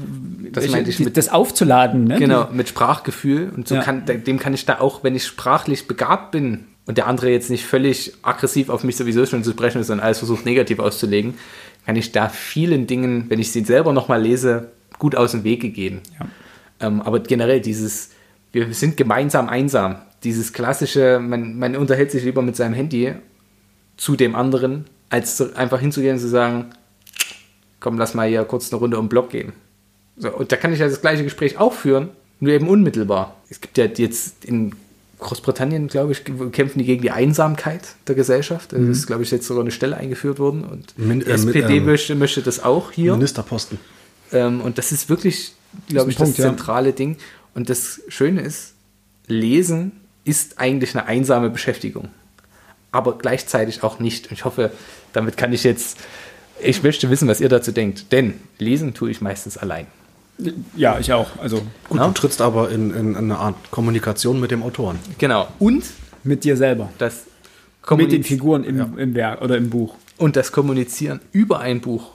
welche, 0.51 0.72
meinte 0.72 0.89
ich 0.89 0.99
mit- 0.99 1.18
das 1.18 1.30
aufzuladen. 1.30 2.06
Ne? 2.06 2.18
genau, 2.18 2.47
mit 2.51 2.69
Sprachgefühl 2.69 3.51
und 3.56 3.68
so 3.68 3.76
Ja. 3.76 3.81
kann, 3.81 4.03
dem 4.06 4.39
kann 4.39 4.53
ich 4.53 4.65
da 4.65 4.80
auch, 4.80 5.03
wenn 5.03 5.15
ich 5.15 5.26
sprachlich 5.26 5.88
begabt 5.88 6.31
bin 6.31 6.65
und 6.85 6.97
der 6.97 7.07
andere 7.07 7.30
jetzt 7.30 7.49
nicht 7.49 7.65
völlig 7.65 8.14
aggressiv 8.22 8.69
auf 8.69 8.84
mich 8.84 8.95
sowieso 8.95 9.26
schon 9.26 9.43
zu 9.43 9.51
sprechen 9.51 9.81
ist 9.81 9.89
und 9.89 9.99
alles 9.99 10.18
versucht 10.19 10.45
negativ 10.45 10.80
auszulegen, 10.80 11.34
kann 11.85 11.95
ich 11.95 12.11
da 12.11 12.30
vielen 12.30 12.88
Dingen, 12.88 13.26
wenn 13.30 13.39
ich 13.39 13.51
sie 13.51 13.64
selber 13.64 13.91
nochmal 13.93 14.22
lese, 14.22 14.72
gut 14.97 15.15
aus 15.15 15.31
dem 15.31 15.43
Wege 15.43 15.69
gehen. 15.69 15.99
Ja. 16.19 16.88
Ähm, 16.88 17.01
aber 17.01 17.19
generell 17.19 17.60
dieses, 17.61 18.11
wir 18.53 18.73
sind 18.73 18.95
gemeinsam 18.95 19.49
einsam, 19.49 19.97
dieses 20.24 20.54
klassische, 20.54 21.20
man, 21.20 21.58
man 21.58 21.76
unterhält 21.76 22.12
sich 22.12 22.24
lieber 22.24 22.41
mit 22.41 22.56
seinem 22.56 22.74
Handy 22.74 23.14
zu 23.98 24.16
dem 24.16 24.36
anderen, 24.36 24.86
als 25.10 25.41
einfach 25.56 25.80
hinzugehen 25.80 26.16
und 26.16 26.20
zu 26.20 26.30
sagen, 26.30 26.72
komm, 27.80 27.98
lass 27.98 28.14
mal 28.14 28.28
hier 28.28 28.44
kurz 28.44 28.72
eine 28.72 28.80
Runde 28.80 28.98
um 28.98 29.06
den 29.06 29.10
Block 29.10 29.30
gehen. 29.30 29.54
So, 30.18 30.30
und 30.36 30.52
da 30.52 30.58
kann 30.58 30.74
ich 30.74 30.80
ja 30.80 30.88
das 30.88 31.02
gleiche 31.02 31.24
Gespräch 31.24 31.58
auch 31.58 31.74
führen, 31.74 32.10
nur 32.40 32.54
eben 32.54 32.68
unmittelbar. 32.68 33.38
Es 33.50 33.62
gibt 33.62 33.78
ja 33.78 33.86
jetzt 33.86 34.46
in 34.46 34.76
Großbritannien, 35.20 35.88
glaube 35.88 36.14
ich, 36.14 36.24
kämpfen 36.24 36.80
die 36.80 36.86
gegen 36.86 37.02
die 37.02 37.12
Einsamkeit 37.12 37.96
der 38.08 38.16
Gesellschaft. 38.16 38.74
Also 38.74 38.90
ist, 38.90 39.08
glaube 39.08 39.24
ich, 39.24 39.32
jetzt 39.32 39.48
sogar 39.48 39.64
eine 39.64 39.72
Stelle 39.72 39.98
eingeführt 39.98 40.40
worden 40.40 40.64
und 40.64 40.98
Min- 40.98 41.20
die 41.20 41.26
äh, 41.26 41.38
mit, 41.38 41.56
SPD 41.56 41.78
ähm, 41.78 41.86
möchte, 41.86 42.16
möchte 42.16 42.41
das 42.41 42.64
auch 42.64 42.91
hier. 42.91 43.14
Ministerposten. 43.14 43.80
Ähm, 44.32 44.62
und 44.62 44.78
das 44.78 44.91
ist 44.91 45.10
wirklich, 45.10 45.54
glaube 45.90 46.12
ich, 46.12 46.18
Punkt, 46.18 46.38
das 46.38 46.46
ja. 46.46 46.50
zentrale 46.50 46.94
Ding. 46.94 47.18
Und 47.54 47.70
das 47.70 48.02
Schöne 48.08 48.41
ist, 48.41 48.76
Lesen 49.28 49.91
ist 50.30 50.60
eigentlich 50.60 50.95
eine 50.95 51.06
einsame 51.07 51.49
Beschäftigung. 51.49 52.10
Aber 52.91 53.18
gleichzeitig 53.18 53.84
auch 53.84 53.99
nicht. 53.99 54.27
Und 54.27 54.34
ich 54.34 54.45
hoffe, 54.45 54.72
damit 55.14 55.38
kann 55.38 55.53
ich 55.53 55.64
jetzt, 55.64 55.97
ich 56.61 56.81
möchte 56.84 57.10
wissen, 57.10 57.27
was 57.27 57.39
ihr 57.41 57.49
dazu 57.49 57.72
denkt. 57.72 58.11
Denn 58.11 58.34
lesen 58.57 58.93
tue 58.93 59.11
ich 59.11 59.22
meistens 59.22 59.57
allein. 59.57 59.88
Ja, 60.76 60.97
ich 60.99 61.11
auch. 61.14 61.27
Also 61.39 61.61
Gut, 61.89 61.99
Ja. 61.99 62.07
du 62.07 62.14
trittst 62.14 62.41
aber 62.41 62.69
in, 62.72 62.91
in 62.93 63.15
eine 63.15 63.38
Art 63.38 63.56
Kommunikation 63.72 64.39
mit 64.39 64.51
dem 64.51 64.64
Autoren. 64.64 64.97
Genau. 65.18 65.47
Und 65.60 65.84
mit 66.23 66.43
dir 66.43 66.56
selber. 66.57 66.89
das, 66.97 67.26
Mit 67.95 68.11
den 68.11 68.23
Figuren 68.23 68.64
im, 68.64 68.97
im 68.97 69.15
Werk 69.15 69.41
oder 69.41 69.57
im 69.57 69.69
Buch. 69.69 69.95
und 70.18 70.35
das 70.35 70.51
Kommunizieren 70.51 71.19
über 71.31 71.60
ein 71.60 71.81
Buch, 71.81 72.11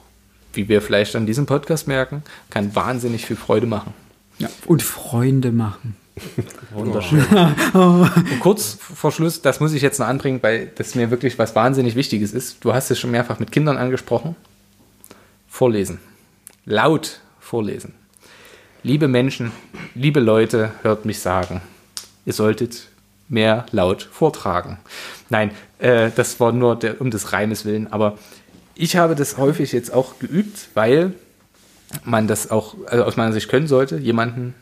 wie 0.53 0.67
wir 0.69 0.81
vielleicht 0.81 1.15
an 1.15 1.25
diesem 1.25 1.45
Podcast 1.45 1.87
merken, 1.87 2.23
kann 2.49 2.73
wahnsinnig 2.75 3.25
viel 3.25 3.35
Freude 3.35 3.67
machen. 3.67 3.93
Ja. 4.39 4.49
Und 4.65 4.81
Freunde 4.83 5.51
machen. 5.51 5.95
Wunderschön. 6.71 7.25
Und 7.73 8.39
kurz 8.39 8.77
vor 8.79 9.11
Schluss, 9.11 9.41
das 9.41 9.59
muss 9.59 9.73
ich 9.73 9.81
jetzt 9.81 9.99
noch 9.99 10.07
anbringen, 10.07 10.39
weil 10.41 10.71
das 10.75 10.95
mir 10.95 11.11
wirklich 11.11 11.37
was 11.37 11.55
wahnsinnig 11.55 11.95
Wichtiges 11.95 12.33
ist. 12.33 12.63
Du 12.63 12.73
hast 12.73 12.89
es 12.91 12.99
schon 12.99 13.11
mehrfach 13.11 13.39
mit 13.39 13.51
Kindern 13.51 13.77
angesprochen. 13.77 14.35
Vorlesen. 15.47 15.99
Laut 16.65 17.19
vorlesen. 17.39 17.93
Liebe 18.83 19.07
Menschen, 19.07 19.51
liebe 19.93 20.19
Leute, 20.19 20.71
hört 20.83 21.05
mich 21.05 21.19
sagen, 21.19 21.61
ihr 22.25 22.33
solltet 22.33 22.87
mehr 23.27 23.65
laut 23.71 24.03
vortragen. 24.03 24.77
Nein, 25.29 25.51
äh, 25.79 26.11
das 26.15 26.39
war 26.39 26.51
nur 26.51 26.75
der, 26.75 27.01
um 27.01 27.09
des 27.09 27.33
Reimes 27.33 27.65
willen, 27.65 27.91
aber 27.91 28.17
ich 28.75 28.95
habe 28.95 29.15
das 29.15 29.37
häufig 29.37 29.71
jetzt 29.71 29.91
auch 29.91 30.19
geübt, 30.19 30.69
weil 30.73 31.13
man 32.03 32.27
das 32.27 32.51
auch 32.51 32.75
also 32.85 33.05
aus 33.05 33.15
meiner 33.15 33.33
Sicht 33.33 33.49
können 33.49 33.67
sollte, 33.67 33.97
jemanden 33.97 34.53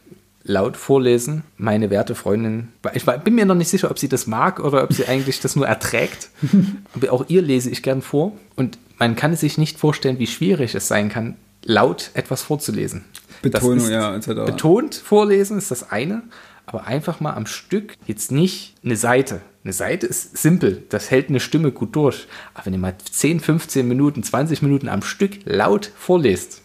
laut 0.44 0.76
vorlesen. 0.78 1.44
Meine 1.57 1.90
werte 1.90 2.15
Freundin, 2.15 2.70
ich 2.94 3.06
bin 3.06 3.36
mir 3.36 3.45
noch 3.45 3.56
nicht 3.56 3.70
sicher, 3.70 3.90
ob 3.90 3.98
sie 3.99 4.10
das 4.10 4.28
mag 4.28 4.60
oder 4.60 4.84
ob 4.84 4.94
sie 4.94 5.06
eigentlich 5.07 5.40
das 5.40 5.56
nur 5.56 5.68
erträgt. 5.68 6.30
Aber 6.95 7.11
auch 7.14 7.26
ihr 7.30 7.41
lese 7.41 7.70
ich 7.70 7.82
gern 7.84 8.02
vor. 8.02 8.34
Und 8.56 8.78
man 8.99 9.15
kann 9.15 9.36
sich 9.36 9.57
nicht 9.57 9.80
vorstellen, 9.80 10.20
wie 10.20 10.28
schwierig 10.28 10.76
es 10.76 10.88
sein 10.88 11.10
kann, 11.10 11.36
laut 11.64 12.11
etwas 12.14 12.41
vorzulesen. 12.44 13.06
Betonung, 13.41 13.78
ist- 13.78 13.90
ja, 13.90 14.15
etc. 14.15 14.28
Betont 14.45 14.95
vorlesen 14.95 15.57
ist 15.57 15.72
das 15.72 15.91
eine, 15.91 16.24
aber 16.65 16.86
einfach 16.86 17.20
mal 17.20 17.34
am 17.34 17.45
Stück 17.45 17.98
jetzt 18.06 18.32
nicht 18.32 18.76
eine 18.86 18.95
Seite. 18.95 19.41
Eine 19.65 19.74
Seite 19.74 20.07
ist 20.07 20.38
simpel, 20.38 20.84
das 20.90 21.10
hält 21.11 21.30
eine 21.30 21.40
Stimme 21.41 21.72
gut 21.72 21.95
durch. 21.95 22.28
Aber 22.53 22.65
wenn 22.65 22.74
ihr 22.74 22.80
mal 22.80 22.95
10, 23.11 23.40
15 23.41 23.88
Minuten, 23.88 24.24
20 24.24 24.61
Minuten 24.61 24.88
am 24.90 25.02
Stück 25.03 25.40
laut 25.45 25.91
vorlest, 25.98 26.61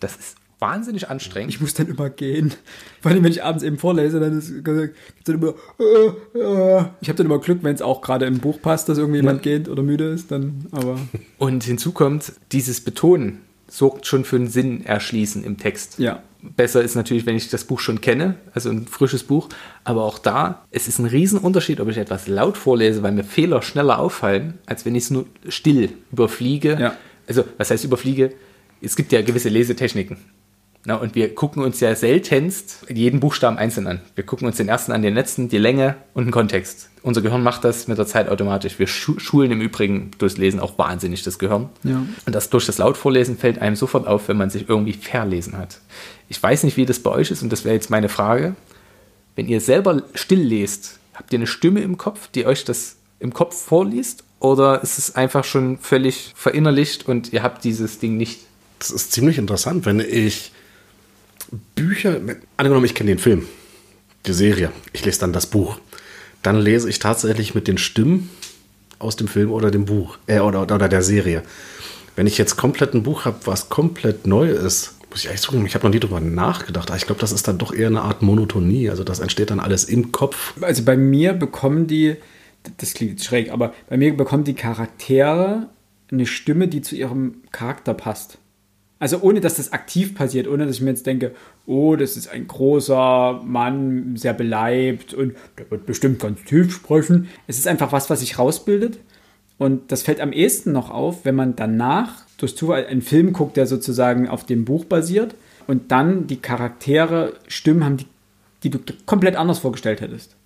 das 0.00 0.16
ist 0.16 0.36
wahnsinnig 0.62 1.10
anstrengend. 1.10 1.52
Ich 1.52 1.60
muss 1.60 1.74
dann 1.74 1.88
immer 1.88 2.08
gehen. 2.08 2.54
Vor 3.02 3.10
allem, 3.10 3.22
wenn 3.22 3.32
ich 3.32 3.44
abends 3.44 3.64
eben 3.64 3.76
vorlese, 3.76 4.20
dann 4.20 4.38
ist 4.38 4.52
dann 4.64 5.34
immer. 5.34 5.54
Äh, 5.78 6.38
äh. 6.38 6.84
Ich 7.02 7.08
habe 7.08 7.16
dann 7.16 7.26
immer 7.26 7.40
Glück, 7.40 7.58
wenn 7.62 7.74
es 7.74 7.82
auch 7.82 8.00
gerade 8.00 8.24
im 8.24 8.38
Buch 8.38 8.62
passt, 8.62 8.88
dass 8.88 8.96
irgendwie 8.96 9.18
jemand 9.18 9.42
geht 9.42 9.68
oder 9.68 9.82
müde 9.82 10.04
ist. 10.04 10.30
Dann, 10.30 10.66
aber 10.70 10.98
Und 11.38 11.64
hinzu 11.64 11.92
kommt, 11.92 12.32
dieses 12.52 12.80
Betonen 12.80 13.40
sorgt 13.68 14.06
schon 14.06 14.24
für 14.24 14.36
ein 14.36 14.48
Sinn 14.48 14.86
erschließen 14.86 15.44
im 15.44 15.58
Text. 15.58 15.98
ja, 15.98 16.22
Besser 16.42 16.82
ist 16.82 16.96
natürlich, 16.96 17.24
wenn 17.24 17.36
ich 17.36 17.48
das 17.50 17.64
Buch 17.64 17.78
schon 17.78 18.00
kenne, 18.00 18.34
also 18.52 18.68
ein 18.68 18.86
frisches 18.86 19.22
Buch. 19.22 19.48
Aber 19.84 20.02
auch 20.02 20.18
da, 20.18 20.66
es 20.72 20.88
ist 20.88 20.98
ein 20.98 21.06
Riesenunterschied, 21.06 21.80
ob 21.80 21.88
ich 21.88 21.96
etwas 21.96 22.26
laut 22.26 22.56
vorlese, 22.56 23.02
weil 23.02 23.12
mir 23.12 23.22
Fehler 23.22 23.62
schneller 23.62 24.00
auffallen, 24.00 24.54
als 24.66 24.84
wenn 24.84 24.96
ich 24.96 25.04
es 25.04 25.10
nur 25.10 25.26
still 25.48 25.90
überfliege. 26.10 26.76
Ja. 26.80 26.96
Also, 27.28 27.44
was 27.58 27.70
heißt 27.70 27.84
überfliege? 27.84 28.32
Es 28.80 28.96
gibt 28.96 29.12
ja 29.12 29.22
gewisse 29.22 29.48
Lesetechniken. 29.48 30.16
Na, 30.84 30.96
und 30.96 31.14
wir 31.14 31.32
gucken 31.34 31.62
uns 31.62 31.78
ja 31.78 31.94
seltenst 31.94 32.86
jeden 32.88 33.20
Buchstaben 33.20 33.56
einzeln 33.56 33.86
an. 33.86 34.00
Wir 34.16 34.24
gucken 34.24 34.48
uns 34.48 34.56
den 34.56 34.68
ersten 34.68 34.90
an, 34.90 35.02
den 35.02 35.14
letzten, 35.14 35.48
die 35.48 35.58
Länge 35.58 35.94
und 36.12 36.24
den 36.24 36.32
Kontext. 36.32 36.90
Unser 37.02 37.22
Gehirn 37.22 37.42
macht 37.42 37.62
das 37.62 37.86
mit 37.86 37.98
der 37.98 38.06
Zeit 38.06 38.28
automatisch. 38.28 38.80
Wir 38.80 38.88
schu 38.88 39.18
schulen 39.18 39.52
im 39.52 39.60
Übrigen 39.60 40.10
durchs 40.18 40.38
Lesen 40.38 40.58
auch 40.58 40.78
wahnsinnig 40.78 41.22
das 41.22 41.38
Gehirn. 41.38 41.68
Ja. 41.84 42.04
Und 42.26 42.34
das 42.34 42.50
durch 42.50 42.66
das 42.66 42.78
Lautvorlesen 42.78 43.38
fällt 43.38 43.60
einem 43.60 43.76
sofort 43.76 44.08
auf, 44.08 44.26
wenn 44.26 44.36
man 44.36 44.50
sich 44.50 44.68
irgendwie 44.68 44.92
verlesen 44.92 45.56
hat. 45.56 45.78
Ich 46.28 46.42
weiß 46.42 46.64
nicht, 46.64 46.76
wie 46.76 46.86
das 46.86 46.98
bei 46.98 47.10
euch 47.10 47.30
ist, 47.30 47.42
und 47.42 47.52
das 47.52 47.64
wäre 47.64 47.74
jetzt 47.74 47.90
meine 47.90 48.08
Frage. 48.08 48.56
Wenn 49.36 49.48
ihr 49.48 49.60
selber 49.60 50.02
still 50.14 50.42
lest, 50.42 50.98
habt 51.14 51.32
ihr 51.32 51.38
eine 51.38 51.46
Stimme 51.46 51.80
im 51.80 51.96
Kopf, 51.96 52.28
die 52.28 52.44
euch 52.44 52.64
das 52.64 52.96
im 53.20 53.32
Kopf 53.32 53.56
vorliest? 53.56 54.24
Oder 54.40 54.82
ist 54.82 54.98
es 54.98 55.14
einfach 55.14 55.44
schon 55.44 55.78
völlig 55.78 56.32
verinnerlicht 56.34 57.06
und 57.06 57.32
ihr 57.32 57.44
habt 57.44 57.62
dieses 57.62 58.00
Ding 58.00 58.16
nicht? 58.16 58.40
Das 58.80 58.90
ist 58.90 59.12
ziemlich 59.12 59.38
interessant, 59.38 59.86
wenn 59.86 60.00
ich 60.00 60.50
Bücher, 61.74 62.20
angenommen, 62.56 62.86
ich 62.86 62.94
kenne 62.94 63.10
den 63.10 63.18
Film, 63.18 63.46
die 64.26 64.32
Serie, 64.32 64.70
ich 64.92 65.04
lese 65.04 65.20
dann 65.20 65.32
das 65.32 65.46
Buch, 65.46 65.78
dann 66.42 66.58
lese 66.58 66.88
ich 66.88 66.98
tatsächlich 66.98 67.54
mit 67.54 67.68
den 67.68 67.78
Stimmen 67.78 68.30
aus 68.98 69.16
dem 69.16 69.28
Film 69.28 69.50
oder 69.50 69.70
dem 69.70 69.84
Buch 69.84 70.18
äh, 70.26 70.40
oder, 70.40 70.62
oder 70.62 70.88
der 70.88 71.02
Serie. 71.02 71.42
Wenn 72.16 72.26
ich 72.26 72.38
jetzt 72.38 72.56
komplett 72.56 72.94
ein 72.94 73.02
Buch 73.02 73.24
habe, 73.24 73.38
was 73.44 73.68
komplett 73.68 74.26
neu 74.26 74.50
ist, 74.50 74.94
muss 75.10 75.24
ich 75.24 75.28
eigentlich 75.28 75.42
zugeben, 75.42 75.66
ich 75.66 75.74
habe 75.74 75.86
noch 75.86 75.92
nie 75.92 76.00
drüber 76.00 76.20
nachgedacht, 76.20 76.90
aber 76.90 76.96
ich 76.96 77.06
glaube, 77.06 77.20
das 77.20 77.32
ist 77.32 77.46
dann 77.46 77.58
doch 77.58 77.72
eher 77.72 77.88
eine 77.88 78.02
Art 78.02 78.22
Monotonie. 78.22 78.88
Also 78.88 79.04
das 79.04 79.20
entsteht 79.20 79.50
dann 79.50 79.60
alles 79.60 79.84
im 79.84 80.12
Kopf. 80.12 80.54
also 80.60 80.84
bei 80.84 80.96
mir 80.96 81.34
bekommen 81.34 81.86
die, 81.86 82.16
das 82.78 82.94
klingt 82.94 83.12
jetzt 83.12 83.24
schräg, 83.24 83.52
aber 83.52 83.74
bei 83.88 83.96
mir 83.96 84.16
bekommen 84.16 84.44
die 84.44 84.54
Charaktere 84.54 85.68
eine 86.10 86.26
Stimme, 86.26 86.68
die 86.68 86.82
zu 86.82 86.94
ihrem 86.94 87.42
Charakter 87.52 87.94
passt. 87.94 88.38
Also 89.02 89.20
ohne, 89.20 89.40
dass 89.40 89.56
das 89.56 89.72
aktiv 89.72 90.14
passiert, 90.14 90.46
ohne 90.46 90.64
dass 90.64 90.76
ich 90.76 90.80
mir 90.80 90.90
jetzt 90.90 91.08
denke, 91.08 91.32
oh, 91.66 91.96
das 91.96 92.16
ist 92.16 92.28
ein 92.28 92.46
großer 92.46 93.42
Mann, 93.44 94.14
sehr 94.16 94.32
beleibt 94.32 95.12
und 95.12 95.34
der 95.58 95.68
wird 95.72 95.86
bestimmt 95.86 96.20
ganz 96.20 96.44
tief 96.44 96.72
sprechen. 96.72 97.26
Es 97.48 97.58
ist 97.58 97.66
einfach 97.66 97.90
was, 97.90 98.10
was 98.10 98.20
sich 98.20 98.38
rausbildet. 98.38 99.00
Und 99.58 99.90
das 99.90 100.02
fällt 100.02 100.20
am 100.20 100.32
ehesten 100.32 100.70
noch 100.70 100.92
auf, 100.92 101.24
wenn 101.24 101.34
man 101.34 101.56
danach 101.56 102.22
durch 102.38 102.56
Zufall 102.56 102.86
einen 102.86 103.02
Film 103.02 103.32
guckt, 103.32 103.56
der 103.56 103.66
sozusagen 103.66 104.28
auf 104.28 104.46
dem 104.46 104.64
Buch 104.64 104.84
basiert 104.84 105.34
und 105.66 105.90
dann 105.90 106.28
die 106.28 106.40
Charaktere 106.40 107.32
Stimmen 107.48 107.84
haben, 107.84 107.96
die, 107.96 108.06
die 108.62 108.70
du 108.70 108.78
komplett 109.04 109.34
anders 109.34 109.58
vorgestellt 109.58 110.00
hättest. 110.00 110.36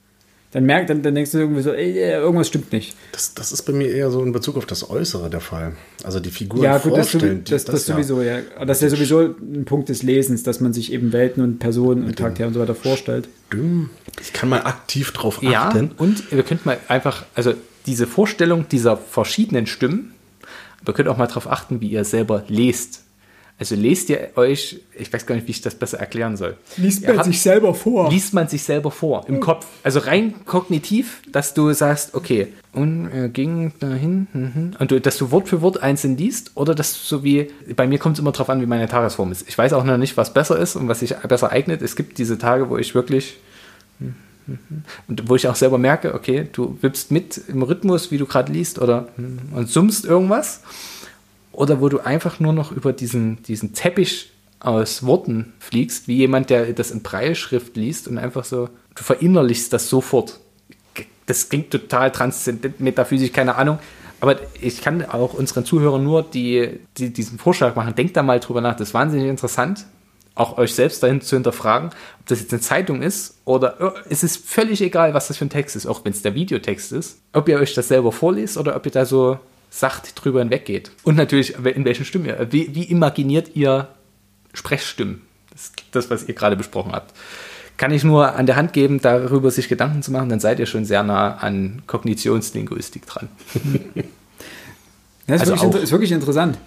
Dann, 0.57 0.65
merkt, 0.65 0.89
dann, 0.89 1.03
dann 1.03 1.15
denkst 1.15 1.33
du 1.33 1.39
irgendwie 1.39 1.61
so, 1.61 1.71
ey, 1.75 1.99
irgendwas 2.13 2.49
stimmt 2.49 2.73
nicht. 2.73 2.97
Das, 3.13 3.35
das 3.35 3.53
ist 3.53 3.65
bei 3.65 3.75
mir 3.75 3.91
eher 3.91 4.11
so 4.11 4.23
in 4.23 4.33
Bezug 4.33 4.57
auf 4.57 4.65
das 4.65 4.89
Äußere 4.89 5.29
der 5.29 5.41
Fall. 5.41 5.75
Also 6.03 6.19
die 6.19 6.31
Figuren 6.31 6.63
Ja, 6.63 6.79
gut, 6.79 6.97
das, 6.97 7.11
vorstellen. 7.11 7.45
das, 7.45 7.67
das, 7.67 7.75
das 7.75 7.87
ja. 7.89 7.95
sowieso, 7.95 8.23
ja. 8.23 8.39
Aber 8.57 8.65
Das 8.65 8.79
ist 8.79 8.85
ja 8.85 8.89
sowieso 8.97 9.21
ein 9.21 9.67
Punkt 9.67 9.91
des 9.91 10.03
Lesens, 10.03 10.45
dass 10.45 10.61
man 10.63 10.73
sich 10.73 10.95
eben 10.95 11.13
Welten 11.13 11.43
und 11.43 11.59
Personen 11.59 12.05
und 12.05 12.17
Charaktere 12.17 12.49
und 12.49 12.55
so 12.55 12.61
weiter 12.61 12.75
vorstellt. 12.75 13.29
Dumm. 13.51 13.91
Ich 14.19 14.33
kann 14.33 14.49
mal 14.49 14.63
aktiv 14.63 15.13
drauf 15.13 15.43
Ja, 15.43 15.69
achten. 15.69 15.91
und 15.99 16.33
wir 16.33 16.43
könnten 16.43 16.67
mal 16.67 16.79
einfach, 16.89 17.27
also 17.35 17.53
diese 17.85 18.07
Vorstellung 18.07 18.67
dieser 18.67 18.97
verschiedenen 18.97 19.67
Stimmen, 19.67 20.15
aber 20.81 20.93
ihr 20.93 20.95
könnt 20.95 21.09
auch 21.11 21.19
mal 21.19 21.27
darauf 21.27 21.51
achten, 21.53 21.83
wie 21.83 21.89
ihr 21.89 22.05
selber 22.07 22.45
lest. 22.49 23.03
Also 23.59 23.75
lest 23.75 24.11
ihr 24.11 24.29
euch, 24.37 24.81
ich 24.99 25.11
weiß 25.11 25.25
gar 25.25 25.35
nicht, 25.35 25.47
wie 25.47 25.53
ich 25.53 25.63
das 25.63 25.75
besser 25.75 25.99
erklären 25.99 26.37
soll. 26.37 26.57
Ihr 26.77 27.17
habt- 27.17 27.35
selber 27.35 27.73
vor. 27.73 28.11
liest 28.11 28.35
man 28.35 28.49
sich 28.49 28.63
selber 28.63 28.91
vor 28.91 29.25
im 29.29 29.41
Kopf. 29.41 29.67
Also 29.83 30.01
rein 30.01 30.35
kognitiv, 30.45 31.23
dass 31.33 31.55
du 31.55 31.73
sagst, 31.73 32.15
okay, 32.15 32.49
und 32.75 33.09
er 33.11 33.31
ging 33.31 33.73
dahin, 33.81 34.27
mhm. 34.35 34.77
und 34.79 34.91
du, 34.91 35.01
dass 35.01 35.17
du 35.17 35.31
Wort 35.31 35.49
für 35.49 35.63
Wort 35.63 35.83
einzeln 35.83 36.19
liest, 36.19 36.51
oder 36.55 36.75
dass 36.75 36.93
du 36.93 36.99
so 37.03 37.25
wie, 37.25 37.49
bei 37.75 37.87
mir 37.87 37.99
kommt 37.99 38.17
es 38.17 38.21
immer 38.21 38.33
drauf 38.33 38.51
an, 38.51 38.61
wie 38.61 38.67
meine 38.67 38.89
Tagesform 38.89 39.33
ist. 39.33 39.49
Ich 39.49 39.57
weiß 39.57 39.73
auch 39.73 39.85
noch 39.85 39.97
nicht, 39.97 40.19
was 40.19 40.35
besser 40.35 40.59
ist 40.59 40.77
und 40.77 40.89
was 40.89 41.01
sich 41.01 41.15
besser 41.17 41.51
eignet. 41.51 41.81
Es 41.81 41.97
gibt 41.97 42.19
diese 42.19 42.37
Tage, 42.37 42.69
wo 42.69 42.77
ich 42.77 42.95
wirklich 42.95 43.39
und 45.09 45.29
wo 45.29 45.35
ich 45.35 45.49
auch 45.49 45.57
selber 45.57 45.79
merke, 45.79 46.15
okay, 46.15 46.47
du 46.53 46.79
wippst 46.81 47.11
mit 47.11 47.41
im 47.49 47.63
Rhythmus, 47.63 48.11
wie 48.11 48.19
du 48.19 48.27
gerade 48.27 48.53
liest, 48.53 48.79
oder 48.79 49.09
und 49.55 49.69
summst 49.69 50.05
irgendwas. 50.05 50.61
Oder 51.57 51.81
wo 51.81 51.89
du 51.89 52.01
einfach 52.01 52.39
nur 52.39 52.53
noch 52.53 52.71
über 52.71 52.93
diesen, 52.93 53.43
diesen 53.43 53.73
Teppich 53.73 54.31
aus 54.61 55.07
Worten 55.07 55.55
fliegst, 55.59 56.07
wie 56.07 56.17
jemand, 56.17 56.51
der 56.51 56.75
das 56.75 56.91
in 56.91 57.03
Breilschrift 57.03 57.79
liest 57.79 58.09
und 58.09 58.19
einfach 58.19 58.45
so, 58.45 58.69
du 58.95 59.03
verinnerlichst 59.03 59.73
das 59.73 59.89
sofort. 59.89 60.39
Das 61.25 61.49
klingt 61.49 61.71
total 61.71 62.13
transzendent, 62.13 62.81
metaphysisch, 62.81 63.33
keine 63.33 63.55
Ahnung. 63.57 63.79
Aber 64.21 64.37
ich 64.61 64.83
kann 64.83 65.03
auch 65.07 65.33
unseren 65.33 65.65
Zuhörern 65.65 66.05
nur 66.05 66.23
die, 66.23 66.79
die 66.99 67.11
diesen 67.11 67.39
Vorschlag 67.39 67.75
machen. 67.75 67.95
Denkt 67.95 68.19
da 68.19 68.23
mal 68.23 68.39
drüber 68.39 68.61
nach. 68.61 68.77
Das 68.77 68.89
ist 68.89 68.95
wahnsinnig 68.95 69.29
interessant, 69.29 69.87
auch 70.35 70.59
euch 70.59 70.75
selbst 70.75 71.03
dahin 71.03 71.23
zu 71.23 71.37
hinterfragen, 71.37 71.89
ob 72.21 72.27
das 72.27 72.41
jetzt 72.41 72.53
eine 72.53 72.61
Zeitung 72.61 73.01
ist 73.01 73.39
oder 73.47 73.81
äh, 73.81 74.01
es 74.11 74.23
ist 74.23 74.47
völlig 74.47 74.83
egal, 74.83 75.15
was 75.15 75.29
das 75.29 75.39
für 75.39 75.47
ein 75.47 75.51
Text 75.51 75.75
ist, 75.75 75.87
auch 75.87 76.05
wenn 76.05 76.13
es 76.13 76.21
der 76.21 76.35
Videotext 76.35 76.93
ist. 76.93 77.19
Ob 77.33 77.49
ihr 77.49 77.59
euch 77.59 77.73
das 77.73 77.89
selber 77.89 78.13
vorlest 78.13 78.59
oder 78.59 78.77
ob 78.77 78.85
ihr 78.85 78.93
da 78.93 79.07
so 79.07 79.39
sacht 79.79 80.13
drüber 80.15 80.41
hinweggeht. 80.41 80.91
Und 81.03 81.17
natürlich, 81.17 81.55
in 81.57 81.85
welchen 81.85 82.05
Stimmen 82.05 82.25
ihr, 82.27 82.49
wie, 82.51 82.75
wie 82.75 82.85
imaginiert 82.85 83.51
ihr 83.55 83.89
Sprechstimmen? 84.55 85.23
Das 85.53 85.73
das, 85.91 86.11
was 86.11 86.29
ihr 86.29 86.35
gerade 86.35 86.57
besprochen 86.57 86.93
habt. 86.93 87.15
Kann 87.77 87.91
ich 87.93 88.05
nur 88.05 88.35
an 88.35 88.47
der 88.47 88.57
Hand 88.57 88.73
geben, 88.73 89.01
darüber 89.03 89.51
sich 89.51 89.69
Gedanken 89.69 90.03
zu 90.03 90.11
machen, 90.11 90.29
dann 90.31 90.41
seid 90.41 90.59
ihr 90.61 90.67
schon 90.67 90.85
sehr 90.87 91.03
nah 91.03 91.37
an 91.37 91.83
Kognitionslinguistik 91.87 93.05
dran. 93.07 93.29
Ja, 95.29 95.35
ist, 95.35 95.41
Also 95.41 95.53
wirklich, 95.53 95.61
auch- 95.61 95.65
inter- 95.73 95.81
ist 95.83 95.91
wirklich 95.93 96.13
interessant. 96.13 96.59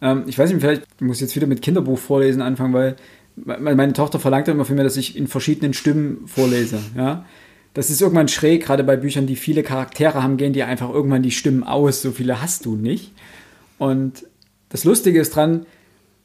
Ähm, 0.00 0.24
ich 0.26 0.38
weiß 0.38 0.50
nicht, 0.50 0.60
vielleicht 0.60 1.00
muss 1.02 1.16
ich 1.18 1.20
jetzt 1.22 1.36
wieder 1.36 1.46
mit 1.46 1.60
Kinderbuch 1.62 1.98
vorlesen 1.98 2.40
anfangen, 2.40 2.72
weil 2.72 2.96
me- 3.36 3.58
meine 3.74 3.92
Tochter 3.92 4.18
verlangt 4.18 4.48
immer 4.48 4.64
von 4.64 4.74
mir, 4.76 4.84
dass 4.84 4.96
ich 4.96 5.16
in 5.16 5.26
verschiedenen 5.28 5.74
Stimmen 5.74 6.26
vorlese. 6.26 6.78
Ja? 6.96 7.26
Das 7.76 7.90
ist 7.90 8.00
irgendwann 8.00 8.28
schräg, 8.28 8.64
gerade 8.64 8.84
bei 8.84 8.96
Büchern, 8.96 9.26
die 9.26 9.36
viele 9.36 9.62
Charaktere 9.62 10.22
haben, 10.22 10.38
gehen 10.38 10.54
die 10.54 10.62
einfach 10.62 10.88
irgendwann 10.88 11.22
die 11.22 11.30
Stimmen 11.30 11.62
aus. 11.62 12.00
So 12.00 12.10
viele 12.10 12.40
hast 12.40 12.64
du 12.64 12.74
nicht. 12.74 13.12
Und 13.76 14.24
das 14.70 14.84
Lustige 14.84 15.20
ist 15.20 15.36
dran, 15.36 15.66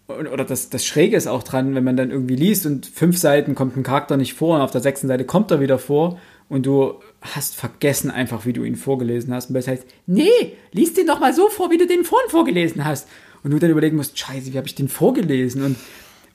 oder 0.07 0.45
das, 0.45 0.69
das 0.69 0.85
Schräge 0.85 1.17
ist 1.17 1.27
auch 1.27 1.43
dran, 1.43 1.75
wenn 1.75 1.83
man 1.83 1.97
dann 1.97 2.09
irgendwie 2.09 2.37
liest 2.37 2.65
und 2.65 2.85
fünf 2.85 3.17
Seiten 3.17 3.53
kommt 3.53 3.75
ein 3.75 3.83
Charakter 3.83 4.15
nicht 4.15 4.33
vor 4.33 4.55
und 4.55 4.61
auf 4.61 4.71
der 4.71 4.79
sechsten 4.79 5.09
Seite 5.09 5.25
kommt 5.25 5.51
er 5.51 5.59
wieder 5.59 5.77
vor 5.77 6.21
und 6.47 6.65
du 6.65 6.93
hast 7.19 7.57
vergessen 7.57 8.11
einfach, 8.11 8.45
wie 8.45 8.53
du 8.53 8.63
ihn 8.63 8.77
vorgelesen 8.77 9.33
hast. 9.33 9.49
Und 9.49 9.55
das 9.55 9.67
heißt, 9.67 9.83
nee, 10.07 10.55
liest 10.71 10.95
den 10.95 11.07
doch 11.07 11.19
mal 11.19 11.33
so 11.33 11.49
vor, 11.49 11.69
wie 11.69 11.77
du 11.77 11.85
den 11.85 12.05
vorhin 12.05 12.29
vorgelesen 12.29 12.85
hast. 12.85 13.09
Und 13.43 13.51
du 13.51 13.59
dann 13.59 13.71
überlegen 13.71 13.97
musst, 13.97 14.17
scheiße, 14.17 14.53
wie 14.53 14.57
habe 14.57 14.67
ich 14.67 14.75
den 14.75 14.87
vorgelesen? 14.87 15.65
Und, 15.65 15.75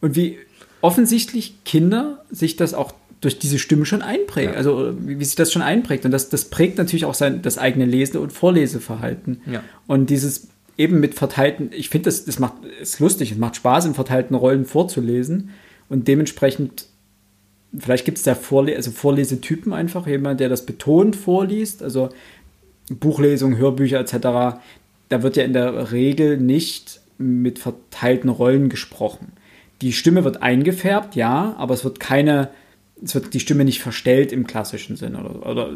und 0.02 0.14
wie 0.14 0.38
offensichtlich 0.82 1.64
Kinder 1.64 2.22
sich 2.30 2.56
das 2.56 2.74
auch 2.74 2.92
durch 3.20 3.38
diese 3.38 3.58
Stimme 3.58 3.86
schon 3.86 4.02
einprägen. 4.02 4.52
Ja. 4.52 4.58
Also 4.58 4.94
wie, 5.00 5.18
wie, 5.18 5.24
sich 5.24 5.36
das 5.36 5.52
schon 5.52 5.62
einprägt. 5.62 6.04
Und 6.04 6.10
das, 6.10 6.28
das 6.28 6.46
prägt 6.46 6.78
natürlich 6.78 7.04
auch 7.04 7.14
sein, 7.14 7.42
das 7.42 7.58
eigene 7.58 7.86
Lese- 7.86 8.20
und 8.20 8.32
Vorleseverhalten. 8.32 9.40
Ja. 9.50 9.62
Und 9.86 10.10
dieses 10.10 10.48
eben 10.76 11.00
mit 11.00 11.14
verteilten, 11.14 11.70
ich 11.72 11.88
finde, 11.88 12.06
das, 12.06 12.24
das 12.24 12.38
macht, 12.38 12.54
ist 12.80 13.00
lustig, 13.00 13.32
es 13.32 13.38
macht 13.38 13.56
Spaß, 13.56 13.86
in 13.86 13.94
verteilten 13.94 14.34
Rollen 14.34 14.66
vorzulesen. 14.66 15.50
Und 15.88 16.08
dementsprechend, 16.08 16.86
vielleicht 17.76 18.04
gibt 18.04 18.18
es 18.18 18.24
da 18.24 18.34
Vorle 18.34 18.76
also 18.76 18.90
Vorlesetypen 18.90 19.72
einfach, 19.72 20.06
jemand, 20.06 20.40
der 20.40 20.48
das 20.48 20.66
betont 20.66 21.16
vorliest, 21.16 21.82
also 21.82 22.10
Buchlesung, 22.90 23.56
Hörbücher 23.56 23.98
etc. 23.98 24.58
Da 25.08 25.22
wird 25.22 25.36
ja 25.36 25.44
in 25.44 25.52
der 25.52 25.92
Regel 25.92 26.36
nicht 26.36 27.00
mit 27.18 27.58
verteilten 27.58 28.28
Rollen 28.28 28.68
gesprochen. 28.68 29.32
Die 29.82 29.92
Stimme 29.92 30.24
wird 30.24 30.42
eingefärbt, 30.42 31.16
ja, 31.16 31.54
aber 31.58 31.74
es 31.74 31.84
wird 31.84 32.00
keine 32.00 32.50
es 33.04 33.14
wird 33.14 33.34
die 33.34 33.40
Stimme 33.40 33.64
nicht 33.64 33.82
verstellt 33.82 34.32
im 34.32 34.46
klassischen 34.46 34.96
Sinn. 34.96 35.16
Oder, 35.16 35.46
oder 35.46 35.70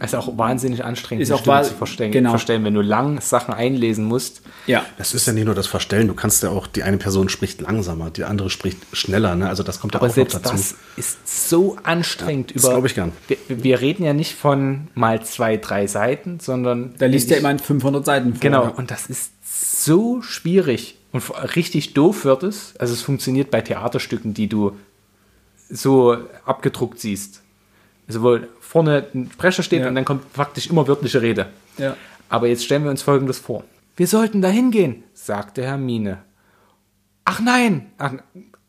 es 0.00 0.12
ist 0.12 0.14
auch 0.14 0.38
wahnsinnig 0.38 0.82
anstrengend, 0.82 1.22
ist 1.22 1.28
die 1.28 1.34
auch 1.34 1.40
Stimme 1.40 1.62
zu 1.62 1.74
verstellen, 1.74 2.10
genau. 2.10 2.30
verstellen, 2.30 2.64
wenn 2.64 2.72
du 2.72 2.80
lang 2.80 3.20
Sachen 3.20 3.52
einlesen 3.52 4.06
musst. 4.06 4.40
Ja. 4.66 4.84
Das 4.96 5.12
ist 5.12 5.26
ja 5.26 5.34
nicht 5.34 5.44
nur 5.44 5.54
das 5.54 5.66
Verstellen, 5.66 6.08
du 6.08 6.14
kannst 6.14 6.42
ja 6.42 6.48
auch, 6.48 6.66
die 6.66 6.82
eine 6.82 6.96
Person 6.96 7.28
spricht 7.28 7.60
langsamer, 7.60 8.10
die 8.10 8.24
andere 8.24 8.48
spricht 8.48 8.78
schneller, 8.92 9.34
ne? 9.34 9.48
Also 9.48 9.62
das 9.62 9.78
kommt 9.78 9.94
ja 9.94 10.00
Aber 10.00 10.08
auch 10.08 10.14
selbst 10.14 10.34
noch 10.34 10.42
dazu. 10.42 10.56
Das 10.56 10.74
ist 10.96 11.50
so 11.50 11.76
anstrengend 11.82 12.52
ja, 12.52 12.54
das 12.54 12.70
glaube 12.70 12.86
ich 12.86 12.94
gern. 12.94 13.12
Wir, 13.28 13.36
wir, 13.48 13.80
reden 13.82 14.04
ja 14.04 14.14
nicht 14.14 14.34
von 14.34 14.88
mal 14.94 15.22
zwei, 15.22 15.58
drei 15.58 15.86
Seiten, 15.86 16.40
sondern. 16.40 16.94
Da 16.98 17.06
liest 17.06 17.30
ja 17.30 17.36
immer 17.36 17.58
500 17.58 18.06
Seiten 18.06 18.32
vor. 18.32 18.40
Genau, 18.40 18.72
und 18.74 18.90
das 18.90 19.06
ist 19.06 19.32
so 19.42 20.22
schwierig 20.22 20.96
und 21.12 21.22
richtig 21.54 21.92
doof 21.92 22.24
wird 22.24 22.42
es. 22.42 22.74
Also 22.78 22.94
es 22.94 23.02
funktioniert 23.02 23.50
bei 23.50 23.60
Theaterstücken, 23.60 24.32
die 24.32 24.48
du 24.48 24.72
so 25.74 26.16
abgedruckt 26.44 27.00
siehst. 27.00 27.42
Also 28.06 28.22
wo 28.22 28.38
vorne 28.60 29.06
ein 29.14 29.30
Sprecher 29.32 29.62
steht 29.62 29.82
ja. 29.82 29.88
und 29.88 29.94
dann 29.94 30.04
kommt 30.04 30.32
praktisch 30.32 30.68
immer 30.68 30.86
wörtliche 30.86 31.22
Rede. 31.22 31.46
Ja. 31.78 31.96
Aber 32.28 32.48
jetzt 32.48 32.64
stellen 32.64 32.84
wir 32.84 32.90
uns 32.90 33.02
Folgendes 33.02 33.38
vor. 33.38 33.64
Wir 33.96 34.06
sollten 34.06 34.42
da 34.42 34.48
hingehen, 34.48 35.04
sagte 35.14 35.62
Hermine. 35.62 36.18
Ach 37.24 37.40
nein, 37.40 37.86
ach, 37.98 38.14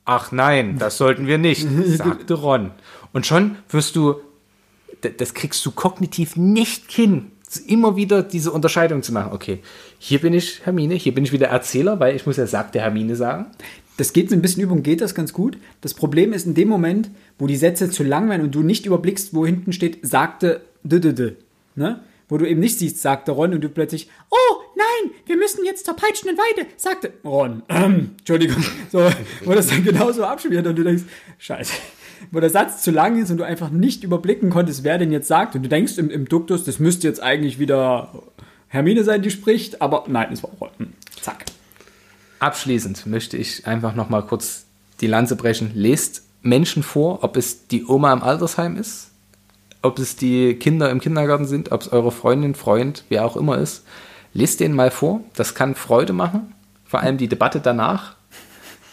ach 0.05 0.31
nein, 0.31 0.77
das 0.77 0.97
sollten 0.97 1.27
wir 1.27 1.37
nicht, 1.37 1.67
sagte 1.85 2.35
Ron. 2.35 2.71
Und 3.11 3.25
schon 3.25 3.57
wirst 3.69 3.95
du, 3.95 4.15
das 5.17 5.33
kriegst 5.33 5.65
du 5.65 5.71
kognitiv 5.71 6.35
nicht 6.35 6.91
hin, 6.91 7.31
immer 7.67 7.95
wieder 7.95 8.23
diese 8.23 8.51
Unterscheidung 8.51 9.03
zu 9.03 9.13
machen. 9.13 9.33
Okay, 9.33 9.61
hier 9.97 10.19
bin 10.19 10.33
ich 10.33 10.65
Hermine, 10.65 10.95
hier 10.95 11.13
bin 11.13 11.23
ich 11.23 11.31
wieder 11.31 11.47
Erzähler, 11.47 11.99
weil 11.99 12.15
ich 12.15 12.25
muss 12.25 12.37
ja 12.37 12.47
sagte 12.47 12.79
Hermine 12.79 13.15
sagen 13.15 13.47
das 13.97 14.13
geht 14.13 14.29
so 14.29 14.35
ein 14.35 14.41
bisschen 14.41 14.63
Übung, 14.63 14.83
geht 14.83 15.01
das 15.01 15.15
ganz 15.15 15.33
gut. 15.33 15.57
Das 15.81 15.93
Problem 15.93 16.33
ist 16.33 16.45
in 16.45 16.53
dem 16.53 16.67
Moment, 16.67 17.09
wo 17.39 17.47
die 17.47 17.55
Sätze 17.55 17.89
zu 17.89 18.03
lang 18.03 18.29
werden 18.29 18.43
und 18.43 18.55
du 18.55 18.61
nicht 18.61 18.85
überblickst, 18.85 19.33
wo 19.33 19.45
hinten 19.45 19.73
steht, 19.73 20.05
sagte 20.05 20.61
d, 20.83 20.97
-d, 20.97 21.13
-d 21.13 21.33
ne? 21.75 22.01
Wo 22.27 22.37
du 22.37 22.49
eben 22.49 22.59
nicht 22.59 22.79
siehst, 22.79 23.01
sagte 23.01 23.31
Ron 23.31 23.53
und 23.53 23.63
du 23.63 23.69
plötzlich, 23.69 24.09
oh 24.31 24.55
nein, 24.75 25.11
wir 25.27 25.37
müssen 25.37 25.63
jetzt 25.63 25.85
zur 25.85 25.95
peitschenden 25.95 26.37
Weide, 26.37 26.67
sagte 26.75 27.13
Ron. 27.23 27.61
Ähm, 27.69 28.11
Entschuldigung. 28.17 28.63
So, 28.91 29.07
wo 29.43 29.53
das 29.53 29.67
dann 29.67 29.83
genauso 29.83 30.23
abschmiert 30.23 30.65
und 30.65 30.75
du 30.75 30.83
denkst, 30.83 31.03
scheiße. 31.37 31.73
Wo 32.31 32.39
der 32.39 32.49
Satz 32.49 32.81
zu 32.81 32.89
lang 32.89 33.21
ist 33.21 33.29
und 33.29 33.37
du 33.37 33.43
einfach 33.43 33.69
nicht 33.69 34.03
überblicken 34.03 34.49
konntest, 34.49 34.83
wer 34.83 34.97
denn 34.97 35.11
jetzt 35.11 35.27
sagt. 35.27 35.55
Und 35.55 35.63
du 35.63 35.69
denkst 35.69 35.99
im, 35.99 36.09
im 36.09 36.27
Duktus, 36.27 36.63
das 36.63 36.79
müsste 36.79 37.07
jetzt 37.07 37.21
eigentlich 37.21 37.59
wieder 37.59 38.23
Hermine 38.67 39.03
sein, 39.03 39.21
die 39.21 39.29
spricht, 39.29 39.81
aber 39.81 40.05
nein, 40.07 40.29
es 40.31 40.41
war 40.41 40.49
Ron. 40.59 40.93
Zack. 41.21 41.45
Abschließend 42.39 43.05
möchte 43.05 43.37
ich 43.37 43.65
einfach 43.65 43.95
noch 43.95 44.09
mal 44.09 44.21
kurz 44.21 44.65
die 45.01 45.07
Lanze 45.07 45.35
brechen. 45.35 45.71
Lest 45.73 46.23
Menschen 46.41 46.83
vor, 46.83 47.23
ob 47.23 47.37
es 47.37 47.67
die 47.67 47.85
Oma 47.85 48.13
im 48.13 48.21
Altersheim 48.21 48.77
ist, 48.77 49.09
ob 49.81 49.99
es 49.99 50.15
die 50.15 50.55
Kinder 50.55 50.89
im 50.89 50.99
Kindergarten 50.99 51.45
sind, 51.45 51.71
ob 51.71 51.81
es 51.81 51.91
eure 51.91 52.11
Freundin, 52.11 52.55
Freund, 52.55 53.03
wer 53.09 53.25
auch 53.25 53.35
immer 53.35 53.57
ist. 53.57 53.83
Lest 54.33 54.59
denen 54.59 54.75
mal 54.75 54.91
vor. 54.91 55.21
Das 55.35 55.55
kann 55.55 55.75
Freude 55.75 56.13
machen. 56.13 56.53
Vor 56.85 56.99
allem 56.99 57.17
die 57.17 57.27
Debatte 57.27 57.61
danach. 57.61 58.15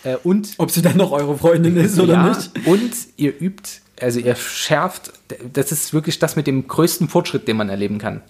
Äh, 0.05 0.17
und 0.23 0.55
ob 0.59 0.71
sie 0.71 0.83
dann 0.83 0.97
noch 0.97 1.13
eure 1.13 1.37
Freundin 1.37 1.77
ist 1.77 1.99
oder 1.99 2.15
ja, 2.15 2.29
nicht. 2.29 2.67
Und 2.67 2.93
ihr 3.17 3.39
übt, 3.41 3.81
also 4.01 4.21
ihr 4.21 4.35
schärft. 4.35 5.13
Das 5.53 5.73
ist 5.73 5.93
wirklich 5.93 6.19
das 6.19 6.37
mit 6.37 6.47
dem 6.47 6.69
größten 6.69 7.09
Fortschritt, 7.09 7.49
den 7.49 7.57
man 7.57 7.69
erleben 7.69 7.99
kann. 7.99 8.23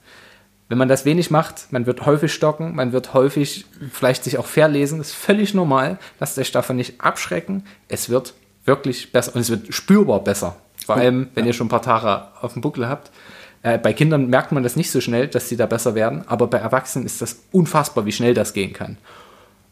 Wenn 0.68 0.78
man 0.78 0.88
das 0.88 1.04
wenig 1.04 1.30
macht, 1.30 1.70
man 1.70 1.86
wird 1.86 2.06
häufig 2.06 2.32
stocken, 2.32 2.74
man 2.74 2.92
wird 2.92 3.12
häufig 3.14 3.66
vielleicht 3.92 4.24
sich 4.24 4.38
auch 4.38 4.46
verlesen, 4.46 4.98
das 4.98 5.08
ist 5.08 5.16
völlig 5.16 5.52
normal. 5.52 5.98
Lasst 6.18 6.38
euch 6.38 6.50
davon 6.50 6.76
nicht 6.76 7.00
abschrecken. 7.00 7.64
Es 7.88 8.08
wird 8.08 8.34
wirklich 8.64 9.12
besser 9.12 9.34
und 9.34 9.40
es 9.40 9.50
wird 9.50 9.74
spürbar 9.74 10.20
besser. 10.20 10.56
Vor 10.86 10.96
allem, 10.96 11.28
wenn 11.34 11.46
ihr 11.46 11.52
schon 11.52 11.66
ein 11.66 11.70
paar 11.70 11.82
Tage 11.82 12.24
auf 12.40 12.54
dem 12.54 12.62
Buckel 12.62 12.88
habt. 12.88 13.10
Äh, 13.62 13.78
bei 13.78 13.92
Kindern 13.92 14.28
merkt 14.28 14.52
man 14.52 14.62
das 14.62 14.76
nicht 14.76 14.90
so 14.90 15.00
schnell, 15.00 15.28
dass 15.28 15.48
sie 15.48 15.56
da 15.56 15.66
besser 15.66 15.94
werden, 15.94 16.24
aber 16.26 16.48
bei 16.48 16.58
Erwachsenen 16.58 17.06
ist 17.06 17.22
das 17.22 17.40
unfassbar, 17.52 18.06
wie 18.06 18.12
schnell 18.12 18.34
das 18.34 18.52
gehen 18.52 18.72
kann. 18.72 18.96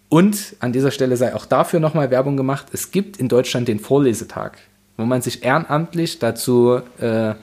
Und 0.08 0.56
an 0.60 0.72
dieser 0.72 0.90
Stelle 0.90 1.16
sei 1.16 1.34
auch 1.34 1.46
dafür 1.46 1.80
nochmal 1.80 2.10
Werbung 2.10 2.36
gemacht. 2.36 2.66
Es 2.72 2.90
gibt 2.90 3.16
in 3.16 3.28
Deutschland 3.28 3.68
den 3.68 3.78
Vorlesetag, 3.78 4.58
wo 4.96 5.04
man 5.04 5.22
sich 5.22 5.44
ehrenamtlich 5.44 6.18
dazu 6.18 6.80
äh, 6.98 7.34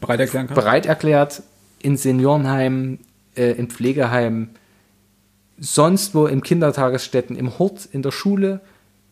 bereit, 0.00 0.20
erklären 0.20 0.46
kann. 0.46 0.54
bereit 0.54 0.86
erklärt, 0.86 1.42
in 1.82 1.96
Seniorenheimen, 1.96 2.98
äh, 3.36 3.52
in 3.52 3.68
Pflegeheimen, 3.68 4.50
sonst 5.58 6.14
wo 6.14 6.26
im 6.26 6.42
Kindertagesstätten, 6.42 7.36
im 7.36 7.58
Hort, 7.58 7.88
in 7.92 8.02
der 8.02 8.10
Schule, 8.12 8.60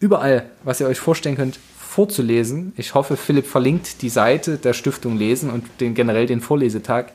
überall, 0.01 0.51
was 0.65 0.81
ihr 0.81 0.87
euch 0.87 0.99
vorstellen 0.99 1.37
könnt, 1.37 1.59
vorzulesen. 1.79 2.73
Ich 2.77 2.95
hoffe, 2.95 3.17
Philipp 3.17 3.47
verlinkt 3.47 4.03
die 4.03 4.09
Seite 4.09 4.57
der 4.57 4.73
Stiftung 4.73 5.19
Lesen 5.19 5.51
und 5.51 5.65
den, 5.81 5.95
generell 5.95 6.27
den 6.27 6.41
Vorlesetag 6.41 7.13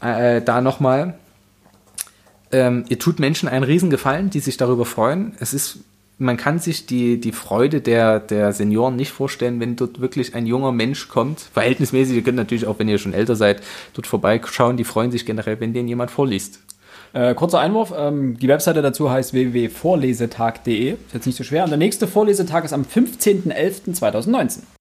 äh, 0.00 0.42
da 0.42 0.60
nochmal. 0.60 1.18
Ähm, 2.50 2.84
ihr 2.88 2.98
tut 2.98 3.18
Menschen 3.18 3.48
einen 3.48 3.64
Riesengefallen, 3.64 4.30
die 4.30 4.40
sich 4.40 4.56
darüber 4.56 4.86
freuen. 4.86 5.34
Es 5.38 5.52
ist 5.52 5.80
man 6.18 6.36
kann 6.36 6.58
sich 6.58 6.86
die, 6.86 7.20
die 7.20 7.32
Freude 7.32 7.80
der, 7.80 8.18
der 8.20 8.52
Senioren 8.52 8.96
nicht 8.96 9.12
vorstellen, 9.12 9.60
wenn 9.60 9.76
dort 9.76 10.00
wirklich 10.00 10.34
ein 10.34 10.46
junger 10.46 10.72
Mensch 10.72 11.08
kommt. 11.08 11.40
Verhältnismäßig, 11.40 12.16
ihr 12.16 12.22
könnt 12.22 12.36
natürlich 12.36 12.66
auch, 12.66 12.78
wenn 12.78 12.88
ihr 12.88 12.98
schon 12.98 13.14
älter 13.14 13.36
seid, 13.36 13.62
dort 13.94 14.06
vorbeischauen. 14.06 14.76
Die 14.76 14.84
freuen 14.84 15.12
sich 15.12 15.24
generell, 15.24 15.60
wenn 15.60 15.72
denen 15.72 15.88
jemand 15.88 16.10
vorliest. 16.10 16.60
Äh, 17.12 17.34
kurzer 17.34 17.60
Einwurf, 17.60 17.94
ähm, 17.96 18.36
die 18.38 18.48
Webseite 18.48 18.82
dazu 18.82 19.10
heißt 19.10 19.32
www.vorlesetag.de. 19.32 20.92
Ist 20.92 21.14
jetzt 21.14 21.26
nicht 21.26 21.36
so 21.36 21.44
schwer. 21.44 21.64
Und 21.64 21.70
der 21.70 21.78
nächste 21.78 22.06
Vorlesetag 22.06 22.64
ist 22.64 22.72
am 22.72 22.82
15.11.2019. 22.82 24.77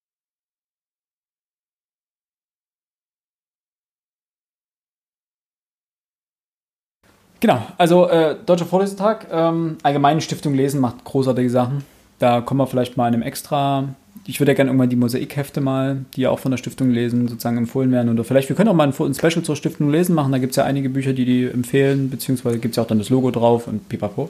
Genau, 7.40 7.62
also 7.78 8.08
äh, 8.10 8.36
Deutscher 8.46 8.66
Vorlesetag, 8.66 9.28
ähm, 9.32 9.78
Allgemeine 9.84 10.22
Stiftung 10.22 10.54
Lesen 10.56 10.82
macht 10.82 11.04
großartige 11.04 11.50
Sachen. 11.50 11.84
Da 12.20 12.42
kommen 12.42 12.60
wir 12.60 12.68
vielleicht 12.68 12.98
mal 12.98 13.08
in 13.08 13.14
einem 13.14 13.24
extra. 13.24 13.90
Ich 14.26 14.40
würde 14.40 14.52
ja 14.52 14.56
gerne 14.56 14.72
irgendwann 14.72 14.90
die 14.90 14.96
Mosaikhefte 14.96 15.62
mal, 15.62 16.04
die 16.16 16.22
ja 16.22 16.32
auch 16.32 16.40
von 16.40 16.52
der 16.52 16.58
Stiftung 16.58 16.90
lesen, 16.90 17.28
sozusagen 17.28 17.58
empfohlen 17.58 17.92
werden. 17.92 18.12
Oder 18.12 18.24
vielleicht, 18.24 18.50
wir 18.50 18.56
können 18.56 18.70
auch 18.70 18.74
mal 18.74 18.88
ein, 18.88 19.14
Special 19.14 19.44
zur 19.44 19.56
Stiftung 19.56 19.92
lesen 19.92 20.16
machen. 20.16 20.32
Da 20.32 20.40
gibt 20.40 20.52
es 20.52 20.58
ja 20.58 20.66
einige 20.66 20.90
Bücher, 20.90 21.14
die 21.14 21.26
die 21.26 21.46
empfehlen, 21.46 22.10
beziehungsweise 22.10 22.58
gibt 22.58 22.74
es 22.74 22.78
ja 22.78 22.84
auch 22.84 22.88
dann 22.88 22.98
das 22.98 23.10
Logo 23.10 23.30
drauf 23.32 23.68
und 23.68 23.88
pipapo. 23.88 24.30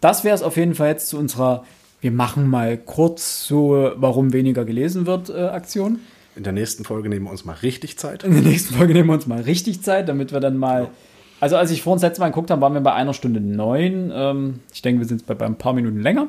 Das 0.00 0.24
wäre 0.24 0.34
es 0.34 0.42
auf 0.42 0.56
jeden 0.56 0.74
Fall 0.74 0.88
jetzt 0.88 1.08
zu 1.08 1.18
unserer, 1.18 1.64
wir 2.00 2.10
machen 2.10 2.48
mal 2.50 2.76
kurz 2.76 3.46
so, 3.46 3.92
warum 3.94 4.32
weniger 4.32 4.64
gelesen 4.64 5.06
wird, 5.06 5.30
äh, 5.30 5.44
Aktion. 5.44 6.00
In 6.36 6.42
der 6.42 6.52
nächsten 6.52 6.84
Folge 6.84 7.08
nehmen 7.08 7.26
wir 7.26 7.30
uns 7.30 7.44
mal 7.44 7.56
richtig 7.62 7.96
Zeit. 7.96 8.24
In 8.24 8.32
der 8.32 8.42
nächsten 8.42 8.74
Folge 8.74 8.92
nehmen 8.92 9.08
wir 9.08 9.14
uns 9.14 9.28
mal 9.28 9.40
richtig 9.40 9.82
Zeit, 9.82 10.08
damit 10.08 10.32
wir 10.32 10.40
dann 10.40 10.58
mal. 10.58 10.82
Ja 10.82 10.90
also 11.44 11.58
als 11.58 11.70
ich 11.70 11.82
vor 11.82 11.92
uns 11.92 12.00
letztes 12.00 12.20
Mal 12.20 12.28
geguckt 12.28 12.50
habe, 12.50 12.62
waren 12.62 12.72
wir 12.72 12.80
bei 12.80 12.94
einer 12.94 13.12
Stunde 13.12 13.38
neun. 13.38 14.10
Ähm, 14.14 14.60
ich 14.72 14.80
denke, 14.80 15.00
wir 15.00 15.06
sind 15.06 15.26
bei, 15.26 15.34
bei 15.34 15.44
ein 15.44 15.58
paar 15.58 15.74
Minuten 15.74 16.00
länger. 16.00 16.28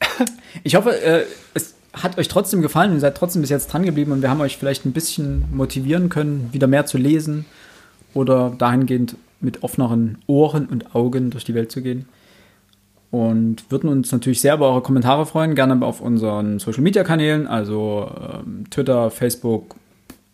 Ich 0.64 0.74
hoffe, 0.74 1.00
äh, 1.00 1.26
es 1.54 1.76
hat 1.92 2.18
euch 2.18 2.26
trotzdem 2.26 2.60
gefallen 2.60 2.90
und 2.90 2.96
ihr 2.96 3.02
seid 3.02 3.16
trotzdem 3.16 3.40
bis 3.40 3.50
jetzt 3.50 3.72
dran 3.72 3.84
geblieben 3.84 4.10
und 4.10 4.20
wir 4.20 4.28
haben 4.28 4.40
euch 4.40 4.56
vielleicht 4.56 4.84
ein 4.84 4.92
bisschen 4.92 5.44
motivieren 5.52 6.08
können, 6.08 6.48
wieder 6.50 6.66
mehr 6.66 6.86
zu 6.86 6.98
lesen 6.98 7.46
oder 8.12 8.52
dahingehend 8.58 9.14
mit 9.40 9.62
offeneren 9.62 10.18
Ohren 10.26 10.66
und 10.66 10.92
Augen 10.92 11.30
durch 11.30 11.44
die 11.44 11.54
Welt 11.54 11.70
zu 11.70 11.80
gehen. 11.80 12.08
Und 13.12 13.70
würden 13.70 13.88
uns 13.88 14.10
natürlich 14.10 14.40
sehr 14.40 14.54
über 14.54 14.70
eure 14.70 14.82
Kommentare 14.82 15.24
freuen, 15.24 15.54
gerne 15.54 15.86
auf 15.86 16.00
unseren 16.00 16.58
Social 16.58 16.82
Media 16.82 17.04
Kanälen, 17.04 17.46
also 17.46 18.10
ähm, 18.20 18.64
Twitter, 18.70 19.12
Facebook, 19.12 19.76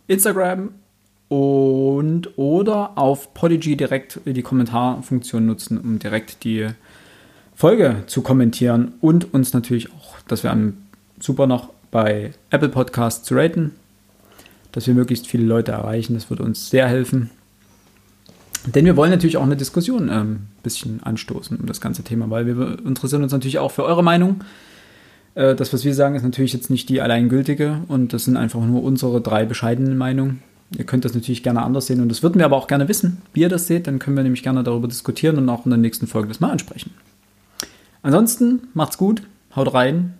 Instagram 0.06 0.70
und 1.28 2.36
oder 2.36 2.96
auf 2.96 3.34
Podigy 3.34 3.76
direkt 3.76 4.20
die 4.24 4.42
Kommentarfunktion 4.42 5.46
nutzen, 5.46 5.78
um 5.78 5.98
direkt 5.98 6.44
die 6.44 6.68
Folge 7.54 8.04
zu 8.06 8.22
kommentieren 8.22 8.94
und 9.00 9.32
uns 9.34 9.52
natürlich 9.52 9.90
auch, 9.92 10.20
dass 10.28 10.42
wir 10.42 10.52
am 10.52 10.74
super 11.18 11.46
noch 11.46 11.70
bei 11.90 12.32
Apple 12.50 12.68
Podcasts 12.68 13.24
zu 13.24 13.34
raten, 13.34 13.72
dass 14.72 14.86
wir 14.86 14.94
möglichst 14.94 15.26
viele 15.26 15.44
Leute 15.44 15.72
erreichen. 15.72 16.14
Das 16.14 16.28
würde 16.28 16.42
uns 16.42 16.70
sehr 16.70 16.86
helfen. 16.86 17.30
Denn 18.66 18.84
wir 18.84 18.96
wollen 18.96 19.10
natürlich 19.10 19.36
auch 19.36 19.44
eine 19.44 19.56
Diskussion 19.56 20.10
ein 20.10 20.20
ähm, 20.20 20.38
bisschen 20.62 21.02
anstoßen 21.02 21.56
um 21.56 21.66
das 21.66 21.80
ganze 21.80 22.02
Thema, 22.02 22.28
weil 22.30 22.46
wir 22.46 22.78
interessieren 22.84 23.22
uns 23.22 23.32
natürlich 23.32 23.58
auch 23.58 23.70
für 23.70 23.84
eure 23.84 24.02
Meinung. 24.02 24.40
Äh, 25.34 25.54
das, 25.54 25.72
was 25.72 25.84
wir 25.84 25.94
sagen, 25.94 26.16
ist 26.16 26.24
natürlich 26.24 26.52
jetzt 26.52 26.68
nicht 26.68 26.88
die 26.88 27.00
alleingültige 27.00 27.82
und 27.86 28.12
das 28.12 28.24
sind 28.24 28.36
einfach 28.36 28.60
nur 28.60 28.82
unsere 28.82 29.20
drei 29.20 29.44
bescheidenen 29.44 29.96
Meinungen. 29.96 30.42
Ihr 30.76 30.84
könnt 30.84 31.04
das 31.04 31.14
natürlich 31.14 31.42
gerne 31.42 31.62
anders 31.62 31.86
sehen 31.86 32.00
und 32.00 32.08
das 32.08 32.22
würden 32.22 32.38
wir 32.38 32.44
aber 32.44 32.56
auch 32.56 32.66
gerne 32.66 32.88
wissen, 32.88 33.22
wie 33.32 33.42
ihr 33.42 33.48
das 33.48 33.66
seht. 33.66 33.86
Dann 33.86 33.98
können 33.98 34.16
wir 34.16 34.24
nämlich 34.24 34.42
gerne 34.42 34.64
darüber 34.64 34.88
diskutieren 34.88 35.38
und 35.38 35.48
auch 35.48 35.64
in 35.64 35.70
der 35.70 35.78
nächsten 35.78 36.06
Folge 36.06 36.28
das 36.28 36.40
mal 36.40 36.50
ansprechen. 36.50 36.92
Ansonsten 38.02 38.68
macht's 38.74 38.98
gut, 38.98 39.22
haut 39.54 39.72
rein. 39.72 40.14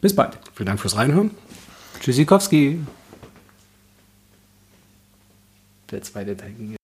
Bis 0.00 0.14
bald. 0.14 0.38
Vielen 0.54 0.66
Dank 0.66 0.80
fürs 0.80 0.96
Reinhören. 0.96 1.30
Tschüssikowski. 2.00 2.80
Der 5.90 6.02
zweite 6.02 6.36
Teil 6.36 6.52
ging 6.52 6.76